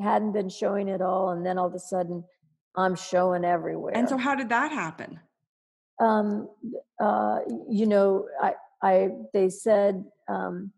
hadn't 0.00 0.32
been 0.32 0.48
showing 0.48 0.88
it 0.88 1.00
all 1.00 1.30
and 1.30 1.46
then 1.46 1.58
all 1.58 1.66
of 1.66 1.74
a 1.74 1.78
sudden 1.78 2.24
i'm 2.76 2.96
showing 2.96 3.44
everywhere 3.44 3.96
and 3.96 4.08
so 4.08 4.16
how 4.16 4.34
did 4.34 4.48
that 4.48 4.72
happen 4.72 5.20
um, 6.02 6.48
uh, 7.00 7.38
you 7.70 7.86
know, 7.86 8.26
I, 8.42 8.54
I 8.82 9.08
they 9.32 9.48
said 9.48 10.04
um, 10.28 10.72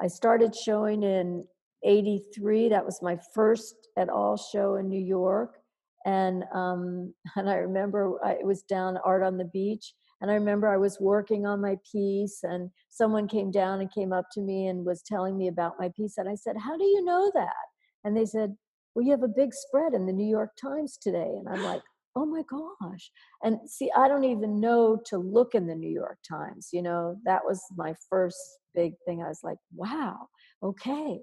I 0.00 0.08
started 0.08 0.54
showing 0.54 1.02
in 1.04 1.44
'83. 1.84 2.68
That 2.70 2.84
was 2.84 3.00
my 3.00 3.16
first 3.32 3.76
at 3.96 4.08
all 4.08 4.36
show 4.36 4.74
in 4.74 4.88
New 4.88 5.02
York, 5.02 5.58
and 6.04 6.42
um, 6.52 7.14
and 7.36 7.48
I 7.48 7.54
remember 7.54 8.18
I, 8.24 8.32
it 8.32 8.46
was 8.46 8.62
down 8.62 8.98
Art 9.04 9.22
on 9.22 9.38
the 9.38 9.44
Beach, 9.44 9.94
and 10.20 10.30
I 10.30 10.34
remember 10.34 10.66
I 10.66 10.78
was 10.78 10.98
working 11.00 11.46
on 11.46 11.60
my 11.60 11.76
piece, 11.90 12.40
and 12.42 12.70
someone 12.90 13.28
came 13.28 13.52
down 13.52 13.80
and 13.80 13.92
came 13.92 14.12
up 14.12 14.26
to 14.32 14.40
me 14.40 14.66
and 14.66 14.84
was 14.84 15.02
telling 15.02 15.38
me 15.38 15.46
about 15.46 15.74
my 15.78 15.90
piece, 15.96 16.18
and 16.18 16.28
I 16.28 16.34
said, 16.34 16.56
"How 16.58 16.76
do 16.76 16.84
you 16.84 17.04
know 17.04 17.30
that?" 17.34 17.54
And 18.02 18.16
they 18.16 18.26
said, 18.26 18.56
"Well, 18.94 19.04
you 19.04 19.12
have 19.12 19.22
a 19.22 19.28
big 19.28 19.54
spread 19.54 19.94
in 19.94 20.06
the 20.06 20.12
New 20.12 20.28
York 20.28 20.56
Times 20.60 20.98
today," 21.00 21.36
and 21.38 21.48
I'm 21.48 21.62
like 21.62 21.82
oh 22.16 22.26
my 22.26 22.42
gosh. 22.48 23.10
And 23.42 23.58
see 23.68 23.90
i 23.96 24.08
don't 24.08 24.24
even 24.24 24.60
know 24.60 24.98
to 25.06 25.18
look 25.18 25.54
in 25.54 25.66
the 25.66 25.74
new 25.74 25.90
york 25.90 26.18
times 26.28 26.70
you 26.72 26.82
know 26.82 27.16
that 27.24 27.42
was 27.44 27.60
my 27.76 27.94
first 28.10 28.38
big 28.74 28.94
thing 29.04 29.22
i 29.22 29.28
was 29.28 29.40
like 29.44 29.58
wow 29.74 30.28
okay. 30.62 31.20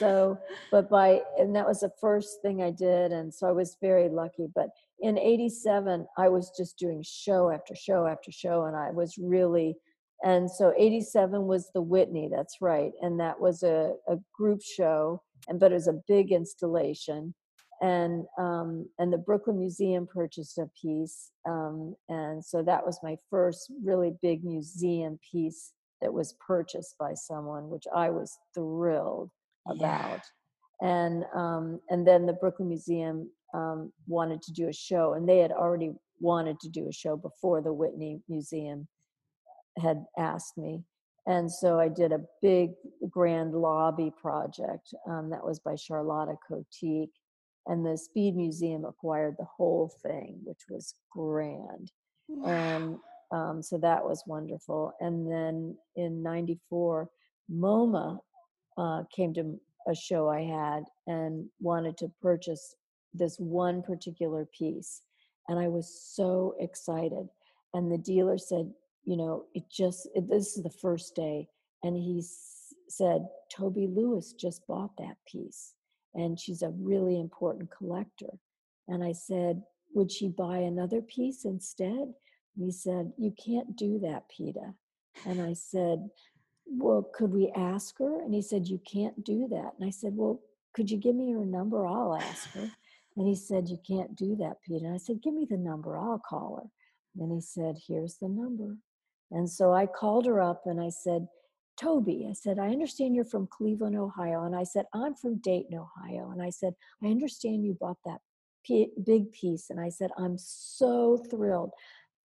So 0.00 0.36
but 0.72 0.90
by 0.90 1.20
and 1.38 1.54
that 1.54 1.66
was 1.66 1.80
the 1.80 1.92
first 2.00 2.42
thing 2.42 2.60
i 2.60 2.70
did 2.70 3.12
and 3.12 3.32
so 3.32 3.46
i 3.46 3.52
was 3.52 3.76
very 3.80 4.08
lucky 4.08 4.48
but 4.52 4.68
in 5.00 5.16
87 5.16 6.06
i 6.18 6.28
was 6.28 6.50
just 6.56 6.76
doing 6.76 7.04
show 7.04 7.50
after 7.50 7.74
show 7.76 8.04
after 8.04 8.32
show 8.32 8.64
and 8.64 8.76
i 8.76 8.90
was 8.90 9.16
really 9.16 9.76
and 10.24 10.50
so 10.50 10.72
87 10.76 11.46
was 11.46 11.70
the 11.72 11.82
whitney 11.82 12.28
that's 12.34 12.56
right 12.60 12.92
and 13.00 13.20
that 13.20 13.38
was 13.38 13.62
a, 13.62 13.92
a 14.08 14.16
group 14.36 14.60
show 14.60 15.22
and 15.46 15.60
but 15.60 15.70
it 15.70 15.76
was 15.76 15.88
a 15.88 16.02
big 16.08 16.32
installation 16.32 17.32
and 17.82 18.24
um, 18.38 18.88
and 18.98 19.12
the 19.12 19.18
Brooklyn 19.18 19.58
Museum 19.58 20.06
purchased 20.06 20.58
a 20.58 20.68
piece, 20.80 21.30
um, 21.48 21.94
and 22.08 22.44
so 22.44 22.62
that 22.62 22.84
was 22.84 22.98
my 23.02 23.16
first 23.30 23.70
really 23.84 24.14
big 24.22 24.44
museum 24.44 25.18
piece 25.30 25.72
that 26.00 26.12
was 26.12 26.34
purchased 26.46 26.96
by 26.98 27.14
someone, 27.14 27.68
which 27.68 27.84
I 27.94 28.10
was 28.10 28.38
thrilled 28.54 29.30
about. 29.66 30.20
Yeah. 30.80 30.88
And 30.88 31.24
um, 31.34 31.80
and 31.90 32.06
then 32.06 32.26
the 32.26 32.34
Brooklyn 32.34 32.68
Museum 32.68 33.30
um, 33.54 33.92
wanted 34.06 34.42
to 34.42 34.52
do 34.52 34.68
a 34.68 34.72
show, 34.72 35.14
and 35.14 35.28
they 35.28 35.38
had 35.38 35.52
already 35.52 35.92
wanted 36.20 36.58
to 36.60 36.68
do 36.68 36.88
a 36.88 36.92
show 36.92 37.16
before 37.16 37.60
the 37.60 37.72
Whitney 37.72 38.20
Museum 38.28 38.88
had 39.78 40.04
asked 40.18 40.56
me. 40.56 40.82
And 41.26 41.50
so 41.50 41.78
I 41.78 41.88
did 41.88 42.12
a 42.12 42.24
big 42.40 42.70
grand 43.10 43.52
lobby 43.52 44.12
project 44.20 44.94
um, 45.08 45.28
that 45.30 45.44
was 45.44 45.58
by 45.58 45.74
Charlotta 45.74 46.36
Kotik 46.48 47.10
and 47.66 47.84
the 47.84 47.96
Speed 47.96 48.36
Museum 48.36 48.84
acquired 48.84 49.36
the 49.38 49.44
whole 49.44 49.92
thing, 50.02 50.38
which 50.44 50.62
was 50.68 50.94
grand. 51.10 51.90
Wow. 52.28 52.48
And 52.50 52.98
um, 53.32 53.62
so 53.62 53.78
that 53.78 54.04
was 54.04 54.22
wonderful. 54.26 54.92
And 55.00 55.30
then 55.30 55.76
in 55.96 56.22
'94, 56.22 57.08
MoMA 57.52 58.18
uh, 58.78 59.02
came 59.14 59.34
to 59.34 59.58
a 59.88 59.94
show 59.94 60.28
I 60.28 60.42
had 60.42 60.84
and 61.06 61.46
wanted 61.60 61.96
to 61.98 62.10
purchase 62.20 62.74
this 63.14 63.36
one 63.38 63.82
particular 63.82 64.46
piece. 64.46 65.02
And 65.48 65.58
I 65.58 65.68
was 65.68 65.88
so 65.88 66.54
excited. 66.58 67.28
And 67.74 67.90
the 67.90 67.98
dealer 67.98 68.38
said, 68.38 68.72
you 69.04 69.16
know, 69.16 69.44
it 69.54 69.64
just, 69.70 70.08
it, 70.14 70.28
this 70.28 70.56
is 70.56 70.62
the 70.62 70.70
first 70.70 71.14
day. 71.14 71.48
And 71.84 71.96
he 71.96 72.18
s- 72.18 72.74
said, 72.88 73.28
Toby 73.52 73.86
Lewis 73.86 74.32
just 74.32 74.66
bought 74.66 74.96
that 74.98 75.16
piece 75.30 75.74
and 76.16 76.40
she's 76.40 76.62
a 76.62 76.70
really 76.70 77.20
important 77.20 77.70
collector. 77.70 78.30
And 78.88 79.04
I 79.04 79.12
said, 79.12 79.62
Would 79.94 80.10
she 80.10 80.28
buy 80.28 80.58
another 80.58 81.02
piece 81.02 81.44
instead? 81.44 82.14
And 82.56 82.64
he 82.64 82.72
said, 82.72 83.12
You 83.18 83.32
can't 83.32 83.76
do 83.76 84.00
that, 84.00 84.24
Petah. 84.30 84.74
And 85.26 85.40
I 85.40 85.52
said, 85.52 86.08
Well, 86.66 87.08
could 87.14 87.32
we 87.32 87.52
ask 87.54 87.98
her? 87.98 88.20
And 88.22 88.34
he 88.34 88.42
said, 88.42 88.66
You 88.66 88.80
can't 88.90 89.22
do 89.24 89.46
that. 89.50 89.72
And 89.78 89.86
I 89.86 89.90
said, 89.90 90.16
Well, 90.16 90.40
could 90.74 90.90
you 90.90 90.98
give 90.98 91.14
me 91.14 91.32
her 91.32 91.44
number? 91.44 91.86
I'll 91.86 92.16
ask 92.16 92.50
her. 92.52 92.70
And 93.16 93.26
he 93.26 93.34
said, 93.34 93.68
You 93.68 93.78
can't 93.86 94.16
do 94.16 94.36
that, 94.36 94.56
Petah. 94.68 94.84
And 94.86 94.94
I 94.94 94.98
said, 94.98 95.22
Give 95.22 95.34
me 95.34 95.46
the 95.48 95.58
number, 95.58 95.98
I'll 95.98 96.22
call 96.26 96.62
her. 96.62 97.22
And 97.22 97.32
he 97.32 97.40
said, 97.40 97.76
Here's 97.86 98.16
the 98.16 98.28
number. 98.28 98.76
And 99.30 99.50
so 99.50 99.72
I 99.72 99.86
called 99.86 100.26
her 100.26 100.40
up 100.40 100.62
and 100.66 100.80
I 100.80 100.88
said, 100.88 101.26
Toby, 101.76 102.26
I 102.28 102.32
said, 102.32 102.58
I 102.58 102.68
understand 102.68 103.14
you're 103.14 103.24
from 103.24 103.46
Cleveland, 103.46 103.96
Ohio. 103.96 104.44
And 104.44 104.56
I 104.56 104.64
said, 104.64 104.86
I'm 104.94 105.14
from 105.14 105.38
Dayton, 105.38 105.78
Ohio. 105.78 106.30
And 106.30 106.42
I 106.42 106.50
said, 106.50 106.74
I 107.02 107.08
understand 107.08 107.64
you 107.64 107.76
bought 107.78 107.98
that 108.04 108.20
p- 108.64 108.90
big 109.04 109.32
piece. 109.32 109.68
And 109.70 109.78
I 109.78 109.90
said, 109.90 110.10
I'm 110.16 110.38
so 110.38 111.22
thrilled. 111.30 111.72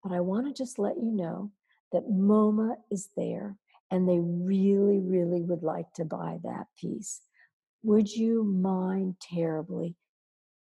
But 0.03 0.13
I 0.13 0.21
want 0.21 0.47
to 0.47 0.53
just 0.53 0.79
let 0.79 0.95
you 0.97 1.11
know 1.11 1.51
that 1.91 2.09
MoMA 2.09 2.75
is 2.89 3.09
there 3.17 3.57
and 3.91 4.07
they 4.07 4.19
really, 4.19 4.99
really 4.99 5.41
would 5.41 5.63
like 5.63 5.91
to 5.95 6.05
buy 6.05 6.39
that 6.43 6.67
piece. 6.79 7.21
Would 7.83 8.09
you 8.09 8.43
mind 8.43 9.15
terribly 9.21 9.95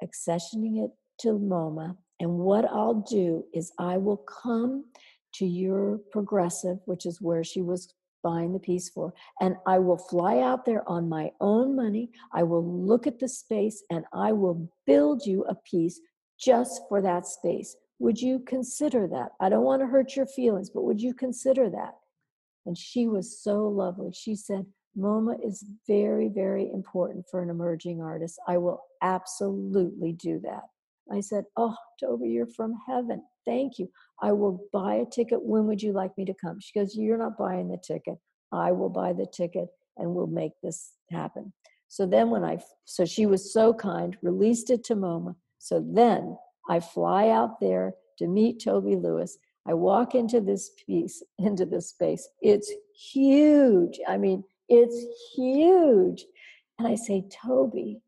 accessioning 0.02 0.84
it 0.84 0.92
to 1.20 1.38
MoMA? 1.38 1.96
And 2.20 2.38
what 2.38 2.64
I'll 2.64 3.04
do 3.08 3.44
is 3.52 3.72
I 3.78 3.98
will 3.98 4.16
come 4.16 4.86
to 5.34 5.46
your 5.46 5.98
progressive, 6.10 6.78
which 6.86 7.04
is 7.04 7.20
where 7.20 7.44
she 7.44 7.60
was 7.60 7.92
buying 8.22 8.52
the 8.52 8.58
piece 8.58 8.88
for. 8.88 9.12
And 9.40 9.56
I 9.66 9.78
will 9.78 9.98
fly 9.98 10.38
out 10.38 10.64
there 10.64 10.88
on 10.88 11.08
my 11.08 11.30
own 11.40 11.76
money. 11.76 12.10
I 12.32 12.42
will 12.42 12.64
look 12.64 13.06
at 13.06 13.18
the 13.18 13.28
space 13.28 13.82
and 13.90 14.04
I 14.12 14.32
will 14.32 14.70
build 14.86 15.26
you 15.26 15.44
a 15.44 15.54
piece 15.54 16.00
just 16.38 16.82
for 16.88 17.00
that 17.02 17.26
space. 17.26 17.76
Would 17.98 18.20
you 18.20 18.40
consider 18.40 19.06
that? 19.08 19.30
I 19.40 19.48
don't 19.48 19.64
want 19.64 19.80
to 19.82 19.86
hurt 19.86 20.16
your 20.16 20.26
feelings, 20.26 20.70
but 20.70 20.82
would 20.82 21.00
you 21.00 21.14
consider 21.14 21.70
that? 21.70 21.94
And 22.66 22.76
she 22.76 23.06
was 23.06 23.42
so 23.42 23.66
lovely. 23.68 24.12
She 24.12 24.34
said, 24.34 24.66
MoMA 24.98 25.36
is 25.44 25.64
very, 25.86 26.28
very 26.28 26.70
important 26.70 27.24
for 27.30 27.42
an 27.42 27.50
emerging 27.50 28.00
artist. 28.00 28.38
I 28.46 28.58
will 28.58 28.82
absolutely 29.02 30.12
do 30.12 30.40
that. 30.40 30.62
I 31.10 31.20
said, 31.20 31.44
Oh, 31.56 31.76
Toby, 31.98 32.28
you're 32.28 32.46
from 32.46 32.74
heaven. 32.86 33.22
Thank 33.44 33.78
you. 33.78 33.88
I 34.20 34.32
will 34.32 34.64
buy 34.72 34.94
a 34.94 35.06
ticket. 35.06 35.42
When 35.42 35.66
would 35.66 35.82
you 35.82 35.92
like 35.92 36.16
me 36.16 36.24
to 36.26 36.34
come? 36.34 36.58
She 36.60 36.78
goes, 36.78 36.96
You're 36.96 37.18
not 37.18 37.38
buying 37.38 37.68
the 37.68 37.78
ticket. 37.78 38.18
I 38.52 38.72
will 38.72 38.90
buy 38.90 39.12
the 39.12 39.26
ticket 39.26 39.68
and 39.96 40.14
we'll 40.14 40.26
make 40.26 40.52
this 40.62 40.92
happen. 41.10 41.52
So 41.88 42.06
then, 42.06 42.30
when 42.30 42.44
I, 42.44 42.58
so 42.84 43.04
she 43.04 43.26
was 43.26 43.52
so 43.52 43.74
kind, 43.74 44.16
released 44.22 44.70
it 44.70 44.84
to 44.84 44.94
MoMA. 44.94 45.34
So 45.58 45.84
then 45.92 46.36
I 46.68 46.80
fly 46.80 47.28
out 47.28 47.60
there 47.60 47.94
to 48.18 48.26
meet 48.26 48.62
Toby 48.64 48.96
Lewis. 48.96 49.36
I 49.66 49.74
walk 49.74 50.14
into 50.14 50.40
this 50.40 50.70
piece, 50.86 51.22
into 51.38 51.66
this 51.66 51.90
space. 51.90 52.28
It's 52.40 52.72
huge. 53.12 54.00
I 54.08 54.16
mean, 54.16 54.44
it's 54.68 55.04
huge. 55.34 56.24
And 56.78 56.88
I 56.88 56.94
say, 56.94 57.24
Toby, 57.30 58.00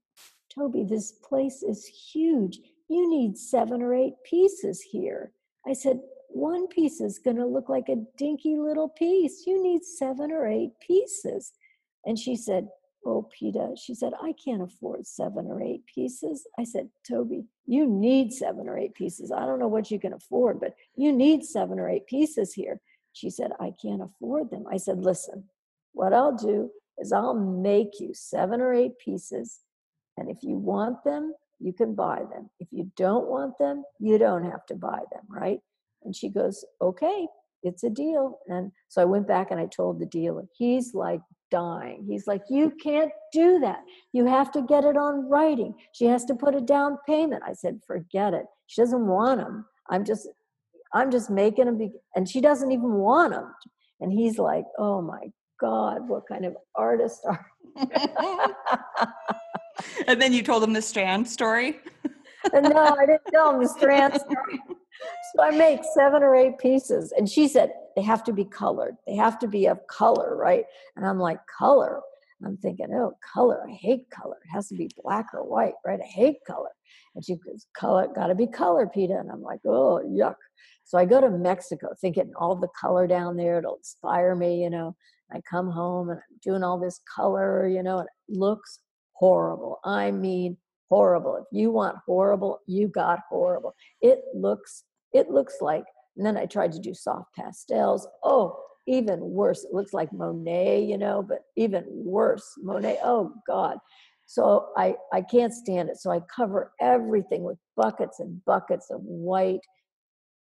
Toby, 0.54 0.84
this 0.84 1.12
place 1.12 1.62
is 1.62 1.84
huge 1.84 2.60
you 2.88 3.08
need 3.08 3.36
seven 3.36 3.82
or 3.82 3.94
eight 3.94 4.14
pieces 4.24 4.80
here. 4.82 5.32
I 5.66 5.72
said, 5.72 6.00
one 6.34 6.66
piece 6.66 7.00
is 7.00 7.20
going 7.20 7.36
to 7.36 7.46
look 7.46 7.68
like 7.68 7.88
a 7.88 8.04
dinky 8.18 8.56
little 8.56 8.88
piece. 8.88 9.44
You 9.46 9.62
need 9.62 9.84
seven 9.84 10.32
or 10.32 10.46
eight 10.46 10.72
pieces. 10.84 11.52
And 12.04 12.18
she 12.18 12.36
said, 12.36 12.68
Oh, 13.06 13.28
Petah, 13.38 13.78
she 13.78 13.94
said, 13.94 14.14
I 14.20 14.32
can't 14.42 14.62
afford 14.62 15.06
seven 15.06 15.46
or 15.46 15.62
eight 15.62 15.84
pieces. 15.86 16.46
I 16.58 16.64
said, 16.64 16.88
Toby, 17.06 17.44
you 17.66 17.86
need 17.86 18.32
seven 18.32 18.66
or 18.66 18.78
eight 18.78 18.94
pieces. 18.94 19.30
I 19.30 19.40
don't 19.40 19.58
know 19.58 19.68
what 19.68 19.90
you 19.90 20.00
can 20.00 20.14
afford, 20.14 20.58
but 20.58 20.74
you 20.96 21.12
need 21.12 21.44
seven 21.44 21.78
or 21.78 21.88
eight 21.88 22.06
pieces 22.06 22.54
here. 22.54 22.80
She 23.12 23.28
said, 23.28 23.52
I 23.60 23.72
can't 23.80 24.02
afford 24.02 24.50
them. 24.50 24.64
I 24.72 24.78
said, 24.78 24.98
Listen, 24.98 25.44
what 25.92 26.14
I'll 26.14 26.36
do 26.36 26.70
is 26.98 27.12
I'll 27.12 27.34
make 27.34 28.00
you 28.00 28.10
seven 28.12 28.60
or 28.60 28.72
eight 28.72 28.98
pieces. 28.98 29.60
And 30.16 30.30
if 30.30 30.38
you 30.42 30.56
want 30.56 31.04
them, 31.04 31.34
you 31.60 31.72
can 31.72 31.94
buy 31.94 32.22
them. 32.30 32.50
If 32.60 32.68
you 32.70 32.90
don't 32.96 33.28
want 33.28 33.58
them, 33.58 33.84
you 33.98 34.18
don't 34.18 34.44
have 34.44 34.66
to 34.66 34.74
buy 34.74 35.00
them, 35.12 35.22
right? 35.28 35.60
And 36.04 36.14
she 36.14 36.28
goes, 36.28 36.64
okay, 36.80 37.26
it's 37.62 37.82
a 37.82 37.90
deal. 37.90 38.38
And 38.46 38.70
so 38.88 39.02
I 39.02 39.06
went 39.06 39.26
back 39.26 39.50
and 39.50 39.58
I 39.58 39.66
told 39.66 39.98
the 39.98 40.06
dealer, 40.06 40.44
he's 40.56 40.94
like 40.94 41.20
dying. 41.50 42.04
He's 42.08 42.26
like, 42.26 42.42
you 42.50 42.72
can't 42.82 43.10
do 43.32 43.58
that. 43.60 43.80
You 44.12 44.26
have 44.26 44.52
to 44.52 44.62
get 44.62 44.84
it 44.84 44.96
on 44.96 45.28
writing. 45.28 45.74
She 45.92 46.04
has 46.06 46.24
to 46.26 46.34
put 46.34 46.54
a 46.54 46.60
down 46.60 46.98
payment. 47.06 47.42
I 47.46 47.54
said, 47.54 47.80
forget 47.86 48.34
it. 48.34 48.44
She 48.66 48.82
doesn't 48.82 49.06
want 49.06 49.40
them. 49.40 49.64
I'm 49.88 50.04
just, 50.04 50.28
I'm 50.92 51.10
just 51.10 51.30
making 51.30 51.66
them, 51.66 51.78
be, 51.78 51.92
and 52.14 52.28
she 52.28 52.40
doesn't 52.40 52.70
even 52.70 52.92
want 52.94 53.32
them. 53.32 53.54
And 54.00 54.12
he's 54.12 54.38
like, 54.38 54.64
oh 54.78 55.00
my 55.00 55.30
God, 55.60 56.08
what 56.08 56.26
kind 56.28 56.44
of 56.44 56.56
artist 56.74 57.20
are 57.24 57.46
and 60.06 60.20
then 60.20 60.32
you 60.32 60.42
told 60.42 60.62
him 60.62 60.72
the 60.72 60.82
strand 60.82 61.28
story? 61.28 61.80
and 62.52 62.68
no, 62.68 62.96
I 62.98 63.06
didn't 63.06 63.26
tell 63.30 63.54
him 63.54 63.62
the 63.62 63.68
strand 63.68 64.14
story. 64.20 64.60
So 65.34 65.42
I 65.42 65.50
make 65.50 65.80
seven 65.94 66.22
or 66.22 66.34
eight 66.34 66.58
pieces. 66.58 67.12
And 67.16 67.28
she 67.28 67.48
said, 67.48 67.72
they 67.96 68.02
have 68.02 68.24
to 68.24 68.32
be 68.32 68.44
colored. 68.44 68.96
They 69.06 69.16
have 69.16 69.38
to 69.40 69.48
be 69.48 69.66
of 69.66 69.86
color, 69.88 70.36
right? 70.36 70.64
And 70.96 71.06
I'm 71.06 71.18
like, 71.18 71.38
color? 71.58 72.00
I'm 72.44 72.56
thinking, 72.58 72.88
oh, 72.92 73.16
color. 73.34 73.64
I 73.68 73.72
hate 73.72 74.10
color. 74.10 74.36
It 74.44 74.54
has 74.54 74.68
to 74.68 74.74
be 74.74 74.90
black 75.02 75.26
or 75.32 75.42
white, 75.42 75.74
right? 75.84 76.00
I 76.00 76.06
hate 76.06 76.36
color. 76.46 76.70
And 77.14 77.24
she 77.24 77.36
goes, 77.36 77.66
color, 77.76 78.08
gotta 78.14 78.34
be 78.34 78.46
color, 78.46 78.86
Petah. 78.86 79.20
And 79.20 79.30
I'm 79.30 79.42
like, 79.42 79.60
oh, 79.66 80.02
yuck. 80.04 80.36
So 80.84 80.98
I 80.98 81.04
go 81.06 81.20
to 81.20 81.30
Mexico 81.30 81.88
thinking 82.00 82.32
all 82.36 82.56
the 82.56 82.68
color 82.78 83.06
down 83.06 83.36
there, 83.36 83.58
it'll 83.58 83.76
inspire 83.76 84.34
me, 84.34 84.62
you 84.62 84.70
know. 84.70 84.94
I 85.32 85.40
come 85.48 85.70
home 85.70 86.10
and 86.10 86.18
I'm 86.18 86.38
doing 86.42 86.62
all 86.62 86.78
this 86.78 87.00
color, 87.12 87.66
you 87.66 87.82
know, 87.82 87.98
and 87.98 88.08
it 88.28 88.38
looks 88.38 88.80
horrible. 89.14 89.80
I 89.84 90.10
mean, 90.10 90.56
horrible. 90.88 91.36
If 91.36 91.46
you 91.50 91.70
want 91.70 91.96
horrible, 92.06 92.60
you 92.66 92.88
got 92.88 93.20
horrible. 93.28 93.74
It 94.00 94.20
looks, 94.34 94.84
it 95.12 95.30
looks 95.30 95.56
like, 95.60 95.84
and 96.16 96.24
then 96.24 96.36
I 96.36 96.46
tried 96.46 96.72
to 96.72 96.78
do 96.78 96.94
soft 96.94 97.34
pastels. 97.34 98.06
Oh, 98.22 98.60
even 98.86 99.20
worse. 99.20 99.64
It 99.64 99.72
looks 99.72 99.92
like 99.92 100.12
Monet, 100.12 100.84
you 100.84 100.98
know, 100.98 101.22
but 101.22 101.40
even 101.56 101.84
worse. 101.88 102.44
Monet, 102.62 102.98
oh 103.02 103.32
God. 103.46 103.78
So 104.26 104.68
I, 104.76 104.94
I 105.12 105.22
can't 105.22 105.52
stand 105.52 105.88
it. 105.88 105.96
So 105.98 106.10
I 106.10 106.20
cover 106.34 106.72
everything 106.80 107.42
with 107.42 107.58
buckets 107.76 108.20
and 108.20 108.44
buckets 108.44 108.90
of 108.90 109.00
white 109.02 109.60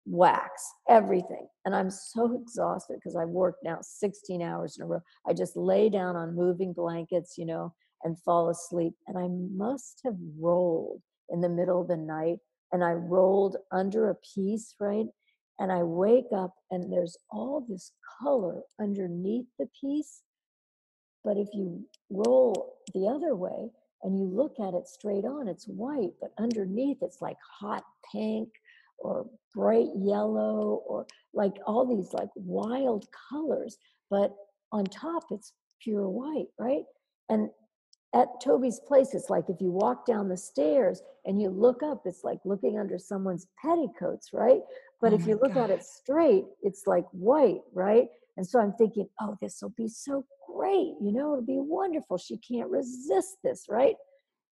wax, 0.06 0.62
everything. 0.88 1.46
And 1.64 1.74
I'm 1.74 1.90
so 1.90 2.40
exhausted 2.40 2.94
because 2.94 3.16
I've 3.16 3.28
worked 3.28 3.64
now 3.64 3.78
16 3.80 4.40
hours 4.40 4.76
in 4.78 4.84
a 4.84 4.86
row. 4.86 5.00
I 5.26 5.32
just 5.32 5.56
lay 5.56 5.88
down 5.88 6.16
on 6.16 6.36
moving 6.36 6.72
blankets, 6.72 7.36
you 7.36 7.44
know, 7.44 7.74
and 8.06 8.18
fall 8.20 8.48
asleep. 8.48 8.94
And 9.08 9.18
I 9.18 9.26
must 9.28 10.00
have 10.04 10.16
rolled 10.38 11.02
in 11.28 11.40
the 11.40 11.48
middle 11.48 11.82
of 11.82 11.88
the 11.88 11.96
night 11.96 12.38
and 12.72 12.84
I 12.84 12.92
rolled 12.92 13.56
under 13.72 14.10
a 14.10 14.14
piece, 14.34 14.76
right? 14.80 15.06
And 15.58 15.72
I 15.72 15.82
wake 15.82 16.30
up 16.34 16.54
and 16.70 16.92
there's 16.92 17.16
all 17.30 17.66
this 17.68 17.90
color 18.22 18.62
underneath 18.80 19.46
the 19.58 19.68
piece. 19.80 20.22
But 21.24 21.36
if 21.36 21.48
you 21.52 21.84
roll 22.08 22.76
the 22.94 23.08
other 23.08 23.34
way 23.34 23.70
and 24.04 24.16
you 24.16 24.26
look 24.26 24.54
at 24.60 24.74
it 24.74 24.86
straight 24.86 25.24
on, 25.24 25.48
it's 25.48 25.66
white, 25.66 26.12
but 26.20 26.30
underneath 26.38 26.98
it's 27.02 27.20
like 27.20 27.38
hot 27.60 27.82
pink 28.12 28.48
or 28.98 29.26
bright 29.52 29.88
yellow 29.96 30.82
or 30.86 31.06
like 31.34 31.54
all 31.66 31.84
these 31.84 32.12
like 32.12 32.30
wild 32.36 33.06
colors. 33.30 33.78
But 34.10 34.32
on 34.70 34.84
top, 34.84 35.24
it's 35.32 35.52
pure 35.82 36.08
white, 36.08 36.46
right? 36.56 36.84
And 37.28 37.50
at 38.14 38.40
Toby's 38.42 38.80
place, 38.80 39.14
it's 39.14 39.30
like 39.30 39.44
if 39.48 39.60
you 39.60 39.70
walk 39.70 40.06
down 40.06 40.28
the 40.28 40.36
stairs 40.36 41.02
and 41.24 41.40
you 41.40 41.50
look 41.50 41.82
up, 41.82 42.02
it's 42.06 42.24
like 42.24 42.38
looking 42.44 42.78
under 42.78 42.98
someone's 42.98 43.46
petticoats, 43.60 44.32
right? 44.32 44.60
But 45.00 45.12
Oh 45.12 45.16
if 45.16 45.26
you 45.26 45.38
look 45.42 45.54
God. 45.54 45.64
at 45.64 45.70
it 45.70 45.84
straight, 45.84 46.44
it's 46.62 46.86
like 46.86 47.04
white, 47.10 47.60
right? 47.74 48.08
And 48.36 48.46
so 48.46 48.60
I'm 48.60 48.72
thinking, 48.72 49.08
oh, 49.20 49.36
this 49.40 49.60
will 49.60 49.74
be 49.76 49.88
so 49.88 50.24
great. 50.46 50.94
You 51.00 51.12
know, 51.12 51.32
it'll 51.32 51.42
be 51.42 51.58
wonderful. 51.58 52.16
She 52.16 52.38
can't 52.38 52.70
resist 52.70 53.36
this, 53.42 53.66
right? 53.68 53.96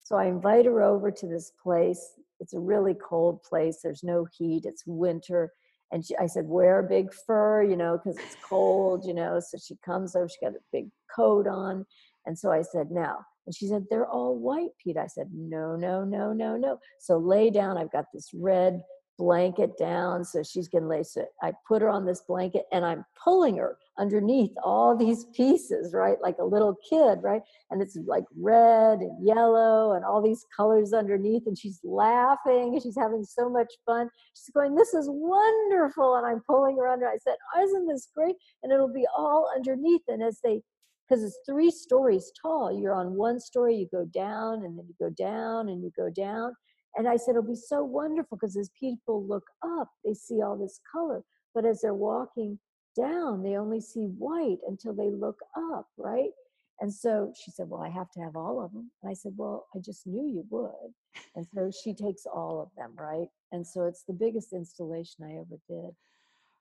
So 0.02 0.16
I 0.16 0.26
invite 0.26 0.66
her 0.66 0.82
over 0.82 1.10
to 1.10 1.26
this 1.26 1.52
place. 1.62 2.18
It's 2.40 2.54
a 2.54 2.60
really 2.60 2.94
cold 2.94 3.42
place. 3.42 3.80
There's 3.82 4.02
no 4.02 4.26
heat. 4.36 4.64
It's 4.66 4.84
winter. 4.86 5.52
And 5.92 6.04
she, 6.04 6.16
I 6.16 6.26
said, 6.26 6.46
wear 6.46 6.80
a 6.80 6.88
big 6.88 7.14
fur, 7.14 7.62
you 7.62 7.76
know, 7.76 7.98
because 7.98 8.18
it's 8.18 8.36
cold, 8.44 9.06
you 9.06 9.14
know. 9.14 9.40
So 9.40 9.56
she 9.58 9.76
comes 9.84 10.16
over. 10.16 10.28
She 10.28 10.44
got 10.44 10.54
a 10.54 10.60
big 10.72 10.88
coat 11.14 11.46
on. 11.46 11.86
And 12.26 12.38
so 12.38 12.50
I 12.50 12.62
said, 12.62 12.90
now. 12.90 13.24
And 13.46 13.54
she 13.54 13.66
said, 13.66 13.84
they're 13.90 14.06
all 14.06 14.38
white, 14.38 14.70
Pete. 14.82 14.96
I 14.96 15.06
said, 15.06 15.28
no, 15.32 15.76
no, 15.76 16.04
no, 16.04 16.32
no, 16.32 16.56
no. 16.56 16.78
So 16.98 17.18
lay 17.18 17.50
down. 17.50 17.76
I've 17.76 17.92
got 17.92 18.06
this 18.12 18.30
red 18.34 18.82
blanket 19.16 19.78
down 19.78 20.24
so 20.24 20.42
she's 20.42 20.68
to 20.68 20.80
lay 20.80 21.02
so 21.02 21.24
i 21.40 21.52
put 21.68 21.80
her 21.80 21.88
on 21.88 22.04
this 22.04 22.22
blanket 22.22 22.64
and 22.72 22.84
i'm 22.84 23.04
pulling 23.22 23.56
her 23.56 23.78
underneath 23.96 24.50
all 24.64 24.96
these 24.96 25.26
pieces 25.36 25.94
right 25.94 26.16
like 26.20 26.36
a 26.40 26.44
little 26.44 26.74
kid 26.88 27.20
right 27.22 27.42
and 27.70 27.80
it's 27.80 27.96
like 28.06 28.24
red 28.36 28.98
and 28.98 29.24
yellow 29.24 29.92
and 29.92 30.04
all 30.04 30.20
these 30.20 30.44
colors 30.56 30.92
underneath 30.92 31.44
and 31.46 31.56
she's 31.56 31.78
laughing 31.84 32.72
and 32.72 32.82
she's 32.82 32.98
having 32.98 33.24
so 33.24 33.48
much 33.48 33.72
fun 33.86 34.08
she's 34.34 34.50
going 34.52 34.74
this 34.74 34.94
is 34.94 35.06
wonderful 35.08 36.16
and 36.16 36.26
i'm 36.26 36.42
pulling 36.48 36.76
her 36.76 36.88
under 36.88 37.06
i 37.06 37.16
said 37.22 37.36
isn't 37.62 37.86
this 37.86 38.08
great 38.16 38.34
and 38.64 38.72
it'll 38.72 38.92
be 38.92 39.06
all 39.16 39.48
underneath 39.54 40.02
and 40.08 40.24
as 40.24 40.40
they 40.42 40.60
because 41.08 41.22
it's 41.22 41.38
three 41.46 41.70
stories 41.70 42.32
tall 42.40 42.72
you're 42.72 42.94
on 42.94 43.14
one 43.14 43.38
story 43.38 43.74
you 43.76 43.88
go 43.92 44.04
down 44.06 44.64
and 44.64 44.78
then 44.78 44.86
you 44.86 44.94
go 44.98 45.10
down 45.10 45.68
and 45.68 45.82
you 45.82 45.90
go 45.96 46.10
down 46.10 46.54
and 46.96 47.08
I 47.08 47.16
said, 47.16 47.30
it'll 47.32 47.42
be 47.42 47.56
so 47.56 47.82
wonderful 47.82 48.36
because 48.36 48.56
as 48.56 48.70
people 48.78 49.26
look 49.26 49.44
up, 49.64 49.88
they 50.04 50.14
see 50.14 50.42
all 50.42 50.56
this 50.56 50.80
color. 50.90 51.24
But 51.54 51.64
as 51.64 51.80
they're 51.80 51.94
walking 51.94 52.58
down, 52.96 53.42
they 53.42 53.56
only 53.56 53.80
see 53.80 54.06
white 54.18 54.58
until 54.68 54.94
they 54.94 55.10
look 55.10 55.38
up, 55.72 55.88
right? 55.96 56.30
And 56.80 56.92
so 56.92 57.32
she 57.42 57.50
said, 57.50 57.68
Well, 57.68 57.82
I 57.82 57.88
have 57.88 58.10
to 58.12 58.20
have 58.20 58.36
all 58.36 58.62
of 58.62 58.72
them. 58.72 58.90
And 59.02 59.10
I 59.10 59.14
said, 59.14 59.32
Well, 59.36 59.66
I 59.74 59.78
just 59.78 60.06
knew 60.06 60.26
you 60.26 60.44
would. 60.50 60.92
And 61.36 61.46
so 61.54 61.70
she 61.70 61.94
takes 61.94 62.26
all 62.26 62.60
of 62.60 62.68
them, 62.76 62.92
right? 62.96 63.28
And 63.52 63.66
so 63.66 63.84
it's 63.84 64.04
the 64.04 64.12
biggest 64.12 64.52
installation 64.52 65.24
I 65.24 65.34
ever 65.34 65.58
did. 65.68 65.94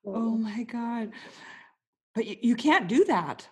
So 0.03 0.13
Oh 0.13 0.37
my 0.37 0.63
God. 0.63 1.11
But 2.15 2.27
you, 2.27 2.35
you 2.41 2.55
can't 2.55 2.87
do 2.87 3.03
that. 3.05 3.47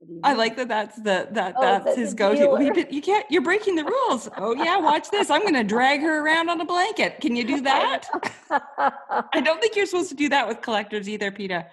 What 0.00 0.08
do 0.08 0.14
you 0.14 0.20
I 0.24 0.30
mm-hmm. 0.30 0.38
like 0.38 0.56
that 0.56 0.68
that's 0.68 0.96
the 0.96 1.28
that 1.32 1.54
Oh, 1.58 1.60
that's 1.60 1.94
his 1.94 2.14
go-to. 2.14 2.46
Well, 2.48 2.62
you, 2.62 2.86
you 2.90 3.02
can't 3.02 3.26
you're 3.30 3.42
breaking 3.42 3.74
the 3.74 3.84
rules. 3.84 4.30
Oh 4.38 4.54
yeah, 4.54 4.78
watch 4.78 5.10
this. 5.10 5.28
I'm 5.28 5.44
gonna 5.44 5.62
drag 5.62 6.00
her 6.00 6.24
around 6.24 6.48
on 6.48 6.58
a 6.58 6.64
blanket. 6.64 7.20
Can 7.20 7.36
you 7.36 7.44
do 7.44 7.60
that? 7.60 8.08
I 8.50 9.42
don't 9.44 9.60
think 9.60 9.76
you're 9.76 9.84
supposed 9.84 10.08
to 10.08 10.14
do 10.14 10.30
that 10.30 10.48
with 10.48 10.62
collectors 10.62 11.06
either, 11.06 11.30
Petah. 11.30 11.66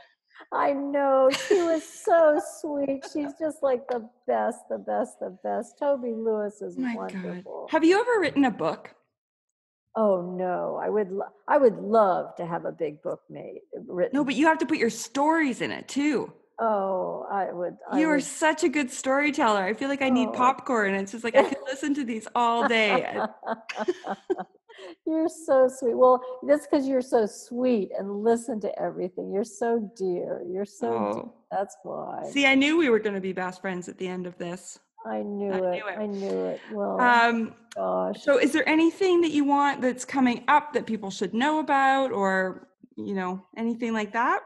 I 0.52 0.74
know. 0.74 1.30
She 1.48 1.56
was 1.62 1.88
so 1.88 2.42
sweet. 2.62 3.06
She's 3.14 3.32
just 3.40 3.64
like 3.64 3.88
the 3.88 4.10
best, 4.28 4.60
the 4.70 4.78
best, 4.78 5.20
the 5.22 5.38
best. 5.42 5.80
Toby 5.80 6.12
Lewis 6.12 6.62
is 6.62 6.78
my 6.78 6.96
wonderful. 6.96 7.68
God. 7.70 7.72
Have 7.72 7.86
you 7.86 7.98
ever 7.98 8.20
written 8.20 8.44
a 8.44 8.52
book? 8.52 8.94
Oh 9.96 10.22
no, 10.22 10.80
I 10.84 10.90
would 10.90 11.12
lo- 11.12 11.34
I 11.48 11.58
would 11.58 11.78
love 11.78 12.36
to 12.36 12.46
have 12.46 12.66
a 12.66 12.74
big 12.74 13.02
book 13.02 13.22
made 13.30 13.62
written. 13.88 14.12
No, 14.14 14.26
but 14.26 14.36
you 14.36 14.48
have 14.48 14.58
to 14.58 14.66
put 14.66 14.78
your 14.78 14.90
stories 14.90 15.62
in 15.62 15.72
it 15.72 15.88
too. 15.88 16.34
Oh, 16.60 17.26
I 17.32 17.52
would. 17.52 17.78
I 17.92 18.00
You 18.00 18.10
are 18.10 18.16
would- 18.16 18.24
such 18.24 18.64
a 18.64 18.70
good 18.70 18.90
storyteller. 18.92 19.64
I 19.64 19.74
feel 19.74 19.90
like 19.90 20.02
I 20.02 20.10
need 20.10 20.30
Oh. 20.30 20.34
popcorn. 20.34 20.94
It's 20.96 21.12
just 21.12 21.24
like 21.24 21.36
I 21.36 21.44
could 21.44 21.58
listen 21.66 21.94
to 21.96 22.04
these 22.04 22.28
all 22.36 22.68
day. 22.68 23.18
You're 25.06 25.28
so 25.30 25.68
sweet. 25.68 25.98
Well, 25.98 26.22
that's 26.48 26.68
because 26.68 26.88
you're 26.88 27.02
so 27.02 27.26
sweet 27.26 27.90
and 27.98 28.24
listen 28.24 28.60
to 28.62 28.80
everything. 28.80 29.32
You're 29.34 29.44
so 29.44 29.92
dear. 29.98 30.44
You're 30.48 30.66
so. 30.66 30.90
dear. 30.90 30.98
Oh. 31.00 31.34
That's 31.50 31.76
why. 31.84 32.24
See, 32.30 32.46
I 32.46 32.54
knew 32.56 32.78
we 32.78 32.90
were 32.90 33.00
going 33.00 33.16
to 33.16 33.22
be 33.22 33.34
best 33.34 33.60
friends 33.62 33.90
at 33.90 33.98
the 33.98 34.08
end 34.08 34.28
of 34.28 34.38
this. 34.38 34.78
I 35.06 35.24
knew 35.24 35.52
I 35.52 35.58
it. 35.58 35.62
knew 35.72 35.88
it. 35.88 35.98
I 35.98 36.06
knew 36.06 36.46
it. 36.46 36.62
Well, 36.72 37.00
Um, 37.02 37.56
gosh. 37.76 38.22
so, 38.22 38.38
is 38.38 38.52
there 38.52 38.68
anything 38.70 39.22
that 39.22 39.32
you 39.32 39.46
want 39.46 39.82
that's 39.82 40.06
coming 40.06 40.44
up 40.48 40.74
that 40.74 40.86
people 40.86 41.10
should 41.10 41.34
know 41.34 41.60
about, 41.60 42.12
or 42.12 42.68
you 42.98 43.16
know, 43.16 43.46
anything 43.56 43.94
like 43.94 44.12
that? 44.14 44.42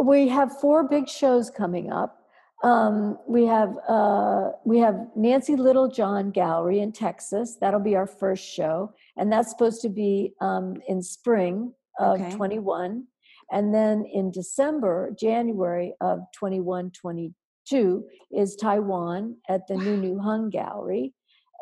We 0.00 0.28
have 0.28 0.60
four 0.60 0.88
big 0.88 1.08
shows 1.08 1.50
coming 1.50 1.92
up. 1.92 2.18
Um, 2.64 3.18
we 3.26 3.44
have 3.46 3.76
uh, 3.88 4.50
we 4.64 4.78
have 4.78 5.08
Nancy 5.16 5.56
Littlejohn 5.56 6.30
Gallery 6.30 6.78
in 6.78 6.92
Texas. 6.92 7.56
That'll 7.60 7.80
be 7.80 7.96
our 7.96 8.06
first 8.06 8.44
show, 8.44 8.94
and 9.16 9.32
that's 9.32 9.50
supposed 9.50 9.82
to 9.82 9.88
be 9.88 10.32
um, 10.40 10.76
in 10.88 11.02
spring 11.02 11.72
of 11.98 12.20
Okay. 12.20 12.30
21. 12.34 13.04
And 13.50 13.74
then 13.74 14.04
in 14.10 14.30
December, 14.30 15.14
January 15.18 15.94
of 16.00 16.20
21, 16.34 16.90
22 16.92 18.04
is 18.34 18.56
Taiwan 18.56 19.36
at 19.48 19.66
the 19.66 19.76
New 19.76 19.96
New 19.96 20.18
Hung 20.22 20.48
Gallery. 20.48 21.12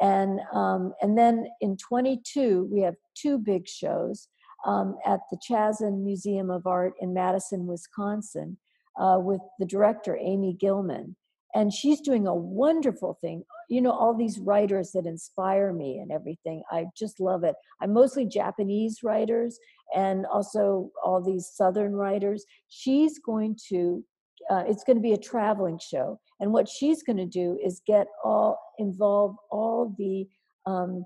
And, 0.01 0.40
um, 0.52 0.94
and 1.02 1.19
then 1.19 1.47
in 1.61 1.77
22, 1.77 2.69
we 2.73 2.81
have 2.82 2.94
two 3.15 3.39
big 3.39 3.69
shows 3.69 4.28
um, 4.66 4.97
at 5.07 5.20
the 5.31 5.39
Chazen 5.39 6.03
Museum 6.03 6.51
of 6.51 6.66
Art 6.66 6.95
in 7.01 7.15
Madison, 7.15 7.66
Wisconsin, 7.66 8.57
uh, 8.99 9.19
with 9.20 9.41
the 9.59 9.66
director, 9.66 10.19
Amy 10.20 10.57
Gilman. 10.59 11.16
And 11.55 11.73
she's 11.73 12.01
doing 12.01 12.27
a 12.27 12.35
wonderful 12.35 13.19
thing. 13.20 13.45
You 13.69 13.81
know, 13.82 13.91
all 13.91 14.15
these 14.15 14.39
writers 14.39 14.93
that 14.93 15.07
inspire 15.07 15.73
me 15.73 15.99
and 15.99 16.12
everything. 16.12 16.62
I 16.70 16.87
just 16.97 17.19
love 17.20 17.45
it. 17.45 17.57
I'm 17.81 17.93
mostly 17.93 18.27
Japanese 18.27 19.03
writers 19.03 19.59
and 19.95 20.27
also 20.27 20.91
all 21.05 21.20
these 21.20 21.51
Southern 21.53 21.95
writers. 21.95 22.45
She's 22.69 23.19
going 23.19 23.59
to, 23.69 24.05
uh, 24.49 24.65
it's 24.66 24.85
going 24.85 24.97
to 24.97 25.03
be 25.03 25.12
a 25.12 25.19
traveling 25.19 25.81
show. 25.81 26.20
And 26.39 26.53
what 26.53 26.69
she's 26.69 27.03
going 27.03 27.16
to 27.16 27.27
do 27.27 27.59
is 27.65 27.82
get 27.87 28.07
all, 28.24 28.59
involve 28.78 29.37
all 29.51 29.95
the, 29.99 30.28
um, 30.66 31.05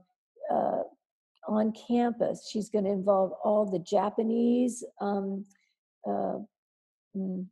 uh, 0.52 0.82
on 1.48 1.72
campus. 1.72 2.48
She's 2.50 2.70
going 2.70 2.84
to 2.84 2.90
involve 2.90 3.32
all 3.44 3.64
the 3.64 3.78
Japanese 3.78 4.84
um, 5.00 5.44
uh, 6.06 6.38
mm, 7.16 7.46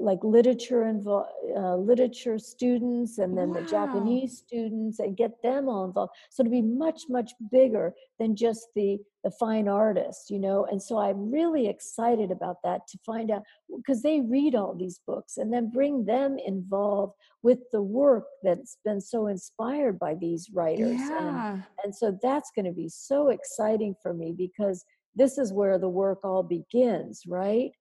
like 0.00 0.18
literature 0.22 0.86
involved 0.86 1.28
uh, 1.56 1.76
literature 1.76 2.38
students 2.38 3.18
and 3.18 3.36
then 3.36 3.50
wow. 3.50 3.60
the 3.60 3.66
japanese 3.66 4.38
students 4.38 4.98
and 4.98 5.16
get 5.16 5.42
them 5.42 5.68
all 5.68 5.84
involved 5.84 6.12
so 6.30 6.42
to 6.42 6.50
be 6.50 6.62
much 6.62 7.02
much 7.08 7.32
bigger 7.52 7.92
than 8.18 8.34
just 8.34 8.68
the 8.74 8.98
the 9.22 9.30
fine 9.30 9.68
artists 9.68 10.30
you 10.30 10.38
know 10.38 10.64
and 10.70 10.82
so 10.82 10.98
i'm 10.98 11.30
really 11.30 11.68
excited 11.68 12.30
about 12.30 12.56
that 12.64 12.80
to 12.88 12.98
find 13.04 13.30
out 13.30 13.42
because 13.76 14.02
they 14.02 14.20
read 14.22 14.54
all 14.54 14.74
these 14.74 15.00
books 15.06 15.36
and 15.36 15.52
then 15.52 15.70
bring 15.70 16.04
them 16.06 16.38
involved 16.46 17.12
with 17.42 17.58
the 17.72 17.82
work 17.82 18.24
that's 18.42 18.78
been 18.84 19.00
so 19.00 19.26
inspired 19.26 19.98
by 19.98 20.14
these 20.14 20.48
writers 20.52 20.98
yeah. 20.98 21.52
and, 21.52 21.64
and 21.84 21.94
so 21.94 22.18
that's 22.22 22.50
going 22.54 22.64
to 22.64 22.72
be 22.72 22.88
so 22.88 23.28
exciting 23.28 23.94
for 24.02 24.14
me 24.14 24.32
because 24.36 24.84
this 25.14 25.36
is 25.36 25.52
where 25.52 25.78
the 25.78 25.88
work 25.88 26.20
all 26.24 26.42
begins 26.42 27.24
right 27.26 27.72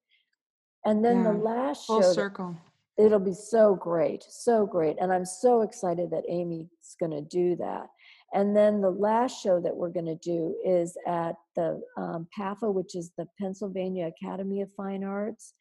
and 0.90 1.06
then 1.06 1.18
yeah, 1.18 1.32
the 1.32 1.38
last 1.38 1.86
full 1.86 2.02
show, 2.02 2.14
circle. 2.14 2.58
It'll 2.98 3.20
be 3.20 3.34
so 3.34 3.76
great, 3.76 4.24
so 4.28 4.66
great. 4.66 4.98
And 5.00 5.14
I'm 5.14 5.26
so 5.26 5.62
excited 5.62 6.10
that 6.12 6.24
Amy's 6.28 6.68
going 7.00 7.12
to 7.12 7.22
do 7.22 7.56
that. 7.58 7.88
And 8.34 8.56
then 8.56 8.82
the 8.82 8.90
last 8.90 9.42
show 9.42 9.60
that 9.62 9.76
we're 9.76 9.90
going 9.90 10.06
to 10.06 10.16
do 10.16 10.56
is 10.66 10.98
at 11.08 11.36
the 11.56 11.82
um, 11.96 12.28
PAFA, 12.38 12.74
which 12.74 12.96
is 12.96 13.12
the 13.18 13.28
Pennsylvania 13.40 14.12
Academy 14.22 14.62
of 14.62 14.70
Fine 14.76 15.04
Arts. 15.04 15.54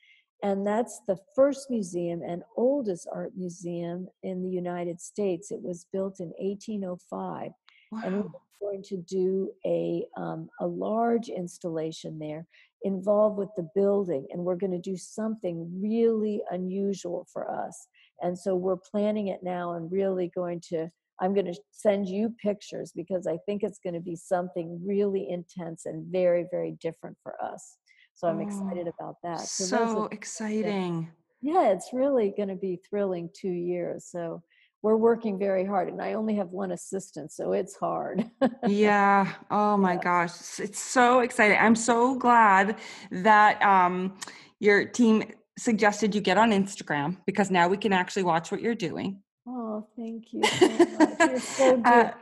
And 0.43 0.67
that's 0.67 1.01
the 1.07 1.19
first 1.35 1.71
museum 1.71 2.23
and 2.23 2.43
oldest 2.57 3.09
art 3.13 3.33
museum 3.37 4.09
in 4.23 4.43
the 4.43 4.51
United 4.51 5.01
States. 5.01 5.51
It 5.51 5.61
was 5.63 5.87
built 5.93 6.21
in 6.21 6.33
1805. 6.39 7.51
Wow. 7.91 8.01
And 8.05 8.25
we're 8.25 8.71
going 8.71 8.83
to 8.85 8.97
do 8.97 9.51
a, 9.67 10.05
um, 10.17 10.49
a 10.61 10.67
large 10.67 11.29
installation 11.29 12.19
there 12.19 12.47
involved 12.83 13.37
with 13.39 13.49
the 13.57 13.69
building 13.75 14.27
and 14.31 14.43
we're 14.43 14.57
going 14.57 14.73
to 14.73 14.91
do 14.91 14.97
something 14.97 15.69
really 15.81 16.41
unusual 16.51 17.27
for 17.33 17.51
us. 17.51 17.89
And 18.23 18.39
so 18.39 18.55
we're 18.55 18.77
planning 18.77 19.29
it 19.29 19.41
now 19.43 19.75
and 19.75 19.91
really 19.91 20.31
going 20.35 20.61
to 20.71 20.89
i'm 21.21 21.35
going 21.35 21.47
to 21.47 21.61
send 21.73 22.09
you 22.09 22.33
pictures 22.41 22.93
because 22.95 23.27
i 23.27 23.37
think 23.47 23.63
it's 23.63 23.81
going 23.83 23.95
to 23.95 24.01
be 24.01 24.15
something 24.15 24.81
really 24.87 25.29
intense 25.29 25.87
and 25.87 26.07
very 26.13 26.47
very 26.51 26.77
different 26.81 27.17
for 27.23 27.35
us. 27.43 27.77
So 28.15 28.29
i'm 28.29 28.39
oh, 28.39 28.47
excited 28.47 28.89
about 28.89 29.17
that. 29.23 29.41
So, 29.41 29.65
so 29.65 30.09
exciting. 30.11 31.11
Yeah 31.41 31.71
it's 31.71 31.91
really 31.93 32.33
going 32.37 32.49
to 32.49 32.57
be 32.57 32.81
thrilling 32.89 33.31
two 33.35 33.51
years. 33.51 34.07
So 34.11 34.43
we're 34.83 34.97
working 34.97 35.39
very 35.39 35.65
hard 35.65 35.89
and 35.89 36.01
i 36.01 36.13
only 36.15 36.35
have 36.37 36.49
one 36.51 36.71
assistant 36.73 37.33
so 37.33 37.53
it's 37.53 37.77
hard. 37.77 38.25
Yeah. 38.67 39.33
Oh 39.51 39.77
my 39.77 39.97
gosh. 39.97 40.61
It's 40.61 40.81
so 40.81 41.21
exciting. 41.21 41.59
I'm 41.59 41.75
so 41.75 42.15
glad 42.17 42.79
that 43.11 43.61
um, 43.63 44.17
your 44.61 44.85
team 44.85 45.25
suggested 45.59 46.15
you 46.15 46.21
get 46.21 46.39
on 46.39 46.51
instagram 46.53 47.17
because 47.27 47.51
now 47.51 47.67
we 47.69 47.77
can 47.77 47.93
actually 47.93 48.23
watch 48.25 48.51
what 48.51 48.61
you're 48.61 48.75
doing. 48.75 49.23
Oh 49.47 49.87
thank 49.97 50.33
you 50.33 50.43
so 50.45 50.69
much. 50.99 51.19
You're 51.21 51.39
so 51.41 51.73
uh, 51.73 51.77
good. 51.77 51.85
uh, 51.87 52.13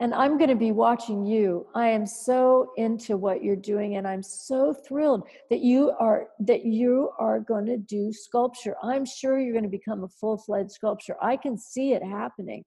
and 0.00 0.12
I'm 0.14 0.36
going 0.36 0.50
to 0.50 0.56
be 0.56 0.72
watching 0.72 1.24
you. 1.24 1.66
I 1.74 1.88
am 1.88 2.06
so 2.06 2.72
into 2.76 3.16
what 3.16 3.42
you're 3.42 3.56
doing 3.56 3.96
and 3.96 4.06
I'm 4.06 4.22
so 4.22 4.74
thrilled 4.74 5.28
that 5.50 5.60
you 5.60 5.92
are 5.98 6.28
that 6.40 6.64
you 6.64 7.10
are 7.18 7.40
going 7.40 7.66
to 7.66 7.76
do 7.76 8.12
sculpture. 8.12 8.76
I'm 8.82 9.04
sure 9.04 9.38
you're 9.38 9.52
going 9.52 9.64
to 9.64 9.70
become 9.70 10.04
a 10.04 10.08
full-fledged 10.08 10.72
sculptor. 10.72 11.16
I 11.22 11.36
can 11.36 11.56
see 11.56 11.92
it 11.92 12.02
happening. 12.02 12.64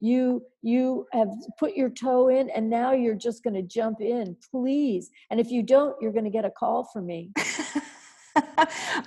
You 0.00 0.42
you 0.62 1.06
have 1.12 1.28
put 1.58 1.74
your 1.74 1.90
toe 1.90 2.28
in 2.28 2.48
and 2.50 2.70
now 2.70 2.92
you're 2.92 3.14
just 3.14 3.42
going 3.42 3.54
to 3.54 3.62
jump 3.62 4.00
in. 4.00 4.36
Please. 4.50 5.10
And 5.30 5.38
if 5.38 5.50
you 5.50 5.62
don't, 5.62 5.96
you're 6.00 6.12
going 6.12 6.24
to 6.24 6.30
get 6.30 6.44
a 6.44 6.50
call 6.50 6.84
from 6.84 7.06
me. 7.06 7.32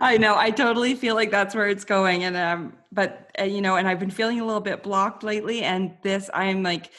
I 0.01 0.17
know. 0.17 0.35
I 0.37 0.51
totally 0.51 0.95
feel 0.95 1.15
like 1.15 1.31
that's 1.31 1.55
where 1.55 1.69
it's 1.69 1.85
going 1.85 2.25
and 2.25 2.35
um 2.35 2.73
but 2.91 3.31
uh, 3.39 3.45
you 3.45 3.61
know, 3.61 3.77
and 3.77 3.87
I've 3.87 3.99
been 3.99 4.11
feeling 4.11 4.41
a 4.41 4.45
little 4.45 4.61
bit 4.61 4.83
blocked 4.83 5.23
lately 5.23 5.63
and 5.63 5.95
this 6.03 6.29
I'm 6.33 6.61
like 6.61 6.91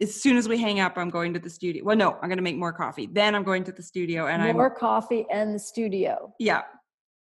as 0.00 0.14
soon 0.14 0.36
as 0.36 0.48
we 0.48 0.60
hang 0.60 0.80
up, 0.80 0.98
I'm 0.98 1.10
going 1.10 1.32
to 1.34 1.40
the 1.40 1.48
studio. 1.48 1.84
Well, 1.84 1.96
no, 1.96 2.14
I'm 2.20 2.28
going 2.28 2.38
to 2.38 2.42
make 2.42 2.56
more 2.56 2.72
coffee. 2.72 3.08
Then 3.10 3.34
I'm 3.34 3.44
going 3.44 3.64
to 3.64 3.72
the 3.72 3.82
studio 3.82 4.26
and 4.26 4.42
more 4.42 4.50
I'm, 4.50 4.56
more 4.56 4.70
coffee 4.70 5.26
and 5.32 5.54
the 5.54 5.58
studio. 5.58 6.34
Yeah. 6.38 6.62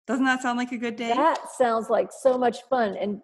Doesn't 0.06 0.24
that 0.24 0.42
sound 0.42 0.58
like 0.58 0.72
a 0.72 0.78
good 0.78 0.96
day? 0.96 1.08
That 1.14 1.40
sounds 1.56 1.90
like 1.90 2.10
so 2.12 2.38
much 2.38 2.62
fun. 2.68 2.96
And 2.96 3.22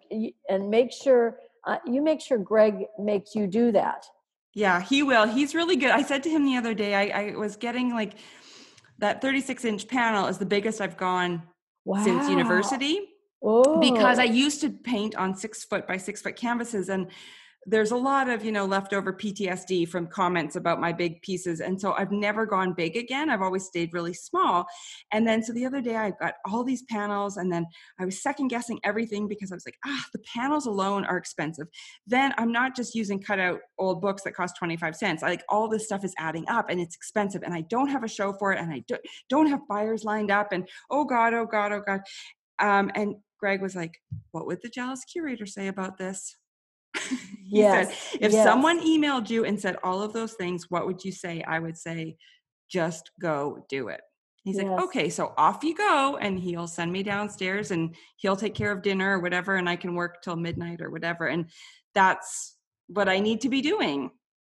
and 0.49 0.69
make 0.69 0.91
sure 0.91 1.39
uh, 1.65 1.77
you 1.85 2.01
make 2.01 2.21
sure 2.21 2.37
Greg 2.37 2.85
makes 2.97 3.35
you 3.35 3.47
do 3.47 3.71
that. 3.73 4.05
Yeah, 4.53 4.81
he 4.81 5.03
will. 5.03 5.27
He's 5.27 5.53
really 5.53 5.75
good. 5.75 5.91
I 5.91 6.01
said 6.01 6.23
to 6.23 6.29
him 6.29 6.45
the 6.45 6.55
other 6.55 6.73
day, 6.73 6.95
I, 6.95 7.29
I 7.29 7.35
was 7.35 7.57
getting 7.57 7.93
like 7.93 8.13
that 8.99 9.21
36 9.21 9.65
inch 9.65 9.87
panel 9.87 10.27
is 10.27 10.37
the 10.37 10.45
biggest 10.45 10.81
I've 10.81 10.97
gone 10.97 11.43
wow. 11.85 12.03
since 12.03 12.29
university. 12.29 13.09
Oh. 13.43 13.79
Because 13.79 14.17
I 14.17 14.23
used 14.23 14.61
to 14.61 14.69
paint 14.69 15.15
on 15.15 15.35
six 15.35 15.63
foot 15.63 15.87
by 15.87 15.97
six 15.97 16.21
foot 16.21 16.35
canvases 16.35 16.89
and 16.89 17.07
there's 17.69 17.91
a 17.91 17.97
lot 17.97 18.29
of 18.29 18.45
you 18.45 18.51
know 18.51 18.65
leftover 18.65 19.11
ptsd 19.11 19.87
from 19.87 20.07
comments 20.07 20.55
about 20.55 20.79
my 20.79 20.93
big 20.93 21.21
pieces 21.21 21.59
and 21.59 21.79
so 21.79 21.93
i've 21.93 22.11
never 22.11 22.45
gone 22.45 22.73
big 22.73 22.95
again. 22.95 23.29
I've 23.29 23.41
always 23.41 23.65
stayed 23.65 23.93
really 23.93 24.13
small. 24.13 24.65
And 25.11 25.27
then 25.27 25.43
so 25.43 25.51
the 25.51 25.65
other 25.65 25.81
day 25.81 25.95
i 25.95 26.11
got 26.11 26.35
all 26.45 26.63
these 26.63 26.83
panels 26.83 27.37
and 27.37 27.51
then 27.51 27.65
i 27.99 28.05
was 28.05 28.21
second 28.21 28.47
guessing 28.47 28.79
everything 28.83 29.27
because 29.27 29.51
i 29.51 29.55
was 29.55 29.65
like 29.65 29.77
ah 29.85 30.05
the 30.13 30.23
panels 30.33 30.65
alone 30.65 31.05
are 31.05 31.17
expensive. 31.17 31.67
Then 32.07 32.33
i'm 32.37 32.51
not 32.51 32.75
just 32.75 32.95
using 32.95 33.21
cutout 33.21 33.59
old 33.77 34.01
books 34.01 34.23
that 34.23 34.33
cost 34.33 34.55
25 34.57 34.95
cents. 34.95 35.21
I, 35.21 35.27
like 35.27 35.43
all 35.49 35.67
this 35.67 35.85
stuff 35.85 36.05
is 36.05 36.15
adding 36.17 36.45
up 36.47 36.69
and 36.69 36.79
it's 36.79 36.95
expensive 36.95 37.43
and 37.43 37.53
i 37.53 37.61
don't 37.61 37.89
have 37.89 38.03
a 38.03 38.07
show 38.07 38.31
for 38.33 38.53
it 38.53 38.59
and 38.59 38.71
i 38.71 38.83
do, 38.87 38.95
don't 39.29 39.47
have 39.47 39.67
buyers 39.67 40.05
lined 40.05 40.31
up 40.31 40.53
and 40.53 40.67
oh 40.89 41.03
god 41.03 41.33
oh 41.33 41.45
god 41.45 41.73
oh 41.73 41.81
god. 41.85 42.01
Um, 42.59 42.89
and 42.95 43.15
greg 43.39 43.61
was 43.61 43.75
like 43.75 43.99
what 44.31 44.47
would 44.47 44.59
the 44.63 44.69
jealous 44.69 45.03
curator 45.03 45.45
say 45.45 45.67
about 45.67 45.97
this 45.97 46.37
yes. 47.47 47.89
said, 47.89 48.17
if 48.21 48.31
yes. 48.31 48.43
someone 48.43 48.79
emailed 48.81 49.29
you 49.29 49.45
and 49.45 49.59
said 49.59 49.77
all 49.83 50.01
of 50.01 50.13
those 50.13 50.33
things, 50.33 50.69
what 50.69 50.85
would 50.85 51.03
you 51.03 51.11
say? 51.11 51.43
I 51.43 51.59
would 51.59 51.77
say, 51.77 52.17
just 52.69 53.11
go 53.21 53.65
do 53.69 53.87
it. 53.87 54.01
He's 54.43 54.57
yes. 54.57 54.65
like, 54.65 54.83
okay, 54.83 55.09
so 55.09 55.33
off 55.37 55.63
you 55.63 55.75
go. 55.75 56.17
And 56.21 56.39
he'll 56.39 56.67
send 56.67 56.91
me 56.91 57.03
downstairs 57.03 57.71
and 57.71 57.95
he'll 58.17 58.35
take 58.35 58.55
care 58.55 58.71
of 58.71 58.81
dinner 58.81 59.17
or 59.17 59.19
whatever. 59.19 59.55
And 59.55 59.69
I 59.69 59.75
can 59.75 59.93
work 59.93 60.21
till 60.21 60.35
midnight 60.35 60.81
or 60.81 60.89
whatever. 60.89 61.27
And 61.27 61.49
that's 61.93 62.55
what 62.87 63.09
I 63.09 63.19
need 63.19 63.41
to 63.41 63.49
be 63.49 63.61
doing. 63.61 64.11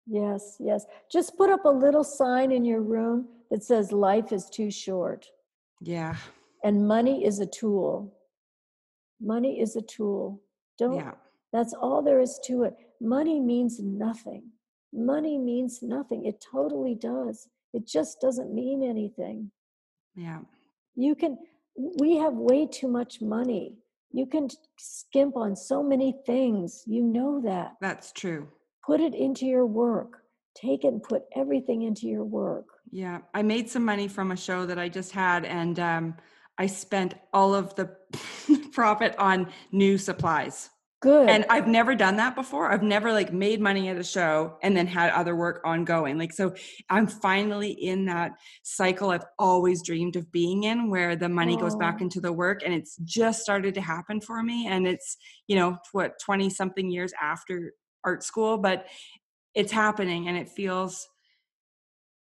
Yes, 0.06 0.56
yes. 0.60 0.86
Just 1.10 1.36
put 1.36 1.50
up 1.50 1.64
a 1.64 1.70
little 1.70 2.04
sign 2.04 2.52
in 2.52 2.64
your 2.64 2.82
room 2.82 3.28
that 3.50 3.64
says, 3.64 3.90
life 3.90 4.32
is 4.32 4.48
too 4.48 4.70
short. 4.70 5.26
Yeah. 5.80 6.16
And 6.62 6.86
money 6.86 7.24
is 7.24 7.40
a 7.40 7.46
tool. 7.46 8.14
Money 9.20 9.60
is 9.60 9.76
a 9.76 9.82
tool. 9.82 10.40
Don't 10.78 10.94
yeah 10.94 11.12
that's 11.52 11.72
all 11.74 12.02
there 12.02 12.20
is 12.20 12.38
to 12.44 12.64
it. 12.64 12.74
Money 13.00 13.40
means 13.40 13.80
nothing. 13.80 14.44
Money 14.92 15.38
means 15.38 15.80
nothing. 15.82 16.26
It 16.26 16.44
totally 16.52 16.94
does. 16.94 17.48
It 17.72 17.86
just 17.86 18.20
doesn't 18.20 18.54
mean 18.54 18.82
anything. 18.82 19.50
Yeah. 20.14 20.40
You 20.94 21.14
can, 21.14 21.38
we 21.98 22.16
have 22.16 22.34
way 22.34 22.66
too 22.66 22.88
much 22.88 23.20
money. 23.20 23.76
You 24.12 24.26
can 24.26 24.48
skimp 24.76 25.36
on 25.36 25.54
so 25.54 25.82
many 25.82 26.16
things. 26.26 26.82
You 26.86 27.02
know 27.02 27.40
that. 27.42 27.74
That's 27.80 28.12
true. 28.12 28.48
Put 28.84 29.00
it 29.00 29.14
into 29.14 29.46
your 29.46 29.66
work. 29.66 30.22
Take 30.56 30.84
it 30.84 30.88
and 30.88 31.02
put 31.02 31.22
everything 31.36 31.82
into 31.82 32.08
your 32.08 32.24
work. 32.24 32.66
Yeah. 32.90 33.20
I 33.34 33.42
made 33.42 33.70
some 33.70 33.84
money 33.84 34.08
from 34.08 34.32
a 34.32 34.36
show 34.36 34.66
that 34.66 34.78
I 34.78 34.88
just 34.88 35.12
had, 35.12 35.44
and 35.44 35.78
um, 35.78 36.14
I 36.58 36.66
spent 36.66 37.14
all 37.32 37.54
of 37.54 37.74
the 37.76 37.96
profit 38.72 39.14
on 39.16 39.52
new 39.70 39.96
supplies. 39.96 40.70
Good. 41.00 41.30
And 41.30 41.46
I've 41.48 41.66
never 41.66 41.94
done 41.94 42.16
that 42.16 42.34
before. 42.34 42.70
I've 42.70 42.82
never 42.82 43.10
like 43.10 43.32
made 43.32 43.58
money 43.58 43.88
at 43.88 43.96
a 43.96 44.04
show 44.04 44.58
and 44.62 44.76
then 44.76 44.86
had 44.86 45.10
other 45.12 45.34
work 45.34 45.62
ongoing. 45.64 46.18
Like, 46.18 46.32
so 46.32 46.54
I'm 46.90 47.06
finally 47.06 47.70
in 47.70 48.04
that 48.04 48.32
cycle 48.64 49.08
I've 49.08 49.24
always 49.38 49.82
dreamed 49.82 50.16
of 50.16 50.30
being 50.30 50.64
in 50.64 50.90
where 50.90 51.16
the 51.16 51.28
money 51.30 51.56
oh. 51.56 51.60
goes 51.60 51.74
back 51.74 51.96
oh. 52.00 52.02
into 52.02 52.20
the 52.20 52.32
work 52.32 52.60
and 52.62 52.74
it's 52.74 52.96
just 52.98 53.40
started 53.40 53.74
to 53.76 53.80
happen 53.80 54.20
for 54.20 54.42
me. 54.42 54.66
And 54.66 54.86
it's, 54.86 55.16
you 55.48 55.56
know, 55.56 55.78
what, 55.92 56.18
20 56.20 56.50
something 56.50 56.90
years 56.90 57.14
after 57.20 57.72
art 58.04 58.22
school, 58.22 58.58
but 58.58 58.86
it's 59.54 59.72
happening 59.72 60.28
and 60.28 60.36
it 60.36 60.50
feels 60.50 61.08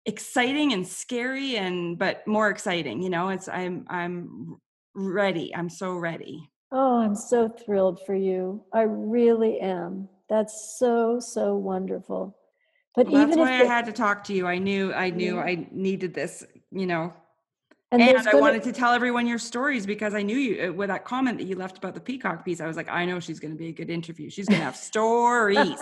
exciting 0.06 0.72
and 0.72 0.86
scary 0.86 1.56
and, 1.56 1.98
but 1.98 2.24
more 2.24 2.48
exciting, 2.48 3.02
you 3.02 3.10
know, 3.10 3.30
it's, 3.30 3.48
I'm, 3.48 3.84
I'm 3.90 4.58
ready. 4.94 5.52
I'm 5.54 5.68
so 5.68 5.94
ready. 5.94 6.48
Oh, 6.72 7.00
I'm 7.00 7.16
so 7.16 7.48
thrilled 7.48 8.00
for 8.06 8.14
you. 8.14 8.62
I 8.72 8.82
really 8.82 9.60
am. 9.60 10.08
That's 10.28 10.76
so 10.78 11.18
so 11.18 11.56
wonderful. 11.56 12.36
But 12.94 13.06
well, 13.06 13.22
even 13.22 13.30
that's 13.30 13.38
why 13.38 13.60
I 13.60 13.64
had 13.64 13.86
to 13.86 13.92
talk 13.92 14.24
to 14.24 14.32
you. 14.32 14.46
I 14.46 14.58
knew 14.58 14.92
I 14.92 15.10
knew 15.10 15.36
yeah. 15.36 15.42
I 15.42 15.66
needed 15.70 16.14
this, 16.14 16.44
you 16.70 16.86
know. 16.86 17.12
And, 17.92 18.00
and 18.00 18.28
I 18.28 18.36
wanted 18.36 18.62
to 18.64 18.72
tell 18.72 18.92
everyone 18.92 19.26
your 19.26 19.38
stories 19.38 19.84
because 19.84 20.14
I 20.14 20.22
knew 20.22 20.36
you 20.36 20.68
uh, 20.68 20.72
with 20.72 20.90
that 20.90 21.04
comment 21.04 21.38
that 21.38 21.44
you 21.48 21.56
left 21.56 21.76
about 21.78 21.94
the 21.94 22.00
peacock 22.00 22.44
piece. 22.44 22.60
I 22.60 22.66
was 22.68 22.76
like, 22.76 22.88
I 22.88 23.04
know 23.04 23.18
she's 23.18 23.40
going 23.40 23.52
to 23.52 23.58
be 23.58 23.66
a 23.66 23.72
good 23.72 23.90
interview. 23.90 24.30
She's 24.30 24.46
going 24.46 24.60
to 24.60 24.64
have 24.64 24.76
stories. 24.92 25.80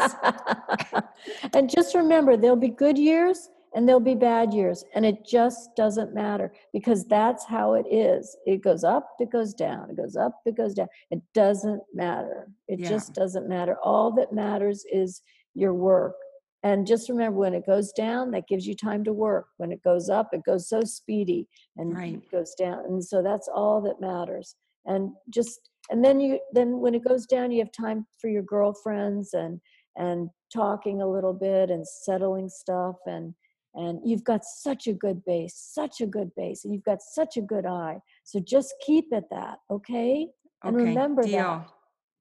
and 1.52 1.68
just 1.68 1.94
remember, 1.94 2.38
there'll 2.38 2.56
be 2.56 2.70
good 2.70 2.96
years 2.96 3.50
and 3.74 3.86
there'll 3.86 4.00
be 4.00 4.14
bad 4.14 4.52
years 4.54 4.84
and 4.94 5.04
it 5.04 5.26
just 5.26 5.70
doesn't 5.76 6.14
matter 6.14 6.52
because 6.72 7.04
that's 7.06 7.44
how 7.44 7.74
it 7.74 7.86
is. 7.90 8.36
It 8.46 8.62
goes 8.62 8.84
up 8.84 9.08
it 9.20 9.30
goes 9.30 9.54
down 9.54 9.90
it 9.90 9.96
goes 9.96 10.16
up 10.16 10.40
it 10.46 10.56
goes 10.56 10.74
down. 10.74 10.88
It 11.10 11.22
doesn't 11.34 11.82
matter. 11.94 12.48
It 12.68 12.80
Yeah. 12.80 12.88
just 12.88 13.14
doesn't 13.14 13.48
matter. 13.48 13.76
All 13.82 14.10
that 14.12 14.32
matters 14.32 14.84
is 14.90 15.22
your 15.54 15.74
work. 15.74 16.16
And 16.62 16.86
just 16.86 17.08
remember 17.08 17.38
when 17.38 17.54
it 17.54 17.66
goes 17.66 17.92
down 17.92 18.30
that 18.32 18.48
gives 18.48 18.66
you 18.66 18.74
time 18.74 19.04
to 19.04 19.12
work. 19.12 19.46
When 19.58 19.70
it 19.72 19.82
goes 19.82 20.08
up 20.08 20.28
it 20.32 20.42
goes 20.44 20.68
so 20.68 20.80
speedy 20.82 21.46
and 21.76 21.94
Right. 21.94 22.14
it 22.14 22.30
goes 22.30 22.54
down. 22.54 22.84
And 22.86 23.04
so 23.04 23.22
that's 23.22 23.48
all 23.48 23.80
that 23.82 24.00
matters. 24.00 24.56
And 24.86 25.12
just 25.30 25.70
and 25.90 26.04
then 26.04 26.20
you 26.20 26.40
then 26.52 26.80
when 26.80 26.94
it 26.94 27.04
goes 27.04 27.26
down 27.26 27.50
you 27.50 27.58
have 27.60 27.72
time 27.72 28.06
for 28.18 28.28
your 28.28 28.42
girlfriends 28.42 29.34
and 29.34 29.60
and 29.96 30.30
talking 30.54 31.02
a 31.02 31.10
little 31.10 31.32
bit 31.32 31.70
and 31.70 31.86
settling 31.86 32.48
stuff 32.48 32.96
and 33.06 33.34
and 33.78 34.00
you've 34.04 34.24
got 34.24 34.44
such 34.44 34.86
a 34.86 34.92
good 35.04 35.24
base 35.24 35.54
such 35.80 36.00
a 36.00 36.06
good 36.16 36.30
base 36.40 36.64
and 36.64 36.70
you've 36.74 36.84
got 36.92 37.00
such 37.18 37.36
a 37.36 37.40
good 37.52 37.66
eye 37.66 37.98
so 38.24 38.40
just 38.54 38.74
keep 38.86 39.06
at 39.18 39.28
that 39.30 39.56
okay 39.70 40.26
and 40.64 40.74
okay, 40.76 40.84
remember 40.84 41.22
deal. 41.22 41.38
that 41.38 41.66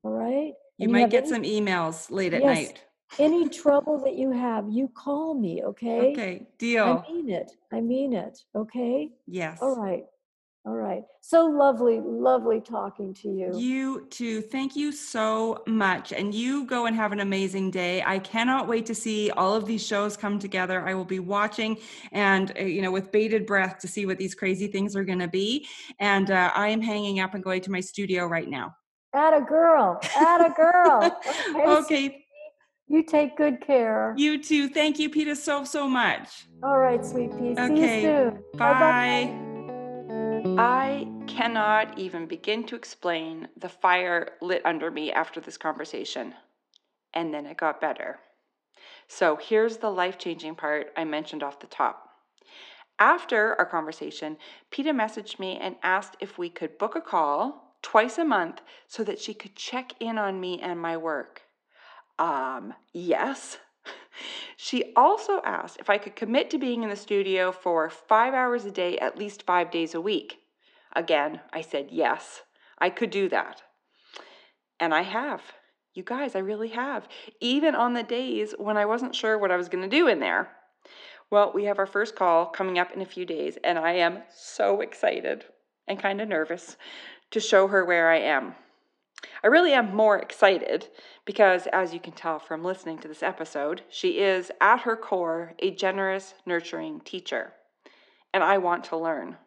all 0.03 0.11
right 0.11 0.53
You 0.77 0.85
And 0.85 0.91
might 0.93 1.09
get 1.09 1.23
any- 1.25 1.33
some 1.33 1.43
emails 1.43 1.97
late 2.19 2.33
at 2.37 2.41
Yes, 2.41 2.55
night. 2.55 2.83
any 3.27 3.43
trouble 3.49 3.97
that 4.05 4.15
you 4.21 4.29
have 4.31 4.63
you 4.79 4.85
call 5.03 5.33
me 5.45 5.53
okay 5.71 5.99
Okay, 6.11 6.33
deal. 6.65 7.03
i 7.07 7.11
mean 7.11 7.29
it 7.39 7.49
i 7.77 7.79
mean 7.81 8.13
it 8.13 8.35
okay 8.55 9.09
yes. 9.25 9.57
all 9.61 9.75
right 9.85 10.05
all 10.67 10.75
right 10.75 11.03
so 11.21 11.45
lovely 11.45 12.01
lovely 12.03 12.59
talking 12.59 13.13
to 13.13 13.29
you 13.29 13.57
You 13.57 14.05
too. 14.09 14.41
Thank 14.41 14.75
you 14.75 14.91
so 14.91 15.63
much. 15.67 16.11
And 16.11 16.33
you 16.33 16.65
go 16.65 16.85
and 16.85 16.95
have 16.95 17.13
an 17.13 17.21
amazing 17.21 17.71
day. 17.71 18.03
I 18.05 18.19
cannot 18.19 18.67
wait 18.67 18.85
to 18.87 18.95
see 18.95 19.31
all 19.31 19.53
of 19.53 19.65
these 19.65 19.85
shows 19.85 20.17
come 20.17 20.37
together. 20.37 20.85
I 20.85 20.93
will 20.93 21.05
be 21.05 21.19
watching 21.19 21.77
and, 22.11 22.51
uh, 22.59 22.63
you 22.63 22.81
know, 22.81 22.91
with 22.91 23.09
bated 23.11 23.45
breath 23.45 23.79
to 23.79 23.87
see 23.87 24.05
what 24.05 24.17
these 24.17 24.35
crazy 24.35 24.67
things 24.67 24.95
are 24.97 25.05
going 25.05 25.19
to 25.19 25.29
be. 25.29 25.65
And 25.99 26.29
uh, 26.29 26.51
I 26.55 26.67
am 26.67 26.81
hanging 26.81 27.21
up 27.21 27.33
and 27.35 27.43
going 27.43 27.61
to 27.61 27.71
my 27.71 27.79
studio 27.79 28.25
right 28.25 28.49
now. 28.49 28.75
At 29.13 29.33
a 29.33 29.41
girl, 29.41 29.99
at 30.15 30.45
a 30.45 30.49
girl. 30.49 31.17
Okay, 31.55 31.65
okay. 31.65 32.25
You 32.89 33.03
take 33.03 33.37
good 33.37 33.61
care. 33.61 34.13
You 34.17 34.43
too. 34.43 34.67
Thank 34.69 34.99
you, 34.99 35.09
Petah, 35.09 35.37
so, 35.37 35.63
so 35.63 35.87
much. 35.87 36.47
All 36.63 36.79
right, 36.79 37.05
sweet 37.05 37.31
pea. 37.37 37.55
See 37.55 37.61
Okay, 37.61 38.01
you 38.01 38.07
soon. 38.07 38.43
Bye-bye. 38.57 39.46
I 40.55 41.07
cannot 41.27 41.97
even 41.97 42.25
begin 42.25 42.63
to 42.65 42.75
explain 42.75 43.47
the 43.57 43.69
fire 43.69 44.33
lit 44.41 44.65
under 44.65 44.91
me 44.91 45.11
after 45.11 45.39
this 45.39 45.57
conversation. 45.57 46.35
And 47.13 47.33
then 47.33 47.45
it 47.45 47.57
got 47.57 47.81
better. 47.81 48.19
So 49.07 49.35
here's 49.35 49.77
the 49.77 49.89
life 49.89 50.17
changing 50.17 50.55
part 50.55 50.93
I 50.95 51.03
mentioned 51.03 51.43
off 51.43 51.59
the 51.59 51.67
top. 51.67 52.09
After 52.99 53.55
our 53.59 53.65
conversation, 53.65 54.37
Petah 54.71 54.95
messaged 54.95 55.39
me 55.39 55.57
and 55.57 55.75
asked 55.83 56.17
if 56.19 56.37
we 56.37 56.49
could 56.49 56.77
book 56.77 56.95
a 56.95 57.01
call 57.01 57.75
twice 57.81 58.17
a 58.17 58.25
month 58.25 58.61
so 58.87 59.03
that 59.03 59.19
she 59.19 59.33
could 59.33 59.55
check 59.55 59.93
in 59.99 60.17
on 60.17 60.39
me 60.39 60.59
and 60.59 60.79
my 60.79 60.97
work. 60.97 61.43
Um, 62.19 62.73
yes. 62.93 63.59
She 64.55 64.91
also 64.95 65.41
asked 65.43 65.77
if 65.79 65.89
I 65.89 65.97
could 65.97 66.15
commit 66.15 66.49
to 66.49 66.57
being 66.57 66.83
in 66.83 66.89
the 66.89 66.95
studio 66.95 67.51
for 67.51 67.89
five 67.89 68.33
hours 68.33 68.65
a 68.65 68.71
day, 68.71 68.97
at 68.97 69.17
least 69.17 69.43
five 69.43 69.69
days 69.69 69.93
a 69.93 70.01
week. 70.01 70.39
Again, 70.95 71.41
I 71.53 71.61
said 71.61 71.89
yes, 71.91 72.41
I 72.79 72.89
could 72.89 73.11
do 73.11 73.29
that. 73.29 73.61
And 74.79 74.93
I 74.93 75.03
have. 75.03 75.41
You 75.93 76.03
guys, 76.03 76.35
I 76.35 76.39
really 76.39 76.69
have. 76.69 77.07
Even 77.39 77.75
on 77.75 77.93
the 77.93 78.03
days 78.03 78.53
when 78.57 78.77
I 78.77 78.85
wasn't 78.85 79.15
sure 79.15 79.37
what 79.37 79.51
I 79.51 79.57
was 79.57 79.69
going 79.69 79.83
to 79.83 79.89
do 79.89 80.07
in 80.07 80.19
there. 80.19 80.49
Well, 81.29 81.51
we 81.53 81.65
have 81.65 81.79
our 81.79 81.85
first 81.85 82.15
call 82.15 82.45
coming 82.45 82.79
up 82.79 82.91
in 82.91 83.01
a 83.01 83.05
few 83.05 83.25
days, 83.25 83.57
and 83.63 83.77
I 83.77 83.93
am 83.93 84.23
so 84.29 84.81
excited 84.81 85.45
and 85.87 85.99
kind 85.99 86.21
of 86.21 86.27
nervous 86.27 86.77
to 87.31 87.39
show 87.39 87.67
her 87.67 87.83
where 87.83 88.09
I 88.09 88.19
am. 88.19 88.55
I 89.43 89.47
really 89.47 89.73
am 89.73 89.95
more 89.95 90.17
excited 90.17 90.87
because, 91.25 91.67
as 91.67 91.93
you 91.93 91.99
can 91.99 92.13
tell 92.13 92.39
from 92.39 92.63
listening 92.63 92.99
to 92.99 93.07
this 93.07 93.23
episode, 93.23 93.81
she 93.89 94.19
is 94.19 94.51
at 94.61 94.81
her 94.81 94.95
core 94.95 95.53
a 95.59 95.71
generous, 95.71 96.33
nurturing 96.45 97.01
teacher. 97.01 97.53
And 98.33 98.43
I 98.43 98.57
want 98.57 98.83
to 98.85 98.97
learn. 98.97 99.37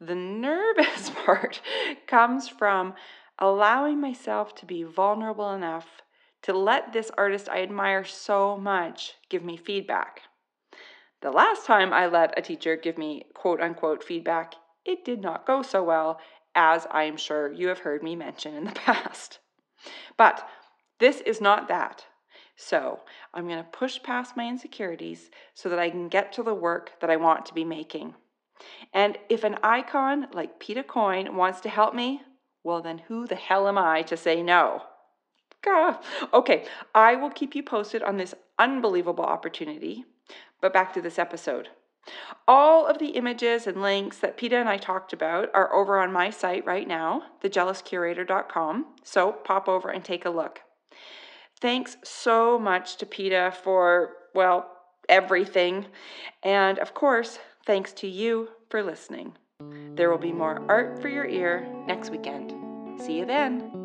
The 0.00 0.14
nervous 0.14 1.10
part 1.24 1.60
comes 2.06 2.48
from 2.48 2.94
allowing 3.38 4.00
myself 4.00 4.54
to 4.56 4.66
be 4.66 4.82
vulnerable 4.82 5.52
enough 5.52 5.86
to 6.42 6.52
let 6.52 6.92
this 6.92 7.10
artist 7.18 7.48
I 7.48 7.62
admire 7.62 8.04
so 8.04 8.56
much 8.56 9.14
give 9.28 9.44
me 9.44 9.56
feedback. 9.56 10.22
The 11.20 11.30
last 11.30 11.66
time 11.66 11.92
I 11.92 12.06
let 12.06 12.38
a 12.38 12.42
teacher 12.42 12.76
give 12.76 12.96
me 12.96 13.24
quote 13.34 13.60
unquote 13.60 14.02
feedback, 14.02 14.54
it 14.86 15.04
did 15.04 15.20
not 15.20 15.46
go 15.46 15.60
so 15.60 15.82
well, 15.82 16.18
as 16.54 16.86
I 16.90 17.04
am 17.04 17.16
sure 17.16 17.52
you 17.52 17.68
have 17.68 17.80
heard 17.80 18.02
me 18.02 18.16
mention 18.16 18.54
in 18.54 18.64
the 18.64 18.70
past. 18.86 19.38
But 20.16 20.48
this 20.98 21.20
is 21.20 21.40
not 21.40 21.68
that. 21.68 22.04
So 22.56 23.00
I'm 23.32 23.46
going 23.46 23.62
to 23.62 23.70
push 23.70 24.02
past 24.02 24.36
my 24.36 24.46
insecurities 24.46 25.30
so 25.54 25.68
that 25.70 25.78
I 25.78 25.88
can 25.88 26.08
get 26.08 26.32
to 26.34 26.42
the 26.42 26.54
work 26.54 26.92
that 27.00 27.10
I 27.10 27.16
want 27.16 27.46
to 27.46 27.54
be 27.54 27.64
making. 27.64 28.14
And 28.92 29.16
if 29.30 29.44
an 29.44 29.56
icon 29.62 30.26
like 30.34 30.60
Petah 30.60 30.86
Coyne 30.86 31.36
wants 31.36 31.60
to 31.62 31.70
help 31.70 31.94
me, 31.94 32.20
well, 32.62 32.82
then 32.82 32.98
who 32.98 33.26
the 33.26 33.34
hell 33.34 33.66
am 33.66 33.78
I 33.78 34.02
to 34.02 34.16
say 34.16 34.42
no? 34.42 34.82
Gah. 35.62 35.98
Okay, 36.34 36.66
I 36.94 37.16
will 37.16 37.30
keep 37.30 37.54
you 37.54 37.62
posted 37.62 38.02
on 38.02 38.18
this 38.18 38.34
unbelievable 38.58 39.24
opportunity. 39.24 40.04
But 40.60 40.74
back 40.74 40.92
to 40.94 41.00
this 41.00 41.18
episode. 41.18 41.68
All 42.48 42.86
of 42.86 42.98
the 42.98 43.10
images 43.10 43.66
and 43.66 43.82
links 43.82 44.18
that 44.18 44.36
Petah 44.36 44.60
and 44.60 44.68
I 44.68 44.76
talked 44.76 45.12
about 45.12 45.50
are 45.54 45.72
over 45.74 45.98
on 45.98 46.12
my 46.12 46.30
site 46.30 46.64
right 46.66 46.88
now, 46.88 47.22
thejealouscurator.com. 47.42 48.86
So 49.04 49.32
pop 49.32 49.68
over 49.68 49.90
and 49.90 50.04
take 50.04 50.24
a 50.24 50.30
look. 50.30 50.60
Thanks 51.60 51.96
so 52.02 52.58
much 52.58 52.96
to 52.96 53.06
Petah 53.06 53.54
for, 53.54 54.10
well, 54.34 54.70
everything. 55.08 55.86
And 56.42 56.78
of 56.78 56.94
course, 56.94 57.38
thanks 57.66 57.92
to 57.94 58.08
you 58.08 58.48
for 58.70 58.82
listening. 58.82 59.36
There 59.94 60.10
will 60.10 60.18
be 60.18 60.32
more 60.32 60.64
art 60.68 61.02
for 61.02 61.08
your 61.08 61.26
ear 61.26 61.68
next 61.86 62.10
weekend. 62.10 62.54
See 63.00 63.18
you 63.18 63.26
then. 63.26 63.79